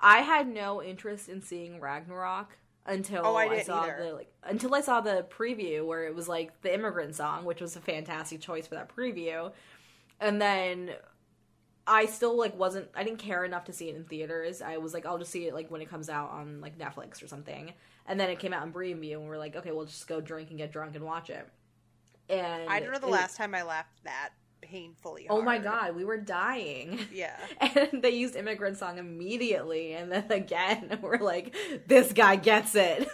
I 0.00 0.18
had 0.20 0.48
no 0.48 0.82
interest 0.82 1.28
in 1.28 1.42
seeing 1.42 1.80
Ragnarok 1.80 2.58
until 2.86 3.22
Oh, 3.24 3.36
I 3.36 3.44
I, 3.48 3.62
saw 3.62 3.82
either. 3.82 4.04
the 4.08 4.12
like 4.14 4.32
until 4.42 4.74
I 4.74 4.80
saw 4.80 5.00
the 5.00 5.26
preview 5.30 5.86
where 5.86 6.04
it 6.06 6.14
was 6.14 6.28
like 6.28 6.60
the 6.62 6.74
immigrant 6.74 7.14
song, 7.14 7.44
which 7.44 7.60
was 7.60 7.76
a 7.76 7.80
fantastic 7.80 8.40
choice 8.40 8.66
for 8.66 8.74
that 8.74 8.94
preview. 8.94 9.52
And 10.20 10.40
then 10.40 10.90
I 11.86 12.06
still 12.06 12.36
like 12.36 12.56
wasn't 12.58 12.88
I 12.94 13.04
didn't 13.04 13.18
care 13.18 13.44
enough 13.44 13.64
to 13.64 13.72
see 13.72 13.88
it 13.88 13.96
in 13.96 14.04
theaters. 14.04 14.62
I 14.62 14.78
was 14.78 14.94
like 14.94 15.06
I'll 15.06 15.18
just 15.18 15.30
see 15.30 15.46
it 15.46 15.54
like 15.54 15.70
when 15.70 15.80
it 15.80 15.88
comes 15.90 16.08
out 16.08 16.30
on 16.30 16.60
like 16.60 16.78
Netflix 16.78 17.22
or 17.22 17.28
something. 17.28 17.72
And 18.06 18.18
then 18.18 18.30
it 18.30 18.38
came 18.40 18.52
out 18.52 18.66
in 18.66 18.72
preview 18.72 19.14
and 19.18 19.28
we're 19.28 19.38
like, 19.38 19.54
okay, 19.56 19.70
we'll 19.70 19.84
just 19.86 20.08
go 20.08 20.20
drink 20.20 20.50
and 20.50 20.58
get 20.58 20.72
drunk 20.72 20.96
and 20.96 21.04
watch 21.04 21.30
it. 21.30 21.48
And 22.28 22.68
I 22.68 22.80
don't 22.80 22.92
know 22.92 22.98
the 22.98 23.06
it- 23.06 23.10
last 23.10 23.36
time 23.36 23.54
I 23.54 23.62
laughed 23.62 24.02
that 24.04 24.30
painfully. 24.62 25.26
Oh 25.28 25.42
my 25.42 25.58
god, 25.58 25.94
we 25.94 26.04
were 26.04 26.16
dying. 26.18 26.98
Yeah. 27.12 27.36
And 27.60 28.02
they 28.02 28.10
used 28.10 28.36
immigrant 28.36 28.78
song 28.78 28.98
immediately, 28.98 29.92
and 29.92 30.10
then 30.10 30.30
again, 30.30 30.98
we're 31.02 31.18
like, 31.18 31.54
this 31.86 32.12
guy 32.12 32.36
gets 32.36 32.74
it. 32.74 33.08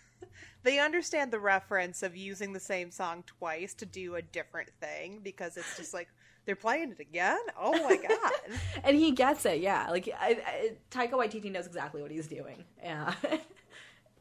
they 0.62 0.78
understand 0.78 1.30
the 1.32 1.40
reference 1.40 2.02
of 2.02 2.14
using 2.16 2.52
the 2.52 2.60
same 2.60 2.90
song 2.90 3.22
twice 3.26 3.72
to 3.74 3.86
do 3.86 4.16
a 4.16 4.22
different 4.22 4.70
thing 4.80 5.20
because 5.22 5.56
it's 5.56 5.76
just 5.76 5.94
like 5.94 6.08
they're 6.44 6.56
playing 6.56 6.90
it 6.92 7.00
again. 7.00 7.38
Oh 7.58 7.72
my 7.72 7.96
god! 7.96 8.58
and 8.84 8.96
he 8.96 9.12
gets 9.12 9.46
it, 9.46 9.60
yeah. 9.60 9.88
Like, 9.90 10.08
I, 10.20 10.38
I, 10.46 10.72
Taika 10.90 11.12
Waititi 11.12 11.50
knows 11.50 11.66
exactly 11.66 12.02
what 12.02 12.10
he's 12.10 12.26
doing. 12.26 12.64
Yeah. 12.82 13.14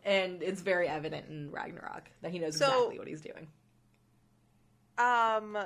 and 0.06 0.42
it's 0.44 0.62
very 0.62 0.88
evident 0.88 1.28
in 1.30 1.52
Ragnarok 1.52 2.10
that 2.22 2.32
he 2.32 2.40
knows 2.40 2.58
So- 2.58 2.66
exactly 2.68 3.00
what 3.00 3.08
he's 3.08 3.22
doing. 3.22 3.48
um, 4.98 5.58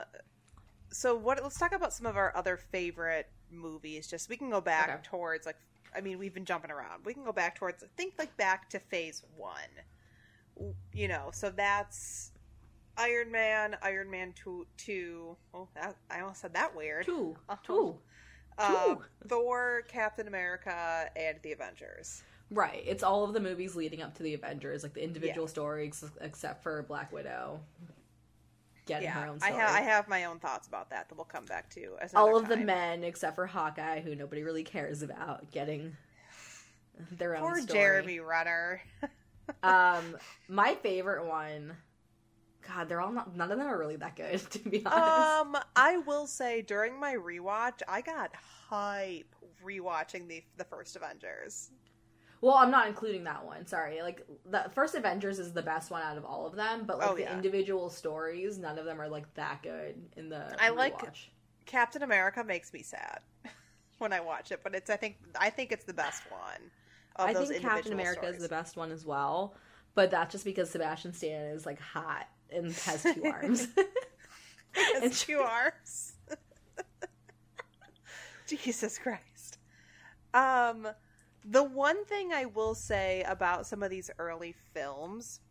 so 0.94 1.16
what? 1.16 1.42
Let's 1.44 1.58
talk 1.60 1.74
about 1.74 1.94
some 1.94 2.06
of 2.06 2.16
our 2.16 2.36
other 2.36 2.56
favorite 2.58 3.28
movies. 3.52 4.08
Just 4.08 4.30
we 4.30 4.38
can 4.38 4.50
go 4.50 4.62
back 4.62 4.90
Okay. 4.90 5.00
towards 5.04 5.46
like 5.46 5.58
I 5.96 6.02
mean 6.02 6.18
we've 6.20 6.34
been 6.34 6.46
jumping 6.46 6.72
around. 6.72 7.06
We 7.06 7.14
can 7.14 7.24
go 7.24 7.32
back 7.34 7.56
towards 7.56 7.84
think 7.98 8.14
like 8.18 8.36
back 8.38 8.70
to 8.70 8.80
Phase 8.80 9.24
One. 9.36 9.60
You 10.94 11.08
know, 11.08 11.30
so 11.34 11.50
that's 11.50 12.32
Iron 12.98 13.32
Man, 13.32 13.76
Iron 13.82 14.10
Man 14.10 14.34
two, 14.36 14.68
two. 14.78 15.36
Oh, 15.54 15.68
that, 15.76 15.96
I 16.12 16.22
almost 16.22 16.42
said 16.42 16.54
that 16.54 16.76
weird. 16.76 17.06
Two. 17.06 17.36
Uh-huh. 17.50 17.58
Two. 17.66 17.96
Uh, 18.60 18.96
Thor, 19.28 19.82
Captain 19.88 20.28
America, 20.28 21.10
and 21.16 21.40
the 21.42 21.54
Avengers. 21.54 22.22
Right. 22.52 22.84
It's 22.86 23.02
all 23.02 23.24
of 23.24 23.34
the 23.34 23.40
movies 23.40 23.76
leading 23.76 24.04
up 24.04 24.14
to 24.18 24.22
the 24.24 24.36
Avengers, 24.36 24.84
like 24.84 24.94
the 24.94 25.04
individual 25.04 25.48
Yeah. 25.48 25.52
stories, 25.52 26.06
except 26.22 26.62
for 26.62 26.84
Black 26.84 27.12
Widow 27.12 27.60
getting 28.86 29.10
her 29.10 29.26
Yeah, 29.26 29.30
own 29.32 29.40
I, 29.42 29.52
ha- 29.52 29.74
I 29.76 29.82
have 29.82 30.08
my 30.08 30.26
own 30.26 30.40
thoughts 30.40 30.68
about 30.68 30.90
that 30.92 31.10
that 31.10 31.16
we'll 31.16 31.26
come 31.26 31.46
back 31.46 31.70
to. 31.72 31.96
As 32.02 32.14
all 32.14 32.38
of 32.38 32.48
the 32.48 32.58
men 32.58 33.04
except 33.04 33.36
for 33.36 33.46
Hawkeye, 33.48 34.02
who 34.02 34.16
nobody 34.16 34.44
really 34.44 34.64
cares 34.64 35.02
about, 35.02 35.52
getting 35.52 35.96
their 37.12 37.36
own 37.36 37.42
Poor 37.42 37.62
story. 37.62 37.80
Jeremy 37.80 38.20
Renner. 38.20 38.82
Um, 39.62 40.18
my 40.48 40.76
favorite 40.76 41.26
one. 41.28 41.76
God, 42.66 42.88
they're 42.88 43.02
all 43.02 43.12
not. 43.12 43.36
None 43.36 43.52
of 43.52 43.58
them 43.58 43.68
are 43.68 43.78
really 43.78 43.98
that 43.98 44.16
good, 44.16 44.40
to 44.52 44.60
be 44.70 44.86
honest. 44.86 44.96
um, 45.42 45.58
I 45.76 45.98
will 45.98 46.28
say 46.28 46.62
during 46.62 47.00
my 47.00 47.14
rewatch, 47.16 47.82
I 47.88 48.02
got 48.02 48.32
hype 48.70 49.36
rewatching 49.64 50.28
the 50.30 50.44
the 50.58 50.64
first 50.64 50.96
Avengers. 50.96 51.72
Well, 52.44 52.56
I'm 52.56 52.72
not 52.72 52.88
including 52.88 53.24
that 53.24 53.46
one. 53.46 53.66
Sorry. 53.66 54.02
Like 54.02 54.26
the 54.50 54.66
first 54.76 54.96
Avengers 54.96 55.40
is 55.40 55.54
the 55.54 55.62
best 55.62 55.90
one 55.92 56.02
out 56.02 56.18
of 56.18 56.26
all 56.26 56.46
of 56.46 56.56
them, 56.56 56.84
but 56.86 57.00
like 57.00 57.10
Oh, 57.10 57.16
the 57.16 57.22
yeah. 57.22 57.34
individual 57.34 57.90
stories, 57.90 58.58
none 58.58 58.78
of 58.78 58.84
them 58.84 59.00
are 59.00 59.08
like 59.08 59.34
that 59.36 59.64
good 59.64 59.96
in 60.18 60.28
the. 60.30 60.54
I 60.62 60.70
like- 60.70 61.00
Captain 61.66 62.04
America 62.04 62.44
makes 62.44 62.74
me 62.74 62.82
sad 62.84 63.22
when 63.98 64.12
I 64.12 64.20
watch 64.20 64.52
it, 64.52 64.60
but 64.62 64.76
it's 64.76 64.90
I 64.90 64.98
think 64.98 65.16
I 65.40 65.50
think 65.50 65.72
it's 65.72 65.86
the 65.86 65.94
best 65.94 66.22
one. 66.30 66.70
Of 67.16 67.30
I 67.30 67.34
those 67.34 67.48
think 67.48 67.62
Captain 67.62 67.94
America 67.94 68.20
stories. 68.24 68.36
is 68.38 68.44
the 68.44 68.50
best 68.50 68.76
one 68.76 68.92
as 68.92 69.06
well, 69.06 69.56
but 69.96 70.12
that's 70.12 70.34
just 70.34 70.44
because 70.44 70.70
Sebastian 70.70 71.14
Stan 71.14 71.46
is 71.46 71.66
like 71.66 71.80
hot 71.80 72.28
and 72.50 72.72
has 72.74 73.04
two 73.04 73.24
arms. 73.32 73.68
It's 74.76 75.04
And- 75.06 75.14
two 75.14 75.40
arms. 75.40 76.16
Jesus 78.48 78.98
Christ. 79.00 79.58
Um, 80.34 80.88
the 81.46 81.64
one 81.64 82.06
thing 82.06 82.32
I 82.34 82.46
will 82.46 82.76
say 82.76 83.24
about 83.28 83.66
some 83.68 83.84
of 83.84 83.90
these 83.90 84.10
early 84.20 84.54
films, 84.74 85.42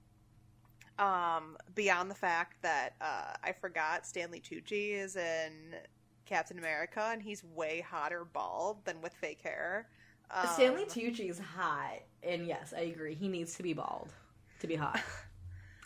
um, 0.99 1.57
beyond 1.75 2.11
the 2.11 2.15
fact 2.15 2.63
that 2.63 2.95
uh, 3.01 3.35
I 3.43 3.53
forgot 3.53 4.07
Stanley 4.07 4.41
Tucci 4.41 4.93
is 4.93 5.17
in 5.17 5.75
Captain 6.27 6.59
America 6.59 7.09
and 7.13 7.23
he's 7.23 7.43
way 7.45 7.81
hotter 7.87 8.25
bald 8.25 8.85
than 8.85 9.01
with 9.01 9.13
fake 9.15 9.41
hair. 9.43 9.89
Um, 10.31 10.47
Stanley 10.55 10.85
Tucci 10.85 11.29
is 11.29 11.39
hot, 11.39 11.99
and 12.23 12.47
yes, 12.47 12.73
I 12.77 12.83
agree. 12.83 13.15
He 13.15 13.29
needs 13.29 13.55
to 13.57 13.63
be 13.63 13.73
bald 13.75 14.11
to 14.61 14.67
be 14.67 14.77
hot. 14.77 15.01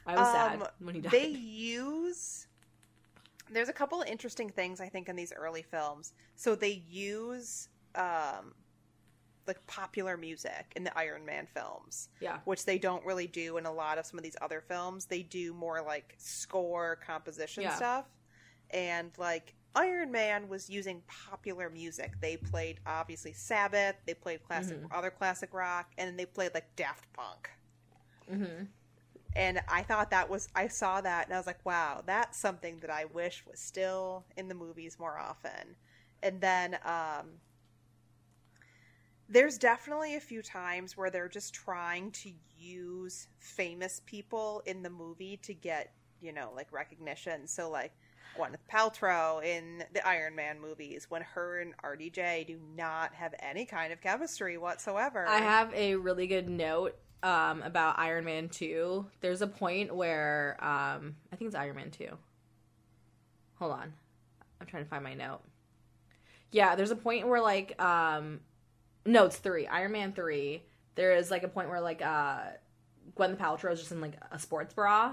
I 0.07 0.17
was 0.17 0.29
sad 0.29 0.61
Um, 0.63 0.69
when 0.79 0.95
he 0.95 1.01
died. 1.01 1.11
they 1.13 1.27
use 1.29 2.47
there's 3.51 3.69
a 3.69 3.73
couple 3.73 4.01
of 4.03 4.09
interesting 4.09 4.49
things 4.51 4.81
i 4.81 4.89
think 4.89 5.09
in 5.09 5.15
these 5.17 5.33
early 5.33 5.63
films 5.63 6.13
so 6.37 6.55
they 6.57 6.83
use 6.89 7.69
um 7.95 8.55
like 9.47 9.67
popular 9.67 10.17
music 10.17 10.73
in 10.77 10.85
the 10.85 10.97
iron 10.99 11.25
man 11.25 11.47
films 11.47 12.09
yeah, 12.21 12.39
which 12.45 12.65
they 12.65 12.79
don't 12.79 13.05
really 13.05 13.27
do 13.27 13.57
in 13.57 13.67
a 13.67 13.73
lot 13.73 13.99
of 13.99 14.07
some 14.07 14.19
of 14.19 14.25
these 14.25 14.37
other 14.41 14.61
films 14.61 15.07
they 15.07 15.23
do 15.23 15.53
more 15.55 15.83
like 15.83 16.15
score 16.19 16.97
composition 16.97 17.63
Yeah. 17.63 17.77
stuff 17.77 18.07
and 18.71 19.11
like 19.19 19.55
Iron 19.75 20.11
Man 20.11 20.49
was 20.49 20.71
using 20.71 21.03
popular 21.07 21.69
music. 21.69 22.15
They 22.21 22.39
played 22.39 22.81
obviously 22.87 23.33
Sabbath, 23.35 23.97
they 24.07 24.15
played 24.15 24.43
classic 24.43 24.79
Mhm. 24.79 24.89
other 24.91 25.11
classic 25.11 25.53
rock, 25.53 25.93
and 25.99 26.19
they 26.19 26.25
played 26.27 26.55
like 26.55 26.75
Daft 26.77 27.13
Punk. 27.13 27.51
Mm-hmm. 28.31 28.65
And 29.35 29.61
I 29.69 29.83
thought 29.83 30.11
that 30.11 30.31
was 30.31 30.49
I 30.55 30.69
saw 30.69 31.01
that 31.03 31.27
and 31.27 31.35
I 31.35 31.39
was 31.39 31.47
like, 31.47 31.65
wow, 31.65 32.03
that's 32.07 32.39
something 32.39 32.79
that 32.81 32.91
I 32.91 33.05
wish 33.05 33.45
was 33.47 33.61
still 33.61 34.25
in 34.37 34.49
the 34.49 34.55
movies 34.55 34.99
more 34.99 35.19
often. 35.19 35.77
And 36.23 36.41
then 36.41 36.79
um 36.85 37.41
there's 39.29 39.59
definitely 39.59 40.17
a 40.17 40.21
few 40.21 40.43
times 40.43 40.97
where 40.97 41.11
they're 41.11 41.29
just 41.29 41.55
trying 41.55 42.11
to 42.13 42.31
use 42.59 43.29
famous 43.39 44.01
people 44.07 44.63
in 44.67 44.83
the 44.83 44.91
movie 44.91 45.37
to 45.39 45.55
get, 45.55 45.93
you 46.21 46.33
know, 46.33 46.53
like 46.55 46.73
recognition. 46.73 47.47
So 47.47 47.71
like 47.71 47.93
Gwyneth 48.39 48.59
Paltrow 48.71 49.43
in 49.45 49.85
the 49.93 50.07
Iron 50.07 50.35
Man 50.35 50.61
movies 50.61 51.07
when 51.09 51.23
her 51.23 51.61
and 51.61 51.75
RDJ 51.79 52.47
do 52.47 52.59
not 52.77 53.15
have 53.15 53.35
any 53.41 53.65
kind 53.65 53.93
of 53.93 54.01
chemistry 54.01 54.59
whatsoever. 54.59 55.27
I 55.27 55.39
have 55.39 55.73
a 55.75 55.97
really 55.97 56.27
good 56.27 56.49
note 56.49 56.97
um, 57.23 57.63
about 57.63 57.99
Iron 57.99 58.25
Man 58.25 58.49
2. 58.49 59.07
There's 59.21 59.43
a 59.43 59.47
point 59.47 59.95
where 59.95 60.57
um, 60.61 61.17
I 61.33 61.37
think 61.37 61.49
it's 61.49 61.57
Iron 61.57 61.77
Man 61.77 61.91
2. 61.91 62.09
Hold 63.59 63.73
on. 63.73 63.93
I'm 64.61 64.67
trying 64.67 64.85
to 64.85 64.89
find 64.89 65.03
my 65.03 65.15
note. 65.15 65.41
Yeah, 66.53 66.77
there's 66.77 66.91
a 66.91 66.97
point 66.97 67.27
where 67.27 67.41
like 67.41 67.81
um 67.83 68.41
no, 69.07 69.27
it's 69.27 69.37
3. 69.37 69.67
Iron 69.67 69.93
Man 69.93 70.13
3. 70.13 70.63
There 70.95 71.15
is 71.17 71.31
like 71.31 71.43
a 71.43 71.49
point 71.49 71.69
where 71.69 71.81
like 71.81 72.03
uh 72.03 72.39
Gwen 73.15 73.37
Paltrow 73.37 73.73
is 73.73 73.79
just 73.81 73.93
in 73.93 74.01
like 74.01 74.15
a 74.33 74.39
sports 74.39 74.75
bra. 74.75 75.13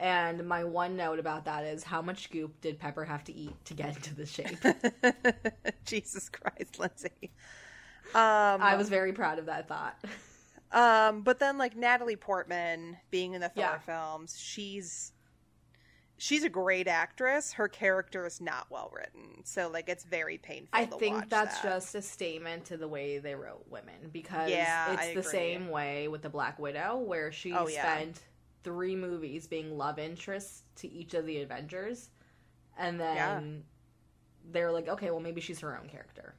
And 0.00 0.46
my 0.46 0.62
one 0.64 0.96
note 0.96 1.18
about 1.18 1.46
that 1.46 1.64
is 1.64 1.82
how 1.82 2.00
much 2.02 2.30
goop 2.30 2.60
did 2.60 2.78
Pepper 2.78 3.04
have 3.04 3.24
to 3.24 3.34
eat 3.34 3.52
to 3.64 3.74
get 3.74 3.96
into 3.96 4.14
this 4.14 4.30
shape? 4.30 4.56
Jesus 5.84 6.28
Christ, 6.28 6.78
Lindsay. 6.78 7.32
Um, 8.14 8.62
I 8.62 8.76
was 8.76 8.88
very 8.88 9.12
proud 9.12 9.38
of 9.40 9.46
that 9.46 9.66
thought. 9.68 10.02
Um, 10.70 11.22
but 11.22 11.38
then 11.40 11.58
like 11.58 11.76
Natalie 11.76 12.16
Portman 12.16 12.96
being 13.10 13.34
in 13.34 13.40
the 13.40 13.48
Thor 13.48 13.64
Yeah. 13.64 13.78
films, 13.78 14.38
she's 14.38 15.12
she's 16.18 16.44
a 16.44 16.48
great 16.48 16.86
actress. 16.88 17.52
Her 17.52 17.68
character 17.68 18.26
is 18.26 18.40
not 18.40 18.66
well 18.70 18.90
written, 18.94 19.44
so 19.44 19.68
like 19.68 19.88
it's 19.88 20.04
very 20.04 20.36
painful. 20.38 20.68
I 20.72 20.84
think 20.86 21.28
that's 21.30 21.60
that. 21.62 21.70
just 21.80 21.94
a 21.94 22.02
statement 22.02 22.64
to 22.66 22.76
the 22.76 22.88
way 22.88 23.18
they 23.18 23.34
wrote 23.34 23.64
women 23.70 24.10
because 24.12 24.50
Yeah, 24.50 24.92
it's 24.92 25.02
I 25.02 25.04
the 25.14 25.20
agree. 25.20 25.22
same 25.30 25.68
way 25.70 26.08
with 26.08 26.22
the 26.22 26.28
Black 26.30 26.58
Widow, 26.58 26.98
where 26.98 27.32
she 27.32 27.52
Oh, 27.52 27.68
yeah. 27.68 27.82
spent 27.96 28.20
three 28.64 28.96
movies 28.96 29.46
being 29.46 29.78
love 29.78 29.98
interests 29.98 30.64
to 30.76 30.88
each 30.88 31.14
of 31.14 31.24
the 31.24 31.40
Avengers, 31.42 32.10
and 32.76 33.00
then 33.00 33.16
Yeah. 33.16 33.40
they're 34.52 34.72
like, 34.72 34.88
okay, 34.88 35.10
well 35.10 35.20
maybe 35.20 35.40
she's 35.40 35.60
her 35.60 35.78
own 35.78 35.88
character. 35.88 36.34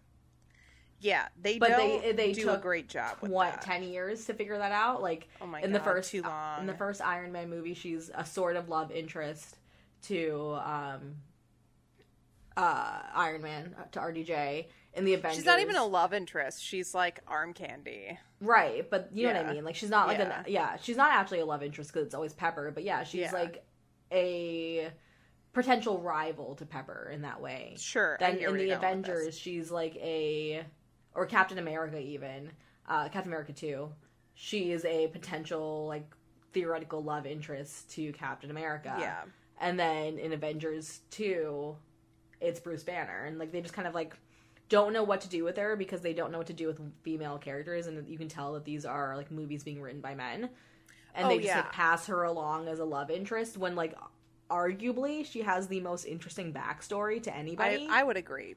yeah. 1.01 1.30
They 1.41 1.57
But 1.57 1.77
they- 1.77 2.11
they 2.11 2.34
do 2.34 2.43
took 2.43 2.59
a 2.59 2.61
great 2.61 2.89
job 2.89 3.19
with 3.21 3.32
what 3.32 3.61
ten 3.61 3.84
years 3.84 4.25
to 4.25 4.34
figure 4.34 4.57
that 4.57 4.73
out? 4.73 5.01
Like 5.01 5.30
Oh 5.39 5.45
my 5.47 5.61
in 5.61 5.71
god, 5.71 5.80
the 5.80 5.84
first 5.86 6.11
too 6.11 6.21
long. 6.23 6.59
in 6.59 6.65
the 6.67 6.73
first 6.73 7.01
Iron 7.01 7.32
Man 7.32 7.49
movie, 7.49 7.73
she's 7.73 8.11
a 8.13 8.25
sort 8.25 8.57
of 8.57 8.67
love 8.67 8.91
interest 8.91 9.55
to 10.04 10.58
um, 10.64 11.16
uh, 12.58 13.00
Iron 13.16 13.41
Man 13.41 13.76
uh, 13.80 13.84
to 13.91 14.00
RDJ. 14.00 14.66
In 14.95 15.06
the 15.06 15.14
Avengers, 15.14 15.38
She's 15.38 15.45
not 15.45 15.60
even 15.60 15.76
a 15.76 15.86
love 15.86 16.14
interest. 16.14 16.64
She's 16.64 16.95
like 16.95 17.20
arm 17.28 17.54
candy. 17.54 18.18
Right, 18.41 18.89
but 18.89 19.10
you 19.14 19.28
know 19.28 19.34
what 19.34 19.45
I 19.45 19.54
mean. 19.54 19.64
Like 19.64 19.76
she's 19.76 19.91
not 19.91 20.08
like 20.08 20.18
Yeah. 20.18 20.43
a 20.45 20.50
yeah, 20.50 20.78
she's 20.82 20.97
not 20.97 21.12
actually 21.12 21.41
a 21.41 21.45
love 21.45 21.62
interest 21.62 21.93
because 21.93 22.08
it's 22.08 22.16
always 22.16 22.34
Pepper. 22.34 22.72
But 22.74 22.84
yeah, 22.84 23.04
she's 23.04 23.22
Yeah. 23.22 23.32
like 23.32 23.64
a 24.12 24.91
potential 25.54 26.00
rival 26.00 26.56
to 26.56 26.66
Pepper 26.66 27.12
in 27.14 27.22
that 27.22 27.39
way. 27.39 27.76
Sure. 27.78 28.18
Then 28.20 28.32
in 28.32 28.36
the 28.38 28.41
you're 28.41 28.50
going 28.50 28.60
with 28.62 28.70
this. 28.70 28.78
Avengers, 28.78 29.38
she's 29.38 29.70
like 29.72 29.95
a 29.97 30.66
or 31.14 31.28
Captain 31.28 31.60
America 31.60 32.00
even 32.00 32.52
uh, 32.88 33.10
Captain 33.10 33.30
America 33.32 33.54
two. 33.54 33.89
She 34.34 34.72
is 34.72 34.86
a 34.86 35.08
potential 35.08 35.86
like 35.88 36.10
theoretical 36.52 37.04
love 37.04 37.28
interest 37.28 37.91
to 37.91 38.12
Captain 38.14 38.50
America. 38.50 38.95
Yeah. 39.00 39.22
And 39.60 39.80
then 39.80 40.18
in 40.18 40.32
Avengers 40.34 41.01
2, 41.12 41.76
it's 42.41 42.60
Bruce 42.60 42.84
Banner. 42.84 43.26
And 43.26 43.38
like 43.38 43.51
they 43.51 43.62
just 43.62 43.74
kind 43.74 43.88
of 43.88 43.93
like 43.93 44.16
don't 44.70 44.93
know 44.93 45.03
what 45.03 45.22
to 45.22 45.30
do 45.30 45.43
with 45.43 45.57
her 45.57 45.76
because 45.76 46.01
they 46.01 46.14
don't 46.14 46.32
know 46.32 46.38
what 46.38 46.47
to 46.47 46.53
do 46.53 46.68
with 46.68 46.80
female 47.01 47.38
characters 47.39 47.88
and 47.88 48.07
you 48.07 48.18
can 48.20 48.28
tell 48.28 48.53
that 48.53 48.66
these 48.66 48.86
are 48.86 49.18
like 49.18 49.32
movies 49.32 49.64
being 49.64 49.82
written 49.82 49.99
by 50.01 50.14
men. 50.16 50.49
And 51.16 51.26
Oh, 51.26 51.30
they 51.30 51.38
just 51.38 51.47
yeah. 51.47 51.57
like 51.57 51.72
pass 51.72 52.05
her 52.07 52.24
along 52.24 52.68
as 52.68 52.80
a 52.80 52.86
love 52.86 53.10
interest 53.10 53.57
when 53.57 53.76
like 53.76 53.95
arguably 54.49 55.26
she 55.26 55.41
has 55.41 55.68
the 55.68 55.80
most 55.82 56.05
interesting 56.05 56.53
backstory 56.53 57.22
to 57.24 57.36
anybody. 57.36 57.88
I, 57.89 58.01
I 58.01 58.03
would 58.03 58.18
agree. 58.18 58.55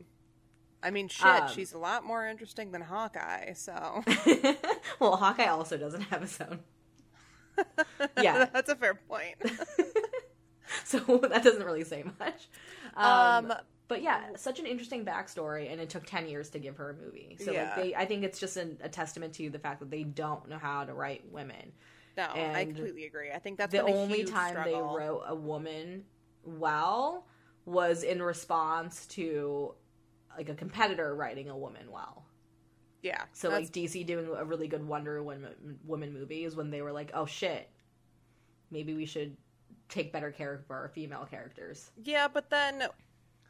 I 0.83 0.91
mean, 0.91 1.09
shit, 1.09 1.27
Um, 1.27 1.49
she's 1.49 1.73
a 1.73 1.79
lot 1.79 2.05
more 2.05 2.27
interesting 2.27 2.73
than 2.73 2.83
Hawkeye, 2.83 3.53
so. 3.53 4.03
well, 5.01 5.17
Hawkeye 5.17 5.47
also 5.47 5.77
doesn't 5.79 6.01
have 6.03 6.23
his 6.23 6.39
own. 6.41 6.61
Yeah. 8.21 8.47
That's 8.53 8.69
a 8.71 8.75
fair 8.77 8.95
point. 8.95 9.37
So 10.85 10.99
that 11.31 11.43
doesn't 11.43 11.65
really 11.65 11.85
say 11.85 12.05
much. 12.19 12.49
Um, 12.97 13.51
Um, 13.51 13.53
but 13.89 14.03
yeah, 14.03 14.21
such 14.37 14.59
an 14.59 14.67
interesting 14.67 15.05
backstory, 15.05 15.71
and 15.71 15.81
it 15.81 15.91
took 15.91 16.07
ten 16.07 16.27
years 16.29 16.49
to 16.51 16.59
give 16.59 16.77
her 16.77 16.91
a 16.91 16.95
movie. 16.95 17.37
So 17.39 17.53
Yeah. 17.53 17.65
like 17.65 17.75
they, 17.75 17.95
I 17.95 18.07
think 18.07 18.25
it's 18.25 18.39
just 18.39 18.57
an, 18.57 18.79
a 18.83 18.89
testament 18.89 19.35
to 19.35 19.51
the 19.51 19.59
fact 19.59 19.81
that 19.81 19.91
they 19.91 20.03
don't 20.03 20.49
know 20.49 20.59
how 20.59 20.85
to 20.85 20.95
write 20.95 21.31
women. 21.31 21.73
No, 22.17 22.25
I 22.35 22.65
completely 22.65 23.07
agree. 23.07 23.31
I 23.33 23.39
think 23.39 23.59
that's 23.59 23.73
the 23.73 23.83
only 23.83 24.25
time 24.25 24.51
struggle. 24.51 24.93
they 24.93 24.99
wrote 24.99 25.23
a 25.27 25.35
woman 25.35 26.05
well 26.45 27.27
was 27.65 28.03
in 28.03 28.23
response 28.23 29.07
to 29.07 29.75
like 30.37 30.49
a 30.49 30.55
competitor 30.55 31.15
writing 31.15 31.49
a 31.49 31.57
woman 31.57 31.91
well. 31.91 32.25
Yeah. 33.03 33.25
So 33.33 33.49
like 33.49 33.73
DC 33.73 34.05
doing 34.05 34.29
a 34.37 34.45
really 34.45 34.69
good 34.69 34.87
Wonder 34.87 35.23
Woman 35.23 35.79
woman 35.85 36.13
movie 36.13 36.45
is 36.45 36.55
when 36.57 36.71
they 36.71 36.83
were 36.83 36.93
like, 36.93 37.11
oh 37.15 37.27
shit, 37.27 37.69
maybe 38.71 38.95
we 38.95 39.07
should 39.07 39.37
take 39.93 40.13
better 40.13 40.31
care 40.31 40.55
of 40.55 40.71
our 40.71 40.89
female 40.95 41.27
characters. 41.31 41.91
yeah, 42.03 42.27
but 42.29 42.51
then 42.51 42.85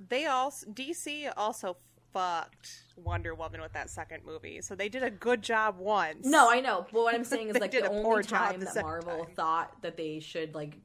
they 0.09 0.27
also 0.27 0.67
DC 0.71 1.33
also 1.37 1.77
fucked 2.13 2.83
Wonder 2.97 3.35
Woman 3.35 3.61
with 3.61 3.73
that 3.73 3.89
second 3.89 4.25
movie, 4.25 4.61
so 4.61 4.75
they 4.75 4.89
did 4.89 5.03
a 5.03 5.11
good 5.11 5.41
job 5.43 5.79
once. 5.79 6.27
No, 6.27 6.51
I 6.51 6.61
know. 6.61 6.87
But 6.93 7.03
what 7.03 7.15
I'm 7.15 7.25
saying 7.25 7.49
is 7.49 7.57
like 7.61 7.71
the 7.71 7.89
only 7.89 8.23
time 8.23 8.61
the 8.61 8.67
that 8.67 8.83
Marvel 8.83 9.25
time. 9.25 9.35
thought 9.35 9.83
that 9.83 9.97
they 9.97 10.21
should 10.21 10.55
like 10.55 10.79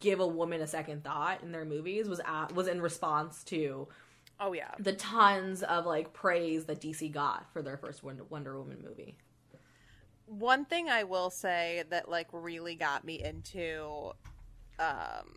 give 0.00 0.18
a 0.18 0.26
woman 0.26 0.60
a 0.60 0.66
second 0.66 1.04
thought 1.04 1.42
in 1.42 1.52
their 1.52 1.64
movies 1.64 2.08
was 2.08 2.20
at, 2.26 2.52
was 2.54 2.66
in 2.66 2.80
response 2.80 3.44
to 3.44 3.86
Oh 4.40 4.52
yeah. 4.52 4.72
the 4.80 4.92
tons 4.94 5.62
of 5.62 5.86
like 5.86 6.12
praise 6.12 6.64
that 6.64 6.80
DC 6.80 7.12
got 7.12 7.46
for 7.52 7.62
their 7.62 7.76
first 7.76 8.02
Wonder 8.02 8.58
Woman 8.58 8.78
movie. 8.82 9.16
One 10.26 10.64
thing 10.64 10.88
I 10.88 11.04
will 11.04 11.30
say 11.30 11.84
that 11.90 12.08
like 12.08 12.26
really 12.32 12.74
got 12.74 13.04
me 13.04 13.22
into 13.22 14.10
um 14.78 15.36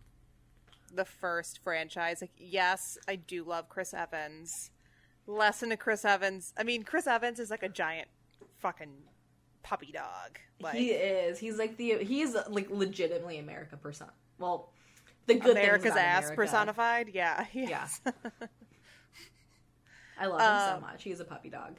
the 0.93 1.05
first 1.05 1.59
franchise, 1.63 2.21
like 2.21 2.31
yes, 2.37 2.97
I 3.07 3.15
do 3.15 3.43
love 3.43 3.69
Chris 3.69 3.93
Evans. 3.93 4.71
Lesson 5.27 5.69
to 5.69 5.77
Chris 5.77 6.03
Evans. 6.05 6.53
I 6.57 6.63
mean, 6.63 6.83
Chris 6.83 7.05
Evans 7.05 7.39
is 7.39 7.51
like 7.51 7.61
a 7.61 7.69
giant 7.69 8.07
fucking 8.57 8.89
puppy 9.61 9.91
dog. 9.91 10.39
Like 10.59 10.75
he 10.75 10.89
is. 10.91 11.37
He's 11.39 11.57
like 11.57 11.77
the 11.77 11.99
he's 12.03 12.35
like 12.49 12.69
legitimately 12.71 13.37
America 13.37 13.77
person. 13.77 14.07
Well, 14.39 14.71
the 15.27 15.35
good 15.35 15.51
America's 15.51 15.95
ass 15.95 16.23
America. 16.23 16.35
personified. 16.35 17.09
Yeah. 17.13 17.43
he 17.51 17.65
Yeah. 17.65 17.87
I 20.19 20.25
love 20.25 20.41
him 20.41 20.69
so 20.69 20.75
Um, 20.75 20.81
much. 20.81 21.03
He's 21.03 21.19
a 21.19 21.25
puppy 21.25 21.49
dog. 21.49 21.77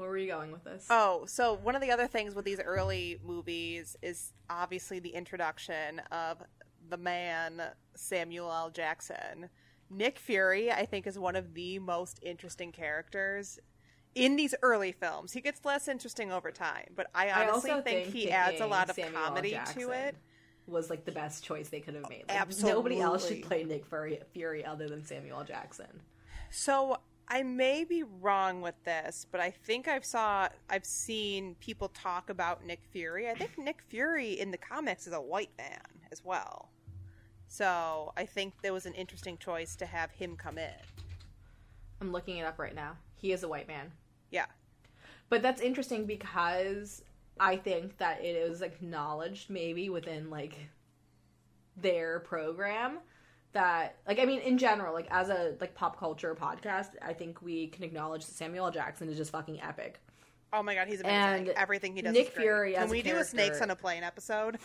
Where 0.00 0.08
were 0.08 0.16
you 0.16 0.28
going 0.28 0.50
with 0.50 0.64
this? 0.64 0.86
Oh, 0.88 1.26
so 1.26 1.52
one 1.62 1.74
of 1.74 1.82
the 1.82 1.90
other 1.90 2.06
things 2.06 2.34
with 2.34 2.46
these 2.46 2.58
early 2.58 3.20
movies 3.22 3.96
is 4.00 4.32
obviously 4.48 4.98
the 4.98 5.10
introduction 5.10 6.00
of 6.10 6.38
the 6.88 6.96
man 6.96 7.60
Samuel 7.96 8.50
L. 8.50 8.70
Jackson. 8.70 9.50
Nick 9.90 10.18
Fury, 10.18 10.72
I 10.72 10.86
think, 10.86 11.06
is 11.06 11.18
one 11.18 11.36
of 11.36 11.52
the 11.52 11.80
most 11.80 12.18
interesting 12.22 12.72
characters 12.72 13.58
in 14.14 14.36
these 14.36 14.54
early 14.62 14.92
films. 14.92 15.32
He 15.32 15.42
gets 15.42 15.66
less 15.66 15.86
interesting 15.86 16.32
over 16.32 16.50
time, 16.50 16.92
but 16.96 17.08
I 17.14 17.28
I 17.28 17.48
honestly 17.50 17.70
also 17.70 17.82
think, 17.82 18.04
think 18.06 18.16
he 18.16 18.30
adds 18.30 18.62
a 18.62 18.66
lot 18.66 18.88
of 18.88 18.96
Samuel 18.96 19.20
comedy 19.22 19.50
Jackson 19.50 19.82
to 19.82 19.90
it. 19.90 20.16
was 20.66 20.88
like 20.88 21.04
the 21.04 21.12
best 21.12 21.44
choice 21.44 21.68
they 21.68 21.80
could 21.80 21.94
have 21.94 22.08
made. 22.08 22.24
Like, 22.26 22.58
Nobody 22.62 23.00
else 23.00 23.28
should 23.28 23.42
play 23.42 23.64
Nick 23.64 23.84
Fury, 23.84 24.20
Fury 24.32 24.64
other 24.64 24.88
than 24.88 25.04
Samuel 25.04 25.44
Jackson. 25.44 26.00
So 26.50 26.96
I 27.32 27.44
may 27.44 27.84
be 27.84 28.02
wrong 28.02 28.60
with 28.60 28.74
this, 28.84 29.24
but 29.30 29.40
I 29.40 29.52
think 29.52 29.86
I've 29.86 30.04
saw 30.04 30.48
I've 30.68 30.84
seen 30.84 31.54
people 31.60 31.88
talk 31.88 32.28
about 32.28 32.66
Nick 32.66 32.80
Fury. 32.90 33.30
I 33.30 33.34
think 33.34 33.56
Nick 33.56 33.82
Fury 33.88 34.32
in 34.32 34.50
the 34.50 34.58
comics 34.58 35.06
is 35.06 35.12
a 35.12 35.20
white 35.20 35.52
man 35.56 35.80
as 36.10 36.24
well. 36.24 36.70
So 37.46 38.12
I 38.16 38.26
think 38.26 38.54
there 38.62 38.72
was 38.72 38.84
an 38.84 38.94
interesting 38.94 39.38
choice 39.38 39.76
to 39.76 39.86
have 39.86 40.10
him 40.10 40.36
come 40.36 40.58
in. 40.58 40.70
I'm 42.00 42.10
looking 42.10 42.38
it 42.38 42.46
up 42.46 42.58
right 42.58 42.74
now. 42.74 42.96
He 43.14 43.32
is 43.32 43.44
a 43.44 43.48
white 43.48 43.68
man. 43.68 43.92
Yeah. 44.30 44.46
But 45.28 45.40
that's 45.40 45.60
interesting 45.60 46.06
because 46.06 47.02
I 47.38 47.56
think 47.56 47.96
that 47.98 48.24
it 48.24 48.34
is 48.34 48.60
acknowledged 48.60 49.50
maybe 49.50 49.88
within 49.88 50.30
like 50.30 50.58
their 51.76 52.20
program 52.20 52.98
that 53.52 53.96
like 54.06 54.18
I 54.20 54.24
mean 54.24 54.40
in 54.40 54.58
general 54.58 54.94
like 54.94 55.08
as 55.10 55.28
a 55.28 55.56
like 55.60 55.74
pop 55.74 55.98
culture 55.98 56.36
podcast 56.40 56.90
I 57.02 57.12
think 57.12 57.42
we 57.42 57.66
can 57.68 57.82
acknowledge 57.84 58.24
that 58.26 58.34
Samuel 58.34 58.66
L. 58.66 58.70
Jackson 58.72 59.08
is 59.08 59.16
just 59.16 59.32
fucking 59.32 59.60
epic. 59.60 60.00
Oh 60.52 60.62
my 60.62 60.74
god, 60.74 60.88
he's 60.88 61.00
amazing. 61.00 61.48
And 61.48 61.56
Everything 61.56 61.94
he 61.94 62.02
does. 62.02 62.12
Nick. 62.12 62.32
Fury 62.34 62.74
Can 62.74 62.82
as 62.84 62.90
a 62.90 62.92
we 62.92 63.02
do 63.02 63.16
a 63.16 63.24
snakes 63.24 63.60
on 63.60 63.70
a 63.70 63.76
plane 63.76 64.02
episode? 64.02 64.58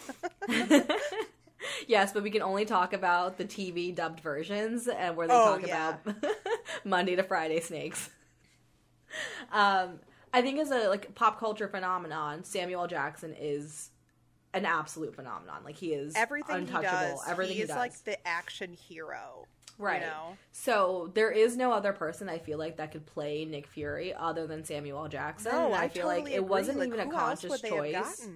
yes, 1.88 2.12
but 2.14 2.24
we 2.24 2.30
can 2.32 2.42
only 2.42 2.66
talk 2.66 2.94
about 2.94 3.38
the 3.38 3.46
TV 3.46 3.94
dubbed 3.94 4.20
versions 4.20 4.88
and 4.88 5.16
where 5.16 5.28
they 5.28 5.34
Oh, 5.34 5.58
talk 5.58 5.68
yeah. 5.68 5.96
about 6.04 6.24
Monday 6.84 7.16
to 7.16 7.24
Friday 7.24 7.60
snakes. 7.60 8.10
Um, 9.54 10.00
I 10.34 10.42
think 10.42 10.60
as 10.60 10.72
a 10.72 10.90
like 10.90 11.16
pop 11.16 11.40
culture 11.40 11.70
phenomenon, 11.70 12.44
Samuel. 12.44 12.86
Jackson 12.88 13.34
is 13.40 13.92
an 14.56 14.66
absolute 14.66 15.16
phenomenon. 15.16 15.62
Like 15.64 15.76
he 15.76 15.94
is 15.94 16.14
Everything 16.16 16.56
untouchable. 16.56 16.90
he 16.98 17.06
does, 17.12 17.20
Everything 17.28 17.54
he 17.54 17.58
he, 17.60 17.64
is 17.64 17.70
does. 17.70 17.78
like 17.78 18.04
the 18.06 18.28
action 18.28 18.74
hero. 18.74 19.46
right. 19.78 20.02
You 20.02 20.08
know? 20.08 20.38
So 20.52 21.12
there 21.14 21.30
is 21.32 21.56
no 21.58 21.72
other 21.72 21.94
person 21.94 22.30
I 22.30 22.40
feel 22.40 22.58
like 22.58 22.78
that 22.78 22.92
could 22.92 23.06
play 23.06 23.46
Nick 23.46 23.68
Fury 23.68 24.14
other 24.14 24.48
than 24.48 24.64
Samuel 24.64 25.04
L. 25.04 25.08
Jackson. 25.10 25.52
No, 25.52 25.66
And 25.68 25.76
I, 25.76 25.88
feel 25.90 26.04
totally 26.04 26.24
like 26.24 26.34
it 26.34 26.38
agree. 26.38 26.50
wasn't 26.50 26.80
Like, 26.80 26.88
even 26.88 27.00
a 27.02 27.12
conscious 27.12 27.52
would 27.52 27.62
they 27.62 27.92
have 27.94 28.06
choice. 28.06 28.28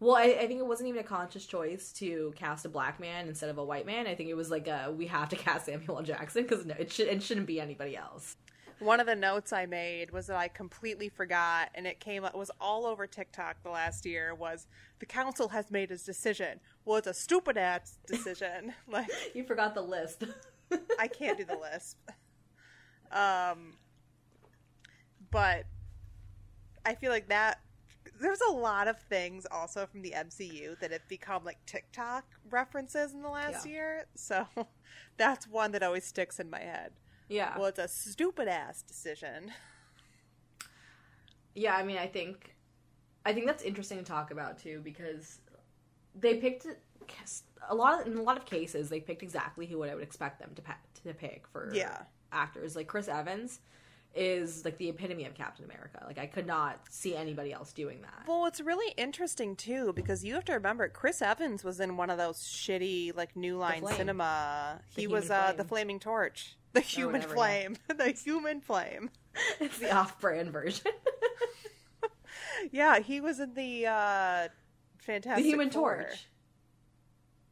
Well, 0.00 0.16
I, 0.16 0.24
I 0.24 0.46
think 0.48 0.58
it 0.58 0.66
wasn't 0.66 0.88
even 0.88 1.00
a 1.00 1.04
conscious 1.04 1.46
choice 1.46 1.92
to 1.98 2.32
cast 2.36 2.64
a 2.64 2.68
black 2.68 2.98
man 2.98 3.28
instead 3.28 3.50
of 3.50 3.58
a 3.58 3.64
white 3.64 3.86
man. 3.86 4.08
I 4.08 4.14
think 4.16 4.30
it 4.30 4.34
was 4.34 4.50
like 4.50 4.66
a 4.66 4.92
we 4.96 5.06
have 5.06 5.28
to 5.30 5.36
cast 5.46 5.66
Samuel 5.66 5.98
L. 5.98 6.02
Jackson 6.02 6.42
because 6.42 6.66
no, 6.66 6.74
it 6.78 6.90
should 6.92 7.06
it 7.08 7.22
shouldn't 7.22 7.46
be 7.46 7.60
anybody 7.60 7.96
else. 7.96 8.34
One 8.82 8.98
of 8.98 9.06
the 9.06 9.14
notes 9.14 9.52
I 9.52 9.66
made 9.66 10.10
was 10.10 10.26
that 10.26 10.36
I 10.36 10.48
completely 10.48 11.08
forgot, 11.08 11.70
and 11.74 11.86
it 11.86 12.00
came 12.00 12.24
up 12.24 12.34
was 12.34 12.50
all 12.60 12.84
over 12.84 13.06
TikTok 13.06 13.62
the 13.62 13.70
last 13.70 14.04
year. 14.04 14.34
Was 14.34 14.66
the 14.98 15.06
council 15.06 15.48
has 15.50 15.70
made 15.70 15.90
his 15.90 16.02
decision? 16.02 16.58
Well, 16.84 16.96
it's 16.98 17.06
a 17.06 17.14
stupid 17.14 17.56
ass 17.56 17.98
decision. 18.06 18.74
like 18.88 19.08
You 19.34 19.44
forgot 19.44 19.74
the 19.74 19.82
list. 19.82 20.24
I 20.98 21.06
can't 21.06 21.38
do 21.38 21.44
the 21.44 21.58
list. 21.58 21.96
Um, 23.12 23.74
but 25.30 25.66
I 26.84 26.94
feel 26.94 27.12
like 27.12 27.28
that 27.28 27.60
there's 28.20 28.40
a 28.40 28.52
lot 28.52 28.88
of 28.88 28.98
things 28.98 29.46
also 29.50 29.86
from 29.86 30.02
the 30.02 30.12
MCU 30.12 30.78
that 30.80 30.90
have 30.90 31.06
become 31.08 31.44
like 31.44 31.58
TikTok 31.66 32.24
references 32.50 33.12
in 33.12 33.22
the 33.22 33.28
last 33.28 33.64
Yeah. 33.64 33.72
year. 33.72 34.06
So 34.14 34.46
that's 35.16 35.46
one 35.46 35.72
that 35.72 35.82
always 35.82 36.04
sticks 36.04 36.40
in 36.40 36.50
my 36.50 36.60
head. 36.60 36.92
Yeah. 37.32 37.56
Well, 37.58 37.66
it's 37.66 37.78
a 37.78 37.88
stupid 37.88 38.48
ass 38.48 38.82
decision. 38.82 39.52
Yeah, 41.54 41.76
I 41.76 41.82
mean, 41.82 41.98
I 41.98 42.06
think, 42.06 42.54
I 43.26 43.32
think 43.32 43.46
that's 43.46 43.62
interesting 43.62 43.98
to 43.98 44.04
talk 44.04 44.30
about 44.30 44.58
too 44.58 44.80
because 44.82 45.38
they 46.18 46.36
picked 46.38 46.66
a 47.68 47.74
lot 47.74 48.06
in 48.06 48.16
a 48.16 48.22
lot 48.22 48.36
of 48.36 48.44
cases 48.46 48.88
they 48.88 49.00
picked 49.00 49.22
exactly 49.22 49.66
who 49.66 49.82
I 49.82 49.94
would 49.94 50.02
expect 50.02 50.38
them 50.40 50.52
to 50.56 50.62
to 51.04 51.14
pick 51.14 51.46
for 51.48 51.70
Yeah. 51.74 51.98
actors. 52.32 52.74
Like 52.76 52.86
Chris 52.86 53.08
Evans 53.08 53.60
is 54.14 54.64
like 54.64 54.76
the 54.78 54.88
epitome 54.90 55.24
of 55.26 55.34
Captain 55.34 55.64
America. 55.64 56.02
Like 56.06 56.18
I 56.18 56.26
could 56.26 56.46
not 56.46 56.80
see 56.90 57.14
anybody 57.16 57.52
else 57.52 57.72
doing 57.72 58.00
that. 58.02 58.26
Well, 58.26 58.46
it's 58.46 58.60
really 58.60 58.92
interesting 58.96 59.54
too 59.56 59.92
because 59.94 60.24
you 60.24 60.34
have 60.34 60.44
to 60.46 60.52
remember 60.54 60.88
Chris 60.88 61.20
Evans 61.22 61.64
was 61.64 61.80
in 61.80 61.96
one 61.96 62.08
of 62.10 62.18
those 62.18 62.38
shitty 62.38 63.14
like 63.16 63.36
New 63.36 63.56
Line 63.58 63.86
Cinema. 63.86 64.80
The 64.94 65.00
he 65.02 65.06
was 65.06 65.30
uh, 65.30 65.52
the 65.56 65.64
Flaming 65.64 65.98
Torch, 66.00 66.56
the 66.72 66.80
human 66.80 67.22
flame, 67.22 67.76
the 67.88 68.10
human 68.10 68.60
flame. 68.60 69.10
it's 69.60 69.78
the 69.78 69.92
off-brand 69.94 70.50
version. 70.50 70.92
Yeah, 72.70 73.00
he 73.00 73.20
was 73.20 73.40
in 73.40 73.54
the 73.54 73.86
uh, 73.86 74.48
Fantastic 74.98 75.42
the 75.42 75.50
Human 75.50 75.70
Four. 75.70 75.96
Torch. 76.04 76.26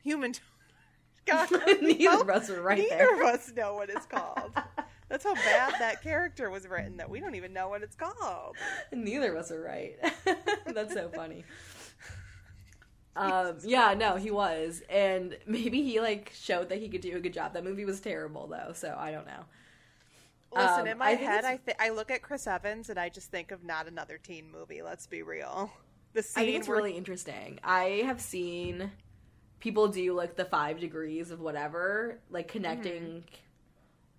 Human 0.05 0.33
Torch. 0.33 0.45
God, 1.27 1.49
Neither 1.83 2.21
of 2.21 2.31
us 2.31 2.49
were 2.49 2.63
right 2.63 2.79
neither 2.79 2.91
there. 2.97 3.15
of 3.15 3.35
us 3.35 3.53
know 3.55 3.75
what 3.75 3.91
it's 3.91 4.07
called. 4.07 4.53
That's 5.09 5.25
how 5.25 5.35
bad 5.35 5.75
that 5.81 6.03
character 6.03 6.49
was 6.49 6.67
written 6.69 6.97
that 6.99 7.11
we 7.11 7.19
don't 7.21 7.35
even 7.35 7.53
know 7.53 7.69
what 7.69 7.83
it's 7.83 7.97
called. 7.97 8.57
Neither 8.93 9.33
of 9.33 9.39
us 9.45 9.51
are 9.51 9.61
right. 9.61 9.97
That's 10.67 10.95
so 10.95 11.09
funny. 11.09 11.45
Um, 13.17 13.59
yeah, 13.65 13.95
no, 13.95 14.17
he 14.17 14.31
was, 14.31 14.83
and 14.89 15.37
maybe 15.47 15.83
he 15.83 16.01
like 16.01 16.33
showed 16.35 16.69
that 16.69 16.79
he 16.79 16.89
could 16.89 17.01
do 17.01 17.17
a 17.17 17.21
good 17.21 17.33
job. 17.35 17.55
That 17.55 17.65
movie 17.65 17.85
was 17.85 18.01
terrible 18.01 18.47
though, 18.47 18.73
so 18.75 18.97
I 18.99 19.11
don't 19.11 19.27
know. 19.27 19.45
Listen, 20.53 20.87
Um, 20.87 20.89
in 20.89 20.99
my 20.99 21.11
I 21.11 21.15
head, 21.15 21.45
I 21.45 21.57
th- 21.59 21.77
I 21.81 21.91
look 21.91 22.11
at 22.11 22.23
Chris 22.23 22.47
Evans 22.47 22.89
and 22.91 22.99
I 22.99 23.09
just 23.09 23.31
think 23.31 23.51
of 23.53 23.63
not 23.65 23.87
another 23.89 24.19
teen 24.19 24.51
movie. 24.51 24.83
Let's 24.83 25.07
be 25.07 25.23
real. 25.23 25.73
The 26.13 26.25
I 26.35 26.45
think 26.45 26.57
it's 26.57 26.69
where 26.69 26.77
really 26.77 26.97
interesting. 26.97 27.59
I 27.63 28.03
have 28.07 28.21
seen 28.21 28.93
people 29.61 29.89
do 29.89 30.15
like 30.15 30.37
the 30.37 30.45
five 30.45 30.81
degrees 30.81 31.31
of 31.31 31.41
whatever, 31.41 32.21
like 32.31 32.49
connecting, 32.49 33.25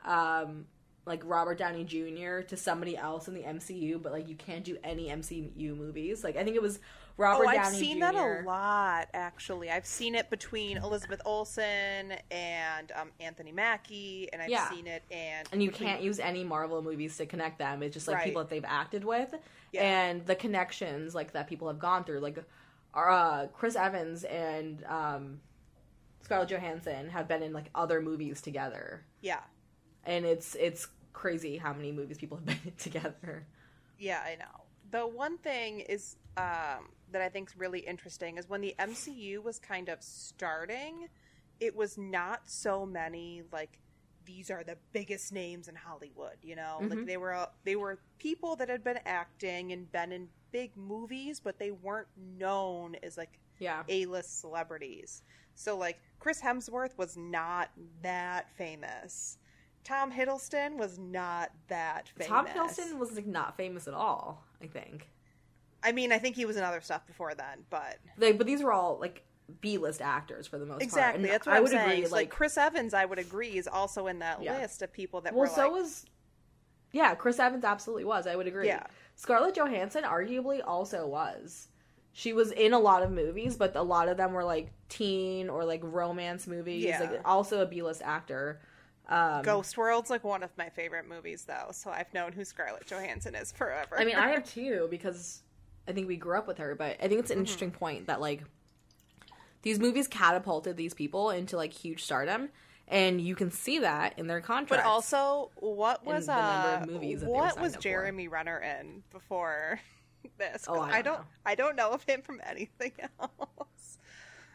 um, 0.06 0.66
like 1.06 1.22
Robert 1.26 1.58
Downey 1.58 1.84
Jr. 1.84 2.42
to 2.48 2.58
somebody 2.58 2.98
else 2.98 3.28
in 3.28 3.34
the 3.34 3.44
MCU, 3.44 3.98
but 3.98 4.12
like 4.12 4.28
you 4.28 4.36
can't 4.36 4.64
do 4.64 4.78
any 4.84 5.10
MCU 5.10 5.76
movies. 5.76 6.24
Like 6.24 6.38
I 6.38 6.44
think 6.44 6.56
it 6.56 6.62
was 6.62 6.80
Robert 7.22 7.46
oh, 7.46 7.48
I've 7.50 7.68
seen 7.68 7.98
Jr. 7.98 8.00
that 8.02 8.16
a 8.16 8.44
lot. 8.46 9.08
Actually, 9.14 9.70
I've 9.70 9.86
seen 9.86 10.16
it 10.16 10.30
between 10.30 10.78
Elizabeth 10.78 11.22
Olsen 11.26 12.14
and 12.32 12.92
um, 13.00 13.12
Anthony 13.20 13.52
Mackie, 13.52 14.28
and 14.34 14.42
I've 14.42 14.50
Yeah. 14.50 14.70
seen 14.70 14.88
it 14.88 15.04
and 15.12 15.48
and 15.52 15.62
you 15.64 15.70
between- 15.72 15.90
can't 15.90 16.02
use 16.02 16.20
any 16.20 16.44
Marvel 16.44 16.82
movies 16.82 17.16
to 17.18 17.26
connect 17.26 17.60
them. 17.60 17.84
It's 17.84 17.94
just 17.94 18.08
like 18.08 18.18
Right. 18.18 18.26
people 18.26 18.42
that 18.42 18.50
they've 18.50 18.66
acted 18.66 19.04
with, 19.06 19.34
Yeah. 19.72 19.84
and 19.84 20.26
the 20.26 20.36
connections 20.36 21.14
like 21.16 21.32
that 21.34 21.48
people 21.48 21.68
have 21.68 21.80
gone 21.80 22.04
through. 22.04 22.20
Like, 22.20 22.40
uh, 22.94 23.48
Chris 23.54 23.76
Evans 23.76 24.24
and 24.26 24.84
um, 24.86 25.40
Scarlett 26.24 26.50
Johansson 26.50 27.10
have 27.10 27.28
been 27.28 27.44
in 27.44 27.54
like 27.54 27.70
other 27.76 28.02
movies 28.02 28.42
together, 28.42 29.06
Yeah, 29.22 29.42
and 30.06 30.26
it's 30.26 30.56
it's 30.56 30.88
crazy 31.14 31.58
how 31.58 31.74
many 31.74 31.92
movies 31.92 32.18
people 32.18 32.38
have 32.38 32.46
been 32.46 32.60
in 32.66 32.72
together. 32.78 33.46
yeah, 34.00 34.22
I 34.26 34.36
know. 34.36 34.61
The 34.92 35.08
one 35.08 35.38
thing 35.38 35.80
is 35.82 36.16
um, 36.38 36.90
that 37.12 37.22
I 37.22 37.30
think 37.30 37.50
is 37.50 37.58
really 37.58 37.80
interesting 37.80 38.38
is 38.38 38.50
when 38.50 38.62
the 38.62 38.76
MCU 38.80 39.42
was 39.42 39.60
kind 39.60 39.90
of 39.90 40.02
starting, 40.02 41.08
it 41.60 41.76
was 41.76 41.98
not 41.98 42.42
so 42.50 42.86
many 42.86 43.44
like 43.52 43.80
these 44.26 44.52
are 44.52 44.64
the 44.64 44.78
biggest 44.94 45.34
names 45.34 45.68
in 45.68 45.76
Hollywood. 45.76 46.38
You 46.42 46.56
know, 46.56 46.86
like 46.90 47.00
Mhm. 47.00 47.06
they 47.08 47.18
were 47.18 47.34
uh, 47.34 47.48
they 47.64 47.76
were 47.76 48.00
people 48.20 48.56
that 48.58 48.70
had 48.70 48.84
been 48.84 49.00
acting 49.06 49.72
and 49.72 49.92
been 49.92 50.12
in 50.12 50.30
big 50.52 50.76
movies, 50.78 51.40
but 51.40 51.58
they 51.60 51.72
weren't 51.72 52.08
known 52.18 52.96
as 53.04 53.18
like 53.18 53.40
Yeah, 53.60 53.84
A-list 53.88 54.40
celebrities. 54.42 55.24
So 55.56 55.78
like 55.78 56.00
Chris 56.20 56.42
Hemsworth 56.42 56.98
was 56.98 57.16
not 57.18 57.72
that 58.02 58.52
famous. 58.58 59.38
Tom 59.84 60.12
Hiddleston 60.12 60.78
was 60.78 60.98
not 61.00 61.52
that 61.68 62.10
famous. 62.16 62.28
Tom 62.28 62.48
Hiddleston 62.48 62.98
was 62.98 63.16
like 63.16 63.26
not 63.26 63.58
famous 63.58 63.88
at 63.88 63.94
all. 63.94 64.44
I 64.62 64.68
think, 64.68 65.10
I 65.84 65.92
mean, 65.92 66.12
I 66.12 66.20
think 66.20 66.36
he 66.36 66.46
was 66.46 66.58
in 66.58 66.64
other 66.64 66.82
stuff 66.82 67.06
before 67.08 67.34
then, 67.34 67.66
but 67.70 67.98
like, 68.18 68.38
but 68.38 68.46
these 68.48 68.62
were 68.62 68.72
all 68.72 69.00
like 69.00 69.24
B 69.60 69.78
list 69.78 70.02
actors 70.02 70.48
for 70.48 70.58
the 70.60 70.66
most 70.66 70.82
exactly 70.84 71.04
part. 71.04 71.16
And 71.16 71.26
that's 71.34 71.48
what 71.48 71.54
I 71.54 71.58
am 71.58 71.64
would 71.64 71.72
saying. 71.72 71.90
agree. 71.90 72.04
It's 72.04 72.12
like, 72.12 72.30
Chris 72.30 72.58
Evans, 72.58 72.94
I 72.94 73.06
would 73.06 73.20
agree, 73.20 73.58
is 73.58 73.68
also 73.68 74.08
in 74.08 74.20
that 74.20 74.42
Yeah. 74.42 74.60
list 74.60 74.82
of 74.82 74.94
people 74.94 75.22
that 75.22 75.34
well, 75.34 75.42
were 75.42 75.48
so 75.48 75.64
like, 75.64 75.72
was 75.72 76.06
yeah, 76.94 77.16
Chris 77.16 77.40
Evans 77.40 77.64
absolutely 77.64 78.06
was. 78.06 78.28
I 78.28 78.36
would 78.36 78.48
agree. 78.48 78.68
Yeah. 78.68 78.84
Scarlett 79.16 79.56
Johansson 79.56 80.04
arguably 80.04 80.62
also 80.66 81.08
was. 81.08 81.70
She 82.14 82.34
was 82.34 82.52
in 82.52 82.74
a 82.74 82.80
lot 82.80 83.04
of 83.04 83.12
movies, 83.12 83.56
but 83.56 83.76
a 83.76 83.82
lot 83.82 84.10
of 84.10 84.18
them 84.18 84.34
were 84.34 84.44
like 84.44 84.72
teen 84.90 85.50
or 85.50 85.64
like 85.64 85.80
romance 85.84 86.48
movies. 86.48 86.84
Yeah. 86.84 87.00
Like 87.00 87.22
also 87.24 87.62
a 87.62 87.66
B 87.66 87.82
list 87.82 88.02
actor. 88.04 88.60
Um, 89.10 89.42
Ghost 89.44 89.78
World's 89.78 90.10
like 90.10 90.24
one 90.24 90.44
of 90.44 90.52
my 90.58 90.70
favorite 90.70 91.08
movies, 91.08 91.44
though. 91.46 91.70
So 91.72 91.90
I've 91.92 92.14
known 92.14 92.32
who 92.32 92.46
Scarlett 92.46 92.86
Johansson 92.88 93.36
is 93.36 93.52
forever. 93.52 94.00
I 94.00 94.06
mean, 94.06 94.16
I 94.16 94.30
have 94.32 94.46
too 94.54 94.88
because 94.90 95.42
I 95.88 95.92
think 95.92 96.08
we 96.08 96.16
grew 96.18 96.38
up 96.38 96.48
with 96.48 96.60
her, 96.60 96.76
but 96.76 96.98
I 97.02 97.08
think 97.08 97.20
it's 97.20 97.32
an 97.32 97.36
Mm-hmm. 97.36 97.40
interesting 97.40 97.72
point 97.72 98.08
that 98.08 98.22
like 98.22 98.44
these 99.64 99.80
movies 99.80 100.08
catapulted 100.08 100.78
these 100.78 100.94
people 100.94 101.30
into 101.30 101.56
like 101.58 101.74
huge 101.74 102.04
stardom, 102.04 102.50
and 102.88 103.22
you 103.22 103.36
can 103.36 103.52
see 103.52 103.80
that 103.80 104.18
in 104.18 104.28
their 104.28 104.42
contracts. 104.42 104.84
But 104.84 104.90
also, 104.90 105.52
what 105.56 106.06
was 106.06 106.26
the 106.28 106.42
number 106.42 106.70
uh, 106.70 106.76
of 106.84 106.90
movies 106.90 107.20
that 107.22 107.34
they 107.34 107.42
were 107.42 107.46
what 107.46 107.60
was 107.60 107.76
up 107.76 107.78
for. 107.78 107.82
Jeremy 107.84 108.28
Renner 108.28 108.60
in 108.60 109.04
before 109.12 109.80
this? 110.38 110.66
Oh, 110.68 110.80
I 110.80 110.98
I 110.98 111.02
don't 111.02 111.04
don't, 111.04 111.20
know. 111.20 111.26
I 111.46 111.56
don't 111.56 111.76
know 111.76 111.92
of 111.92 112.04
him 112.04 112.22
from 112.22 112.42
anything 112.46 112.94
else. 113.20 113.98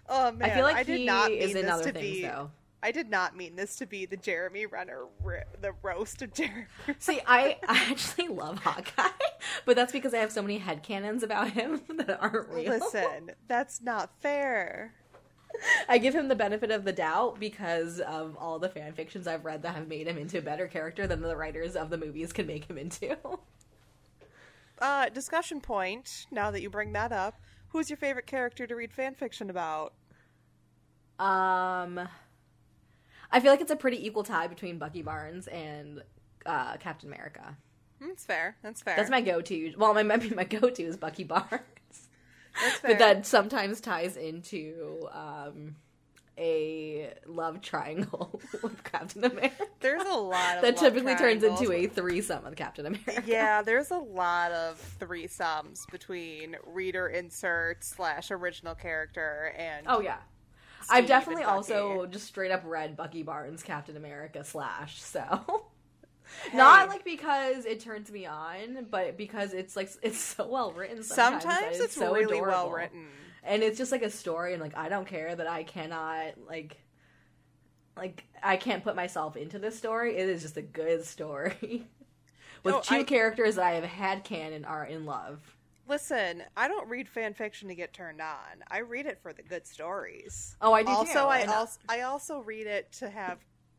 Oh 0.09 0.33
man, 0.33 0.51
I 0.51 0.55
feel 0.55 0.65
like 0.65 0.77
I 0.77 0.83
did 0.83 0.99
he 0.99 1.07
not 1.07 1.31
is 1.31 1.55
in 1.55 1.69
other 1.69 1.91
things 1.91 2.19
be. 2.19 2.23
though. 2.23 2.51
I 2.83 2.93
did 2.93 3.11
not 3.11 3.37
mean 3.37 3.57
this 3.57 3.77
to 3.77 3.87
be 3.87 4.07
the 4.07 4.17
Jeremy 4.17 4.67
Renner, 4.67 5.05
the 5.61 5.73
roast 5.83 6.23
of 6.23 6.33
Jeremy. 6.35 6.67
See, 6.99 7.21
I, 7.27 7.59
I 7.67 7.91
actually 7.91 8.29
love 8.29 8.59
Hawkeye, 8.61 9.09
but 9.65 9.77
that's 9.77 9.93
because 9.93 10.15
I 10.15 10.19
have 10.19 10.31
so 10.31 10.43
many 10.43 10.61
headcanons 10.61 11.23
about 11.23 11.51
him 11.51 11.83
that 11.97 12.21
aren't 12.21 12.49
real. 12.49 12.71
Listen, 12.71 13.33
that's 13.49 13.81
not 13.81 14.11
fair. 14.21 14.95
I 15.89 15.99
give 15.99 16.15
him 16.15 16.29
the 16.29 16.35
benefit 16.35 16.71
of 16.71 16.85
the 16.85 16.93
doubt 16.93 17.41
because 17.41 17.99
of 18.01 18.37
all 18.37 18.59
the 18.59 18.69
fan 18.69 18.93
fictions 18.93 19.27
I've 19.27 19.45
read 19.45 19.63
that 19.63 19.75
have 19.75 19.89
made 19.89 20.07
him 20.07 20.19
into 20.19 20.39
a 20.39 20.43
better 20.43 20.67
character 20.67 21.07
than 21.07 21.23
the 21.23 21.37
writers 21.37 21.77
of 21.77 21.89
the 21.89 21.97
movies 21.97 22.33
can 22.33 22.47
make 22.47 22.67
him 22.69 22.77
into. 22.77 23.17
uh, 24.81 25.09
discussion 25.09 25.61
point. 25.61 26.27
Now 26.31 26.51
that 26.51 26.61
you 26.61 26.69
bring 26.69 26.93
that 26.93 27.11
up, 27.11 27.41
who's 27.69 27.89
your 27.89 27.97
favorite 27.97 28.27
character 28.27 28.67
to 28.67 28.77
read 28.77 28.93
fan 28.93 29.15
fiction 29.15 29.49
about? 29.49 29.95
Um, 31.19 32.07
I 33.31 33.41
feel 33.41 33.51
like 33.51 33.61
it's 33.61 33.71
a 33.71 33.77
pretty 33.77 34.05
equal 34.07 34.23
tie 34.25 34.47
between 34.47 34.79
Bucky 34.79 35.03
Barnes 35.03 35.47
and 35.49 36.03
uh, 36.45 36.77
Captain 36.79 37.09
America. 37.13 37.57
That's 38.01 38.25
fair. 38.25 38.57
That's 38.63 38.83
fair. 38.83 38.97
That's 38.97 39.11
my 39.11 39.21
go-to. 39.21 39.73
Well, 39.77 39.95
my 39.95 40.03
maybe 40.03 40.31
my 40.31 40.45
go-to 40.59 40.83
is 40.83 40.97
Bucky 40.97 41.25
Barnes, 41.25 41.49
That's 41.51 42.79
fair. 42.79 42.91
but 42.91 42.99
that 42.99 43.27
sometimes 43.27 43.81
ties 43.81 44.17
into 44.17 45.09
um, 45.13 45.77
a 46.39 47.13
love 47.27 47.63
triangle 47.63 48.41
with 48.63 48.85
Captain 48.85 49.25
America. 49.25 49.65
there's 49.81 50.03
a 50.07 50.15
lot 50.15 50.57
of 50.57 50.63
that 50.63 50.77
typically 50.77 51.17
turns 51.17 51.43
into 51.43 51.73
a 51.73 51.87
threesome 51.87 52.45
with 52.45 52.57
Captain 52.57 52.85
America. 52.87 53.23
Yeah, 53.27 53.63
there's 53.63 53.91
a 53.91 53.97
lot 53.99 54.53
of 54.53 54.97
threesomes 55.01 55.91
between 55.91 56.57
reader 56.67 57.09
insert 57.09 57.83
slash 57.83 58.31
original 58.31 58.75
character 58.75 59.55
and 59.57 59.87
Oh 59.89 60.01
yeah. 60.01 60.19
I've 60.91 61.07
definitely 61.07 61.45
also 61.45 62.07
just 62.07 62.27
straight 62.27 62.51
up 62.51 62.63
read 62.65 62.97
Bucky 62.97 63.23
Barnes 63.23 63.63
Captain 63.63 63.97
America 63.97 64.45
slash 64.45 65.01
so 65.01 65.67
not 66.55 66.89
like 66.89 67.05
because 67.05 67.65
it 67.65 67.81
turns 67.81 68.11
me 68.11 68.27
on, 68.27 68.87
but 68.91 69.17
because 69.17 69.53
it's 69.53 69.77
like 69.77 69.91
it's 70.03 70.19
so 70.19 70.47
well 70.49 70.73
written. 70.73 71.03
Sometimes, 71.03 71.43
sometimes 71.45 71.79
that 71.79 71.85
it's 71.85 71.95
so 71.95 72.13
really 72.13 72.39
adorable. 72.39 72.49
well 72.51 72.71
written. 72.71 73.07
and 73.45 73.63
it's 73.63 73.79
just 73.79 73.93
like 73.93 74.03
a 74.03 74.11
story, 74.11 74.53
and 74.53 74.61
like 74.63 74.77
I 74.77 74.89
don't 74.89 75.07
care 75.07 75.35
that 75.35 75.47
I 75.47 75.63
cannot 75.63 76.35
like 76.49 76.79
like 77.97 78.25
I 78.43 78.57
can't 78.57 78.85
put 78.85 78.97
myself 78.97 79.37
into 79.37 79.59
this 79.59 79.77
story. 79.79 80.17
It 80.17 80.29
is 80.29 80.43
just 80.43 80.57
a 80.57 80.63
good 80.63 81.05
story 81.05 81.87
with 82.63 82.75
No, 82.75 82.81
two 82.81 82.97
I- 82.97 83.03
characters 83.05 83.55
that 83.55 83.65
I 83.65 83.73
have 83.73 83.85
had 83.85 84.25
canon 84.25 84.65
are 84.65 84.85
in 84.85 85.07
love. 85.07 85.41
Listen, 85.89 86.43
I 86.57 86.69
don't 86.69 86.89
read 86.89 87.09
fan 87.09 87.35
fiction 87.35 87.69
to 87.69 87.75
get 87.75 87.93
turned 87.93 88.21
on. 88.21 88.65
I 88.69 88.81
read 88.81 89.07
it 89.07 89.19
for 89.23 89.33
the 89.33 89.43
good 89.43 89.67
stories. 89.67 90.57
Oh, 90.61 90.73
I 90.73 90.83
do 90.83 90.91
also, 90.91 91.13
too. 91.13 91.19
I 91.19 91.39
and- 91.39 91.51
also 91.51 91.79
I 91.89 92.01
also 92.03 92.41
read 92.41 92.67
it 92.67 92.91
to 92.93 93.09
have 93.09 93.39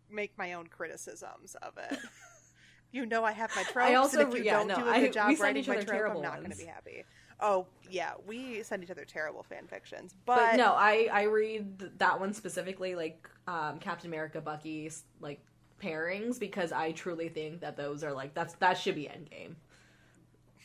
make 0.09 0.37
my 0.37 0.53
own 0.53 0.67
criticisms 0.67 1.55
of 1.61 1.73
it. 1.77 1.99
you 2.91 3.05
know, 3.05 3.23
I 3.23 3.33
have 3.33 3.53
my 3.55 3.63
tropes. 3.63 3.95
also 3.95 4.21
and 4.21 4.31
if 4.31 4.37
you 4.39 4.45
yeah, 4.45 4.57
don't 4.59 4.67
no, 4.67 4.75
do 4.75 4.89
a 4.89 4.99
good 5.01 5.13
job 5.13 5.39
writing 5.39 5.65
my 5.67 5.83
trope, 5.83 6.15
I'm 6.15 6.21
not 6.21 6.37
going 6.37 6.51
to 6.51 6.57
be 6.57 6.65
happy. 6.65 7.03
Oh 7.39 7.67
yeah, 7.89 8.13
we 8.25 8.63
send 8.63 8.83
each 8.83 8.89
other 8.89 9.05
terrible 9.05 9.43
fan 9.43 9.67
fictions, 9.67 10.15
But, 10.25 10.37
but, 10.37 10.55
no, 10.55 10.73
I 10.73 11.07
I 11.11 11.23
read 11.23 11.99
that 11.99 12.19
one 12.19 12.33
specifically, 12.33 12.95
like 12.95 13.29
um, 13.47 13.77
Captain 13.79 14.09
America, 14.09 14.41
Bucky, 14.41 14.89
like 15.19 15.39
pairings, 15.81 16.39
because 16.39 16.71
I 16.71 16.93
truly 16.93 17.29
think 17.29 17.61
that 17.61 17.77
those 17.77 18.03
are 18.03 18.11
like 18.11 18.33
that's 18.33 18.53
that 18.55 18.77
should 18.77 18.95
be 18.95 19.03
Endgame. 19.03 19.55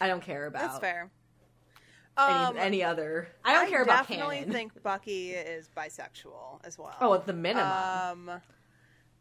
I 0.01 0.09
don't 0.09 0.23
care 0.23 0.47
about 0.47 0.63
that's 0.63 0.79
fair. 0.79 1.11
Any, 2.19 2.29
Um, 2.29 2.57
any 2.59 2.83
other. 2.85 3.29
I 3.45 3.53
don't 3.55 3.69
care 3.69 3.83
about 3.83 4.07
canon. 4.07 4.23
I 4.27 4.29
definitely 4.35 4.53
think 4.53 4.83
Bucky 4.83 5.31
is 5.31 5.69
bisexual 5.77 6.61
as 6.65 6.79
well. 6.79 6.95
oh, 7.01 7.15
at 7.15 7.27
the 7.27 7.33
minimum. 7.33 8.29
Um, 8.29 8.41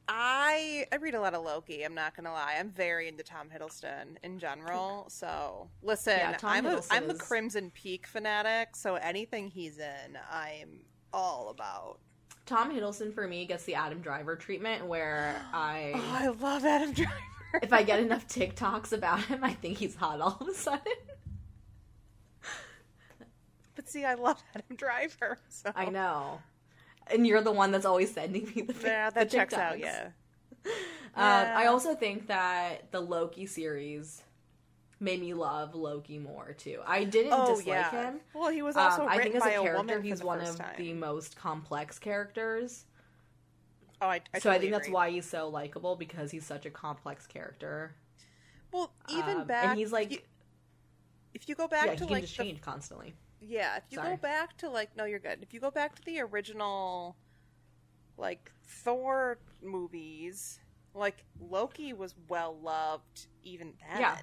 I 0.07 0.85
I 0.91 0.95
read 0.97 1.13
a 1.15 1.21
lot 1.21 1.33
of 1.33 1.43
Loki. 1.45 1.83
I'm 1.83 1.93
not 1.95 2.15
gonna 2.15 2.33
lie. 2.33 2.55
I'm 2.59 2.69
very 2.71 3.07
into 3.07 3.23
Tom 3.23 3.47
Hiddleston 3.49 4.17
in 4.23 4.39
general. 4.39 5.05
So 5.09 5.69
listen, 5.81 6.17
Yeah, 6.17 6.37
I'm 6.43 6.65
a 6.65 6.71
Hiddleston 6.77 6.87
I'm 6.91 7.09
a 7.09 7.13
Crimson 7.13 7.71
Peak 7.71 8.07
fanatic. 8.07 8.75
So 8.75 8.95
anything 8.95 9.47
he's 9.47 9.77
in, 9.77 10.17
I'm 10.29 10.81
all 11.13 11.49
about. 11.49 11.99
Tom 12.45 12.75
Hiddleston 12.75 13.13
for 13.13 13.27
me 13.27 13.45
gets 13.45 13.63
the 13.63 13.75
Adam 13.75 14.01
Driver 14.01 14.35
treatment, 14.35 14.85
where 14.85 15.35
Oh, 15.53 15.57
I 15.57 15.93
I 15.95 16.27
love 16.27 16.65
Adam 16.65 16.91
Driver. 16.93 17.13
if 17.61 17.71
I 17.71 17.83
get 17.83 17.99
enough 17.99 18.27
TikToks 18.27 18.91
about 18.91 19.21
him, 19.25 19.43
I 19.43 19.53
think 19.53 19.77
he's 19.77 19.95
hot 19.95 20.19
all 20.19 20.37
of 20.41 20.47
a 20.47 20.53
sudden. 20.53 20.81
See, 23.91 24.05
I 24.05 24.15
love 24.15 24.41
Adam 24.55 24.75
Driver. 24.75 25.39
So 25.49 25.71
I 25.75 25.85
know. 25.89 26.41
And 27.07 27.25
you're 27.27 27.41
the 27.41 27.51
one 27.51 27.71
that's 27.71 27.85
always 27.85 28.13
sending 28.13 28.45
me 28.55 28.61
the 28.63 28.73
Yeah, 28.73 29.09
the 29.17 29.25
that 29.25 29.29
checks 29.29 29.57
out. 29.57 29.79
Yeah. 29.79 30.09
Um, 31.13 31.51
I 31.53 31.65
also 31.65 31.93
think 31.95 32.27
that 32.27 32.91
the 32.91 33.01
Loki 33.01 33.45
series 33.45 34.23
made 34.99 35.21
me 35.21 35.33
love 35.33 35.75
Loki 35.75 36.19
more 36.19 36.53
too. 36.53 36.81
I 36.85 37.03
didn't 37.05 37.31
Oh 37.31 37.45
dislike 37.45 37.65
yeah. 37.67 37.91
him. 37.91 38.21
Well, 38.33 38.49
he 38.51 38.61
was 38.61 38.77
also 38.77 39.03
Um, 39.03 39.09
I 39.09 39.19
think 39.19 39.35
as 39.35 39.45
a 39.45 39.51
a, 39.51 39.61
character, 39.61 39.73
woman 39.77 40.03
he's 40.03 40.19
the 40.19 40.25
one 40.25 40.41
of 40.41 40.55
time. 40.57 40.75
the 40.77 40.93
most 40.93 41.35
complex 41.35 41.99
characters. 41.99 42.85
Oh, 44.01 44.07
I, 44.07 44.21
I 44.33 44.39
so 44.39 44.49
I 44.51 44.59
think 44.59 44.71
that's 44.71 44.87
agree. 44.87 44.93
why 44.93 45.09
he's 45.11 45.25
so 45.29 45.47
likable 45.49 45.95
because 45.95 46.31
he's 46.31 46.45
such 46.45 46.65
a 46.65 46.69
complex 46.69 47.27
character. 47.27 47.95
Well, 48.71 48.93
even 49.07 49.41
Um, 49.41 49.47
back, 49.47 49.63
and 49.63 49.77
he's 49.77 49.91
like, 49.91 50.11
if 50.11 50.11
you, 50.11 50.19
if 51.33 51.47
you 51.49 51.55
go 51.55 51.67
back 51.67 51.85
yeah, 51.85 51.95
he 51.95 51.97
to 51.97 52.05
can 52.05 52.07
like 52.07 52.21
the 52.21 52.27
change 52.27 52.61
constantly. 52.61 53.13
Yeah, 53.41 53.77
if 53.77 53.83
you 53.89 53.97
Sorry. 53.97 54.11
go 54.11 54.17
back 54.17 54.55
to 54.57 54.69
like 54.69 54.95
no, 54.95 55.05
you're 55.05 55.19
good. 55.19 55.39
If 55.41 55.53
you 55.53 55.59
go 55.59 55.71
back 55.71 55.95
to 55.95 56.01
the 56.05 56.21
original 56.21 57.15
like 58.17 58.51
Thor 58.63 59.39
movies, 59.61 60.59
like 60.93 61.25
Loki 61.39 61.93
was 61.93 62.15
well 62.29 62.57
loved 62.61 63.27
even 63.43 63.73
then. 63.89 64.01
Yeah. 64.01 64.17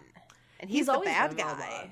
And 0.61 0.71
he's, 0.71 0.87
the 0.87 0.93
always 0.93 1.09
bad 1.09 1.37
guy. 1.37 1.91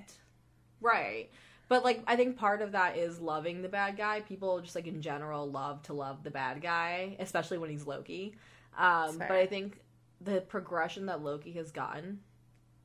right? 0.81 1.31
But 1.69 1.85
like, 1.85 2.03
I 2.07 2.17
think 2.17 2.37
part 2.37 2.63
of 2.63 2.73
that 2.73 2.97
is 2.97 3.21
loving 3.21 3.63
the 3.63 3.69
bad 3.69 3.97
guy. 3.97 4.21
People 4.21 4.61
just 4.61 4.75
like 4.75 4.87
in 4.87 5.03
general 5.03 5.51
love 5.51 5.83
to 5.85 5.93
love 5.93 6.23
the 6.23 6.31
bad 6.31 6.63
guy, 6.63 7.17
especially 7.19 7.59
when 7.59 7.71
he's 7.71 7.87
Loki. 7.87 8.35
Um, 8.79 9.19
but 9.19 9.33
I 9.33 9.47
think 9.47 9.81
the 10.21 10.41
progression 10.43 11.07
that 11.07 11.23
Loki 11.23 11.53
has 11.53 11.71
gotten 11.71 12.21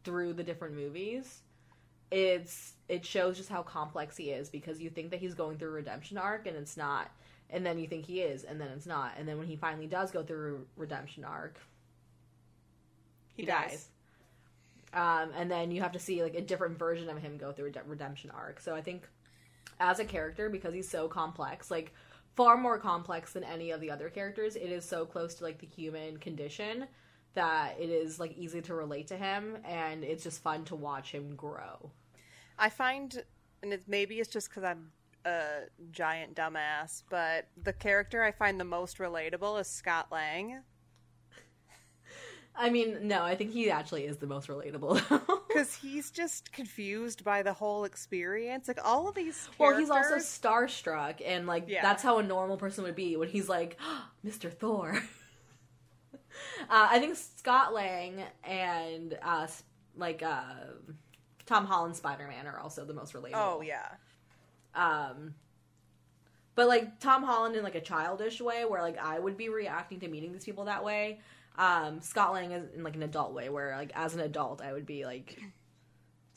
through 0.04 0.34
the 0.34 0.44
different 0.44 0.76
movies, 0.76 1.42
it's 2.12 2.74
it 2.89 3.05
shows 3.05 3.38
just 3.38 3.49
how 3.49 3.64
complex 3.64 4.18
he 4.18 4.32
is 4.32 4.49
because 4.49 4.82
you 4.82 4.89
think 4.89 5.12
that 5.12 5.20
he's 5.20 5.34
going 5.34 5.57
through 5.57 5.70
a 5.70 5.72
redemption 5.74 6.18
arc 6.18 6.45
and 6.47 6.57
it's 6.57 6.76
not, 6.78 7.09
and 7.49 7.66
then 7.66 7.80
you 7.80 7.88
think 7.88 8.05
he 8.05 8.22
is 8.22 8.43
and 8.43 8.59
then 8.59 8.68
it's 8.70 8.86
not, 8.86 9.14
and 9.18 9.28
then 9.28 9.38
when 9.38 9.47
he 9.47 9.55
finally 9.55 9.88
does 9.88 10.12
go 10.12 10.24
through 10.24 10.66
a 10.78 10.80
redemption 10.80 11.24
arc, 11.24 11.59
He, 13.34 13.43
he 13.43 13.45
dies. 13.45 13.70
dies. 13.72 13.89
Um, 14.93 15.32
and 15.38 15.49
then 15.49 15.72
you 15.72 15.82
have 15.82 15.93
to 15.93 15.99
see 15.99 16.22
like 16.22 16.36
a 16.36 16.41
different 16.41 16.78
version 16.78 17.09
of 17.09 17.18
him 17.18 17.38
go 17.38 17.51
through 17.53 17.68
a 17.68 17.72
de- 17.72 17.84
redemption 17.86 18.30
arc. 18.32 18.59
So 18.59 18.76
I 18.76 18.82
think 18.82 19.07
as 19.80 19.99
a 19.99 20.05
character, 20.05 20.49
because 20.49 20.74
he's 20.74 20.89
so 20.89 21.07
complex, 21.07 21.72
like 21.72 21.93
far 22.36 22.57
more 22.57 22.78
complex 22.78 23.34
than 23.34 23.43
any 23.45 23.72
of 23.72 23.80
the 23.82 23.89
other 23.91 24.09
characters, 24.09 24.55
it 24.55 24.70
is 24.72 24.84
so 24.86 25.05
close 25.05 25.36
to 25.36 25.43
like 25.45 25.59
the 25.59 25.68
human 25.68 26.18
condition 26.18 26.88
that 27.36 27.78
it 27.80 27.89
is 27.89 28.20
like 28.20 28.38
easy 28.38 28.62
to 28.62 28.74
relate 28.74 29.07
to 29.07 29.18
him, 29.18 29.57
and 29.64 30.03
it's 30.03 30.24
just 30.24 30.43
fun 30.43 30.66
to 30.66 30.76
watch 30.76 31.12
him 31.14 31.36
grow. 31.36 31.91
I 32.62 32.70
find 32.70 33.24
and 33.62 33.78
maybe 33.88 34.20
it's 34.20 34.30
just 34.30 34.51
cuz 34.51 34.64
I'm 34.64 34.91
a 35.26 35.64
giant 35.91 36.36
dumbass, 36.36 37.03
but 37.09 37.47
the 37.62 37.74
character 37.74 38.24
I 38.24 38.32
find 38.32 38.59
the 38.59 38.66
most 38.66 38.97
relatable 38.99 39.59
is 39.59 39.68
Scott 39.68 40.07
Lang. 40.12 40.64
I 42.55 42.70
mean, 42.70 43.07
no, 43.07 43.24
I 43.24 43.36
think 43.36 43.51
he 43.51 43.72
actually 43.72 44.05
is 44.05 44.18
the 44.18 44.28
most 44.28 44.47
relatable. 44.47 45.01
Because 45.47 45.74
he's 45.82 46.12
just 46.12 46.51
confused 46.51 47.24
by 47.24 47.43
the 47.43 47.53
whole 47.53 47.86
experience. 47.86 48.68
Like 48.68 48.80
all 48.84 49.07
of 49.07 49.16
these 49.16 49.47
characters. 49.57 49.59
Well, 49.59 49.78
he's 49.80 49.89
also 49.89 50.16
starstruck, 50.18 51.22
and 51.26 51.47
like 51.47 51.66
Yeah. 51.68 51.82
that's 51.82 52.03
how 52.03 52.18
a 52.18 52.24
normal 52.24 52.57
person 52.57 52.84
would 52.84 52.95
be 52.95 53.16
when 53.16 53.30
he's 53.30 53.47
like, 53.47 53.78
"Mr. 54.26 54.51
Thor." 54.51 55.01
uh, 56.14 56.18
I 56.70 56.99
think 56.99 57.16
Scott 57.16 57.74
Lang 57.74 58.22
and 58.43 59.18
uh, 59.22 59.47
like 59.95 60.22
uh, 60.22 60.43
Tom 61.52 61.66
Holland 61.66 61.97
Spider 61.97 62.28
Man 62.30 62.47
are 62.47 62.58
also 62.58 62.86
the 62.86 62.93
most 62.93 63.14
relatable. 63.14 63.32
Oh 63.34 63.62
yeah. 63.62 63.88
Um, 64.74 65.36
but 66.56 66.70
like 66.70 67.02
Tom 67.02 67.24
Holland 67.24 67.58
in 67.58 67.64
like 67.64 67.76
a 67.76 67.82
childish 67.82 68.39
way, 68.39 68.64
where 68.64 68.82
like 68.82 68.97
I 68.97 69.20
would 69.20 69.36
be 69.36 69.49
reacting 69.49 69.99
to 69.99 70.08
meeting 70.08 70.32
these 70.32 70.45
people 70.45 70.64
that 70.66 70.86
way. 70.86 71.20
Um, 71.58 71.99
Scott 71.99 72.32
Lang 72.32 72.54
is 72.54 72.74
in 72.74 72.84
like 72.84 72.95
an 72.95 73.04
adult 73.04 73.34
way, 73.34 73.49
where 73.49 73.76
like 73.76 73.91
as 73.95 74.14
an 74.14 74.22
adult 74.22 74.62
I 74.62 74.72
would 74.72 74.86
be 74.86 75.04
like 75.04 75.41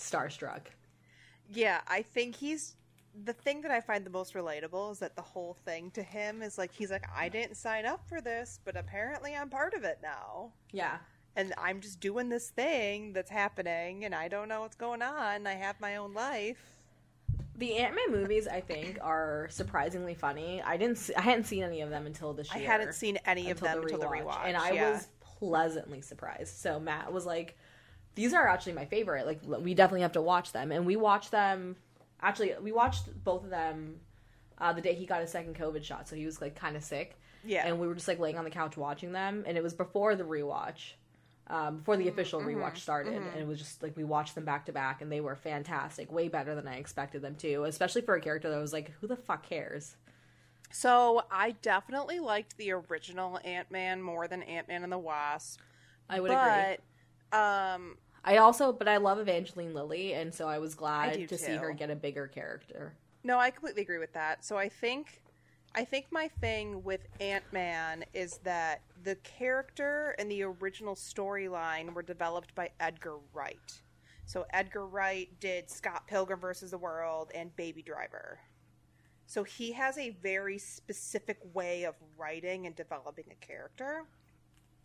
starstruck. 0.01 0.63
Yeah, 1.49 1.81
I 1.87 2.03
think 2.03 2.35
he's 2.35 2.75
the 3.25 3.33
thing 3.33 3.61
that 3.61 3.71
I 3.71 3.81
find 3.81 4.05
the 4.05 4.11
most 4.11 4.35
relatable 4.35 4.91
is 4.91 4.99
that 4.99 5.15
the 5.15 5.23
whole 5.23 5.57
thing 5.65 5.93
to 5.93 6.03
him 6.03 6.43
is 6.43 6.59
like 6.59 6.73
he's 6.73 6.91
like 6.91 7.07
I 7.17 7.29
didn't 7.29 7.55
sign 7.55 7.87
up 7.87 8.09
for 8.09 8.21
this, 8.21 8.59
but 8.65 8.77
apparently 8.77 9.37
I'm 9.37 9.49
part 9.49 9.75
of 9.75 9.85
it 9.85 10.01
now. 10.03 10.51
Yeah. 10.73 10.97
And 11.37 11.53
I'm 11.59 11.81
just 11.81 12.01
doing 12.01 12.29
this 12.29 12.51
thing 12.51 13.13
that's 13.13 13.31
happening 13.31 14.05
and 14.05 14.15
I 14.15 14.29
don't 14.29 14.49
know 14.49 14.61
what's 14.61 14.77
going 14.77 15.03
on. 15.03 15.47
I 15.47 15.55
have 15.55 15.81
my 15.81 15.97
own 15.97 16.15
life. 16.15 16.63
The 17.57 17.77
Ant 17.77 17.95
Man 17.95 18.21
movies, 18.21 18.49
I 18.49 18.61
think, 18.61 18.99
are 19.01 19.49
surprisingly 19.51 20.15
funny. 20.15 20.61
I 20.63 20.77
didn't, 20.77 20.99
see, 20.99 21.15
I 21.15 21.21
hadn't 21.23 21.45
seen 21.45 21.63
any 21.63 21.81
of 21.83 21.91
them 21.91 22.07
until 22.07 22.33
this 22.33 22.53
year. 22.55 22.65
I 22.65 22.67
hadn't 22.67 22.95
seen 22.95 23.19
any 23.25 23.51
of 23.51 23.61
them 23.61 23.83
until 23.83 23.99
the 23.99 24.07
rewatch. 24.07 24.45
and 24.45 24.57
I 24.57 24.73
yeah. 24.73 24.91
was 24.91 25.09
pleasantly 25.21 26.01
surprised. 26.01 26.57
So 26.57 26.81
Matt 26.81 27.13
was 27.13 27.27
like, 27.27 27.57
"These 28.17 28.35
are 28.35 28.49
actually 28.49 28.73
my 28.73 28.87
favorite. 28.87 29.25
Like, 29.27 29.41
we 29.45 29.75
definitely 29.75 30.01
have 30.03 30.13
to 30.13 30.23
watch 30.23 30.51
them." 30.53 30.73
And 30.73 30.85
we 30.85 30.97
watched 30.97 31.31
them. 31.31 31.77
Actually, 32.21 32.55
we 32.61 32.73
watched 32.73 33.05
both 33.23 33.45
of 33.45 33.51
them 33.51 34.01
uh, 34.59 34.73
the 34.73 34.81
day 34.81 34.95
he 34.95 35.07
got 35.07 35.21
his 35.21 35.31
second 35.31 35.55
COVID 35.57 35.85
shot. 35.85 36.09
So 36.09 36.17
he 36.17 36.27
was 36.27 36.41
like 36.41 36.57
kind 36.57 36.77
of 36.77 36.83
sick, 36.83 37.21
Yeah. 37.45 37.67
and 37.67 37.79
we 37.79 37.87
were 37.87 37.95
just 37.95 38.09
like 38.09 38.19
laying 38.19 38.39
on 38.39 38.45
the 38.45 38.51
couch 38.51 38.77
watching 38.77 39.13
them. 39.13 39.45
And 39.47 39.57
it 39.57 39.63
was 39.63 39.75
before 39.75 40.17
the 40.17 40.25
rewatch. 40.25 40.95
Um, 41.49 41.79
before 41.79 41.97
the 41.97 42.09
official 42.09 42.41
rewatch 42.41 42.79
started, 42.79 43.15
and 43.15 43.37
it 43.39 43.47
was 43.47 43.59
just 43.59 43.83
like 43.83 43.97
we 43.97 44.05
watched 44.05 44.35
them 44.35 44.45
back 44.45 44.67
to 44.67 44.73
back, 44.73 45.03
and 45.03 45.13
they 45.13 45.21
were 45.21 45.37
fantastic, 45.37 46.11
way 46.11 46.29
better 46.29 46.55
than 46.55 46.67
I 46.67 46.77
expected 46.77 47.23
them 47.23 47.35
to, 47.37 47.65
especially 47.65 48.03
for 48.03 48.15
a 48.15 48.21
character 48.21 48.51
that 48.51 48.61
was 48.61 48.73
like, 48.73 48.93
who 49.01 49.07
the 49.07 49.17
fuck 49.17 49.47
cares? 49.49 49.97
So 50.71 51.23
I 51.31 51.53
definitely 51.63 52.19
liked 52.19 52.57
the 52.57 52.73
original 52.73 53.39
Ant 53.45 53.71
Man 53.71 54.03
more 54.03 54.27
than 54.27 54.43
Ant 54.43 54.69
Man 54.69 54.83
and 54.83 54.93
the 54.93 54.99
Wasp. 54.99 55.61
I 56.09 56.21
would 56.21 56.31
agree. 56.31 56.79
but 57.31 57.39
um, 57.39 57.97
I 58.25 58.39
also, 58.39 58.73
but 58.73 58.89
I 58.89 58.97
love 58.97 59.19
Evangeline 59.19 59.75
Lilly, 59.75 60.15
and 60.15 60.35
so 60.35 60.49
I 60.49 60.59
was 60.59 60.75
glad 60.75 61.15
do 61.15 61.27
to 61.27 61.39
see 61.39 61.57
her 61.57 61.73
get 61.73 61.91
a 61.91 61.95
bigger 61.95 62.27
character. 62.27 62.95
no, 63.23 63.39
I 63.39 63.51
completely 63.51 63.83
agree 63.83 63.99
with 63.99 64.13
that. 64.15 64.45
So 64.45 64.57
I 64.57 64.69
think, 64.69 65.21
I 65.77 65.85
think 65.85 66.07
my 66.13 66.29
thing 66.41 66.85
with 66.85 67.01
Ant 67.19 67.43
Man 67.53 68.05
is 68.15 68.39
that 68.45 68.83
the 69.03 69.17
character 69.17 70.15
and 70.21 70.31
the 70.31 70.45
original 70.45 70.95
storyline 70.95 71.93
were 71.93 72.03
developed 72.03 72.55
by 72.55 72.71
Edgar 72.79 73.17
Wright. 73.33 73.83
So 74.25 74.47
Edgar 74.53 74.87
Wright 74.87 75.29
did 75.41 75.69
Scott 75.69 76.07
Pilgrim 76.07 76.39
versus 76.39 76.71
the 76.71 76.79
World 76.79 77.33
and 77.35 77.55
Baby 77.57 77.83
Driver. 77.83 78.39
So 79.27 79.43
he 79.43 79.73
has 79.73 79.99
a 79.99 80.11
very 80.23 80.59
specific 80.59 81.39
way 81.53 81.83
of 81.83 81.97
writing 82.17 82.67
and 82.67 82.77
developing 82.77 83.25
a 83.33 83.45
character. 83.45 84.05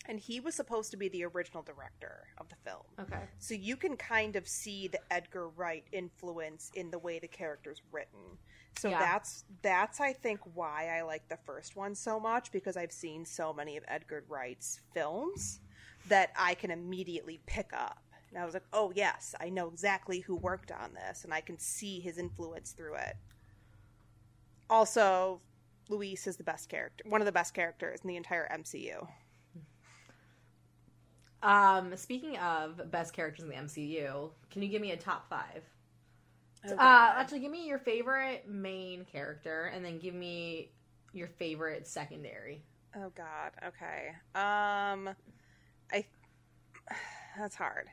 And 0.07 0.19
he 0.19 0.39
was 0.39 0.55
supposed 0.55 0.89
to 0.91 0.97
be 0.97 1.07
the 1.09 1.23
original 1.25 1.61
director 1.61 2.25
of 2.39 2.49
the 2.49 2.55
film. 2.63 2.83
Okay. 2.99 3.21
So 3.37 3.53
you 3.53 3.75
can 3.77 3.95
kind 3.95 4.35
of 4.35 4.47
see 4.47 4.87
the 4.87 4.99
Edgar 5.11 5.49
Wright 5.49 5.83
influence 5.91 6.71
in 6.73 6.89
the 6.89 6.97
way 6.97 7.19
the 7.19 7.27
character's 7.27 7.81
written. 7.91 8.37
So 8.77 8.89
Yeah. 8.89 8.99
that's 8.99 9.43
that's 9.61 9.99
I 9.99 10.13
think 10.13 10.39
why 10.55 10.97
I 10.97 11.01
like 11.03 11.27
the 11.27 11.37
first 11.37 11.75
one 11.75 11.93
so 11.95 12.19
much 12.19 12.51
because 12.51 12.75
I've 12.77 12.91
seen 12.91 13.25
so 13.25 13.53
many 13.53 13.77
of 13.77 13.83
Edgar 13.87 14.23
Wright's 14.27 14.79
films 14.93 15.59
that 16.07 16.31
I 16.35 16.55
can 16.55 16.71
immediately 16.71 17.41
pick 17.45 17.71
up. 17.73 18.01
And 18.29 18.37
I 18.41 18.45
was 18.45 18.53
like, 18.53 18.65
"Oh 18.73 18.91
yes, 18.95 19.35
I 19.39 19.49
know 19.49 19.67
exactly 19.67 20.21
who 20.21 20.35
worked 20.35 20.71
on 20.71 20.93
this 20.93 21.23
and 21.23 21.33
I 21.33 21.41
can 21.41 21.59
see 21.59 21.99
his 21.99 22.17
influence 22.17 22.71
through 22.71 22.95
it." 22.95 23.15
Also, 24.69 25.41
Luis 25.89 26.27
is 26.27 26.37
the 26.37 26.43
best 26.43 26.69
character, 26.69 27.03
one 27.07 27.21
of 27.21 27.25
the 27.25 27.31
best 27.31 27.53
characters 27.53 27.99
in 28.03 28.07
the 28.07 28.15
entire 28.15 28.47
MCU. 28.51 29.07
Um, 31.41 31.95
speaking 31.95 32.37
of 32.37 32.91
best 32.91 33.13
characters 33.13 33.43
in 33.43 33.49
the 33.49 33.55
MCU, 33.55 34.31
can 34.49 34.61
you 34.61 34.67
give 34.69 34.81
me 34.81 34.91
a 34.91 34.97
top 34.97 35.29
five? 35.29 35.63
Oh, 36.65 36.79
Uh, 36.79 37.13
actually, 37.17 37.39
give 37.39 37.51
me 37.51 37.67
your 37.67 37.79
favorite 37.79 38.47
main 38.47 39.05
character, 39.05 39.65
and 39.73 39.83
then 39.83 39.97
give 39.99 40.13
me 40.13 40.71
your 41.13 41.27
favorite 41.27 41.87
secondary. 41.87 42.63
Oh 42.95 43.11
God. 43.15 43.51
Okay. 43.63 44.09
Um, 44.35 45.15
I. 45.93 46.05
That's 47.37 47.55
hard. 47.55 47.89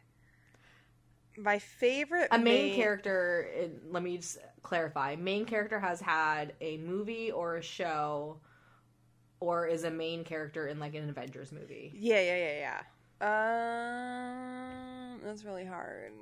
My 1.38 1.58
favorite 1.58 2.32
A 2.32 2.38
main 2.38 2.70
character. 2.70 3.48
uh, 3.60 3.68
Let 3.90 4.02
me 4.02 4.16
just 4.18 4.38
clarify. 4.62 5.16
Main 5.16 5.44
character 5.44 5.78
has 5.80 6.00
had 6.00 6.54
a 6.60 6.76
movie 6.78 7.30
or 7.32 7.56
a 7.56 7.62
show, 7.62 8.40
or 9.40 9.66
is 9.66 9.84
a 9.84 9.90
main 9.90 10.24
character 10.24 10.66
in 10.68 10.78
like 10.78 10.94
an 10.94 11.08
Avengers 11.08 11.52
movie. 11.52 11.96
Yeah, 11.98 12.20
yeah, 12.20 12.36
yeah, 12.36 12.58
yeah. 12.58 12.82
Um, 13.20 13.28
that's 15.24 15.44
really 15.44 15.64
hard. 15.64 16.12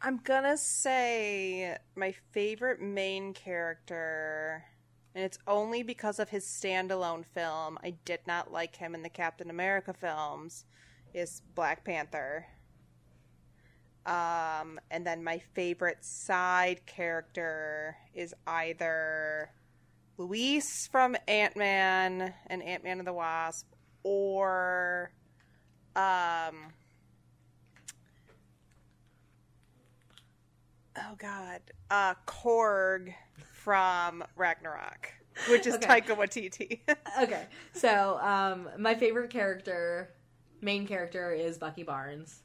I'm 0.00 0.18
gonna 0.18 0.56
say 0.56 1.76
my 1.94 2.12
favorite 2.32 2.80
main 2.80 3.34
character, 3.34 4.64
and 5.14 5.24
it's 5.24 5.38
only 5.46 5.82
because 5.82 6.18
of 6.18 6.28
his 6.28 6.44
standalone 6.44 7.24
film. 7.24 7.78
I 7.82 7.94
did 8.04 8.20
not 8.26 8.52
like 8.52 8.76
him 8.76 8.94
in 8.94 9.02
the 9.02 9.08
Captain 9.08 9.50
America 9.50 9.92
films. 9.92 10.64
Is 11.14 11.42
Black 11.54 11.84
Panther. 11.84 12.46
Um, 14.06 14.80
and 14.90 15.06
then 15.06 15.22
my 15.22 15.38
favorite 15.54 16.04
side 16.04 16.86
character 16.86 17.96
is 18.14 18.34
either 18.46 19.50
Luis 20.16 20.88
from 20.88 21.16
Ant 21.28 21.56
Man 21.56 22.34
and 22.46 22.62
Ant 22.62 22.82
Man 22.82 22.98
and 22.98 23.06
the 23.06 23.12
Wasp, 23.12 23.71
or 24.04 25.10
um, 25.94 26.72
oh 30.96 31.14
god, 31.18 31.60
uh, 31.90 32.14
Korg 32.26 33.14
from 33.36 34.24
Ragnarok, 34.36 35.12
which 35.48 35.66
is 35.66 35.74
Okay. 35.74 36.00
Taika 36.00 36.16
Waititi. 36.16 36.80
okay, 37.22 37.46
so 37.72 38.18
um, 38.20 38.68
my 38.78 38.94
favorite 38.94 39.30
character, 39.30 40.14
main 40.60 40.86
character, 40.86 41.32
is 41.32 41.58
Bucky 41.58 41.82
Barnes. 41.82 42.42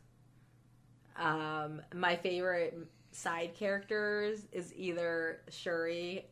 Um, 1.15 1.81
my 1.95 2.15
favorite 2.15 2.77
side 3.11 3.55
characters 3.55 4.45
is 4.51 4.71
either 4.75 5.41
Shuri 5.49 6.25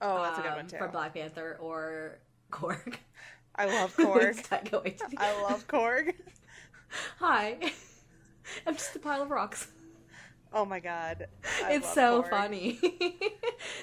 oh, 0.00 0.22
that's 0.22 0.38
a 0.38 0.42
good 0.42 0.50
um, 0.50 0.56
one 0.56 0.66
too. 0.66 0.78
from 0.78 0.90
Black 0.90 1.14
Panther 1.14 1.56
or 1.60 2.18
Korg. 2.50 2.96
I 3.56 3.66
love 3.66 3.96
Korg. 3.96 4.22
It's 4.38 4.42
Taika 4.48 4.82
Waititi. 4.84 5.14
I 5.18 5.42
love 5.42 5.66
Korg. 5.66 6.14
Hi, 7.18 7.56
I'm 8.66 8.74
just 8.74 8.94
a 8.96 8.98
pile 8.98 9.22
of 9.22 9.30
rocks. 9.30 9.68
Oh 10.52 10.64
my 10.64 10.78
god, 10.80 11.26
I 11.64 11.72
it's 11.74 11.92
so 11.92 12.22
Korg. 12.22 12.30
funny. 12.30 12.80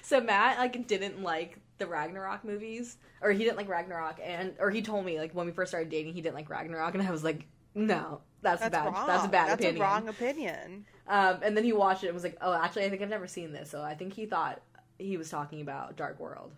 so 0.02 0.22
Matt 0.22 0.58
like 0.58 0.88
didn't 0.88 1.22
like 1.22 1.60
the 1.78 1.86
Ragnarok 1.86 2.44
movies, 2.46 2.98
or 3.22 3.32
he 3.32 3.44
didn't 3.44 3.58
like 3.58 3.68
Ragnarok, 3.68 4.20
and 4.24 4.54
or 4.60 4.70
he 4.70 4.82
told 4.82 5.06
me 5.06 5.20
like 5.20 5.34
when 5.34 5.46
we 5.46 5.52
first 5.52 5.72
started 5.72 5.90
dating 5.90 6.14
he 6.14 6.22
didn't 6.22 6.36
like 6.36 6.50
Ragnarok, 6.50 6.94
and 6.96 7.04
I 7.06 7.12
was 7.12 7.24
like, 7.24 7.46
no, 7.76 8.22
that's, 8.42 8.62
That's 8.62 8.72
bad. 8.72 8.94
wrong. 8.94 9.08
That's 9.08 9.26
a 9.26 9.30
bad 9.30 9.50
That's 9.50 9.62
opinion. 9.62 9.82
a 9.82 9.86
wrong 9.86 10.08
opinion. 10.08 10.86
Um, 11.08 11.40
and 11.44 11.58
then 11.58 11.64
he 11.64 11.74
watched 11.74 12.04
it 12.04 12.08
and 12.08 12.14
was 12.14 12.24
like, 12.24 12.38
oh, 12.42 12.54
actually, 12.54 12.86
I 12.86 12.90
think 12.90 13.02
I've 13.02 13.10
never 13.10 13.28
seen 13.28 13.52
this, 13.52 13.70
so 13.70 13.82
I 13.82 13.94
think 13.96 14.14
he 14.14 14.26
thought 14.26 14.62
he 15.00 15.18
was 15.18 15.30
talking 15.30 15.60
about 15.62 15.98
Dark 15.98 16.20
World. 16.20 16.52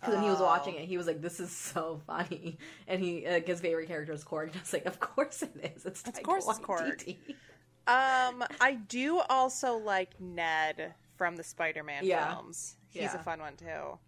Because 0.00 0.14
when 0.14 0.22
he 0.24 0.30
was 0.30 0.40
Oh. 0.40 0.44
watching 0.44 0.74
it, 0.76 0.84
he 0.86 0.96
was 0.96 1.06
like, 1.06 1.20
"This 1.20 1.40
is 1.40 1.50
so 1.50 2.00
funny," 2.06 2.58
and 2.86 3.02
he 3.02 3.26
like, 3.28 3.46
his 3.46 3.60
favorite 3.60 3.88
character 3.88 4.12
is 4.12 4.24
Korg. 4.24 4.48
And 4.48 4.56
I 4.56 4.60
was 4.60 4.72
like, 4.72 4.86
"Of 4.86 5.00
course 5.00 5.42
it 5.42 5.74
is. 5.76 5.84
It's 5.86 6.02
Of 6.06 6.22
course 6.22 6.46
it's 6.48 6.58
Korg. 6.60 7.16
Um, 7.86 8.44
I 8.60 8.74
do 8.88 9.18
also 9.28 9.76
like 9.76 10.20
Ned 10.20 10.94
from 11.16 11.36
the 11.36 11.42
Spider-Man 11.42 12.04
Yeah. 12.04 12.32
films. 12.34 12.76
He's 12.90 13.02
Yeah. 13.02 13.14
a 13.16 13.22
fun 13.22 13.40
one 13.40 13.56
too. 13.56 13.98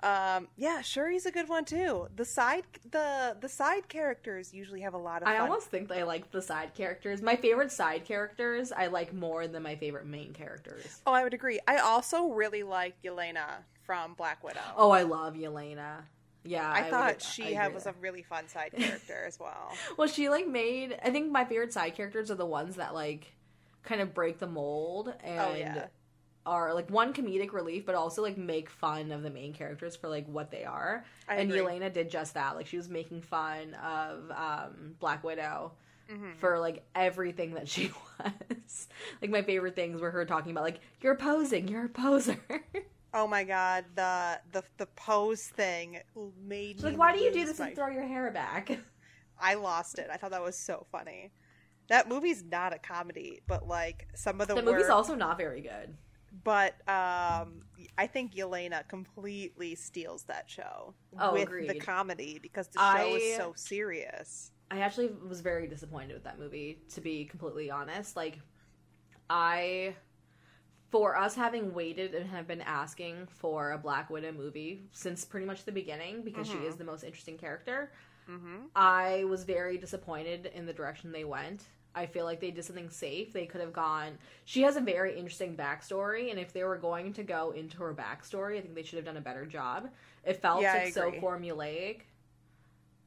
Um, 0.00 0.46
yeah, 0.56 0.80
sure, 0.82 1.10
he's 1.10 1.26
a 1.26 1.32
good 1.32 1.48
one 1.48 1.64
too. 1.64 2.06
The 2.14 2.24
side, 2.24 2.62
the 2.88 3.36
the 3.40 3.48
side 3.48 3.88
characters 3.88 4.54
usually 4.54 4.82
have 4.82 4.94
a 4.94 4.98
lot 4.98 5.22
of. 5.22 5.28
I 5.28 5.32
fun. 5.38 5.48
almost 5.48 5.66
think 5.68 5.90
I 5.90 6.04
like 6.04 6.30
the 6.30 6.40
side 6.40 6.74
characters. 6.74 7.20
My 7.22 7.34
favorite 7.34 7.72
side 7.72 8.04
characters 8.04 8.70
I 8.70 8.86
like 8.86 9.12
more 9.12 9.48
than 9.48 9.64
my 9.64 9.74
favorite 9.74 10.06
main 10.06 10.32
characters. 10.32 11.00
Oh, 11.04 11.12
I 11.12 11.24
would 11.24 11.34
agree. 11.34 11.58
I 11.66 11.78
also 11.78 12.28
really 12.28 12.62
like 12.62 12.94
Yelena 13.02 13.64
from 13.88 14.12
Black 14.12 14.44
Widow. 14.44 14.60
Oh, 14.76 14.90
I 14.90 15.02
love 15.04 15.32
Yelena. 15.34 16.02
Yeah, 16.44 16.70
I, 16.70 16.82
would- 16.82 16.90
thought 16.90 17.22
she 17.22 17.56
I 17.56 17.62
had, 17.62 17.74
was 17.74 17.86
a 17.86 17.94
really 18.02 18.22
fun 18.22 18.46
side 18.48 18.72
character 18.76 19.24
as 19.26 19.40
well. 19.40 19.72
Well, 19.96 20.08
she 20.08 20.28
like 20.28 20.46
made. 20.46 20.94
I 21.02 21.08
think 21.10 21.32
my 21.32 21.46
favorite 21.46 21.72
side 21.72 21.94
characters 21.96 22.30
are 22.30 22.34
the 22.34 22.44
ones 22.46 22.76
that 22.76 22.92
like 22.94 23.32
kind 23.82 24.02
of 24.02 24.12
break 24.12 24.38
the 24.38 24.46
mold 24.46 25.14
and 25.24 25.40
Oh, 25.40 25.54
yeah. 25.56 25.86
are 26.44 26.74
like 26.74 26.90
one 26.90 27.14
comedic 27.14 27.54
relief, 27.54 27.86
but 27.86 27.94
also 27.94 28.20
like 28.22 28.36
make 28.36 28.68
fun 28.68 29.10
of 29.10 29.22
the 29.22 29.30
main 29.30 29.54
characters 29.54 29.96
for 29.96 30.08
like 30.10 30.26
what 30.28 30.50
they 30.50 30.64
are. 30.64 31.02
I 31.26 31.36
and 31.36 31.50
agree. 31.50 31.62
Yelena 31.62 31.90
did 31.90 32.10
just 32.10 32.34
that. 32.34 32.56
Like 32.56 32.66
she 32.66 32.76
was 32.76 32.90
making 32.90 33.22
fun 33.22 33.72
of 33.74 34.30
um, 34.30 34.94
Black 35.00 35.24
Widow. 35.24 35.72
Mhm. 36.12 36.36
For 36.38 36.58
like 36.58 36.84
everything 36.94 37.54
that 37.54 37.68
she 37.68 37.90
was, 38.18 38.88
like 39.20 39.30
my 39.30 39.42
favorite 39.42 39.74
things 39.76 40.00
were 40.00 40.10
her 40.10 40.24
talking 40.24 40.52
about 40.52 40.64
like 40.64 40.80
you're 41.02 41.16
posing, 41.16 41.68
you're 41.68 41.84
a 41.84 41.88
poser. 41.90 42.38
Oh 43.14 43.26
my 43.26 43.44
god, 43.44 43.84
the 43.94 44.38
the 44.52 44.62
the 44.76 44.86
pose 44.86 45.42
thing 45.42 45.98
made 46.46 46.82
like, 46.82 46.98
why 46.98 47.12
do 47.12 47.20
you 47.20 47.32
do 47.32 47.44
this 47.44 47.58
my 47.58 47.68
and 47.68 47.76
throw 47.76 47.88
your 47.88 48.06
hair 48.06 48.30
back? 48.30 48.78
I 49.40 49.54
lost 49.54 49.98
it. 49.98 50.08
I 50.12 50.16
thought 50.16 50.32
that 50.32 50.42
was 50.42 50.58
so 50.58 50.86
funny. 50.90 51.30
That 51.88 52.08
movie's 52.08 52.44
not 52.44 52.74
a 52.74 52.78
comedy, 52.78 53.40
but 53.46 53.66
like 53.66 54.08
some 54.14 54.40
of 54.40 54.48
the, 54.48 54.54
The 54.56 54.62
movie's 54.62 54.90
also 54.90 55.14
not 55.14 55.38
very 55.38 55.60
good. 55.60 55.96
But 56.44 56.74
um, 56.88 57.62
I 57.96 58.06
think 58.06 58.34
Yelena 58.34 58.86
completely 58.88 59.74
steals 59.74 60.24
that 60.24 60.50
show 60.50 60.94
Oh, 61.18 61.32
with 61.32 61.44
agreed. 61.44 61.70
the 61.70 61.74
comedy 61.76 62.38
because 62.42 62.68
the 62.68 62.78
show 62.78 62.84
I- 62.84 63.16
is 63.16 63.36
so 63.36 63.52
serious. 63.56 64.50
I 64.70 64.80
actually 64.80 65.08
was 65.26 65.40
very 65.40 65.66
disappointed 65.66 66.12
with 66.12 66.24
that 66.24 66.38
movie, 66.38 66.78
to 66.94 67.00
be 67.00 67.24
completely 67.24 67.70
honest. 67.70 68.16
Like, 68.16 68.38
I, 69.30 69.94
for 70.90 71.16
us 71.16 71.34
having 71.34 71.74
waited 71.74 72.14
and 72.14 72.28
have 72.30 72.46
been 72.46 72.62
asking 72.62 73.26
for 73.26 73.72
a 73.72 73.78
Black 73.78 74.08
Widow 74.10 74.32
movie 74.32 74.82
since 74.92 75.24
pretty 75.24 75.46
much 75.46 75.64
the 75.64 75.72
beginning 75.72 76.22
because 76.22 76.46
she 76.46 76.58
Mhm. 76.58 76.64
is 76.64 76.76
the 76.76 76.84
most 76.84 77.04
interesting 77.04 77.36
character, 77.38 77.92
Mm-hmm. 78.28 78.66
I 78.76 79.24
was 79.24 79.44
very 79.44 79.78
disappointed 79.78 80.46
in 80.54 80.66
the 80.66 80.72
direction 80.74 81.12
they 81.12 81.24
went. 81.24 81.64
I 81.94 82.04
feel 82.04 82.26
like 82.26 82.40
they 82.40 82.50
did 82.50 82.62
something 82.64 82.90
safe. 82.90 83.32
They 83.32 83.46
could 83.46 83.62
have 83.62 83.72
gone. 83.72 84.18
She 84.44 84.62
has 84.62 84.76
a 84.76 84.80
very 84.82 85.18
interesting 85.18 85.56
backstory, 85.56 86.30
and 86.30 86.38
if 86.38 86.52
they 86.52 86.62
were 86.62 86.76
going 86.76 87.14
to 87.14 87.22
go 87.22 87.52
into 87.52 87.78
her 87.78 87.94
backstory, 87.94 88.58
I 88.58 88.60
think 88.60 88.74
they 88.74 88.82
should 88.82 88.98
have 88.98 89.06
done 89.06 89.16
a 89.16 89.22
better 89.22 89.46
job. 89.46 89.88
It 90.24 90.42
felt 90.42 90.60
Yeah, 90.62 90.74
like 90.74 90.92
so 90.92 91.10
formulaic 91.12 92.02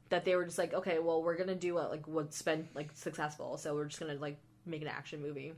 that 0.08 0.24
they 0.24 0.34
were 0.36 0.44
just 0.44 0.58
like, 0.58 0.74
okay, 0.74 0.98
well, 0.98 1.22
we're 1.22 1.36
gonna 1.36 1.54
do 1.54 1.74
what 1.74 1.90
like 1.90 2.06
what's 2.06 2.42
been 2.42 2.68
like 2.74 2.90
successful, 2.94 3.56
so 3.56 3.74
we're 3.74 3.86
just 3.86 4.00
gonna 4.00 4.14
like 4.14 4.36
make 4.66 4.82
an 4.82 4.88
action 4.88 5.22
movie. 5.22 5.54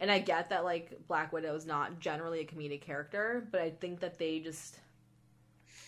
And 0.00 0.10
I 0.10 0.18
get 0.18 0.48
that 0.48 0.64
like 0.64 1.06
Black 1.06 1.32
Widow 1.32 1.54
is 1.54 1.66
not 1.66 2.00
generally 2.00 2.40
a 2.40 2.46
comedic 2.46 2.80
character, 2.80 3.46
but 3.52 3.60
I 3.60 3.70
think 3.70 4.00
that 4.00 4.18
they 4.18 4.40
just, 4.40 4.78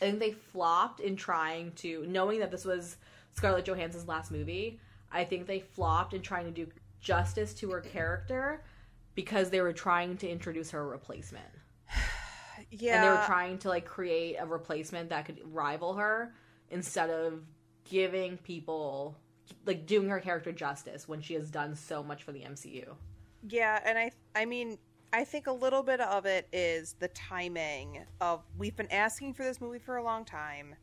I 0.01 0.05
think 0.05 0.19
they 0.19 0.33
flopped 0.33 1.01
in 1.01 1.17
trying 1.17 1.73
to 1.77 2.05
knowing 2.07 2.41
that 2.41 2.51
this 2.51 2.67
was 2.67 2.99
Scarlett 3.33 3.65
Johansson's 3.65 4.07
last 4.07 4.31
movie. 4.31 4.79
I 5.11 5.25
think 5.25 5.47
they 5.47 5.61
flopped 5.61 6.13
in 6.13 6.21
trying 6.21 6.45
to 6.45 6.51
do 6.51 6.71
justice 7.01 7.55
to 7.55 7.71
her 7.71 7.81
character 7.81 8.63
because 9.15 9.51
they 9.51 9.63
were 9.63 9.73
trying 9.73 10.19
to 10.19 10.29
introduce 10.29 10.71
her 10.71 10.81
a 10.81 10.87
replacement. 10.87 11.45
Yeah. 12.71 12.95
And 12.95 13.05
they 13.05 13.09
were 13.11 13.27
trying 13.27 13.59
to 13.59 13.69
like 13.69 13.85
create 13.85 14.37
a 14.37 14.47
replacement 14.47 15.11
that 15.11 15.27
could 15.27 15.41
rival 15.53 15.95
her 15.95 16.33
instead 16.71 17.11
of 17.11 17.43
giving 17.85 18.39
people 18.39 19.19
like 19.67 19.85
doing 19.87 20.09
her 20.09 20.21
character 20.21 20.53
justice 20.53 21.07
when 21.07 21.21
she 21.21 21.35
has 21.35 21.51
done 21.51 21.75
so 21.75 22.03
much 22.03 22.23
for 22.23 22.33
the 22.33 22.41
MCU. 22.41 22.95
Yeah, 23.49 23.80
and 23.84 23.99
I 23.99 24.12
I 24.34 24.45
mean, 24.45 24.78
I 25.12 25.24
think 25.24 25.47
a 25.47 25.53
little 25.53 25.82
bit 25.82 26.01
of 26.01 26.26
it 26.26 26.49
is 26.53 26.95
the 26.99 27.09
timing 27.09 28.05
of 28.20 28.43
we've 28.57 28.76
been 28.76 28.90
asking 28.93 29.34
for 29.34 29.43
this 29.45 29.61
movie 29.61 29.78
for 29.78 29.97
a 29.97 30.03
long 30.03 30.24
time. 30.24 30.74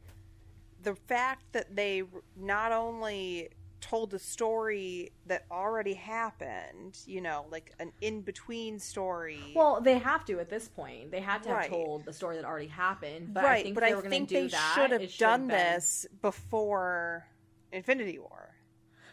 The 0.84 0.96
fact 0.96 1.44
that 1.54 1.76
they 1.76 2.04
not 2.38 2.72
only 2.72 3.50
told 3.82 4.14
a 4.14 4.20
story 4.20 5.10
that 5.26 5.46
already 5.50 5.94
happened, 5.94 6.98
you 7.06 7.22
know, 7.22 7.46
like 7.50 7.72
an 7.80 7.92
in 8.02 8.22
between 8.22 8.78
story. 8.78 9.40
Well, 9.56 9.80
they 9.80 9.98
have 9.98 10.26
to 10.26 10.40
at 10.40 10.50
this 10.50 10.68
point. 10.68 11.12
They 11.12 11.22
had 11.22 11.44
to 11.44 11.50
have 11.50 11.58
Right. 11.60 11.70
told 11.70 12.04
the 12.06 12.12
story 12.14 12.36
that 12.36 12.46
already 12.46 12.68
happened. 12.68 13.34
But 13.34 13.46
right, 13.46 13.60
I 13.60 13.64
think 13.64 13.76
but 13.76 13.82
they 13.86 13.92
I 13.92 13.96
were 13.96 14.02
going 14.02 14.12
to 14.12 14.18
think 14.18 14.30
they 14.30 14.58
should 14.76 14.92
have 14.92 15.18
done 15.18 15.48
been- 15.48 15.58
this 15.58 16.06
before 16.22 17.26
Infinity 17.72 18.20
War. 18.20 18.54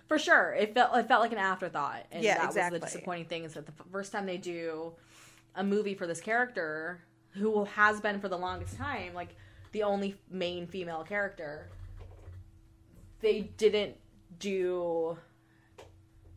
For 0.08 0.18
sure. 0.18 0.52
It 0.54 0.74
felt 0.74 0.96
it 0.96 1.08
felt 1.08 1.20
like 1.22 1.32
an 1.32 1.38
afterthought, 1.38 2.04
and 2.12 2.24
Yeah, 2.24 2.50
that 2.50 2.54
was 2.54 2.70
the 2.70 2.78
disappointing 2.78 3.26
thing 3.26 3.44
is 3.44 3.54
that 3.54 3.66
the 3.66 3.72
first 3.90 4.12
time 4.12 4.26
they 4.26 4.38
do 4.38 4.92
a 5.54 5.64
movie 5.64 5.94
for 5.94 6.06
this 6.06 6.20
character, 6.20 7.00
who 7.30 7.64
has 7.64 8.00
been 8.00 8.20
for 8.20 8.28
the 8.28 8.38
longest 8.38 8.76
time 8.76 9.14
like 9.14 9.34
the 9.72 9.82
only 9.82 10.16
main 10.30 10.66
female 10.66 11.04
character, 11.04 11.68
they 13.20 13.42
didn't 13.56 13.96
do 14.38 15.18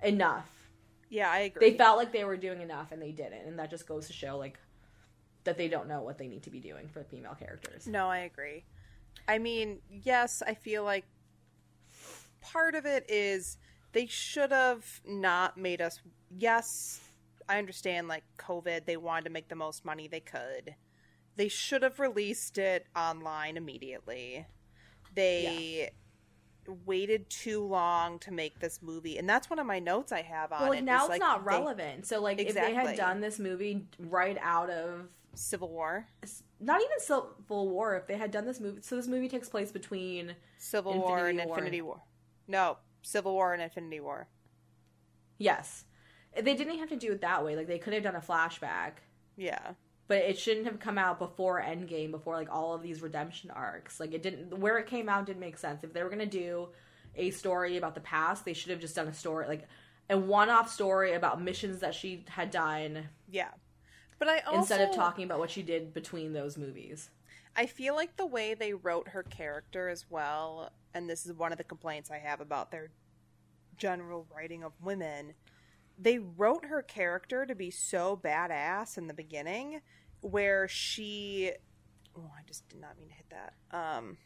enough. 0.03 0.49
Yeah, 1.09 1.29
I 1.31 1.39
agree. 1.39 1.71
They 1.71 1.77
felt 1.77 1.97
like 1.97 2.11
they 2.11 2.23
were 2.23 2.37
doing 2.37 2.61
enough, 2.61 2.91
and 2.91 3.01
they 3.01 3.11
didn't, 3.11 3.47
and 3.47 3.57
that 3.59 3.69
just 3.69 3.87
goes 3.87 4.07
to 4.07 4.13
show 4.13 4.37
like 4.37 4.59
that 5.43 5.57
they 5.57 5.67
don't 5.67 5.87
know 5.87 6.01
what 6.01 6.17
they 6.17 6.27
need 6.27 6.43
to 6.43 6.49
be 6.49 6.59
doing 6.59 6.87
for 6.89 7.03
female 7.03 7.35
characters. 7.35 7.87
No, 7.87 8.07
I 8.09 8.19
agree. 8.19 8.65
I 9.27 9.37
mean, 9.37 9.79
yes, 9.89 10.43
I 10.45 10.53
feel 10.53 10.83
like 10.83 11.05
part 12.41 12.75
of 12.75 12.85
it 12.85 13.05
is 13.09 13.57
they 13.91 14.05
should 14.05 14.51
have 14.51 15.01
not 15.05 15.57
made 15.57 15.81
us. 15.81 15.99
Yes, 16.37 17.01
I 17.47 17.57
understand, 17.57 18.07
like, 18.07 18.23
COVID, 18.37 18.85
they 18.85 18.97
wanted 18.97 19.25
to 19.25 19.29
make 19.31 19.47
the 19.49 19.55
most 19.55 19.83
money 19.85 20.07
they 20.07 20.19
could. 20.19 20.75
They 21.35 21.47
should 21.47 21.83
have 21.83 21.99
released 21.99 22.57
it 22.57 22.85
online 22.95 23.57
immediately. 23.57 24.45
They 25.15 25.89
waited 26.85 27.29
too 27.29 27.63
long 27.65 28.19
to 28.19 28.31
make 28.31 28.59
this 28.59 28.81
movie, 28.81 29.17
and 29.17 29.27
that's 29.27 29.49
one 29.49 29.57
of 29.57 29.65
my 29.65 29.79
notes 29.79 30.11
I 30.11 30.21
have 30.21 30.51
on 30.51 30.61
Well, 30.61 30.71
it. 30.73 30.75
like, 30.75 30.83
now 30.83 30.99
it's 31.01 31.09
like, 31.09 31.19
not 31.19 31.39
they- 31.43 31.47
relevant. 31.47 32.05
So, 32.05 32.21
like, 32.21 32.39
if 32.39 32.53
they 32.53 32.73
had 32.73 32.95
done 32.95 33.21
this 33.21 33.39
movie 33.39 33.87
right 33.97 34.37
out 34.41 34.69
of 34.69 35.07
Civil 35.33 35.69
War. 35.69 36.05
not 36.59 36.81
even 36.81 36.99
Civil 36.99 37.69
War, 37.69 37.95
if 37.95 38.05
they 38.07 38.17
had 38.17 38.29
done 38.29 38.45
this 38.45 38.59
movie, 38.59 38.81
so 38.81 38.95
this 38.97 39.07
movie 39.07 39.29
takes 39.29 39.47
place 39.49 39.71
between 39.71 40.35
Civil 40.57 40.99
War 40.99 41.27
and 41.27 41.39
War. 41.39 41.57
Infinity 41.57 41.81
War. 41.81 42.01
No, 42.49 42.77
Civil 43.03 43.33
War 43.33 43.53
and 43.53 43.61
Infinity 43.61 44.01
War. 44.01 44.27
yes, 45.37 45.85
they 46.35 46.53
didn't 46.55 46.77
have 46.79 46.89
to 46.89 46.95
do 46.95 47.11
it 47.13 47.21
that 47.21 47.45
way. 47.45 47.55
Like, 47.55 47.67
they 47.67 47.79
could 47.79 47.93
have 47.93 48.03
done 48.03 48.15
a 48.15 48.19
flashback, 48.21 48.93
Yeah. 49.37 49.73
but 50.07 50.17
it 50.19 50.37
shouldn't 50.37 50.65
have 50.67 50.79
come 50.79 50.97
out 50.97 51.17
before 51.19 51.61
Endgame, 51.61 52.11
before 52.11 52.35
like 52.35 52.49
all 52.51 52.73
of 52.73 52.81
these 52.81 53.01
redemption 53.01 53.51
arcs. 53.51 53.99
Like, 53.99 54.13
it 54.13 54.21
didn't 54.21 54.57
where 54.59 54.77
it 54.77 54.87
came 54.87 55.07
out 55.09 55.25
didn't 55.25 55.39
make 55.39 55.57
sense. 55.57 55.83
If 55.83 55.93
they 55.93 56.03
were 56.03 56.09
gonna 56.09 56.25
do 56.25 56.69
a 57.15 57.31
story 57.31 57.77
about 57.77 57.95
the 57.95 58.01
past, 58.01 58.45
they 58.45 58.53
should 58.53 58.71
have 58.71 58.79
just 58.79 58.95
done 58.95 59.07
a 59.07 59.13
story 59.13 59.47
like 59.47 59.67
a 60.09 60.17
one-off 60.17 60.71
story 60.71 61.13
about 61.13 61.41
missions 61.41 61.79
that 61.81 61.93
she 61.93 62.25
had 62.29 62.49
done 62.51 63.09
Yeah. 63.29 63.51
But 64.17 64.27
I 64.27 64.39
also 64.39 64.59
instead 64.59 64.81
of 64.89 64.95
talking 64.95 65.23
about 65.23 65.39
what 65.39 65.49
she 65.51 65.61
did 65.63 65.93
between 65.93 66.33
those 66.33 66.57
movies. 66.57 67.09
I 67.55 67.65
feel 67.65 67.95
like 67.95 68.15
the 68.15 68.25
way 68.25 68.53
they 68.53 68.73
wrote 68.73 69.09
her 69.09 69.23
character 69.23 69.89
as 69.89 70.05
well, 70.09 70.71
and 70.93 71.09
this 71.09 71.25
is 71.25 71.33
one 71.33 71.51
of 71.51 71.57
the 71.57 71.63
complaints 71.63 72.09
I 72.09 72.19
have 72.19 72.41
about 72.41 72.71
their 72.71 72.91
general 73.77 74.27
writing 74.33 74.63
of 74.63 74.73
women, 74.81 75.33
they 75.97 76.19
wrote 76.19 76.65
her 76.65 76.81
character 76.81 77.45
to 77.45 77.55
be 77.55 77.71
so 77.71 78.19
badass 78.21 78.97
in 78.97 79.07
the 79.07 79.13
beginning 79.13 79.81
where 80.21 80.67
she 80.67 81.51
oh, 82.17 82.31
I 82.37 82.41
just 82.45 82.67
did 82.69 82.79
not 82.79 82.97
mean 82.97 83.09
to 83.09 83.13
hit 83.15 83.29
that. 83.29 83.53
Um 83.71 84.17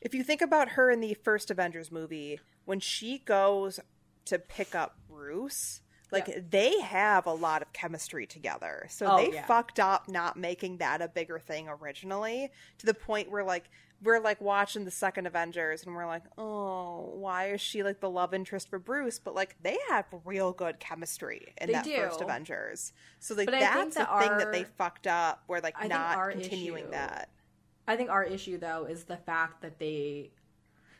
if 0.00 0.14
you 0.14 0.24
think 0.24 0.40
about 0.40 0.70
her 0.70 0.90
in 0.90 1.00
the 1.00 1.14
first 1.14 1.50
Avengers 1.50 1.92
movie, 1.92 2.40
when 2.64 2.80
she 2.80 3.18
goes 3.18 3.80
to 4.24 4.38
pick 4.38 4.74
up 4.74 4.96
Bruce, 5.08 5.82
like 6.12 6.28
Yeah. 6.28 6.38
they 6.48 6.80
have 6.80 7.26
a 7.26 7.32
lot 7.32 7.62
of 7.62 7.72
chemistry 7.72 8.26
together. 8.26 8.86
So 8.90 9.06
Oh, 9.06 9.16
they 9.16 9.32
yeah. 9.32 9.46
fucked 9.46 9.78
up 9.80 10.08
not 10.08 10.36
making 10.36 10.78
that 10.78 11.00
a 11.02 11.08
bigger 11.08 11.38
thing 11.38 11.68
originally 11.68 12.50
to 12.78 12.86
the 12.86 12.94
point 12.94 13.30
where 13.30 13.44
like 13.44 13.70
we're 14.02 14.18
like 14.18 14.40
watching 14.40 14.86
the 14.86 14.90
second 14.90 15.26
Avengers 15.26 15.84
and 15.84 15.94
we're 15.94 16.06
like, 16.06 16.22
"Oh, 16.38 17.10
why 17.16 17.50
is 17.50 17.60
she 17.60 17.82
like 17.82 18.00
the 18.00 18.08
love 18.08 18.32
interest 18.32 18.70
for 18.70 18.78
Bruce?" 18.78 19.18
But 19.18 19.34
like 19.34 19.56
they 19.62 19.76
have 19.90 20.06
real 20.24 20.52
good 20.52 20.80
chemistry 20.80 21.52
in 21.58 21.66
They 21.66 21.72
that 21.74 21.84
do. 21.84 21.96
first 21.96 22.22
Avengers. 22.22 22.94
So 23.18 23.34
like 23.34 23.46
But 23.46 23.60
that's 23.60 23.96
the 23.96 24.06
thing 24.06 24.38
that 24.38 24.52
they 24.52 24.64
fucked 24.64 25.06
up 25.06 25.42
where 25.48 25.60
like 25.60 25.74
I 25.78 25.86
not 25.88 26.30
continuing 26.30 26.84
issue- 26.84 26.92
that. 26.92 27.28
I 27.86 27.96
think 27.96 28.08
our 28.08 28.24
issue 28.24 28.56
though 28.56 28.84
is 28.86 29.04
the 29.04 29.16
fact 29.18 29.60
that 29.62 29.78
they 29.78 30.30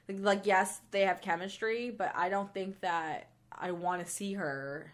like, 0.06 0.18
like 0.20 0.46
yes, 0.46 0.82
they 0.90 1.02
have 1.06 1.22
chemistry, 1.22 1.90
but 1.90 2.12
I 2.14 2.28
don't 2.28 2.52
think 2.52 2.80
that 2.80 3.28
I 3.50 3.70
want 3.72 4.04
to 4.04 4.10
see 4.12 4.34
her 4.34 4.92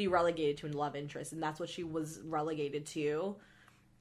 be 0.00 0.08
relegated 0.08 0.56
to 0.56 0.66
a 0.66 0.72
love 0.72 0.96
interest 0.96 1.32
and 1.32 1.42
that's 1.42 1.60
what 1.60 1.68
she 1.68 1.84
was 1.84 2.20
relegated 2.24 2.86
to 2.86 3.36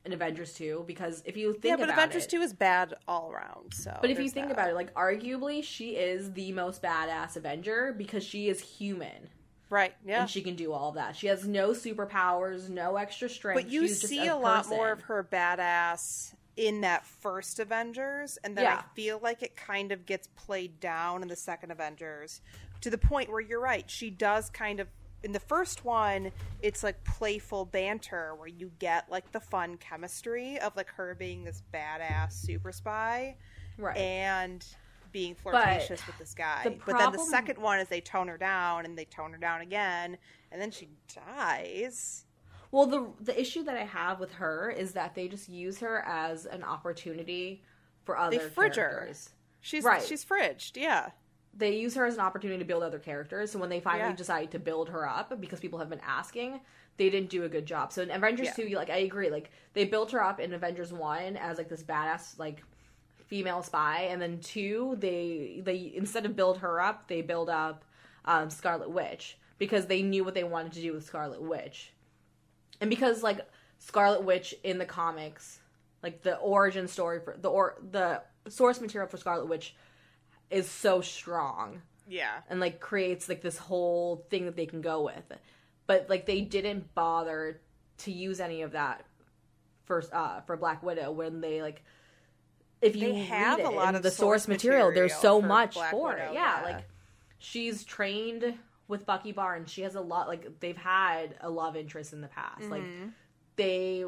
in 0.05 0.13
Avengers 0.13 0.53
2 0.53 0.85
because 0.87 1.21
if 1.25 1.35
you 1.35 1.51
think 1.53 1.65
about 1.65 1.65
it, 1.65 1.79
yeah, 1.79 1.85
but 1.87 1.89
Avengers 1.93 2.23
it, 2.23 2.29
2 2.29 2.41
is 2.41 2.53
bad 2.53 2.93
all 3.05 3.29
around. 3.31 3.73
So 3.73 3.97
But 3.99 4.09
if 4.09 4.17
you 4.19 4.29
think 4.29 4.47
that. 4.47 4.53
about 4.53 4.69
it, 4.69 4.75
like 4.75 4.93
arguably 4.93 5.61
she 5.61 5.89
is 5.97 6.31
the 6.33 6.53
most 6.53 6.81
badass 6.81 7.35
Avenger 7.35 7.93
because 7.97 8.23
she 8.23 8.47
is 8.47 8.61
human 8.61 9.29
right, 9.69 9.93
yeah. 10.05 10.21
and 10.21 10.29
she 10.29 10.41
can 10.41 10.55
do 10.55 10.71
all 10.71 10.89
of 10.89 10.95
that. 10.95 11.15
She 11.17 11.27
has 11.27 11.45
no 11.45 11.71
superpowers, 11.71 12.69
no 12.69 12.95
extra 12.95 13.27
strength. 13.29 13.61
But 13.61 13.69
you 13.69 13.87
She's 13.87 14.01
see 14.07 14.27
a, 14.27 14.35
lot 14.35 14.69
more 14.69 14.91
of 14.91 15.01
her 15.01 15.27
badass 15.29 16.33
in 16.55 16.81
that 16.81 17.05
first 17.05 17.59
Avengers, 17.59 18.37
and 18.43 18.57
then 18.57 18.63
Yeah. 18.63 18.83
I 18.83 18.95
feel 18.95 19.19
like 19.21 19.43
it 19.43 19.55
kind 19.55 19.91
of 19.91 20.05
gets 20.05 20.27
played 20.27 20.79
down 20.79 21.21
in 21.21 21.27
the 21.27 21.35
second 21.35 21.71
Avengers 21.71 22.41
to 22.81 22.89
the 22.89 22.97
point 22.97 23.29
where 23.29 23.41
you're 23.41 23.59
right. 23.61 23.89
She 23.89 24.09
does 24.09 24.49
kind 24.49 24.79
of. 24.79 24.87
In 25.23 25.31
the 25.33 25.39
first 25.39 25.83
one, 25.83 26.31
it's 26.61 26.83
like 26.83 27.03
playful 27.03 27.65
banter 27.65 28.35
where 28.35 28.47
you 28.47 28.71
get 28.79 29.09
like 29.11 29.31
the 29.31 29.39
fun 29.39 29.77
chemistry 29.77 30.57
of 30.59 30.75
like 30.75 30.89
her 30.89 31.15
being 31.15 31.43
this 31.43 31.61
badass 31.73 32.33
super 32.33 32.71
spy 32.71 33.35
right. 33.77 33.97
and 33.97 34.65
being 35.11 35.35
flirtatious 35.35 36.05
with 36.07 36.17
this 36.17 36.33
guy. 36.33 36.61
the 36.63 36.77
but 36.85 36.97
then 36.97 37.11
the 37.11 37.19
second 37.19 37.57
one 37.59 37.79
is 37.79 37.87
they 37.87 38.01
tone 38.01 38.27
her 38.27 38.37
down 38.37 38.85
and 38.85 38.97
they 38.97 39.05
tone 39.05 39.31
her 39.31 39.37
down 39.37 39.61
again, 39.61 40.17
and 40.51 40.61
then 40.61 40.71
she 40.71 40.87
dies. 41.13 42.25
Well, 42.71 42.85
the 42.85 43.07
the 43.19 43.39
issue 43.39 43.63
that 43.63 43.75
I 43.75 43.83
have 43.85 44.19
with 44.19 44.31
her 44.33 44.69
is 44.69 44.93
that 44.93 45.15
they 45.15 45.27
just 45.27 45.49
use 45.49 45.79
her 45.79 46.03
as 46.05 46.45
an 46.45 46.63
opportunity 46.63 47.63
for 48.03 48.17
other 48.17 48.37
They 48.37 48.49
fridge 48.49 48.75
her. 48.75 48.89
characters. 48.89 49.29
She's 49.61 49.83
Right. 49.83 50.03
she's 50.03 50.23
fridged, 50.23 50.77
yeah. 50.77 51.09
They 51.53 51.75
use 51.77 51.95
her 51.95 52.05
as 52.05 52.13
an 52.15 52.21
opportunity 52.21 52.59
to 52.59 52.65
build 52.65 52.83
other 52.83 52.99
characters. 52.99 53.51
So 53.51 53.59
when 53.59 53.69
they 53.69 53.79
finally 53.79 54.11
Yeah. 54.11 54.15
decide 54.15 54.51
to 54.51 54.59
build 54.59 54.89
her 54.89 55.07
up, 55.07 55.39
because 55.41 55.59
people 55.59 55.79
have 55.79 55.89
been 55.89 56.01
asking, 56.01 56.61
they 56.97 57.09
didn't 57.09 57.29
do 57.29 57.43
a 57.43 57.49
good 57.49 57.65
job. 57.65 57.91
So 57.91 58.01
in 58.01 58.11
Avengers 58.11 58.47
Yeah. 58.47 58.53
two, 58.53 58.69
like 58.75 58.89
I 58.89 58.97
agree, 58.97 59.29
like 59.29 59.51
they 59.73 59.85
built 59.85 60.11
her 60.11 60.23
up 60.23 60.39
in 60.39 60.53
Avengers 60.53 60.93
one 60.93 61.37
as 61.37 61.57
like 61.57 61.69
this 61.69 61.83
badass 61.83 62.37
like 62.39 62.63
female 63.27 63.61
spy, 63.63 64.01
and 64.03 64.21
then 64.21 64.39
two, 64.39 64.95
they 64.99 65.61
they 65.63 65.91
instead 65.95 66.25
of 66.25 66.35
build 66.35 66.59
her 66.59 66.79
up, 66.81 67.07
they 67.07 67.21
build 67.21 67.49
up 67.49 67.83
um, 68.25 68.49
Scarlet 68.49 68.89
Witch 68.89 69.37
because 69.57 69.87
they 69.87 70.01
knew 70.01 70.23
what 70.23 70.33
they 70.33 70.43
wanted 70.43 70.71
to 70.73 70.81
do 70.81 70.93
with 70.93 71.05
Scarlet 71.05 71.41
Witch, 71.41 71.93
and 72.81 72.89
because 72.89 73.23
like 73.23 73.39
Scarlet 73.77 74.23
Witch 74.23 74.53
in 74.63 74.77
the 74.77 74.85
comics, 74.85 75.59
like 76.03 76.21
the 76.21 76.37
origin 76.37 76.87
story 76.87 77.19
for 77.19 77.35
the 77.37 77.49
or 77.49 77.77
the 77.91 78.21
source 78.47 78.81
material 78.81 79.09
for 79.09 79.17
Scarlet 79.17 79.45
Witch 79.45 79.75
is 80.49 80.69
so 80.69 81.01
strong 81.01 81.81
Yeah. 82.07 82.41
and 82.49 82.59
like 82.59 82.79
creates 82.79 83.29
like 83.29 83.41
this 83.41 83.57
whole 83.57 84.25
thing 84.29 84.45
that 84.45 84.55
they 84.55 84.65
can 84.65 84.81
go 84.81 85.03
with. 85.03 85.31
But 85.87 86.07
like 86.09 86.25
they 86.25 86.41
didn't 86.41 86.93
bother 86.95 87.61
to 87.99 88.11
use 88.11 88.39
any 88.39 88.61
of 88.61 88.71
that 88.73 89.05
for 89.85 90.03
uh 90.13 90.41
for 90.41 90.55
Black 90.57 90.81
Widow 90.83 91.11
when 91.11 91.41
they 91.41 91.61
like 91.61 91.83
if 92.81 92.95
you 92.95 93.11
They 93.11 93.19
have 93.25 93.59
a 93.59 93.69
lot 93.69 93.95
of 93.95 94.03
the 94.03 94.09
source 94.11 94.43
source 94.43 94.47
material, 94.47 94.93
there's 94.93 95.13
so 95.15 95.41
for 95.41 95.47
much 95.47 95.73
Black 95.73 95.91
for 95.91 96.09
Widow, 96.11 96.29
it. 96.31 96.33
Yeah, 96.33 96.59
yeah. 96.59 96.63
like 96.75 96.83
she's 97.37 97.83
trained 97.83 98.53
with 98.87 99.05
Bucky 99.05 99.31
Barnes. 99.33 99.69
She 99.69 99.81
has 99.81 99.95
a 99.95 100.01
lot 100.01 100.27
like 100.27 100.59
they've 100.61 100.77
had 100.77 101.35
a 101.41 101.49
love 101.49 101.75
interest 101.75 102.13
in 102.13 102.21
the 102.21 102.27
past. 102.29 102.63
Like 102.69 102.83
Mhm. 102.83 103.11
they 103.57 104.05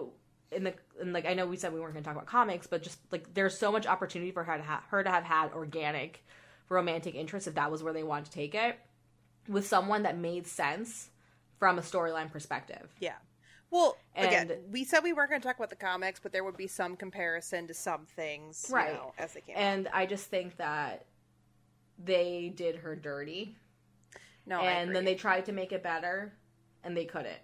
in 0.51 0.63
the 0.65 0.73
and 0.99 1.13
like 1.13 1.25
I 1.25 1.33
know 1.33 1.45
we 1.45 1.57
said 1.57 1.73
we 1.73 1.79
weren't 1.79 1.93
going 1.93 2.03
to 2.03 2.07
talk 2.07 2.15
about 2.15 2.27
comics, 2.27 2.67
but 2.67 2.83
just 2.83 2.99
like 3.11 3.33
there's 3.33 3.57
so 3.57 3.71
much 3.71 3.85
opportunity 3.87 4.31
for 4.31 4.43
her 4.43 4.57
to 4.57 4.63
ha- 4.63 4.83
her 4.89 5.03
to 5.03 5.09
have 5.09 5.23
had 5.23 5.53
organic 5.53 6.23
romantic 6.69 7.15
interest 7.15 7.47
if 7.47 7.55
that 7.55 7.71
was 7.71 7.83
where 7.83 7.93
they 7.93 8.03
wanted 8.03 8.25
to 8.25 8.31
take 8.31 8.55
it 8.55 8.77
with 9.47 9.65
someone 9.67 10.03
that 10.03 10.17
made 10.17 10.45
sense 10.47 11.09
from 11.57 11.77
a 11.77 11.81
storyline 11.81 12.31
perspective. 12.31 12.93
Yeah. 12.99 13.15
Well, 13.69 13.97
again, 14.15 14.51
And- 14.51 14.71
we 14.73 14.83
said 14.83 15.03
we 15.03 15.13
weren't 15.13 15.29
going 15.29 15.41
to 15.41 15.47
talk 15.47 15.55
about 15.57 15.69
the 15.69 15.75
comics, 15.77 16.19
but 16.19 16.31
there 16.33 16.43
would 16.43 16.57
be 16.57 16.67
some 16.67 16.95
comparison 16.97 17.67
to 17.67 17.73
some 17.73 18.05
things, 18.05 18.65
you 18.69 18.75
Right. 18.75 18.93
know, 18.93 19.13
as 19.17 19.33
they 19.33 19.41
came. 19.41 19.55
out. 19.55 19.61
And 19.61 19.87
I 19.93 20.05
just 20.05 20.29
think 20.29 20.57
that 20.57 21.05
they 21.97 22.51
did 22.55 22.77
her 22.77 22.95
dirty. 22.95 23.55
no, 24.45 24.59
and 24.61 24.93
then 24.95 25.05
they 25.05 25.15
tried 25.15 25.45
to 25.45 25.51
make 25.51 25.71
it 25.71 25.83
better 25.83 26.33
and 26.83 26.97
they 26.97 27.05
couldn't. 27.05 27.39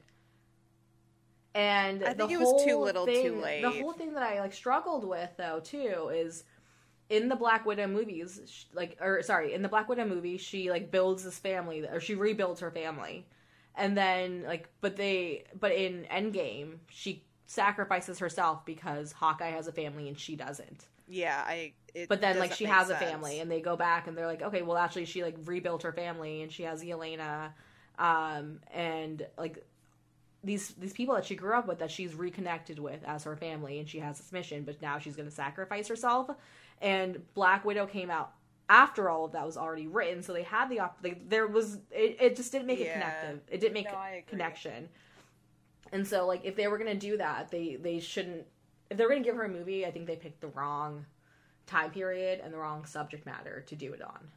And 1.56 2.03
I 2.03 2.14
think 2.14 2.32
it 2.32 2.40
was 2.40 2.64
too 2.64 2.78
little, 2.78 3.06
too 3.06 3.14
thing- 3.14 3.41
late. 3.41 3.61
The 3.61 3.72
whole 3.72 3.94
thing 3.94 4.14
that 4.14 4.24
I 4.24 4.40
like 4.40 4.53
struggled 4.53 5.03
with 5.07 5.32
though 5.38 5.60
too 5.60 6.11
is 6.14 6.44
in 7.10 7.30
the 7.30 7.36
Black 7.36 7.65
Widow 7.65 7.88
movies, 7.88 8.65
like 8.74 8.98
or 9.02 9.22
sorry, 9.24 9.53
in 9.53 9.61
the 9.61 9.69
Black 9.69 9.90
Widow 9.90 10.06
movie, 10.06 10.38
she 10.38 10.69
like 10.69 10.91
builds 10.91 11.24
this 11.24 11.40
family 11.40 11.88
or 11.88 11.99
she 11.99 12.15
rebuilds 12.15 12.60
her 12.60 12.69
family, 12.72 13.26
and 13.76 13.98
then 13.98 14.44
like 14.45 14.69
but 14.82 14.95
they 14.98 15.45
but 15.60 15.72
in 15.72 16.06
Endgame 16.11 16.78
she 16.90 17.24
sacrifices 17.48 18.19
herself 18.19 18.65
because 18.65 19.14
Hawkeye 19.14 19.52
has 19.52 19.68
a 19.68 19.72
family 19.72 20.10
and 20.10 20.19
she 20.19 20.36
doesn't. 20.36 20.88
yeah, 21.07 21.44
I. 21.45 21.74
It 21.95 22.10
But 22.10 22.22
then 22.22 22.38
like 22.38 22.53
she 22.53 22.65
has 22.65 22.91
a 22.91 22.95
family 22.95 23.40
and 23.40 23.49
they 23.49 23.61
go 23.61 23.76
back 23.76 24.07
and 24.07 24.15
they're 24.15 24.28
like, 24.28 24.44
okay, 24.44 24.61
well 24.61 24.78
actually 24.78 25.06
she 25.06 25.24
like 25.24 25.36
rebuilt 25.45 25.82
her 25.84 25.94
family 25.94 26.44
and 26.44 26.52
she 26.52 26.64
has 26.64 26.84
Yelena, 26.84 27.53
um, 27.98 28.60
and 28.72 29.26
like 29.38 29.65
these 30.43 30.69
these 30.76 30.93
people 30.93 31.15
that 31.15 31.26
she 31.26 31.35
grew 31.35 31.53
up 31.53 31.68
with 31.68 31.80
that 31.80 31.91
she's 31.91 32.14
reconnected 32.15 32.80
with 32.80 33.03
as 33.05 33.23
her 33.23 33.35
family 33.35 33.80
and 33.80 33.89
she 33.89 33.99
has 33.99 34.18
this 34.18 34.31
mission, 34.31 34.64
but 34.64 34.81
now 34.81 34.99
she's 34.99 35.15
gonna 35.15 35.31
sacrifice 35.31 35.88
herself. 35.88 36.30
And 36.81 37.22
Black 37.34 37.65
Widow 37.65 37.88
came 37.88 38.09
out 38.09 38.34
after 38.69 39.09
all 39.09 39.26
of 39.26 39.31
that 39.31 39.45
was 39.45 39.57
already 39.57 39.88
written, 39.88 40.22
so 40.22 40.34
they 40.34 40.43
had 40.43 40.69
the 40.69 40.80
op- 40.81 41.01
they, 41.01 41.18
there 41.27 41.47
was 41.47 41.76
it, 41.91 42.18
it 42.19 42.35
just 42.35 42.51
didn't 42.51 42.68
make 42.68 42.80
it 42.80 42.91
connective. 42.93 43.41
It 43.49 43.59
didn't 43.59 43.73
make 43.73 43.85
No, 43.91 43.97
agree. 43.99 44.23
connection. 44.27 44.89
And 45.91 46.05
so 46.07 46.27
like 46.27 46.41
if 46.43 46.55
they 46.55 46.68
were 46.68 46.77
gonna 46.77 46.95
do 46.95 47.18
that, 47.18 47.49
they 47.49 47.76
they 47.77 47.99
shouldn't. 47.99 48.45
If 48.89 48.97
they 48.97 49.03
were 49.03 49.09
gonna 49.09 49.23
give 49.23 49.35
her 49.35 49.45
a 49.45 49.49
movie, 49.49 49.85
I 49.85 49.91
think 49.91 50.05
they 50.05 50.15
picked 50.15 50.41
the 50.41 50.47
wrong 50.47 51.05
time 51.65 51.91
period 51.91 52.41
and 52.43 52.53
the 52.53 52.57
wrong 52.57 52.85
subject 52.85 53.26
matter 53.26 53.64
to 53.68 53.76
do 53.76 53.91
it 53.93 54.01
on. 54.01 54.30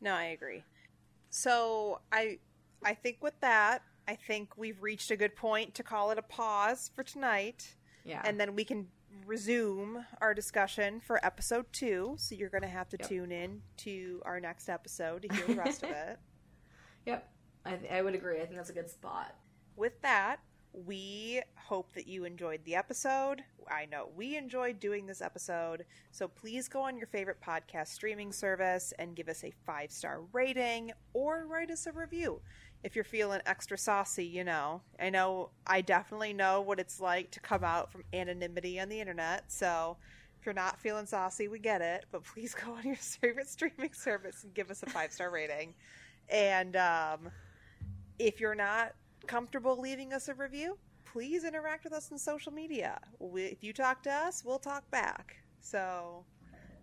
No, 0.00 0.12
I 0.12 0.24
agree. 0.24 0.64
So 1.30 2.00
I, 2.12 2.38
I 2.84 2.94
think 2.94 3.18
with 3.22 3.38
that, 3.40 3.82
I 4.06 4.14
think 4.16 4.56
we've 4.56 4.82
reached 4.82 5.10
a 5.10 5.16
good 5.16 5.34
point 5.36 5.74
to 5.76 5.82
call 5.82 6.10
it 6.10 6.18
a 6.18 6.22
pause 6.22 6.90
for 6.94 7.02
tonight, 7.02 7.74
Yeah. 8.04 8.20
and 8.24 8.38
then 8.38 8.54
we 8.54 8.64
can 8.64 8.88
resume 9.26 10.04
our 10.20 10.34
discussion 10.34 11.00
for 11.00 11.24
episode 11.24 11.66
two. 11.72 12.14
So 12.18 12.34
you're 12.34 12.50
going 12.50 12.62
to 12.62 12.68
have 12.68 12.88
to 12.90 12.96
Yep. 13.00 13.08
tune 13.08 13.32
in 13.32 13.62
to 13.78 14.20
our 14.24 14.40
next 14.40 14.68
episode 14.68 15.22
to 15.22 15.34
hear 15.34 15.46
the 15.46 15.54
rest 15.54 15.82
of 15.82 15.90
it. 15.90 16.18
yep. 17.06 17.30
I, 17.64 17.76
th- 17.76 17.90
I 17.90 18.02
would 18.02 18.14
agree. 18.14 18.36
I 18.40 18.44
think 18.44 18.56
that's 18.56 18.70
a 18.70 18.74
good 18.74 18.90
spot. 18.90 19.34
with 19.76 20.00
that, 20.02 20.40
we 20.72 21.40
hope 21.54 21.92
that 21.94 22.06
you 22.08 22.24
enjoyed 22.24 22.60
the 22.64 22.74
episode. 22.74 23.42
I 23.70 23.86
know 23.86 24.08
we 24.14 24.36
enjoyed 24.36 24.80
doing 24.80 25.06
this 25.06 25.22
episode. 25.22 25.84
So 26.10 26.26
please 26.28 26.68
go 26.68 26.82
on 26.82 26.96
your 26.96 27.06
favorite 27.06 27.40
podcast 27.40 27.88
streaming 27.88 28.32
service 28.32 28.92
and 28.98 29.14
give 29.16 29.28
us 29.28 29.44
a 29.44 29.52
five 29.64 29.90
star 29.92 30.20
rating 30.32 30.90
or 31.12 31.46
write 31.46 31.70
us 31.70 31.86
a 31.86 31.92
review. 31.92 32.40
If 32.84 32.94
you're 32.94 33.04
feeling 33.04 33.40
extra 33.46 33.78
saucy, 33.78 34.26
you 34.26 34.44
know. 34.44 34.82
I 35.00 35.10
know 35.10 35.50
I 35.66 35.80
definitely 35.80 36.34
know 36.34 36.60
what 36.60 36.78
it's 36.78 37.00
like 37.00 37.30
to 37.32 37.40
come 37.40 37.64
out 37.64 37.90
from 37.90 38.04
anonymity 38.12 38.78
on 38.78 38.90
the 38.90 39.00
internet. 39.00 39.50
So 39.50 39.96
if 40.38 40.46
you're 40.46 40.54
not 40.54 40.78
feeling 40.78 41.06
saucy, 41.06 41.48
we 41.48 41.58
get 41.58 41.80
it. 41.80 42.04
But 42.12 42.24
please 42.34 42.54
go 42.54 42.74
on 42.74 42.84
your 42.84 42.96
favorite 42.96 43.48
streaming 43.48 43.94
service 43.94 44.44
and 44.44 44.52
give 44.54 44.70
us 44.70 44.82
a 44.82 44.86
five 44.86 45.12
star 45.12 45.30
rating. 45.30 45.74
And 46.28 46.76
um, 46.76 47.30
if 48.18 48.38
you're 48.40 48.54
not 48.54 48.94
comfortable 49.26 49.80
leaving 49.80 50.12
us 50.12 50.28
a 50.28 50.34
review, 50.34 50.76
please 51.06 51.44
interact 51.44 51.84
with 51.84 51.94
us 51.94 52.12
on 52.12 52.18
social 52.18 52.52
media. 52.52 53.00
We, 53.18 53.44
if 53.44 53.64
you 53.64 53.72
talk 53.72 54.02
to 54.04 54.12
us, 54.12 54.44
we'll 54.44 54.58
talk 54.58 54.90
back. 54.90 55.36
So, 55.60 56.24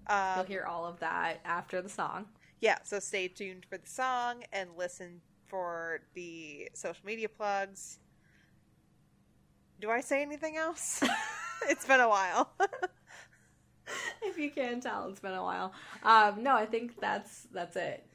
You'll 0.09 0.17
um, 0.17 0.47
hear 0.47 0.65
all 0.65 0.85
of 0.85 0.99
that 0.99 1.41
after 1.45 1.81
the 1.81 1.89
song. 1.89 2.25
yeah, 2.59 2.79
so 2.83 2.99
stay 2.99 3.27
tuned 3.27 3.65
for 3.69 3.77
the 3.77 3.87
song 3.87 4.43
and 4.51 4.71
listen 4.77 5.21
for 5.51 6.01
the 6.15 6.69
social 6.75 7.05
media 7.05 7.29
plugs. 7.29 7.99
Do 9.81 9.91
I 9.91 10.01
say 10.01 10.21
anything 10.23 10.57
else? 10.57 11.03
it's 11.69 11.85
been 11.85 11.99
a 12.01 12.09
while. 12.09 12.51
if 14.23 14.37
you 14.37 14.51
can't 14.51 14.81
tell, 14.81 15.09
it's 15.09 15.19
been 15.19 15.33
a 15.33 15.43
while. 15.43 15.73
Um, 16.03 16.43
no, 16.43 16.55
I 16.55 16.65
think 16.65 16.99
that's 16.99 17.47
that's 17.53 17.75
it. 17.75 18.05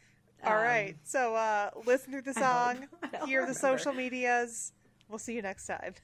All 0.44 0.54
Um, 0.54 0.62
right, 0.62 0.96
so 1.04 1.34
uh, 1.34 1.70
listen 1.86 2.12
to 2.12 2.22
the 2.22 2.34
song, 2.34 2.88
hear 3.24 3.46
the 3.46 3.54
remember. 3.54 3.54
social 3.54 3.92
medias. 3.92 4.72
We'll 5.08 5.18
see 5.18 5.34
you 5.34 5.42
next 5.42 5.66
time. 5.66 5.94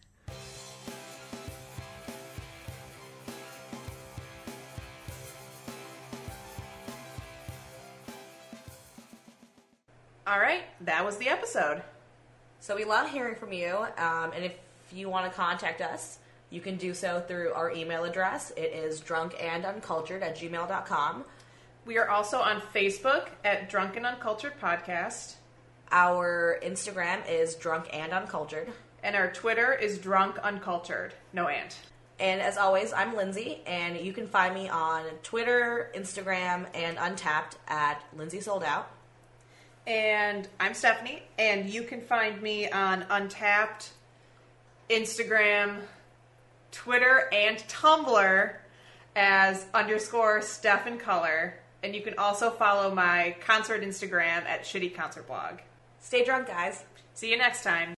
All 10.27 10.39
right, 10.39 10.63
that 10.83 11.05
was 11.05 11.17
the 11.19 11.29
episode. 11.29 11.83
So 12.61 12.77
we 12.77 12.85
love 12.85 13.11
hearing 13.11 13.35
from 13.35 13.53
you, 13.53 13.75
um, 13.99 14.33
and 14.35 14.45
if 14.45 14.55
you 14.93 15.09
want 15.09 15.31
to 15.31 15.37
contact 15.37 15.81
us, 15.81 16.19
you 16.51 16.61
can 16.61 16.77
do 16.77 16.95
so 16.95 17.21
through 17.27 17.53
our 17.55 17.71
email 17.73 18.05
address. 18.05 18.53
It 18.57 18.73
is 18.73 19.01
drunkanduncultured 19.01 20.23
at 20.23 20.37
gmail.com. 20.39 21.25
We 21.85 21.99
are 21.99 22.09
also 22.09 22.39
on 22.39 22.61
Facebook 22.73 23.29
at 23.45 23.69
Drunken 23.69 24.05
Uncultured 24.07 24.53
Podcast, 24.61 25.35
Our 25.91 26.59
Instagram 26.63 27.29
is 27.29 27.57
drunk 27.57 27.89
and 27.93 28.13
uncultured. 28.13 28.71
and 29.03 29.17
our 29.17 29.33
Twitter 29.33 29.73
is 29.73 29.99
Drunk 29.99 30.39
Uncultured. 30.39 31.13
No 31.33 31.49
and. 31.49 31.75
And 32.21 32.41
as 32.41 32.57
always, 32.57 32.93
I'm 32.93 33.17
Lindsay, 33.17 33.63
and 33.67 33.99
you 33.99 34.13
can 34.13 34.29
find 34.29 34.55
me 34.55 34.69
on 34.69 35.03
Twitter, 35.25 35.91
Instagram, 35.97 36.67
and 36.75 36.97
Untappd 36.99 37.57
at 37.67 38.01
Lindsay 38.17 38.41
Sold 38.41 38.63
Out. 38.63 38.89
And 39.87 40.47
I'm 40.61 40.75
Stephanie, 40.75 41.25
and 41.39 41.69
you 41.69 41.83
can 41.83 42.01
find 42.01 42.41
me 42.41 42.71
on 42.71 43.03
Untappd, 43.03 43.91
Instagram, 44.89 45.79
Twitter, 46.71 47.29
and 47.33 47.59
Tumblr 47.69 48.55
as 49.17 49.67
underscore 49.75 50.41
Steph 50.41 50.87
in 50.87 50.99
Color. 50.99 51.59
And 51.83 51.97
you 51.97 52.03
can 52.03 52.15
also 52.17 52.51
follow 52.51 52.95
my 52.95 53.35
concert 53.45 53.83
Instagram 53.83 54.45
at 54.47 54.63
Shitty 54.63 54.95
Concert 54.95 55.27
Blog. 55.27 55.59
Stay 56.01 56.25
drunk, 56.25 56.47
guys. 56.47 56.85
See 57.15 57.31
you 57.31 57.37
next 57.37 57.65
time. 57.65 57.91